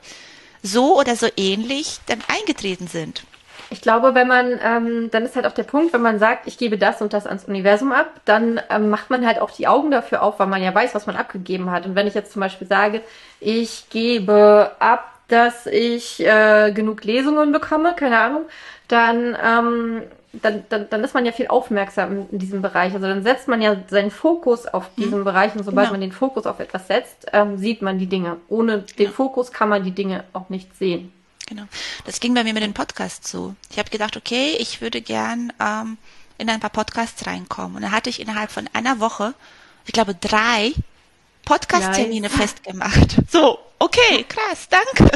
so 0.62 0.98
oder 0.98 1.14
so 1.14 1.28
ähnlich 1.36 2.00
dann 2.06 2.22
eingetreten 2.26 2.88
sind. 2.88 3.24
Ich 3.70 3.80
glaube, 3.80 4.14
wenn 4.14 4.28
man, 4.28 4.58
ähm, 4.62 5.10
dann 5.10 5.24
ist 5.24 5.36
halt 5.36 5.46
auch 5.46 5.52
der 5.52 5.64
Punkt, 5.64 5.92
wenn 5.92 6.02
man 6.02 6.18
sagt, 6.18 6.46
ich 6.46 6.58
gebe 6.58 6.78
das 6.78 7.02
und 7.02 7.12
das 7.12 7.26
ans 7.26 7.44
Universum 7.44 7.92
ab, 7.92 8.20
dann 8.24 8.60
ähm, 8.70 8.88
macht 8.88 9.10
man 9.10 9.26
halt 9.26 9.40
auch 9.40 9.50
die 9.50 9.66
Augen 9.66 9.90
dafür 9.90 10.22
auf, 10.22 10.38
weil 10.38 10.46
man 10.46 10.62
ja 10.62 10.74
weiß, 10.74 10.94
was 10.94 11.06
man 11.06 11.16
abgegeben 11.16 11.70
hat. 11.70 11.84
Und 11.84 11.94
wenn 11.94 12.06
ich 12.06 12.14
jetzt 12.14 12.32
zum 12.32 12.40
Beispiel 12.40 12.66
sage, 12.66 13.02
ich 13.40 13.88
gebe 13.90 14.72
ab 14.78 15.13
dass 15.28 15.66
ich 15.66 16.20
äh, 16.20 16.72
genug 16.72 17.04
Lesungen 17.04 17.52
bekomme, 17.52 17.94
keine 17.94 18.18
Ahnung, 18.18 18.44
dann, 18.88 19.36
ähm, 19.42 20.02
dann, 20.32 20.64
dann, 20.68 20.88
dann 20.90 21.04
ist 21.04 21.14
man 21.14 21.24
ja 21.24 21.32
viel 21.32 21.48
aufmerksam 21.48 22.26
in 22.30 22.38
diesem 22.38 22.60
Bereich. 22.60 22.92
Also 22.92 23.06
dann 23.06 23.22
setzt 23.22 23.48
man 23.48 23.62
ja 23.62 23.76
seinen 23.88 24.10
Fokus 24.10 24.66
auf 24.66 24.90
mhm. 24.96 25.02
diesen 25.02 25.18
mhm. 25.20 25.24
Bereich 25.24 25.54
und 25.54 25.64
sobald 25.64 25.86
genau. 25.86 25.92
man 25.92 26.00
den 26.00 26.12
Fokus 26.12 26.46
auf 26.46 26.60
etwas 26.60 26.86
setzt, 26.88 27.26
ähm, 27.32 27.56
sieht 27.58 27.82
man 27.82 27.98
die 27.98 28.06
Dinge. 28.06 28.36
Ohne 28.48 28.80
den 28.98 29.06
ja. 29.06 29.12
Fokus 29.12 29.52
kann 29.52 29.68
man 29.68 29.84
die 29.84 29.92
Dinge 29.92 30.24
auch 30.32 30.50
nicht 30.50 30.76
sehen. 30.76 31.12
Genau. 31.46 31.64
Das 32.04 32.20
ging 32.20 32.34
bei 32.34 32.44
mir 32.44 32.54
mit 32.54 32.62
den 32.62 32.74
Podcasts 32.74 33.30
so. 33.30 33.54
Ich 33.70 33.78
habe 33.78 33.90
gedacht, 33.90 34.16
okay, 34.16 34.56
ich 34.58 34.80
würde 34.80 35.02
gern 35.02 35.52
ähm, 35.60 35.98
in 36.38 36.48
ein 36.48 36.60
paar 36.60 36.70
Podcasts 36.70 37.26
reinkommen. 37.26 37.76
Und 37.76 37.82
dann 37.82 37.92
hatte 37.92 38.10
ich 38.10 38.20
innerhalb 38.20 38.50
von 38.50 38.68
einer 38.72 38.98
Woche, 39.00 39.34
ich 39.86 39.92
glaube, 39.92 40.14
drei 40.14 40.72
Podcast-Termine 41.44 42.28
nice. 42.28 42.36
festgemacht. 42.36 43.16
So, 43.30 43.58
okay, 43.78 44.24
krass, 44.28 44.68
danke. 44.68 45.10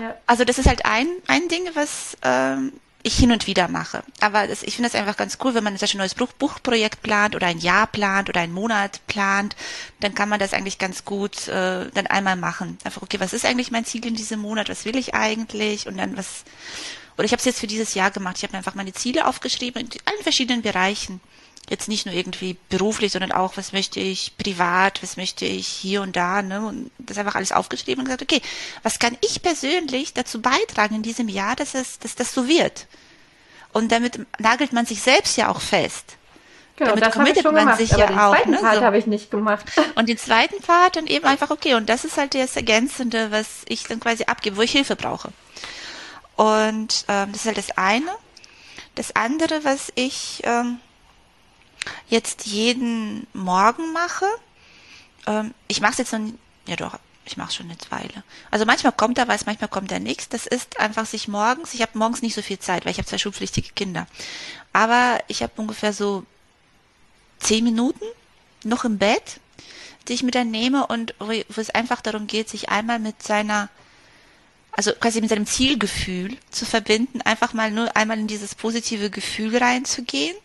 Ja. 0.00 0.14
Also 0.26 0.44
das 0.44 0.58
ist 0.58 0.68
halt 0.68 0.84
ein, 0.84 1.08
ein 1.26 1.48
Ding, 1.48 1.68
was 1.74 2.16
ähm, 2.22 2.72
ich 3.02 3.16
hin 3.16 3.32
und 3.32 3.46
wieder 3.46 3.68
mache. 3.68 4.02
Aber 4.20 4.46
das, 4.46 4.62
ich 4.62 4.76
finde 4.76 4.90
das 4.90 4.98
einfach 4.98 5.16
ganz 5.16 5.38
cool, 5.42 5.54
wenn 5.54 5.64
man 5.64 5.74
ein 5.74 5.98
neues 5.98 6.14
Buch, 6.14 6.32
Buchprojekt 6.32 7.02
plant 7.02 7.34
oder 7.34 7.48
ein 7.48 7.58
Jahr 7.58 7.86
plant 7.86 8.28
oder 8.28 8.40
einen 8.40 8.52
Monat 8.52 9.00
plant, 9.06 9.56
dann 10.00 10.14
kann 10.14 10.28
man 10.28 10.38
das 10.38 10.54
eigentlich 10.54 10.78
ganz 10.78 11.04
gut 11.04 11.48
äh, 11.48 11.90
dann 11.92 12.06
einmal 12.06 12.36
machen. 12.36 12.78
Einfach, 12.84 13.02
okay, 13.02 13.18
was 13.18 13.32
ist 13.32 13.44
eigentlich 13.44 13.70
mein 13.70 13.84
Ziel 13.84 14.06
in 14.06 14.14
diesem 14.14 14.40
Monat? 14.40 14.68
Was 14.68 14.84
will 14.84 14.96
ich 14.96 15.14
eigentlich? 15.14 15.86
Und 15.86 15.96
dann 15.96 16.16
was. 16.16 16.44
Oder 17.16 17.24
ich 17.24 17.32
habe 17.32 17.40
es 17.40 17.44
jetzt 17.44 17.60
für 17.60 17.66
dieses 17.66 17.94
Jahr 17.94 18.10
gemacht. 18.10 18.36
Ich 18.38 18.42
habe 18.44 18.52
mir 18.52 18.58
einfach 18.58 18.74
meine 18.74 18.92
Ziele 18.92 19.26
aufgeschrieben 19.26 19.82
in 19.82 19.90
allen 20.06 20.22
verschiedenen 20.22 20.62
Bereichen 20.62 21.20
jetzt 21.68 21.88
nicht 21.88 22.06
nur 22.06 22.14
irgendwie 22.14 22.56
beruflich, 22.68 23.12
sondern 23.12 23.32
auch, 23.32 23.56
was 23.56 23.72
möchte 23.72 24.00
ich 24.00 24.36
privat, 24.36 25.02
was 25.02 25.16
möchte 25.16 25.44
ich 25.44 25.66
hier 25.66 26.02
und 26.02 26.16
da, 26.16 26.42
ne? 26.42 26.66
Und 26.66 26.90
das 26.98 27.18
einfach 27.18 27.34
alles 27.34 27.52
aufgeschrieben 27.52 28.00
und 28.00 28.04
gesagt, 28.06 28.22
okay, 28.22 28.42
was 28.82 28.98
kann 28.98 29.16
ich 29.20 29.42
persönlich 29.42 30.12
dazu 30.12 30.42
beitragen 30.42 30.96
in 30.96 31.02
diesem 31.02 31.28
Jahr, 31.28 31.56
dass 31.56 31.74
es, 31.74 31.98
dass 31.98 32.14
das 32.14 32.34
so 32.34 32.48
wird? 32.48 32.86
Und 33.72 33.90
damit 33.90 34.26
nagelt 34.38 34.72
man 34.72 34.86
sich 34.86 35.00
selbst 35.00 35.36
ja 35.36 35.48
auch 35.48 35.60
fest. 35.60 36.16
Genau, 36.76 36.90
damit 36.90 37.06
das 37.06 37.14
committet 37.14 37.44
man 37.44 37.54
gemacht, 37.54 37.78
sich 37.78 37.90
ja 37.90 38.06
den 38.06 38.18
auch. 38.18 38.34
Den 38.34 38.42
zweiten 38.44 38.50
ne? 38.50 38.58
Part 38.58 38.74
so. 38.76 38.82
habe 38.82 38.98
ich 38.98 39.06
nicht 39.06 39.30
gemacht. 39.30 39.66
Und 39.94 40.08
den 40.08 40.18
zweiten 40.18 40.60
Part 40.62 40.96
dann 40.96 41.06
eben 41.06 41.24
einfach, 41.26 41.50
okay, 41.50 41.74
und 41.74 41.88
das 41.88 42.04
ist 42.04 42.16
halt 42.16 42.34
das 42.34 42.56
Ergänzende, 42.56 43.30
was 43.30 43.62
ich 43.68 43.84
dann 43.84 44.00
quasi 44.00 44.24
abgebe, 44.24 44.56
wo 44.56 44.62
ich 44.62 44.72
Hilfe 44.72 44.96
brauche. 44.96 45.32
Und 46.36 47.04
ähm, 47.08 47.30
das 47.30 47.42
ist 47.42 47.46
halt 47.46 47.58
das 47.58 47.76
eine. 47.76 48.10
Das 48.94 49.14
andere, 49.14 49.64
was 49.64 49.92
ich 49.94 50.42
ähm, 50.44 50.78
jetzt 52.08 52.46
jeden 52.46 53.26
Morgen 53.32 53.92
mache. 53.92 54.26
Ähm, 55.26 55.54
ich 55.68 55.80
mache 55.80 55.92
es 55.92 55.98
jetzt 55.98 56.12
noch, 56.12 56.32
ja 56.66 56.76
doch, 56.76 56.98
ich 57.24 57.36
mache 57.36 57.52
schon 57.52 57.70
eine 57.70 57.78
Weile. 57.90 58.24
Also 58.50 58.64
manchmal 58.64 58.92
kommt 58.92 59.18
da 59.18 59.28
was, 59.28 59.46
manchmal 59.46 59.68
kommt 59.68 59.90
da 59.90 59.98
nichts. 59.98 60.28
Das 60.28 60.46
ist 60.46 60.80
einfach 60.80 61.06
sich 61.06 61.28
morgens, 61.28 61.74
ich 61.74 61.82
habe 61.82 61.98
morgens 61.98 62.22
nicht 62.22 62.34
so 62.34 62.42
viel 62.42 62.58
Zeit, 62.58 62.84
weil 62.84 62.92
ich 62.92 62.98
habe 62.98 63.08
zwei 63.08 63.18
schulpflichtige 63.18 63.70
Kinder. 63.74 64.06
Aber 64.72 65.20
ich 65.28 65.42
habe 65.42 65.52
ungefähr 65.56 65.92
so 65.92 66.24
zehn 67.38 67.64
Minuten 67.64 68.04
noch 68.64 68.84
im 68.84 68.98
Bett, 68.98 69.40
die 70.08 70.14
ich 70.14 70.22
mir 70.22 70.30
dann 70.30 70.50
nehme 70.50 70.86
und 70.86 71.14
wo, 71.18 71.26
wo 71.26 71.60
es 71.60 71.70
einfach 71.70 72.00
darum 72.00 72.26
geht, 72.26 72.48
sich 72.48 72.70
einmal 72.70 72.98
mit 72.98 73.22
seiner, 73.22 73.68
also 74.72 74.92
quasi 74.92 75.20
mit 75.20 75.30
seinem 75.30 75.46
Zielgefühl 75.46 76.36
zu 76.50 76.64
verbinden, 76.64 77.22
einfach 77.22 77.52
mal 77.52 77.70
nur 77.70 77.96
einmal 77.96 78.18
in 78.18 78.26
dieses 78.26 78.54
positive 78.54 79.10
Gefühl 79.10 79.56
reinzugehen 79.56 80.36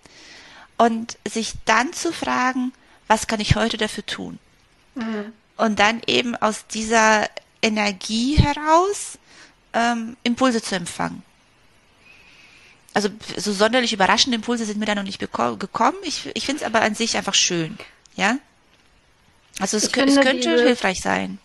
und 0.78 1.18
sich 1.28 1.54
dann 1.66 1.94
zu 1.94 2.12
fragen, 2.12 2.74
was 3.08 3.28
kann 3.28 3.40
ich 3.40 3.56
heute 3.56 3.78
dafür 3.78 4.06
tun? 4.06 4.40
Mhm. 4.96 5.34
Und 5.58 5.80
dann 5.80 6.02
eben 6.06 6.36
aus 6.36 6.68
dieser 6.68 7.28
Energie 7.62 8.36
heraus 8.36 9.18
ähm, 9.74 10.18
Impulse 10.24 10.62
zu 10.62 10.76
empfangen. 10.76 11.24
Also 12.94 13.10
so 13.36 13.52
sonderlich 13.52 13.94
überraschende 13.94 14.36
Impulse 14.36 14.66
sind 14.66 14.80
mir 14.80 14.86
da 14.86 14.96
noch 14.96 15.04
nicht 15.04 15.20
gekommen. 15.20 15.98
Ich, 16.04 16.30
ich 16.34 16.46
finde 16.46 16.64
es 16.64 16.66
aber 16.66 16.82
an 16.82 16.96
sich 16.96 17.16
einfach 17.16 17.36
schön. 17.36 17.78
Ja? 18.16 18.38
Also 19.60 19.78
es, 19.78 19.86
es 19.86 19.92
könnte 19.92 20.34
diese, 20.34 20.64
hilfreich 20.64 21.02
sein. 21.02 21.40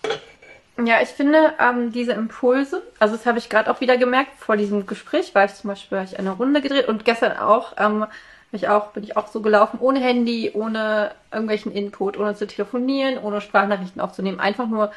Ja, 0.83 1.03
ich 1.03 1.11
finde 1.11 1.53
ähm, 1.61 1.93
diese 1.93 2.13
Impulse, 2.13 2.83
also 2.99 3.17
das 3.17 3.27
habe 3.27 3.39
ich 3.39 3.51
gerade 3.51 3.71
auch 3.71 3.81
wieder 3.81 3.99
gemerkt, 3.99 4.31
vor 4.39 4.57
diesem 4.57 4.87
Gespräch 4.87 5.35
war 5.35 5.45
ich 5.45 5.55
zum 5.55 5.69
Beispiel 5.69 6.03
ich 6.03 6.19
eine 6.19 6.31
Runde 6.31 6.63
gedreht 6.63 6.89
und 6.89 7.05
gestern 7.05 7.37
auch, 7.37 7.75
ähm, 7.79 8.07
ich 8.53 8.69
auch, 8.69 8.89
bin 8.89 9.03
ich 9.03 9.17
auch 9.17 9.29
so 9.29 9.41
gelaufen, 9.41 9.79
ohne 9.81 10.01
Handy, 10.01 10.51
ohne 10.53 11.13
irgendwelchen 11.31 11.73
Input, 11.73 12.19
ohne 12.19 12.35
zu 12.35 12.47
telefonieren, 12.47 13.19
ohne 13.19 13.41
Sprachnachrichten 13.41 14.01
aufzunehmen, 14.01 14.41
einfach 14.41 14.69
nur 14.69 14.93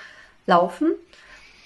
laufen. 0.46 0.92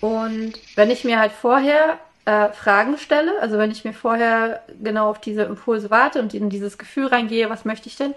Und 0.01 0.53
wenn 0.75 0.91
ich 0.91 1.03
mir 1.03 1.19
halt 1.19 1.31
vorher 1.31 1.97
äh, 2.25 2.49
Fragen 2.49 2.97
stelle, 2.97 3.33
also 3.41 3.57
wenn 3.57 3.71
ich 3.71 3.83
mir 3.85 3.93
vorher 3.93 4.61
genau 4.81 5.09
auf 5.09 5.19
diese 5.19 5.43
Impulse 5.43 5.89
warte 5.89 6.19
und 6.21 6.33
in 6.33 6.49
dieses 6.49 6.77
Gefühl 6.77 7.07
reingehe, 7.07 7.49
was 7.49 7.65
möchte 7.65 7.89
ich 7.89 7.95
denn, 7.95 8.13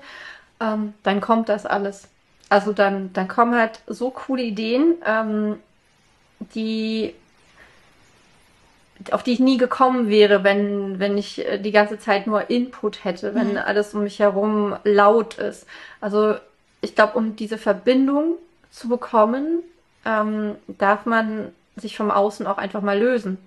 ähm, 0.61 0.94
dann 1.03 1.20
kommt 1.20 1.49
das 1.49 1.66
alles. 1.66 2.09
Also 2.49 2.73
dann, 2.73 3.12
dann 3.15 3.28
kommen 3.28 3.55
halt 3.55 3.81
so 3.86 4.11
coole 4.11 4.43
Ideen, 4.43 4.97
ähm, 5.07 5.59
die 6.55 7.15
auf 9.11 9.23
die 9.23 9.33
ich 9.33 9.41
nie 9.41 9.57
gekommen 9.57 10.09
wäre, 10.09 10.45
wenn, 10.45 10.99
wenn 10.99 11.19
ich 11.19 11.47
äh, 11.47 11.59
die 11.59 11.73
ganze 11.73 11.99
Zeit 11.99 12.27
nur 12.27 12.51
Input 12.51 13.05
hätte, 13.05 13.35
wenn 13.35 13.53
mhm. 13.53 13.59
alles 13.59 13.95
um 13.95 14.05
mich 14.05 14.19
herum 14.19 14.77
laut 14.85 15.39
ist. 15.39 15.66
Also 16.01 16.35
ich 16.81 16.95
glaube, 16.95 17.16
um 17.16 17.37
diese 17.37 17.59
Verbindung 17.59 18.37
zu 18.70 18.89
bekommen, 18.89 19.62
ähm, 20.05 20.57
darf 20.66 21.07
man 21.07 21.53
sich 21.77 21.97
vom 21.97 22.11
Außen 22.11 22.47
auch 22.47 22.59
einfach 22.59 22.83
mal 22.83 22.99
lösen. 22.99 23.39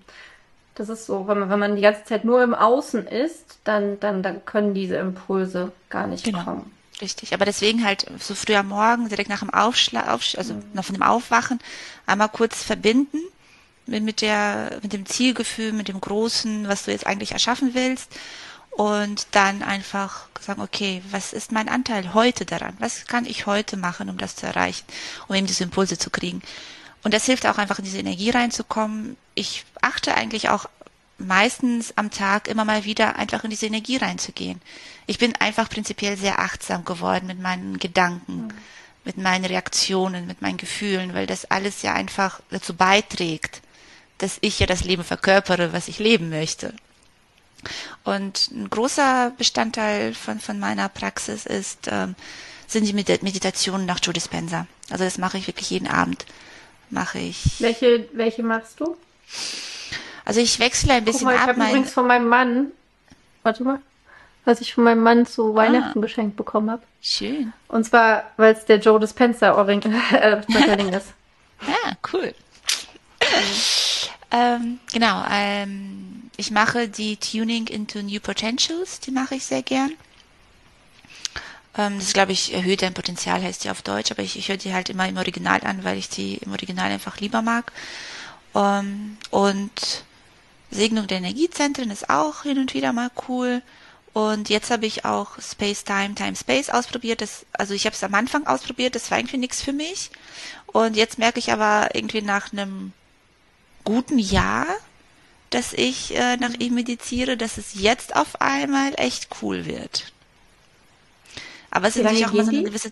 Das 0.74 0.88
ist 0.88 1.06
so, 1.06 1.26
wenn 1.28 1.38
man, 1.38 1.50
wenn 1.50 1.58
man 1.58 1.76
die 1.76 1.82
ganze 1.82 2.04
Zeit 2.04 2.24
nur 2.24 2.42
im 2.42 2.54
Außen 2.54 3.06
ist, 3.06 3.58
dann, 3.64 3.98
dann, 4.00 4.22
dann 4.22 4.44
können 4.44 4.74
diese 4.74 4.96
Impulse 4.96 5.72
gar 5.88 6.06
nicht 6.06 6.24
genau. 6.24 6.44
kommen. 6.44 6.72
Richtig, 7.00 7.34
aber 7.34 7.44
deswegen 7.44 7.84
halt 7.84 8.06
so 8.18 8.34
früh 8.34 8.54
am 8.54 8.68
Morgen, 8.68 9.08
direkt 9.08 9.28
nach 9.28 9.40
dem 9.40 9.52
Aufschlag, 9.52 10.08
Aufsch 10.08 10.36
also 10.36 10.54
mhm. 10.54 10.62
nach 10.72 10.86
dem 10.86 11.02
Aufwachen, 11.02 11.58
einmal 12.06 12.28
kurz 12.28 12.62
verbinden 12.62 13.18
mit, 13.86 14.02
mit 14.02 14.20
der, 14.20 14.78
mit 14.82 14.92
dem 14.92 15.06
Zielgefühl, 15.06 15.72
mit 15.72 15.88
dem 15.88 16.00
Großen, 16.00 16.68
was 16.68 16.84
du 16.84 16.90
jetzt 16.90 17.06
eigentlich 17.06 17.32
erschaffen 17.32 17.74
willst. 17.74 18.10
Und 18.70 19.28
dann 19.30 19.62
einfach 19.62 20.26
sagen, 20.38 20.60
okay, 20.60 21.02
was 21.10 21.32
ist 21.32 21.50
mein 21.50 21.68
Anteil 21.68 22.12
heute 22.12 22.44
daran? 22.44 22.76
Was 22.78 23.06
kann 23.06 23.24
ich 23.24 23.46
heute 23.46 23.78
machen, 23.78 24.10
um 24.10 24.18
das 24.18 24.36
zu 24.36 24.46
erreichen, 24.46 24.84
um 25.28 25.34
eben 25.34 25.46
diese 25.46 25.64
Impulse 25.64 25.96
zu 25.96 26.10
kriegen? 26.10 26.42
Und 27.02 27.14
das 27.14 27.24
hilft 27.24 27.46
auch 27.46 27.56
einfach 27.56 27.78
in 27.78 27.86
diese 27.86 27.98
Energie 27.98 28.30
reinzukommen. 28.30 29.16
Ich 29.34 29.64
achte 29.80 30.14
eigentlich 30.14 30.50
auch 30.50 30.66
meistens 31.18 31.96
am 31.96 32.10
Tag 32.10 32.48
immer 32.48 32.64
mal 32.64 32.84
wieder 32.84 33.16
einfach 33.16 33.44
in 33.44 33.50
diese 33.50 33.66
Energie 33.66 33.96
reinzugehen. 33.96 34.60
Ich 35.06 35.18
bin 35.18 35.34
einfach 35.36 35.68
prinzipiell 35.68 36.16
sehr 36.16 36.38
achtsam 36.38 36.84
geworden 36.84 37.26
mit 37.26 37.40
meinen 37.40 37.78
Gedanken, 37.78 38.48
mhm. 38.48 38.54
mit 39.04 39.16
meinen 39.16 39.44
Reaktionen, 39.44 40.26
mit 40.26 40.42
meinen 40.42 40.58
Gefühlen, 40.58 41.14
weil 41.14 41.26
das 41.26 41.50
alles 41.50 41.82
ja 41.82 41.94
einfach 41.94 42.40
dazu 42.50 42.74
beiträgt, 42.74 43.62
dass 44.18 44.38
ich 44.40 44.58
ja 44.58 44.66
das 44.66 44.84
Leben 44.84 45.04
verkörpere, 45.04 45.72
was 45.72 45.88
ich 45.88 45.98
leben 45.98 46.30
möchte. 46.30 46.72
Und 48.04 48.50
ein 48.52 48.70
großer 48.70 49.32
Bestandteil 49.36 50.14
von, 50.14 50.38
von 50.38 50.58
meiner 50.58 50.88
Praxis 50.88 51.46
ist, 51.46 51.88
ähm, 51.90 52.14
sind 52.66 52.86
die 52.86 52.92
Meditationen 52.92 53.86
nach 53.86 54.00
Joe 54.02 54.12
Dispenza. 54.12 54.66
Also 54.90 55.04
das 55.04 55.18
mache 55.18 55.38
ich 55.38 55.46
wirklich 55.46 55.70
jeden 55.70 55.88
Abend 55.88 56.26
mache 56.90 57.18
ich. 57.18 57.60
Welche, 57.60 58.08
welche 58.12 58.42
machst 58.42 58.80
du? 58.80 58.96
Also 60.24 60.40
ich 60.40 60.58
wechsle 60.58 60.94
ein 60.94 61.04
bisschen 61.04 61.20
Guck 61.20 61.28
mal, 61.28 61.34
ich 61.34 61.40
habe 61.40 61.60
übrigens 61.60 61.92
von 61.92 62.06
meinem 62.06 62.28
Mann, 62.28 62.72
warte 63.42 63.62
mal, 63.62 63.80
was 64.44 64.60
ich 64.60 64.74
von 64.74 64.84
meinem 64.84 65.02
Mann 65.02 65.26
zu 65.26 65.54
Weihnachten 65.54 65.98
ah, 65.98 66.02
geschenkt 66.02 66.36
bekommen 66.36 66.70
habe. 66.70 66.82
Schön. 67.00 67.52
Und 67.68 67.84
zwar, 67.84 68.24
weil 68.36 68.54
es 68.54 68.64
der 68.64 68.78
Joe 68.78 69.00
Dispenza 69.00 69.56
Ohrring 69.56 69.82
äh, 70.12 70.40
ist. 70.96 71.12
Ah, 71.60 71.92
cool. 72.12 72.34
Ähm, 74.30 74.80
genau, 74.92 75.24
ähm, 75.30 76.30
ich 76.36 76.50
mache 76.50 76.88
die 76.88 77.16
Tuning 77.16 77.66
into 77.68 78.02
New 78.02 78.20
Potentials, 78.20 79.00
die 79.00 79.10
mache 79.10 79.36
ich 79.36 79.44
sehr 79.44 79.62
gern. 79.62 79.92
Ähm, 81.76 81.98
das 81.98 82.12
glaube 82.12 82.32
ich, 82.32 82.54
erhöht 82.54 82.82
dein 82.82 82.94
Potenzial, 82.94 83.42
heißt 83.42 83.64
die 83.64 83.70
auf 83.70 83.82
Deutsch, 83.82 84.10
aber 84.10 84.22
ich, 84.22 84.38
ich 84.38 84.48
höre 84.48 84.56
die 84.56 84.72
halt 84.72 84.88
immer 84.88 85.08
im 85.08 85.16
Original 85.16 85.60
an, 85.64 85.84
weil 85.84 85.98
ich 85.98 86.08
die 86.08 86.36
im 86.36 86.52
Original 86.52 86.90
einfach 86.90 87.20
lieber 87.20 87.42
mag. 87.42 87.72
Ähm, 88.54 89.18
und 89.30 90.04
Segnung 90.70 91.06
der 91.06 91.18
Energiezentren 91.18 91.90
ist 91.90 92.10
auch 92.10 92.42
hin 92.42 92.58
und 92.58 92.74
wieder 92.74 92.92
mal 92.92 93.10
cool. 93.28 93.62
Und 94.12 94.48
jetzt 94.48 94.70
habe 94.70 94.86
ich 94.86 95.04
auch 95.04 95.38
Space 95.40 95.84
Time, 95.84 96.14
Time 96.14 96.34
Space 96.36 96.70
ausprobiert. 96.70 97.20
Das, 97.20 97.44
also 97.52 97.74
ich 97.74 97.84
habe 97.84 97.94
es 97.94 98.02
am 98.02 98.14
Anfang 98.14 98.46
ausprobiert, 98.46 98.94
das 98.94 99.10
war 99.10 99.18
irgendwie 99.18 99.36
nichts 99.36 99.62
für 99.62 99.74
mich. 99.74 100.10
Und 100.66 100.96
jetzt 100.96 101.18
merke 101.18 101.38
ich 101.38 101.52
aber 101.52 101.94
irgendwie 101.94 102.22
nach 102.22 102.52
einem 102.52 102.92
guten 103.86 104.18
Jahr, 104.18 104.66
dass 105.48 105.72
ich 105.72 106.14
äh, 106.14 106.36
nach 106.36 106.52
ihm 106.58 106.74
meditiere, 106.74 107.38
dass 107.38 107.56
es 107.56 107.74
jetzt 107.74 108.14
auf 108.14 108.40
einmal 108.42 108.92
echt 108.96 109.28
cool 109.40 109.64
wird. 109.64 110.12
Aber 111.70 111.88
es 111.88 111.96
ist 111.96 112.02
natürlich 112.02 112.26
auch 112.26 112.34
immer 112.34 112.44
so 112.44 112.50
eine 112.50 112.64
gewisse, 112.64 112.90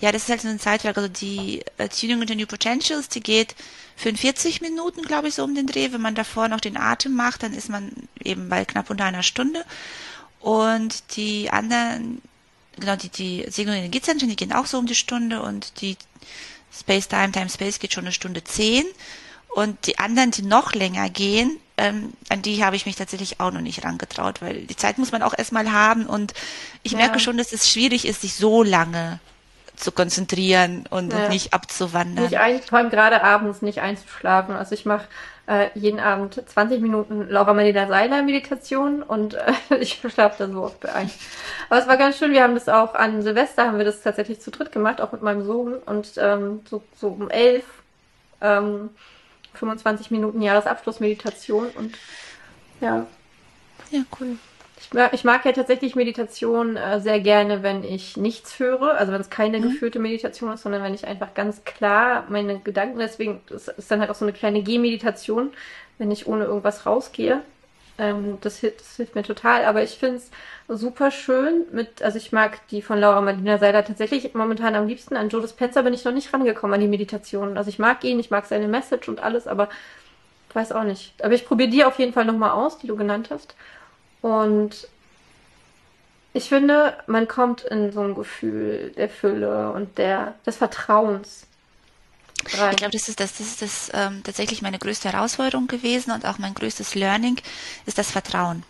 ja, 0.00 0.12
das 0.12 0.22
ist 0.22 0.28
halt 0.30 0.40
so 0.40 0.48
ein 0.48 0.60
Zeitwerk, 0.60 0.96
also 0.96 1.08
die 1.08 1.62
Tuning 1.76 2.26
the 2.26 2.34
New 2.34 2.46
Potentials, 2.46 3.08
die 3.08 3.20
geht 3.20 3.54
45 3.96 4.60
Minuten, 4.60 5.02
glaube 5.02 5.28
ich, 5.28 5.34
so 5.34 5.44
um 5.44 5.54
den 5.54 5.66
Dreh. 5.66 5.92
Wenn 5.92 6.00
man 6.00 6.14
davor 6.14 6.48
noch 6.48 6.60
den 6.60 6.76
Atem 6.76 7.14
macht, 7.14 7.42
dann 7.42 7.52
ist 7.52 7.68
man 7.68 7.92
eben 8.22 8.48
bei 8.48 8.64
knapp 8.64 8.88
unter 8.90 9.04
einer 9.04 9.22
Stunde. 9.22 9.64
Und 10.38 11.16
die 11.16 11.50
anderen, 11.50 12.22
genau, 12.78 12.96
die, 12.96 13.10
die 13.10 13.46
Segnung 13.50 13.74
Energiezentren, 13.74 14.30
die 14.30 14.36
gehen 14.36 14.52
auch 14.52 14.66
so 14.66 14.78
um 14.78 14.86
die 14.86 14.94
Stunde 14.94 15.42
und 15.42 15.80
die 15.80 15.96
Space 16.72 17.08
Time, 17.08 17.32
Time 17.32 17.50
Space 17.50 17.78
geht 17.78 17.92
schon 17.92 18.04
eine 18.04 18.12
Stunde 18.12 18.42
zehn. 18.44 18.86
Und 19.54 19.86
die 19.86 19.98
anderen, 19.98 20.30
die 20.30 20.42
noch 20.42 20.74
länger 20.74 21.08
gehen, 21.10 21.58
ähm, 21.76 22.12
an 22.28 22.42
die 22.42 22.64
habe 22.64 22.76
ich 22.76 22.86
mich 22.86 22.96
tatsächlich 22.96 23.40
auch 23.40 23.50
noch 23.50 23.60
nicht 23.60 23.84
rangetraut, 23.84 24.42
weil 24.42 24.62
die 24.62 24.76
Zeit 24.76 24.98
muss 24.98 25.12
man 25.12 25.22
auch 25.22 25.36
erstmal 25.36 25.72
haben 25.72 26.06
und 26.06 26.34
ich 26.82 26.92
ja. 26.92 26.98
merke 26.98 27.18
schon, 27.18 27.38
dass 27.38 27.52
es 27.52 27.70
schwierig 27.70 28.06
ist, 28.06 28.20
sich 28.20 28.34
so 28.34 28.62
lange 28.62 29.18
zu 29.76 29.90
konzentrieren 29.92 30.84
und, 30.90 31.12
ja. 31.12 31.24
und 31.24 31.30
nicht 31.30 31.54
abzuwandern. 31.54 32.28
Vor 32.28 32.78
allem 32.78 32.90
gerade 32.90 33.22
abends 33.22 33.62
nicht 33.62 33.80
einzuschlafen. 33.80 34.54
Also 34.54 34.74
ich 34.74 34.84
mache 34.84 35.06
äh, 35.46 35.68
jeden 35.74 35.98
Abend 36.00 36.40
20 36.46 36.80
Minuten 36.80 37.28
Laura 37.28 37.54
Manila 37.54 37.86
Seiler 37.88 38.22
Meditation 38.22 39.02
und 39.02 39.34
äh, 39.34 39.52
ich 39.80 40.00
schlafe 40.06 40.46
da 40.46 40.52
so 40.52 40.62
oft 40.62 40.80
bei 40.80 40.94
ein. 40.94 41.10
Aber 41.70 41.80
es 41.80 41.88
war 41.88 41.96
ganz 41.96 42.18
schön, 42.18 42.32
wir 42.32 42.42
haben 42.42 42.54
das 42.54 42.68
auch 42.68 42.94
an 42.94 43.22
Silvester, 43.22 43.66
haben 43.66 43.78
wir 43.78 43.86
das 43.86 44.02
tatsächlich 44.02 44.40
zu 44.40 44.50
dritt 44.50 44.70
gemacht, 44.70 45.00
auch 45.00 45.12
mit 45.12 45.22
meinem 45.22 45.44
Sohn 45.44 45.74
und 45.74 46.12
ähm, 46.18 46.60
so, 46.68 46.82
so 46.94 47.08
um 47.08 47.30
elf 47.30 47.64
ähm, 48.42 48.90
25 49.54 50.10
Minuten 50.10 50.42
Jahresabschlussmeditation 50.42 51.68
und 51.70 51.94
ja. 52.80 53.06
Ja, 53.90 54.00
cool. 54.20 54.38
Ich 54.80 54.94
mag, 54.94 55.12
ich 55.12 55.24
mag 55.24 55.44
ja 55.44 55.52
tatsächlich 55.52 55.94
Meditation 55.94 56.76
äh, 56.76 57.00
sehr 57.00 57.20
gerne, 57.20 57.62
wenn 57.62 57.84
ich 57.84 58.16
nichts 58.16 58.58
höre, 58.58 58.96
also 58.96 59.12
wenn 59.12 59.20
es 59.20 59.28
keine 59.28 59.58
mhm. 59.58 59.62
geführte 59.64 59.98
Meditation 59.98 60.52
ist, 60.52 60.62
sondern 60.62 60.82
wenn 60.82 60.94
ich 60.94 61.06
einfach 61.06 61.34
ganz 61.34 61.64
klar 61.64 62.24
meine 62.28 62.60
Gedanken, 62.60 62.98
deswegen 62.98 63.42
ist, 63.50 63.68
ist 63.68 63.90
dann 63.90 64.00
halt 64.00 64.10
auch 64.10 64.14
so 64.14 64.24
eine 64.24 64.32
kleine 64.32 64.62
Gehmeditation, 64.62 65.52
wenn 65.98 66.10
ich 66.10 66.26
ohne 66.26 66.44
irgendwas 66.44 66.86
rausgehe. 66.86 67.42
Ähm, 68.00 68.38
das, 68.40 68.62
das, 68.62 68.96
hilft 68.96 69.14
mir 69.14 69.22
total, 69.22 69.66
aber 69.66 69.82
ich 69.82 69.98
finde 69.98 70.16
es 70.16 70.30
super 70.68 71.10
schön 71.10 71.66
mit, 71.70 72.00
also 72.02 72.16
ich 72.16 72.32
mag 72.32 72.66
die 72.68 72.80
von 72.80 72.98
Laura 72.98 73.20
Marlina 73.20 73.58
Seiler 73.58 73.84
tatsächlich 73.84 74.32
momentan 74.32 74.74
am 74.74 74.86
liebsten. 74.86 75.16
An 75.16 75.28
Joe 75.28 75.42
Dispenza 75.42 75.82
bin 75.82 75.92
ich 75.92 76.04
noch 76.04 76.12
nicht 76.12 76.32
rangekommen 76.32 76.72
an 76.72 76.80
die 76.80 76.88
Meditation. 76.88 77.58
Also 77.58 77.68
ich 77.68 77.78
mag 77.78 78.02
ihn, 78.04 78.18
ich 78.18 78.30
mag 78.30 78.46
seine 78.46 78.68
Message 78.68 79.10
und 79.10 79.20
alles, 79.20 79.46
aber 79.46 79.68
weiß 80.54 80.72
auch 80.72 80.84
nicht. 80.84 81.22
Aber 81.22 81.34
ich 81.34 81.44
probiere 81.44 81.68
die 81.68 81.84
auf 81.84 81.98
jeden 81.98 82.14
Fall 82.14 82.24
nochmal 82.24 82.52
aus, 82.52 82.78
die 82.78 82.86
du 82.86 82.96
genannt 82.96 83.28
hast. 83.30 83.54
Und 84.22 84.88
ich 86.32 86.48
finde, 86.48 86.94
man 87.06 87.28
kommt 87.28 87.64
in 87.64 87.92
so 87.92 88.00
ein 88.00 88.14
Gefühl 88.14 88.92
der 88.96 89.10
Fülle 89.10 89.72
und 89.72 89.98
der, 89.98 90.36
des 90.46 90.56
Vertrauens. 90.56 91.46
Drei. 92.44 92.70
Ich 92.70 92.76
glaube, 92.76 92.92
das 92.92 93.08
ist 93.08 93.20
das, 93.20 93.36
das 93.36 93.46
ist 93.46 93.62
das 93.62 93.90
ähm, 93.92 94.22
tatsächlich 94.22 94.62
meine 94.62 94.78
größte 94.78 95.12
Herausforderung 95.12 95.66
gewesen 95.66 96.10
und 96.10 96.24
auch 96.24 96.38
mein 96.38 96.54
größtes 96.54 96.94
Learning 96.94 97.36
ist 97.86 97.98
das 97.98 98.10
Vertrauen. 98.10 98.62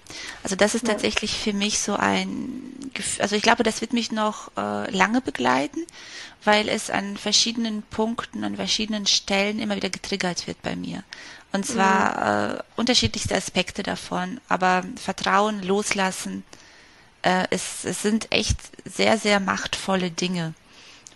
Also 0.43 0.57
das 0.57 0.75
ist 0.75 0.87
ja. 0.87 0.95
tatsächlich 0.95 1.39
für 1.39 1.53
mich 1.53 1.79
so 1.79 1.95
ein, 1.95 2.91
also 3.21 3.37
ich 3.37 3.43
glaube, 3.43 3.63
das 3.63 3.81
wird 3.81 3.93
mich 3.93 4.11
noch 4.11 4.51
äh, 4.57 4.91
lange 4.91 5.21
begleiten, 5.21 5.87
weil 6.45 6.69
es 6.69 6.91
an 6.91 7.17
verschiedenen 7.17 7.83
Punkten, 7.83 8.45
an 8.45 8.57
verschiedenen 8.57 9.07
Stellen 9.07 9.61
immer 9.61 9.77
wieder 9.77 9.91
getriggert 9.91 10.47
wird 10.47 10.61
bei 10.63 10.75
mir. 10.75 11.05
Und 11.53 11.67
zwar 11.67 12.53
mhm. 12.53 12.57
äh, 12.57 12.63
unterschiedlichste 12.77 13.37
Aspekte 13.37 13.83
davon, 13.83 14.41
aber 14.49 14.85
Vertrauen, 14.97 15.63
Loslassen, 15.63 16.45
äh, 17.23 17.47
es, 17.51 17.85
es 17.85 18.03
sind 18.03 18.33
echt 18.33 18.59
sehr, 18.85 19.19
sehr 19.19 19.41
machtvolle 19.41 20.11
Dinge. 20.11 20.55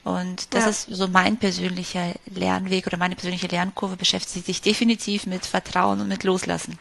Und 0.04 0.52
das 0.54 0.64
ja. 0.64 0.70
ist 0.70 0.86
so 0.90 1.08
mein 1.08 1.38
persönlicher 1.38 2.12
Lernweg 2.26 2.86
oder 2.86 2.98
meine 2.98 3.16
persönliche 3.16 3.46
Lernkurve 3.46 3.96
beschäftigt 3.96 4.44
sich 4.44 4.60
definitiv 4.60 5.26
mit 5.26 5.46
Vertrauen 5.46 6.00
und 6.00 6.08
mit 6.08 6.24
Loslassen. 6.24 6.78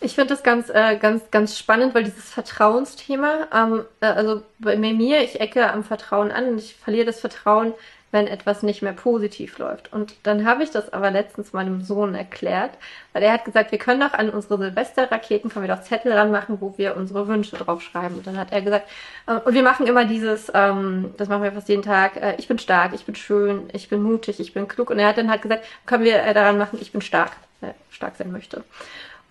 Ich 0.00 0.14
finde 0.14 0.34
das 0.34 0.44
ganz, 0.44 0.68
äh, 0.68 0.96
ganz, 0.96 1.24
ganz 1.32 1.58
spannend, 1.58 1.94
weil 1.94 2.04
dieses 2.04 2.30
Vertrauensthema, 2.30 3.48
ähm, 3.52 3.84
äh, 4.00 4.06
also 4.06 4.42
bei 4.58 4.76
mir, 4.76 5.22
ich 5.24 5.40
ecke 5.40 5.72
am 5.72 5.82
Vertrauen 5.82 6.30
an 6.30 6.50
und 6.50 6.58
ich 6.58 6.76
verliere 6.76 7.06
das 7.06 7.18
Vertrauen 7.18 7.72
wenn 8.10 8.26
etwas 8.26 8.62
nicht 8.62 8.80
mehr 8.80 8.94
positiv 8.94 9.58
läuft. 9.58 9.92
Und 9.92 10.14
dann 10.22 10.46
habe 10.46 10.62
ich 10.62 10.70
das 10.70 10.92
aber 10.92 11.10
letztens 11.10 11.52
meinem 11.52 11.82
Sohn 11.82 12.14
erklärt, 12.14 12.70
weil 13.12 13.22
er 13.22 13.32
hat 13.32 13.44
gesagt, 13.44 13.70
wir 13.70 13.78
können 13.78 14.00
doch 14.00 14.14
an 14.14 14.30
unsere 14.30 14.56
Silvesterraketen, 14.58 15.50
können 15.50 15.66
wir 15.66 15.74
doch 15.74 15.82
Zettel 15.82 16.12
ranmachen, 16.12 16.60
wo 16.60 16.74
wir 16.78 16.96
unsere 16.96 17.28
Wünsche 17.28 17.56
draufschreiben. 17.56 18.18
Und 18.18 18.26
dann 18.26 18.38
hat 18.38 18.50
er 18.52 18.62
gesagt, 18.62 18.88
äh, 19.26 19.34
und 19.34 19.54
wir 19.54 19.62
machen 19.62 19.86
immer 19.86 20.06
dieses, 20.06 20.50
ähm, 20.54 21.14
das 21.18 21.28
machen 21.28 21.42
wir 21.42 21.52
fast 21.52 21.68
jeden 21.68 21.82
Tag, 21.82 22.16
äh, 22.16 22.34
ich 22.38 22.48
bin 22.48 22.58
stark, 22.58 22.94
ich 22.94 23.04
bin 23.04 23.14
schön, 23.14 23.68
ich 23.72 23.88
bin 23.88 24.02
mutig, 24.02 24.40
ich 24.40 24.54
bin 24.54 24.68
klug. 24.68 24.90
Und 24.90 24.98
er 24.98 25.08
hat 25.08 25.18
dann 25.18 25.30
halt 25.30 25.42
gesagt, 25.42 25.64
können 25.84 26.04
wir 26.04 26.22
äh, 26.22 26.32
daran 26.32 26.56
machen, 26.56 26.78
ich 26.80 26.92
bin 26.92 27.02
stark, 27.02 27.32
äh, 27.60 27.72
stark 27.90 28.16
sein 28.16 28.32
möchte. 28.32 28.64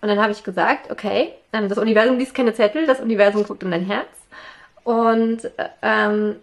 Und 0.00 0.08
dann 0.08 0.20
habe 0.20 0.30
ich 0.30 0.44
gesagt, 0.44 0.92
okay, 0.92 1.32
ähm, 1.52 1.68
das 1.68 1.78
Universum 1.78 2.18
liest 2.18 2.34
keine 2.34 2.54
Zettel, 2.54 2.86
das 2.86 3.00
Universum 3.00 3.42
guckt 3.44 3.64
in 3.64 3.72
dein 3.72 3.86
Herz. 3.86 4.06
Und 4.84 5.44
äh, 5.44 5.68
ähm, 5.82 6.36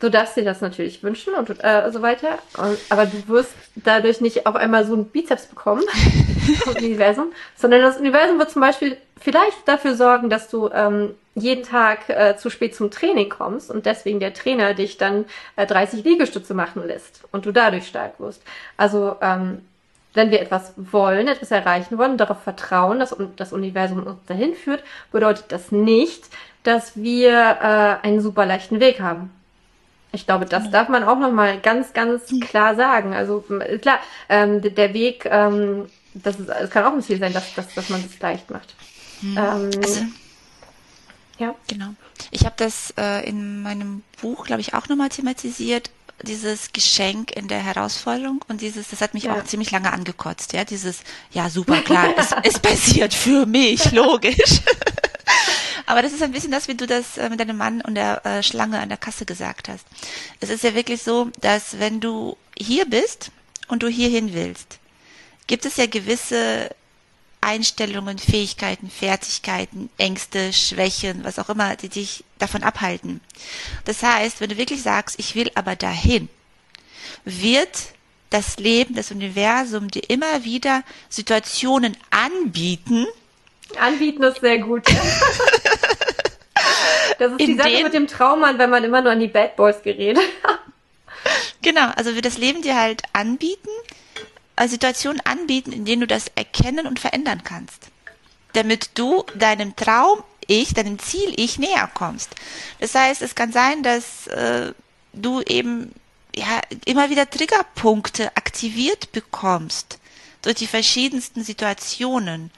du 0.00 0.10
darfst 0.10 0.36
dir 0.36 0.44
das 0.44 0.60
natürlich 0.60 1.02
wünschen 1.02 1.34
und 1.34 1.50
äh, 1.62 1.90
so 1.90 2.02
weiter. 2.02 2.38
Und, 2.58 2.78
aber 2.90 3.06
du 3.06 3.28
wirst 3.28 3.54
dadurch 3.76 4.20
nicht 4.20 4.46
auf 4.46 4.56
einmal 4.56 4.84
so 4.84 4.94
einen 4.94 5.06
Bizeps 5.06 5.46
bekommen 5.46 5.82
vom 6.64 6.74
Universum, 6.74 7.32
sondern 7.56 7.82
das 7.82 7.98
Universum 7.98 8.38
wird 8.38 8.50
zum 8.50 8.62
Beispiel 8.62 8.96
vielleicht 9.20 9.66
dafür 9.66 9.94
sorgen, 9.94 10.28
dass 10.28 10.48
du 10.48 10.68
ähm, 10.70 11.14
jeden 11.34 11.64
Tag 11.64 12.08
äh, 12.08 12.36
zu 12.36 12.50
spät 12.50 12.74
zum 12.74 12.90
Training 12.90 13.28
kommst 13.28 13.70
und 13.70 13.86
deswegen 13.86 14.20
der 14.20 14.34
Trainer 14.34 14.74
dich 14.74 14.96
dann 14.98 15.26
äh, 15.56 15.66
30 15.66 16.04
Liegestütze 16.04 16.54
machen 16.54 16.86
lässt 16.86 17.22
und 17.32 17.46
du 17.46 17.52
dadurch 17.52 17.86
stark 17.86 18.18
wirst. 18.20 18.42
Also 18.76 19.16
ähm, 19.20 19.62
wenn 20.14 20.30
wir 20.30 20.40
etwas 20.40 20.72
wollen, 20.76 21.28
etwas 21.28 21.50
erreichen 21.50 21.98
wollen, 21.98 22.16
darauf 22.16 22.42
vertrauen, 22.42 22.98
dass 22.98 23.14
das 23.36 23.52
Universum 23.52 24.02
uns 24.06 24.24
dahin 24.26 24.54
führt, 24.54 24.82
bedeutet 25.12 25.46
das 25.50 25.72
nicht, 25.72 26.24
dass 26.62 26.96
wir 26.96 27.32
äh, 27.32 28.06
einen 28.06 28.20
super 28.20 28.46
leichten 28.46 28.80
Weg 28.80 29.00
haben. 29.00 29.30
Ich 30.12 30.26
glaube, 30.26 30.46
das 30.46 30.70
darf 30.70 30.88
man 30.88 31.04
auch 31.04 31.18
nochmal 31.18 31.60
ganz, 31.60 31.92
ganz 31.92 32.30
hm. 32.30 32.40
klar 32.40 32.74
sagen. 32.74 33.14
Also 33.14 33.44
klar, 33.80 33.98
ähm, 34.28 34.62
der 34.62 34.94
Weg, 34.94 35.26
ähm, 35.30 35.86
das, 36.14 36.38
ist, 36.40 36.48
das 36.48 36.70
kann 36.70 36.84
auch 36.84 36.92
ein 36.92 37.02
Ziel 37.02 37.18
sein, 37.18 37.32
dass, 37.32 37.54
dass, 37.54 37.74
dass 37.74 37.88
man 37.88 38.00
es 38.00 38.12
das 38.12 38.20
leicht 38.20 38.50
macht. 38.50 38.74
Hm. 39.20 39.36
Ähm, 39.36 39.70
also, 39.82 40.00
ja. 41.38 41.54
Genau. 41.68 41.90
Ich 42.30 42.44
habe 42.44 42.54
das 42.56 42.94
äh, 42.98 43.28
in 43.28 43.62
meinem 43.62 44.02
Buch, 44.20 44.46
glaube 44.46 44.60
ich, 44.60 44.74
auch 44.74 44.88
nochmal 44.88 45.10
thematisiert 45.10 45.90
dieses 46.22 46.72
Geschenk 46.72 47.36
in 47.36 47.48
der 47.48 47.58
Herausforderung 47.58 48.42
und 48.48 48.60
dieses, 48.62 48.88
das 48.88 49.00
hat 49.00 49.14
mich 49.14 49.24
ja. 49.24 49.34
auch 49.34 49.44
ziemlich 49.44 49.70
lange 49.70 49.92
angekotzt, 49.92 50.54
ja, 50.54 50.64
dieses, 50.64 51.00
ja, 51.30 51.50
super 51.50 51.82
klar, 51.82 52.14
es, 52.16 52.30
es 52.42 52.58
passiert 52.58 53.12
für 53.12 53.44
mich, 53.44 53.92
logisch. 53.92 54.62
Aber 55.86 56.02
das 56.02 56.12
ist 56.12 56.22
ein 56.22 56.32
bisschen 56.32 56.50
das, 56.50 56.68
wie 56.68 56.74
du 56.74 56.86
das 56.86 57.16
äh, 57.16 57.30
mit 57.30 57.40
deinem 57.40 57.56
Mann 57.56 57.80
und 57.80 57.94
der 57.94 58.24
äh, 58.26 58.42
Schlange 58.42 58.80
an 58.80 58.88
der 58.88 58.98
Kasse 58.98 59.24
gesagt 59.24 59.68
hast. 59.68 59.86
Es 60.40 60.50
ist 60.50 60.64
ja 60.64 60.74
wirklich 60.74 61.02
so, 61.02 61.30
dass 61.40 61.78
wenn 61.78 62.00
du 62.00 62.36
hier 62.58 62.84
bist 62.84 63.30
und 63.68 63.82
du 63.82 63.88
hierhin 63.88 64.34
willst, 64.34 64.78
gibt 65.46 65.64
es 65.64 65.76
ja 65.76 65.86
gewisse 65.86 66.70
Einstellungen, 67.40 68.18
Fähigkeiten, 68.18 68.90
Fertigkeiten, 68.90 69.88
Ängste, 69.98 70.52
Schwächen, 70.52 71.22
was 71.22 71.38
auch 71.38 71.48
immer, 71.48 71.76
die 71.76 71.88
dich 71.88 72.24
davon 72.38 72.64
abhalten. 72.64 73.20
Das 73.84 74.02
heißt, 74.02 74.40
wenn 74.40 74.50
du 74.50 74.56
wirklich 74.56 74.82
sagst, 74.82 75.18
ich 75.20 75.36
will 75.36 75.50
aber 75.54 75.76
dahin, 75.76 76.28
wird 77.24 77.94
das 78.30 78.56
Leben, 78.56 78.94
das 78.94 79.12
Universum 79.12 79.88
dir 79.88 80.02
immer 80.08 80.42
wieder 80.42 80.82
Situationen 81.08 81.96
anbieten, 82.10 83.06
Anbieten 83.78 84.22
ist 84.22 84.40
sehr 84.40 84.58
gut. 84.58 84.86
das 87.18 87.32
ist 87.32 87.40
In 87.40 87.46
die 87.46 87.56
Sache 87.56 87.82
mit 87.82 87.94
dem 87.94 88.06
Traummann, 88.06 88.58
wenn 88.58 88.70
man 88.70 88.84
immer 88.84 89.02
nur 89.02 89.12
an 89.12 89.20
die 89.20 89.28
Bad 89.28 89.56
Boys 89.56 89.82
gerät. 89.82 90.18
genau, 91.62 91.90
also 91.96 92.14
wir 92.14 92.22
das 92.22 92.38
Leben 92.38 92.62
dir 92.62 92.76
halt 92.76 93.02
anbieten, 93.12 93.68
äh, 94.56 94.68
Situationen 94.68 95.20
anbieten, 95.24 95.72
in 95.72 95.84
denen 95.84 96.00
du 96.02 96.06
das 96.06 96.28
erkennen 96.34 96.86
und 96.86 97.00
verändern 97.00 97.42
kannst. 97.44 97.88
Damit 98.52 98.90
du 98.94 99.24
deinem 99.34 99.76
Traum 99.76 100.22
ich, 100.46 100.74
deinem 100.74 100.98
Ziel 100.98 101.34
ich 101.36 101.58
näher 101.58 101.90
kommst. 101.92 102.34
Das 102.80 102.94
heißt, 102.94 103.20
es 103.22 103.34
kann 103.34 103.52
sein, 103.52 103.82
dass 103.82 104.26
äh, 104.28 104.72
du 105.12 105.42
eben 105.42 105.92
ja 106.34 106.60
immer 106.84 107.10
wieder 107.10 107.28
Triggerpunkte 107.28 108.36
aktiviert 108.36 109.12
bekommst 109.12 109.98
durch 110.42 110.56
die 110.56 110.66
verschiedensten 110.66 111.42
Situationen 111.42 112.50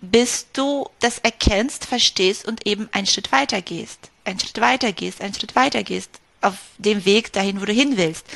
bis 0.00 0.46
du 0.52 0.88
das 1.00 1.18
erkennst, 1.18 1.84
verstehst 1.84 2.46
und 2.46 2.66
eben 2.66 2.88
einen 2.92 3.06
Schritt 3.06 3.32
weiter 3.32 3.60
gehst. 3.60 4.10
Einen 4.24 4.40
Schritt 4.40 4.60
weiter 4.60 4.92
gehst, 4.92 5.20
einen 5.20 5.34
Schritt 5.34 5.54
weiter 5.54 5.82
gehst 5.82 6.10
auf 6.40 6.54
dem 6.78 7.04
Weg 7.04 7.32
dahin, 7.32 7.60
wo 7.60 7.66
du 7.66 7.72
hin 7.72 7.96
willst. 7.96 8.26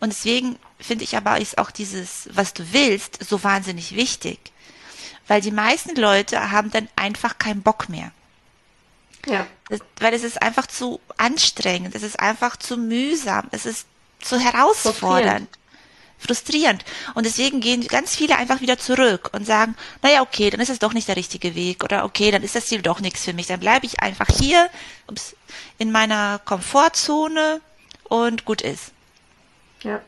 Und 0.00 0.12
deswegen 0.12 0.58
finde 0.80 1.04
ich 1.04 1.16
aber 1.16 1.38
ist 1.38 1.58
auch 1.58 1.70
dieses, 1.70 2.28
was 2.32 2.54
du 2.54 2.72
willst, 2.72 3.22
so 3.22 3.44
wahnsinnig 3.44 3.94
wichtig. 3.94 4.38
Weil 5.28 5.42
die 5.42 5.50
meisten 5.50 5.94
Leute 5.96 6.50
haben 6.50 6.70
dann 6.70 6.88
einfach 6.96 7.38
keinen 7.38 7.62
Bock 7.62 7.88
mehr. 7.88 8.10
Ja. 9.26 9.46
Das, 9.68 9.80
weil 9.98 10.14
es 10.14 10.24
ist 10.24 10.40
einfach 10.40 10.66
zu 10.66 10.98
anstrengend, 11.16 11.94
es 11.94 12.02
ist 12.02 12.18
einfach 12.18 12.56
zu 12.56 12.76
mühsam, 12.76 13.48
es 13.52 13.66
ist 13.66 13.86
zu 14.20 14.38
herausfordernd 14.38 15.48
frustrierend. 16.22 16.84
Und 17.14 17.26
deswegen 17.26 17.60
gehen 17.60 17.86
ganz 17.86 18.16
viele 18.16 18.36
einfach 18.36 18.60
wieder 18.60 18.78
zurück 18.78 19.30
und 19.32 19.46
sagen, 19.46 19.74
naja, 20.02 20.22
okay, 20.22 20.50
dann 20.50 20.60
ist 20.60 20.70
es 20.70 20.78
doch 20.78 20.92
nicht 20.92 21.08
der 21.08 21.16
richtige 21.16 21.54
Weg 21.54 21.84
oder 21.84 22.04
okay, 22.04 22.30
dann 22.30 22.42
ist 22.42 22.54
das 22.54 22.66
Ziel 22.66 22.82
doch 22.82 23.00
nichts 23.00 23.24
für 23.24 23.32
mich. 23.32 23.46
Dann 23.46 23.60
bleibe 23.60 23.86
ich 23.86 24.00
einfach 24.00 24.28
hier 24.28 24.68
ups, 25.08 25.34
in 25.78 25.92
meiner 25.92 26.40
Komfortzone 26.44 27.60
und 28.04 28.44
gut 28.44 28.62
ist. 28.62 28.92
Ja. 29.82 30.00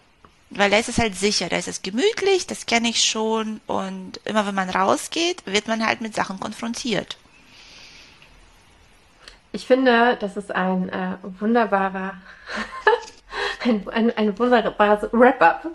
Weil 0.50 0.70
da 0.70 0.78
ist 0.78 0.88
es 0.88 0.98
halt 0.98 1.16
sicher, 1.16 1.48
da 1.48 1.56
ist 1.56 1.68
es 1.68 1.82
gemütlich, 1.82 2.46
das 2.46 2.66
kenne 2.66 2.88
ich 2.88 3.02
schon 3.02 3.60
und 3.66 4.20
immer 4.24 4.46
wenn 4.46 4.54
man 4.54 4.70
rausgeht, 4.70 5.44
wird 5.46 5.66
man 5.66 5.84
halt 5.84 6.00
mit 6.00 6.14
Sachen 6.14 6.38
konfrontiert. 6.38 7.16
Ich 9.50 9.66
finde, 9.66 10.16
das 10.20 10.36
ist 10.36 10.52
ein 10.52 10.88
äh, 10.88 11.16
wunderbarer 11.40 12.14
ein, 13.64 13.88
ein, 13.88 14.16
ein 14.16 14.38
wunderbares 14.38 15.08
Wrap-up, 15.12 15.66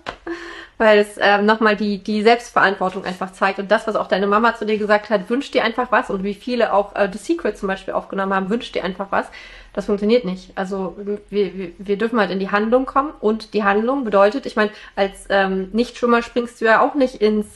weil 0.77 0.99
es 0.99 1.17
ähm, 1.19 1.45
nochmal 1.45 1.75
die, 1.75 1.97
die 1.99 2.21
Selbstverantwortung 2.21 3.03
einfach 3.03 3.33
zeigt. 3.33 3.59
Und 3.59 3.69
das, 3.69 3.87
was 3.87 3.95
auch 3.95 4.07
deine 4.07 4.27
Mama 4.27 4.55
zu 4.55 4.65
dir 4.65 4.77
gesagt 4.77 5.09
hat, 5.09 5.29
wünsch 5.29 5.51
dir 5.51 5.63
einfach 5.63 5.91
was. 5.91 6.09
Und 6.09 6.23
wie 6.23 6.33
viele 6.33 6.73
auch 6.73 6.95
äh, 6.95 7.09
The 7.11 7.17
Secret 7.17 7.57
zum 7.57 7.67
Beispiel 7.67 7.93
aufgenommen 7.93 8.33
haben, 8.33 8.49
wünsch 8.49 8.71
dir 8.71 8.83
einfach 8.83 9.07
was, 9.09 9.27
das 9.73 9.85
funktioniert 9.85 10.25
nicht. 10.25 10.51
Also 10.55 10.95
wir, 11.29 11.55
wir, 11.55 11.71
wir 11.77 11.97
dürfen 11.97 12.19
halt 12.19 12.31
in 12.31 12.39
die 12.39 12.51
Handlung 12.51 12.85
kommen. 12.85 13.11
Und 13.19 13.53
die 13.53 13.63
Handlung 13.63 14.03
bedeutet, 14.03 14.45
ich 14.45 14.55
meine, 14.55 14.71
als 14.95 15.25
ähm, 15.29 15.69
Nichtschwimmer 15.73 16.21
springst 16.21 16.61
du 16.61 16.65
ja 16.65 16.81
auch 16.81 16.95
nicht 16.95 17.15
ins 17.15 17.47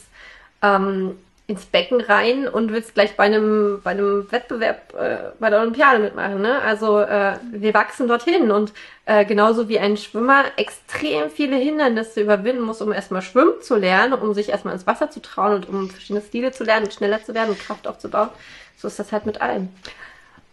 ähm, 0.62 1.16
ins 1.46 1.66
Becken 1.66 2.00
rein 2.00 2.48
und 2.48 2.72
willst 2.72 2.94
gleich 2.94 3.16
bei 3.16 3.24
einem, 3.24 3.80
bei 3.84 3.90
einem 3.90 4.30
Wettbewerb 4.32 4.94
äh, 4.94 5.32
bei 5.38 5.50
der 5.50 5.60
Olympiade 5.60 5.98
mitmachen. 5.98 6.40
Ne? 6.40 6.60
Also 6.62 7.00
äh, 7.00 7.34
wir 7.52 7.74
wachsen 7.74 8.08
dorthin 8.08 8.50
und 8.50 8.72
äh, 9.04 9.26
genauso 9.26 9.68
wie 9.68 9.78
ein 9.78 9.98
Schwimmer 9.98 10.44
extrem 10.56 11.30
viele 11.30 11.56
Hindernisse 11.56 12.22
überwinden 12.22 12.62
muss, 12.62 12.80
um 12.80 12.92
erstmal 12.92 13.20
schwimmen 13.20 13.60
zu 13.60 13.76
lernen, 13.76 14.14
um 14.14 14.32
sich 14.32 14.48
erstmal 14.48 14.72
ins 14.72 14.86
Wasser 14.86 15.10
zu 15.10 15.20
trauen 15.20 15.56
und 15.56 15.68
um 15.68 15.90
verschiedene 15.90 16.22
Stile 16.24 16.50
zu 16.52 16.64
lernen, 16.64 16.90
schneller 16.90 17.22
zu 17.22 17.34
werden 17.34 17.50
und 17.50 17.60
Kraft 17.60 17.86
aufzubauen. 17.86 18.30
So 18.78 18.88
ist 18.88 18.98
das 18.98 19.12
halt 19.12 19.26
mit 19.26 19.42
allem. 19.42 19.68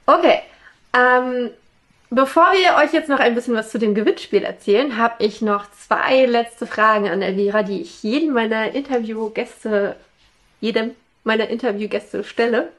Okay. 0.05 0.41
Ähm, 0.93 1.51
Bevor 2.13 2.51
wir 2.51 2.76
euch 2.84 2.91
jetzt 2.91 3.07
noch 3.07 3.22
ein 3.22 3.35
bisschen 3.35 3.55
was 3.55 3.69
zu 3.69 3.80
dem 3.80 3.95
Gewinnspiel 3.95 4.43
erzählen, 4.43 4.97
habe 4.97 5.23
ich 5.23 5.41
noch 5.41 5.72
zwei 5.72 6.26
letzte 6.26 6.68
Fragen 6.68 7.07
an 7.07 7.22
Elvira, 7.22 7.63
die 7.63 7.80
ich 7.80 8.03
jedem 8.03 8.34
meiner 8.34 8.76
Interviewgäste 8.76 9.95
jedem 10.62 10.92
meiner 11.24 11.50
Interviewgäste 11.50 12.24
stelle. 12.24 12.72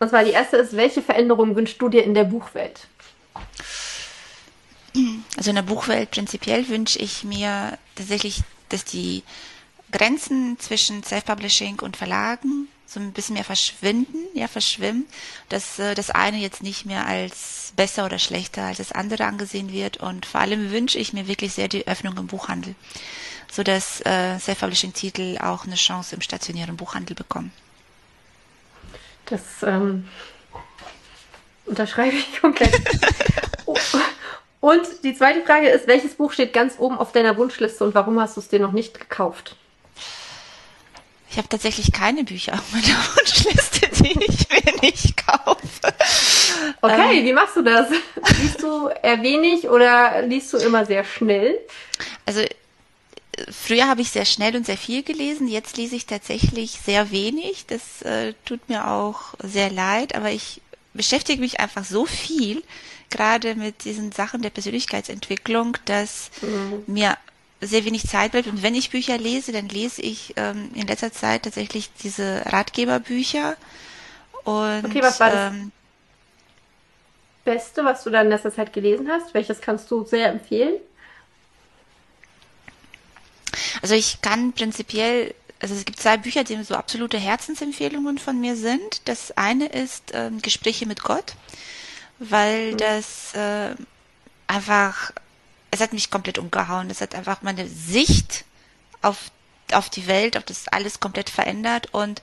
Und 0.00 0.08
zwar 0.08 0.24
die 0.24 0.30
erste 0.30 0.56
ist, 0.56 0.76
welche 0.76 1.02
Veränderung 1.02 1.54
wünschst 1.54 1.80
du 1.80 1.88
dir 1.88 2.02
in 2.02 2.14
der 2.14 2.24
Buchwelt? 2.24 2.88
Also 5.36 5.50
in 5.50 5.56
der 5.56 5.62
Buchwelt 5.62 6.10
prinzipiell 6.10 6.68
wünsche 6.68 6.98
ich 6.98 7.24
mir 7.24 7.78
tatsächlich, 7.94 8.42
dass 8.68 8.84
die 8.84 9.22
Grenzen 9.90 10.58
zwischen 10.58 11.02
Self-Publishing 11.02 11.80
und 11.80 11.96
Verlagen 11.96 12.68
so 12.86 13.00
ein 13.00 13.12
bisschen 13.12 13.34
mehr 13.34 13.44
verschwinden, 13.44 14.18
ja, 14.34 14.48
verschwimmen, 14.48 15.06
dass 15.48 15.78
äh, 15.78 15.94
das 15.94 16.10
eine 16.10 16.38
jetzt 16.38 16.62
nicht 16.62 16.84
mehr 16.84 17.06
als 17.06 17.72
besser 17.74 18.04
oder 18.04 18.18
schlechter 18.18 18.64
als 18.64 18.78
das 18.78 18.92
andere 18.92 19.24
angesehen 19.24 19.72
wird. 19.72 19.98
Und 19.98 20.26
vor 20.26 20.40
allem 20.40 20.70
wünsche 20.70 20.98
ich 20.98 21.12
mir 21.12 21.26
wirklich 21.26 21.54
sehr 21.54 21.68
die 21.68 21.86
Öffnung 21.86 22.16
im 22.18 22.26
Buchhandel, 22.26 22.74
so 23.52 23.62
dass 23.62 24.00
äh, 24.06 24.38
Self-Publishing-Titel 24.38 25.36
auch 25.38 25.66
eine 25.66 25.74
Chance 25.74 26.14
im 26.14 26.22
stationären 26.22 26.76
Buchhandel 26.76 27.14
bekommen. 27.14 27.52
Das 29.26 29.42
ähm, 29.62 30.08
unterschreibe 31.66 32.16
ich 32.16 32.40
komplett. 32.40 32.72
und 34.60 34.82
die 35.04 35.14
zweite 35.14 35.42
Frage 35.42 35.68
ist, 35.68 35.86
welches 35.86 36.14
Buch 36.14 36.32
steht 36.32 36.54
ganz 36.54 36.76
oben 36.78 36.96
auf 36.96 37.12
deiner 37.12 37.36
Wunschliste 37.36 37.84
und 37.84 37.94
warum 37.94 38.18
hast 38.18 38.36
du 38.36 38.40
es 38.40 38.48
dir 38.48 38.58
noch 38.58 38.72
nicht 38.72 38.98
gekauft? 38.98 39.54
Ich 41.30 41.36
habe 41.36 41.48
tatsächlich 41.48 41.92
keine 41.92 42.24
Bücher 42.24 42.54
auf 42.54 42.72
meiner 42.72 42.86
Wunschliste, 43.16 43.88
die 44.02 44.18
ich 44.24 44.48
mir 44.48 44.80
nicht 44.80 45.26
kaufe. 45.26 45.58
Okay, 46.80 47.18
ähm, 47.18 47.24
wie 47.26 47.32
machst 47.34 47.56
du 47.56 47.62
das? 47.62 47.88
Liest 48.40 48.62
du 48.62 48.88
eher 48.88 49.22
wenig 49.22 49.68
oder 49.68 50.22
liest 50.22 50.54
du 50.54 50.56
immer 50.56 50.86
sehr 50.86 51.04
schnell? 51.04 51.58
Also 52.24 52.42
früher 53.50 53.88
habe 53.88 54.02
ich 54.02 54.10
sehr 54.10 54.24
schnell 54.24 54.56
und 54.56 54.66
sehr 54.66 54.76
viel 54.76 55.02
gelesen, 55.02 55.48
jetzt 55.48 55.76
lese 55.76 55.96
ich 55.96 56.06
tatsächlich 56.06 56.78
sehr 56.84 57.10
wenig. 57.10 57.66
Das 57.66 58.02
äh, 58.02 58.34
tut 58.44 58.68
mir 58.68 58.88
auch 58.88 59.34
sehr 59.42 59.70
leid, 59.70 60.14
aber 60.14 60.30
ich 60.30 60.60
beschäftige 60.94 61.40
mich 61.40 61.60
einfach 61.60 61.84
so 61.84 62.06
viel, 62.06 62.62
gerade 63.10 63.54
mit 63.54 63.84
diesen 63.84 64.12
Sachen 64.12 64.42
der 64.42 64.50
Persönlichkeitsentwicklung, 64.50 65.76
dass 65.84 66.30
mhm. 66.40 66.84
mir 66.86 67.16
sehr 67.60 67.84
wenig 67.84 68.06
Zeit 68.06 68.32
bleibt. 68.32 68.48
Und 68.48 68.62
wenn 68.62 68.74
ich 68.74 68.90
Bücher 68.90 69.16
lese, 69.18 69.52
dann 69.52 69.68
lese 69.68 70.02
ich 70.02 70.34
ähm, 70.36 70.70
in 70.74 70.86
letzter 70.86 71.12
Zeit 71.12 71.44
tatsächlich 71.44 71.90
diese 72.02 72.42
Ratgeberbücher. 72.46 73.56
Und, 74.44 74.84
okay, 74.84 75.02
was 75.02 75.20
war 75.20 75.30
das 75.30 75.52
ähm, 75.52 75.72
Beste, 77.44 77.84
was 77.84 78.02
du 78.02 78.10
dann 78.10 78.26
in 78.26 78.32
letzter 78.32 78.52
Zeit 78.52 78.72
gelesen 78.72 79.08
hast? 79.08 79.32
Welches 79.34 79.60
kannst 79.60 79.90
du 79.90 80.04
sehr 80.04 80.30
empfehlen? 80.30 80.74
Also 83.82 83.94
ich 83.94 84.20
kann 84.22 84.52
prinzipiell, 84.52 85.34
also 85.60 85.74
es 85.74 85.84
gibt 85.84 86.00
zwei 86.00 86.16
Bücher, 86.16 86.44
die 86.44 86.62
so 86.64 86.74
absolute 86.74 87.18
Herzensempfehlungen 87.18 88.18
von 88.18 88.40
mir 88.40 88.56
sind. 88.56 89.02
Das 89.06 89.36
eine 89.36 89.66
ist 89.66 90.12
ähm, 90.12 90.42
Gespräche 90.42 90.86
mit 90.86 91.02
Gott, 91.02 91.34
weil 92.18 92.72
mhm. 92.72 92.76
das 92.78 93.34
äh, 93.34 93.74
einfach 94.46 95.12
es 95.72 95.80
hat 95.80 95.92
mich 95.94 96.10
komplett 96.10 96.38
umgehauen. 96.38 96.90
Es 96.90 97.00
hat 97.00 97.14
einfach 97.14 97.42
meine 97.42 97.66
Sicht 97.66 98.44
auf, 99.00 99.16
auf 99.72 99.88
die 99.88 100.06
Welt, 100.06 100.36
auf 100.36 100.44
das 100.44 100.68
alles 100.68 101.00
komplett 101.00 101.30
verändert 101.30 101.88
und 101.92 102.20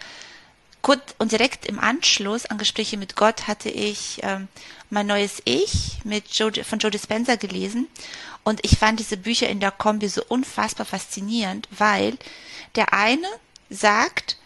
kurz 0.84 1.16
und 1.18 1.32
direkt 1.32 1.66
im 1.66 1.80
Anschluss 1.80 2.46
an 2.46 2.60
Gespräche 2.60 2.96
mit 2.96 3.16
Gott 3.16 3.48
hatte 3.48 3.70
ich 3.70 4.20
ähm, 4.22 4.48
mein 4.92 5.08
neues 5.08 5.42
Ich 5.46 5.98
mit 6.04 6.32
Joe, 6.32 6.52
von 6.64 6.78
Joe 6.78 6.92
Dispenza 6.92 7.36
gelesen 7.36 7.88
und 8.44 8.60
ich 8.64 8.78
fand 8.78 9.00
diese 9.00 9.18
Bücher 9.18 9.50
in 9.50 9.60
der 9.60 9.72
Kombi 9.72 10.08
so 10.08 10.24
unfassbar 10.28 10.86
faszinierend, 10.86 11.68
weil 11.72 12.18
der 12.76 12.94
eine 12.94 13.28
sagt, 13.70 14.38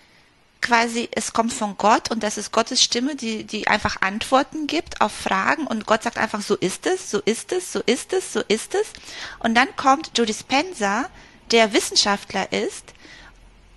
quasi, 0.61 1.09
es 1.11 1.33
kommt 1.33 1.53
von 1.53 1.77
Gott 1.77 2.09
und 2.09 2.23
das 2.23 2.37
ist 2.37 2.51
Gottes 2.51 2.81
Stimme, 2.81 3.15
die, 3.15 3.43
die 3.43 3.67
einfach 3.67 4.01
Antworten 4.01 4.65
gibt 4.65 5.01
auf 5.01 5.11
Fragen 5.11 5.67
und 5.67 5.85
Gott 5.85 6.03
sagt 6.03 6.17
einfach, 6.17 6.41
so 6.41 6.55
ist 6.55 6.87
es, 6.87 7.11
so 7.11 7.19
ist 7.19 7.51
es, 7.51 7.71
so 7.71 7.81
ist 7.85 8.13
es, 8.13 8.33
so 8.33 8.41
ist 8.47 8.73
es. 8.73 8.87
Und 9.39 9.55
dann 9.55 9.75
kommt 9.75 10.11
Joe 10.17 10.25
Dispenza, 10.25 11.09
der 11.51 11.73
Wissenschaftler 11.73 12.51
ist 12.51 12.93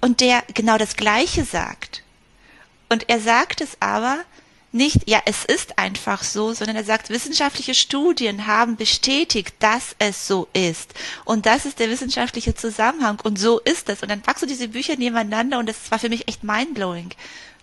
und 0.00 0.20
der 0.20 0.44
genau 0.54 0.78
das 0.78 0.96
Gleiche 0.96 1.44
sagt. 1.44 2.02
Und 2.88 3.08
er 3.08 3.20
sagt 3.20 3.60
es 3.60 3.76
aber 3.80 4.20
nicht, 4.76 5.08
ja, 5.08 5.20
es 5.24 5.44
ist 5.44 5.78
einfach 5.78 6.22
so, 6.22 6.52
sondern 6.52 6.76
er 6.76 6.84
sagt, 6.84 7.10
wissenschaftliche 7.10 7.74
Studien 7.74 8.46
haben 8.46 8.76
bestätigt, 8.76 9.54
dass 9.58 9.96
es 9.98 10.28
so 10.28 10.48
ist. 10.52 10.94
Und 11.24 11.46
das 11.46 11.64
ist 11.64 11.78
der 11.78 11.90
wissenschaftliche 11.90 12.54
Zusammenhang. 12.54 13.20
Und 13.24 13.38
so 13.38 13.58
ist 13.60 13.88
es. 13.88 14.02
Und 14.02 14.10
dann 14.10 14.22
packst 14.22 14.42
du 14.42 14.46
diese 14.46 14.68
Bücher 14.68 14.96
nebeneinander 14.96 15.58
und 15.58 15.68
das 15.68 15.90
war 15.90 15.98
für 15.98 16.08
mich 16.08 16.28
echt 16.28 16.44
mindblowing. 16.44 17.10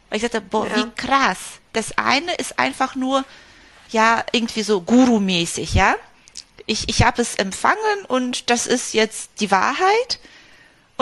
Weil 0.09 0.17
ich 0.17 0.21
sagte, 0.23 0.41
boah, 0.41 0.67
ja. 0.67 0.77
wie 0.77 0.89
krass. 0.95 1.37
Das 1.71 1.97
eine 1.97 2.33
ist 2.35 2.59
einfach 2.59 2.95
nur, 2.95 3.23
ja, 3.89 4.23
irgendwie 4.31 4.63
so 4.63 4.81
Guru-mäßig, 4.81 5.73
ja. 5.73 5.95
Ich, 6.65 6.87
ich 6.87 7.03
habe 7.03 7.21
es 7.21 7.35
empfangen 7.35 8.05
und 8.07 8.49
das 8.49 8.67
ist 8.67 8.93
jetzt 8.93 9.31
die 9.39 9.51
Wahrheit. 9.51 10.19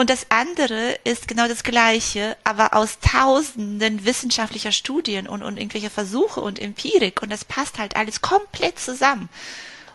Und 0.02 0.10
das 0.10 0.26
andere 0.30 0.98
ist 1.04 1.28
genau 1.28 1.46
das 1.46 1.62
Gleiche, 1.62 2.36
aber 2.42 2.74
aus 2.74 2.98
tausenden 2.98 4.04
wissenschaftlicher 4.04 4.72
Studien 4.72 5.28
und, 5.28 5.44
und 5.44 5.58
irgendwelche 5.58 5.90
Versuche 5.90 6.40
und 6.40 6.58
Empirik. 6.58 7.22
Und 7.22 7.30
das 7.30 7.44
passt 7.44 7.78
halt 7.78 7.94
alles 7.94 8.20
komplett 8.20 8.80
zusammen. 8.80 9.28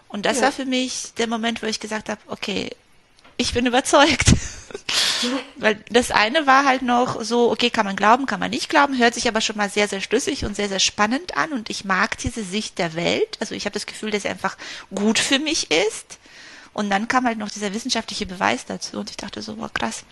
Und 0.08 0.26
das 0.26 0.38
ja. 0.38 0.44
war 0.44 0.54
für 0.54 0.64
mich 0.64 1.14
der 1.18 1.28
Moment, 1.28 1.62
wo 1.62 1.66
ich 1.66 1.82
gesagt 1.82 2.08
habe, 2.08 2.22
okay, 2.28 2.70
ich 3.36 3.54
bin 3.54 3.66
überzeugt. 3.66 4.28
Weil 5.58 5.84
das 5.90 6.12
eine 6.12 6.48
war 6.48 6.64
halt 6.64 6.84
noch 6.84 7.22
so, 7.22 7.52
okay, 7.52 7.70
kann 7.70 7.86
man 7.86 7.98
glauben, 7.98 8.28
kann 8.28 8.40
man 8.40 8.52
nicht 8.52 8.70
glauben, 8.70 8.98
hört 8.98 9.14
sich 9.14 9.28
aber 9.28 9.42
schon 9.42 9.58
mal 9.58 9.70
sehr, 9.70 9.90
sehr 9.90 10.00
schlüssig 10.00 10.46
und 10.46 10.56
sehr, 10.56 10.70
sehr 10.70 10.80
spannend 10.80 11.36
an. 11.36 11.52
Und 11.52 11.70
ich 11.70 11.84
mag 11.84 12.18
diese 12.20 12.46
Sicht 12.46 12.78
der 12.78 12.94
Welt. 12.94 13.36
Also 13.42 13.56
ich 13.56 13.66
habe 13.66 13.74
das 13.74 13.86
Gefühl, 13.86 14.12
dass 14.12 14.22
sie 14.22 14.30
einfach 14.30 14.56
gut 14.96 15.20
für 15.20 15.40
mich 15.40 15.70
ist. 15.70 16.18
Und 16.78 16.91
dann 16.91 17.08
kam 17.08 17.26
halt 17.26 17.40
noch 17.40 17.49
dieser 17.49 17.74
wissenschaftliche 17.74 18.28
Beweis 18.28 18.66
dazu 18.66 18.99
und 18.99 19.10
ich 19.10 19.18
dachte 19.18 19.41
so, 19.41 19.56
boah, 19.56 19.72
krass. 19.74 20.04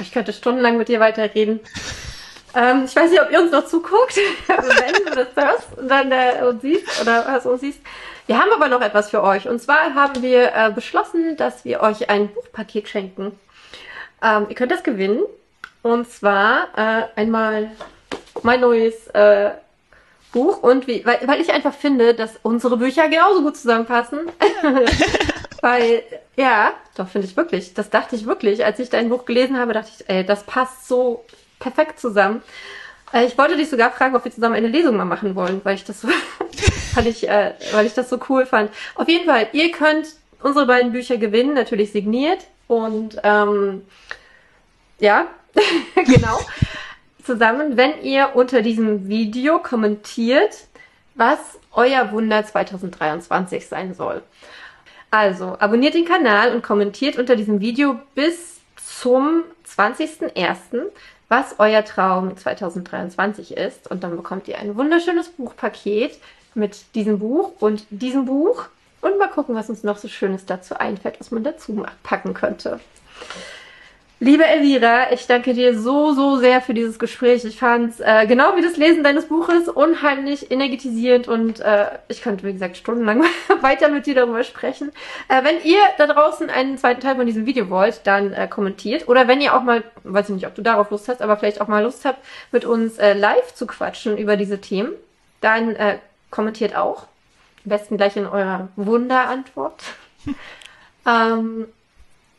Ich 0.00 0.12
könnte 0.12 0.32
stundenlang 0.32 0.78
mit 0.78 0.86
dir 0.86 1.00
weiterreden. 1.00 1.58
Ähm, 2.54 2.84
ich 2.84 2.94
weiß 2.94 3.10
nicht, 3.10 3.20
ob 3.20 3.32
ihr 3.32 3.40
uns 3.40 3.50
noch 3.50 3.66
zuguckt, 3.66 4.16
wenn 4.46 5.04
du 5.04 5.10
das 5.10 5.26
hörst 5.34 5.76
und 5.76 5.88
dann 5.88 6.12
äh, 6.12 6.44
und 6.48 6.62
siehst 6.62 7.00
oder 7.00 7.26
was 7.26 7.46
uns 7.46 7.62
siehst. 7.62 7.80
Wir 8.28 8.38
haben 8.38 8.52
aber 8.52 8.68
noch 8.68 8.80
etwas 8.80 9.10
für 9.10 9.24
euch. 9.24 9.48
Und 9.48 9.60
zwar 9.60 9.92
haben 9.92 10.22
wir 10.22 10.54
äh, 10.54 10.70
beschlossen, 10.70 11.36
dass 11.36 11.64
wir 11.64 11.80
euch 11.80 12.08
ein 12.08 12.28
Buchpaket 12.28 12.88
schenken. 12.88 13.32
Ähm, 14.22 14.46
ihr 14.50 14.54
könnt 14.54 14.70
das 14.70 14.84
gewinnen. 14.84 15.24
Und 15.82 16.08
zwar 16.08 16.68
äh, 16.76 17.06
einmal 17.16 17.72
mein 18.44 18.60
neues 18.60 19.08
äh, 19.08 19.50
Buch 20.30 20.62
und 20.62 20.86
wie, 20.86 21.04
weil, 21.04 21.18
weil 21.26 21.40
ich 21.40 21.52
einfach 21.52 21.74
finde, 21.74 22.14
dass 22.14 22.38
unsere 22.44 22.76
Bücher 22.76 23.08
genauso 23.08 23.42
gut 23.42 23.56
zusammenpassen. 23.56 24.20
weil, 25.60 26.02
ja, 26.36 26.72
doch 26.96 27.08
finde 27.08 27.26
ich 27.26 27.36
wirklich. 27.36 27.74
Das 27.74 27.90
dachte 27.90 28.16
ich 28.16 28.26
wirklich. 28.26 28.64
Als 28.64 28.78
ich 28.78 28.90
dein 28.90 29.08
Buch 29.08 29.24
gelesen 29.24 29.58
habe, 29.58 29.72
dachte 29.72 29.90
ich, 29.96 30.08
ey, 30.08 30.24
das 30.24 30.44
passt 30.44 30.88
so 30.88 31.24
perfekt 31.58 32.00
zusammen. 32.00 32.42
Äh, 33.12 33.26
ich 33.26 33.36
wollte 33.38 33.56
dich 33.56 33.70
sogar 33.70 33.90
fragen, 33.92 34.16
ob 34.16 34.24
wir 34.24 34.32
zusammen 34.32 34.54
eine 34.54 34.68
Lesung 34.68 34.96
mal 34.96 35.04
machen 35.04 35.34
wollen, 35.34 35.60
weil 35.64 35.74
ich 35.74 35.84
das 35.84 36.00
so, 36.00 36.08
weil 36.94 37.06
ich, 37.06 37.28
äh, 37.28 37.54
weil 37.72 37.86
ich 37.86 37.94
das 37.94 38.08
so 38.08 38.18
cool 38.28 38.46
fand. 38.46 38.70
Auf 38.94 39.08
jeden 39.08 39.26
Fall, 39.26 39.48
ihr 39.52 39.70
könnt 39.70 40.08
unsere 40.42 40.66
beiden 40.66 40.92
Bücher 40.92 41.16
gewinnen, 41.18 41.54
natürlich 41.54 41.92
signiert 41.92 42.46
und 42.66 43.18
ähm, 43.22 43.82
ja, 44.98 45.26
genau 45.94 46.40
zusammen, 47.24 47.76
wenn 47.76 48.02
ihr 48.02 48.30
unter 48.34 48.62
diesem 48.62 49.08
Video 49.08 49.58
kommentiert, 49.58 50.66
was 51.14 51.38
euer 51.72 52.10
Wunder 52.12 52.44
2023 52.44 53.66
sein 53.66 53.94
soll. 53.94 54.22
Also, 55.10 55.56
abonniert 55.58 55.94
den 55.94 56.04
Kanal 56.04 56.54
und 56.54 56.62
kommentiert 56.62 57.18
unter 57.18 57.34
diesem 57.34 57.60
Video 57.60 57.98
bis 58.14 58.60
zum 58.76 59.42
20.01., 59.66 60.86
was 61.28 61.56
euer 61.58 61.84
Traum 61.84 62.36
2023 62.36 63.56
ist. 63.56 63.90
Und 63.90 64.04
dann 64.04 64.16
bekommt 64.16 64.48
ihr 64.48 64.58
ein 64.58 64.76
wunderschönes 64.76 65.28
Buchpaket 65.28 66.18
mit 66.54 66.94
diesem 66.94 67.18
Buch 67.18 67.52
und 67.60 67.86
diesem 67.90 68.24
Buch. 68.24 68.66
Und 69.00 69.18
mal 69.18 69.28
gucken, 69.28 69.54
was 69.54 69.70
uns 69.70 69.82
noch 69.82 69.96
so 69.96 70.08
Schönes 70.08 70.44
dazu 70.44 70.76
einfällt, 70.76 71.18
was 71.18 71.30
man 71.30 71.44
dazu 71.44 71.86
packen 72.02 72.34
könnte. 72.34 72.80
Liebe 74.22 74.44
Elvira, 74.44 75.12
ich 75.12 75.26
danke 75.26 75.54
dir 75.54 75.80
so, 75.80 76.12
so 76.12 76.36
sehr 76.36 76.60
für 76.60 76.74
dieses 76.74 76.98
Gespräch. 76.98 77.46
Ich 77.46 77.58
fand 77.58 77.94
es 77.94 78.00
äh, 78.00 78.26
genau 78.26 78.54
wie 78.54 78.60
das 78.60 78.76
Lesen 78.76 79.02
deines 79.02 79.28
Buches 79.28 79.66
unheimlich 79.66 80.50
energetisierend 80.50 81.26
und 81.26 81.60
äh, 81.60 81.86
ich 82.08 82.20
könnte, 82.20 82.46
wie 82.46 82.52
gesagt, 82.52 82.76
stundenlang 82.76 83.24
weiter 83.62 83.88
mit 83.88 84.04
dir 84.04 84.14
darüber 84.14 84.44
sprechen. 84.44 84.92
Äh, 85.28 85.42
wenn 85.44 85.62
ihr 85.64 85.78
da 85.96 86.06
draußen 86.06 86.50
einen 86.50 86.76
zweiten 86.76 87.00
Teil 87.00 87.16
von 87.16 87.24
diesem 87.24 87.46
Video 87.46 87.70
wollt, 87.70 88.02
dann 88.06 88.34
äh, 88.34 88.46
kommentiert. 88.46 89.08
Oder 89.08 89.26
wenn 89.26 89.40
ihr 89.40 89.54
auch 89.54 89.62
mal, 89.62 89.84
weiß 90.04 90.28
ich 90.28 90.34
nicht, 90.34 90.46
ob 90.46 90.54
du 90.54 90.60
darauf 90.60 90.90
Lust 90.90 91.08
hast, 91.08 91.22
aber 91.22 91.38
vielleicht 91.38 91.62
auch 91.62 91.68
mal 91.68 91.82
Lust 91.82 92.04
habt, 92.04 92.22
mit 92.52 92.66
uns 92.66 92.98
äh, 92.98 93.14
live 93.14 93.54
zu 93.54 93.66
quatschen 93.66 94.18
über 94.18 94.36
diese 94.36 94.60
Themen, 94.60 94.92
dann 95.40 95.74
äh, 95.76 95.96
kommentiert 96.30 96.76
auch. 96.76 97.04
Am 97.64 97.70
besten 97.70 97.96
gleich 97.96 98.18
in 98.18 98.26
eurer 98.26 98.68
Wunderantwort. 98.76 99.82
ähm, 101.06 101.68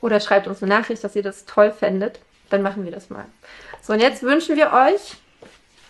oder 0.02 0.20
schreibt 0.20 0.48
uns 0.48 0.62
eine 0.62 0.74
Nachricht, 0.74 1.04
dass 1.04 1.16
ihr 1.16 1.24
das 1.24 1.46
toll 1.46 1.72
fändet. 1.72 2.20
Dann 2.50 2.62
machen 2.62 2.84
wir 2.84 2.92
das 2.92 3.10
mal. 3.10 3.26
So, 3.82 3.94
und 3.94 4.02
jetzt 4.02 4.24
wünschen 4.24 4.56
wir 4.58 4.74
euch 4.74 5.16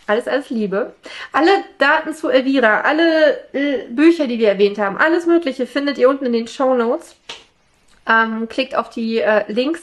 Alles, 0.08 0.28
alles 0.28 0.50
Liebe. 0.50 0.94
Alle 1.32 1.52
Daten 1.78 2.14
zu 2.14 2.30
Elvira, 2.30 2.82
alle 2.82 3.54
äh, 3.54 3.88
Bücher, 3.90 4.28
die 4.28 4.40
wir 4.40 4.50
erwähnt 4.50 4.78
haben, 4.78 4.98
alles 4.98 5.26
Mögliche 5.26 5.66
findet 5.66 5.98
ihr 5.98 6.10
unten 6.10 6.26
in 6.26 6.34
den 6.34 6.48
Show 6.48 6.74
Notes. 6.76 7.16
Ähm, 8.08 8.50
klickt 8.50 8.76
auf 8.76 8.90
die 8.90 9.20
äh, 9.20 9.50
Links, 9.52 9.82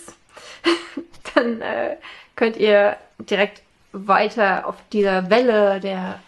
dann 1.34 1.62
äh, 1.62 1.96
könnt 2.36 2.56
ihr 2.56 2.96
direkt 3.18 3.62
weiter 3.92 4.66
auf 4.66 4.74
dieser 4.92 5.30
Welle 5.30 5.80
der 5.80 6.20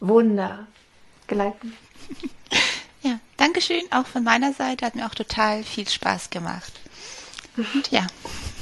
Wunder 0.00 0.66
gleiten. 1.26 1.76
Ja, 3.02 3.20
Dankeschön 3.36 3.82
auch 3.90 4.06
von 4.06 4.24
meiner 4.24 4.54
Seite. 4.54 4.86
Hat 4.86 4.94
mir 4.94 5.04
auch 5.04 5.14
total 5.14 5.62
viel 5.62 5.86
Spaß 5.86 6.30
gemacht. 6.30 6.72
Und 7.56 7.90
ja. 7.90 8.06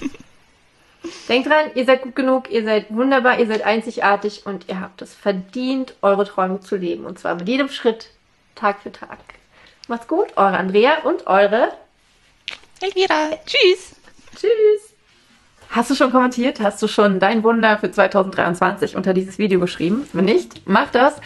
Denkt 1.28 1.48
dran, 1.48 1.70
ihr 1.74 1.85
seid 1.85 2.02
gut 2.02 2.14
genug, 2.14 2.51
ihr 2.51 2.64
seid 2.64 2.86
wunderbar, 2.90 3.39
ihr 3.39 3.47
seid 3.47 3.64
einzigartig 3.64 4.47
und 4.47 4.69
ihr 4.69 4.81
habt 4.81 5.02
es 5.02 5.14
verdient, 5.14 5.94
eure 6.02 6.27
Träume 6.27 6.60
zu 6.60 6.77
leben. 6.77 7.06
Und 7.06 7.19
zwar 7.19 7.35
mit 7.35 7.48
jedem 7.48 7.69
Schritt, 7.69 8.10
Tag 8.55 8.81
für 8.82 8.93
Tag. 8.93 9.19
Macht's 9.89 10.06
gut, 10.06 10.28
eure 10.36 10.59
Andrea 10.59 11.01
und 11.05 11.27
eure 11.27 11.73
Elvira. 12.81 13.31
Tschüss. 13.47 13.97
Tschüss. 14.36 14.93
Hast 15.70 15.90
du 15.90 15.94
schon 15.94 16.10
kommentiert? 16.10 16.60
Hast 16.60 16.82
du 16.82 16.86
schon 16.86 17.19
dein 17.19 17.43
Wunder 17.44 17.78
für 17.78 17.90
2023 17.90 18.94
unter 18.94 19.14
dieses 19.14 19.39
Video 19.39 19.59
geschrieben? 19.59 20.06
Wenn 20.12 20.27
nicht, 20.27 20.69
mach 20.69 20.90
das 20.90 21.16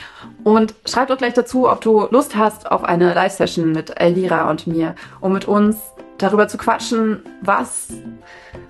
und 0.44 0.74
schreib 0.86 1.08
doch 1.08 1.18
gleich 1.18 1.34
dazu, 1.34 1.68
ob 1.68 1.80
du 1.80 2.06
Lust 2.10 2.36
hast 2.36 2.70
auf 2.70 2.84
eine 2.84 3.12
Live-Session 3.12 3.72
mit 3.72 3.98
Elvira 3.98 4.48
und 4.48 4.68
mir, 4.68 4.94
um 5.20 5.32
mit 5.32 5.46
uns 5.46 5.76
darüber 6.18 6.48
zu 6.48 6.58
quatschen, 6.58 7.22
was 7.42 7.88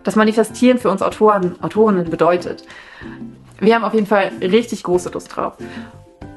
das 0.02 0.16
Manifestieren 0.16 0.78
für 0.78 0.90
uns 0.90 1.02
Autoren, 1.02 1.60
Autorinnen 1.62 2.08
bedeutet. 2.10 2.64
Wir 3.58 3.74
haben 3.74 3.84
auf 3.84 3.94
jeden 3.94 4.06
Fall 4.06 4.30
richtig 4.40 4.82
große 4.82 5.10
Lust 5.10 5.34
drauf. 5.34 5.54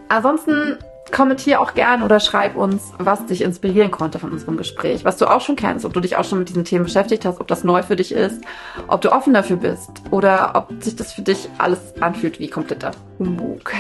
Ansonsten 0.08 0.78
kommentier 1.12 1.60
auch 1.60 1.74
gern 1.74 2.04
oder 2.04 2.20
schreib 2.20 2.56
uns, 2.56 2.94
was 2.98 3.26
dich 3.26 3.42
inspirieren 3.42 3.92
konnte 3.92 4.20
von 4.20 4.32
unserem 4.32 4.58
Gespräch, 4.58 5.06
was 5.06 5.18
du 5.18 5.26
auch 5.26 5.42
schon 5.42 5.56
kennst, 5.56 5.86
ob 5.86 5.94
du 5.94 6.00
dich 6.00 6.16
auch 6.18 6.24
schon 6.24 6.40
mit 6.40 6.50
diesen 6.50 6.66
Themen 6.66 6.86
beschäftigt 6.86 7.26
hast, 7.26 7.40
ob 7.40 7.48
das 7.48 7.64
neu 7.64 7.84
für 7.84 7.96
dich 7.96 8.12
ist, 8.12 8.42
ob 8.88 9.02
du 9.02 9.12
offen 9.12 9.34
dafür 9.34 9.58
bist 9.58 9.90
oder 10.12 10.52
ob 10.56 10.84
sich 10.84 10.96
das 10.96 11.14
für 11.14 11.22
dich 11.22 11.50
alles 11.58 11.80
anfühlt 12.00 12.40
wie 12.40 12.50
kompletter 12.50 12.92
Humbug. 13.18 13.74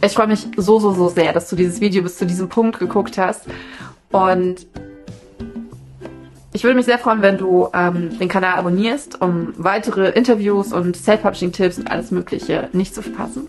Ich 0.00 0.12
freue 0.12 0.28
mich 0.28 0.46
so, 0.56 0.78
so, 0.78 0.92
so 0.92 1.08
sehr, 1.08 1.32
dass 1.32 1.50
du 1.50 1.56
dieses 1.56 1.80
Video 1.80 2.02
bis 2.02 2.18
zu 2.18 2.26
diesem 2.26 2.48
Punkt 2.48 2.78
geguckt 2.78 3.18
hast 3.18 3.46
und 4.12 4.66
ich 6.58 6.64
würde 6.64 6.74
mich 6.74 6.86
sehr 6.86 6.98
freuen, 6.98 7.22
wenn 7.22 7.38
du 7.38 7.68
ähm, 7.72 8.18
den 8.18 8.28
Kanal 8.28 8.58
abonnierst, 8.58 9.20
um 9.20 9.54
weitere 9.58 10.08
Interviews 10.08 10.72
und 10.72 10.96
Self-Publishing-Tipps 10.96 11.78
und 11.78 11.88
alles 11.88 12.10
Mögliche 12.10 12.68
nicht 12.72 12.96
zu 12.96 13.00
verpassen. 13.00 13.46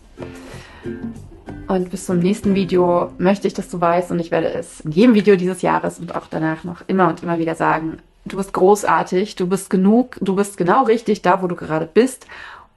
Und 1.68 1.90
bis 1.90 2.06
zum 2.06 2.20
nächsten 2.20 2.54
Video 2.54 3.12
möchte 3.18 3.48
ich, 3.48 3.56
dass 3.56 3.68
du 3.70 3.82
weißt, 3.82 4.12
und 4.12 4.20
ich 4.20 4.30
werde 4.30 4.54
es 4.54 4.82
in 4.82 4.92
jedem 4.92 5.16
Video 5.16 5.38
dieses 5.38 5.64
Jahres 5.64 5.98
und 5.98 6.14
auch 6.14 6.28
danach 6.30 6.64
noch 6.64 6.84
immer 6.86 7.08
und 7.08 7.24
immer 7.24 7.40
wieder 7.40 7.56
sagen, 7.56 7.98
du 8.26 8.38
bist 8.38 8.54
großartig, 8.54 9.36
du 9.36 9.48
bist 9.48 9.72
genug, 9.72 10.18
du 10.22 10.36
bist 10.36 10.56
genau 10.58 10.84
richtig 10.84 11.24
da, 11.24 11.42
wo 11.42 11.48
du 11.48 11.56
gerade 11.56 11.90
bist 11.92 12.28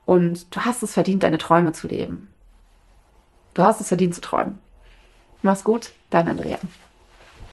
und 0.07 0.57
du 0.57 0.61
hast 0.61 0.83
es 0.83 0.95
verdient, 0.95 1.25
deine 1.25 1.37
Träume 1.37 1.73
zu 1.73 1.89
leben. 1.89 2.29
Du 3.53 3.65
hast 3.65 3.83
es 3.83 3.89
verdient 3.89 4.15
zu 4.15 4.23
träumen. 4.23 4.59
Mach's 5.43 5.63
gut, 5.63 5.91
dein 6.09 6.27
Andrea. 6.27 6.57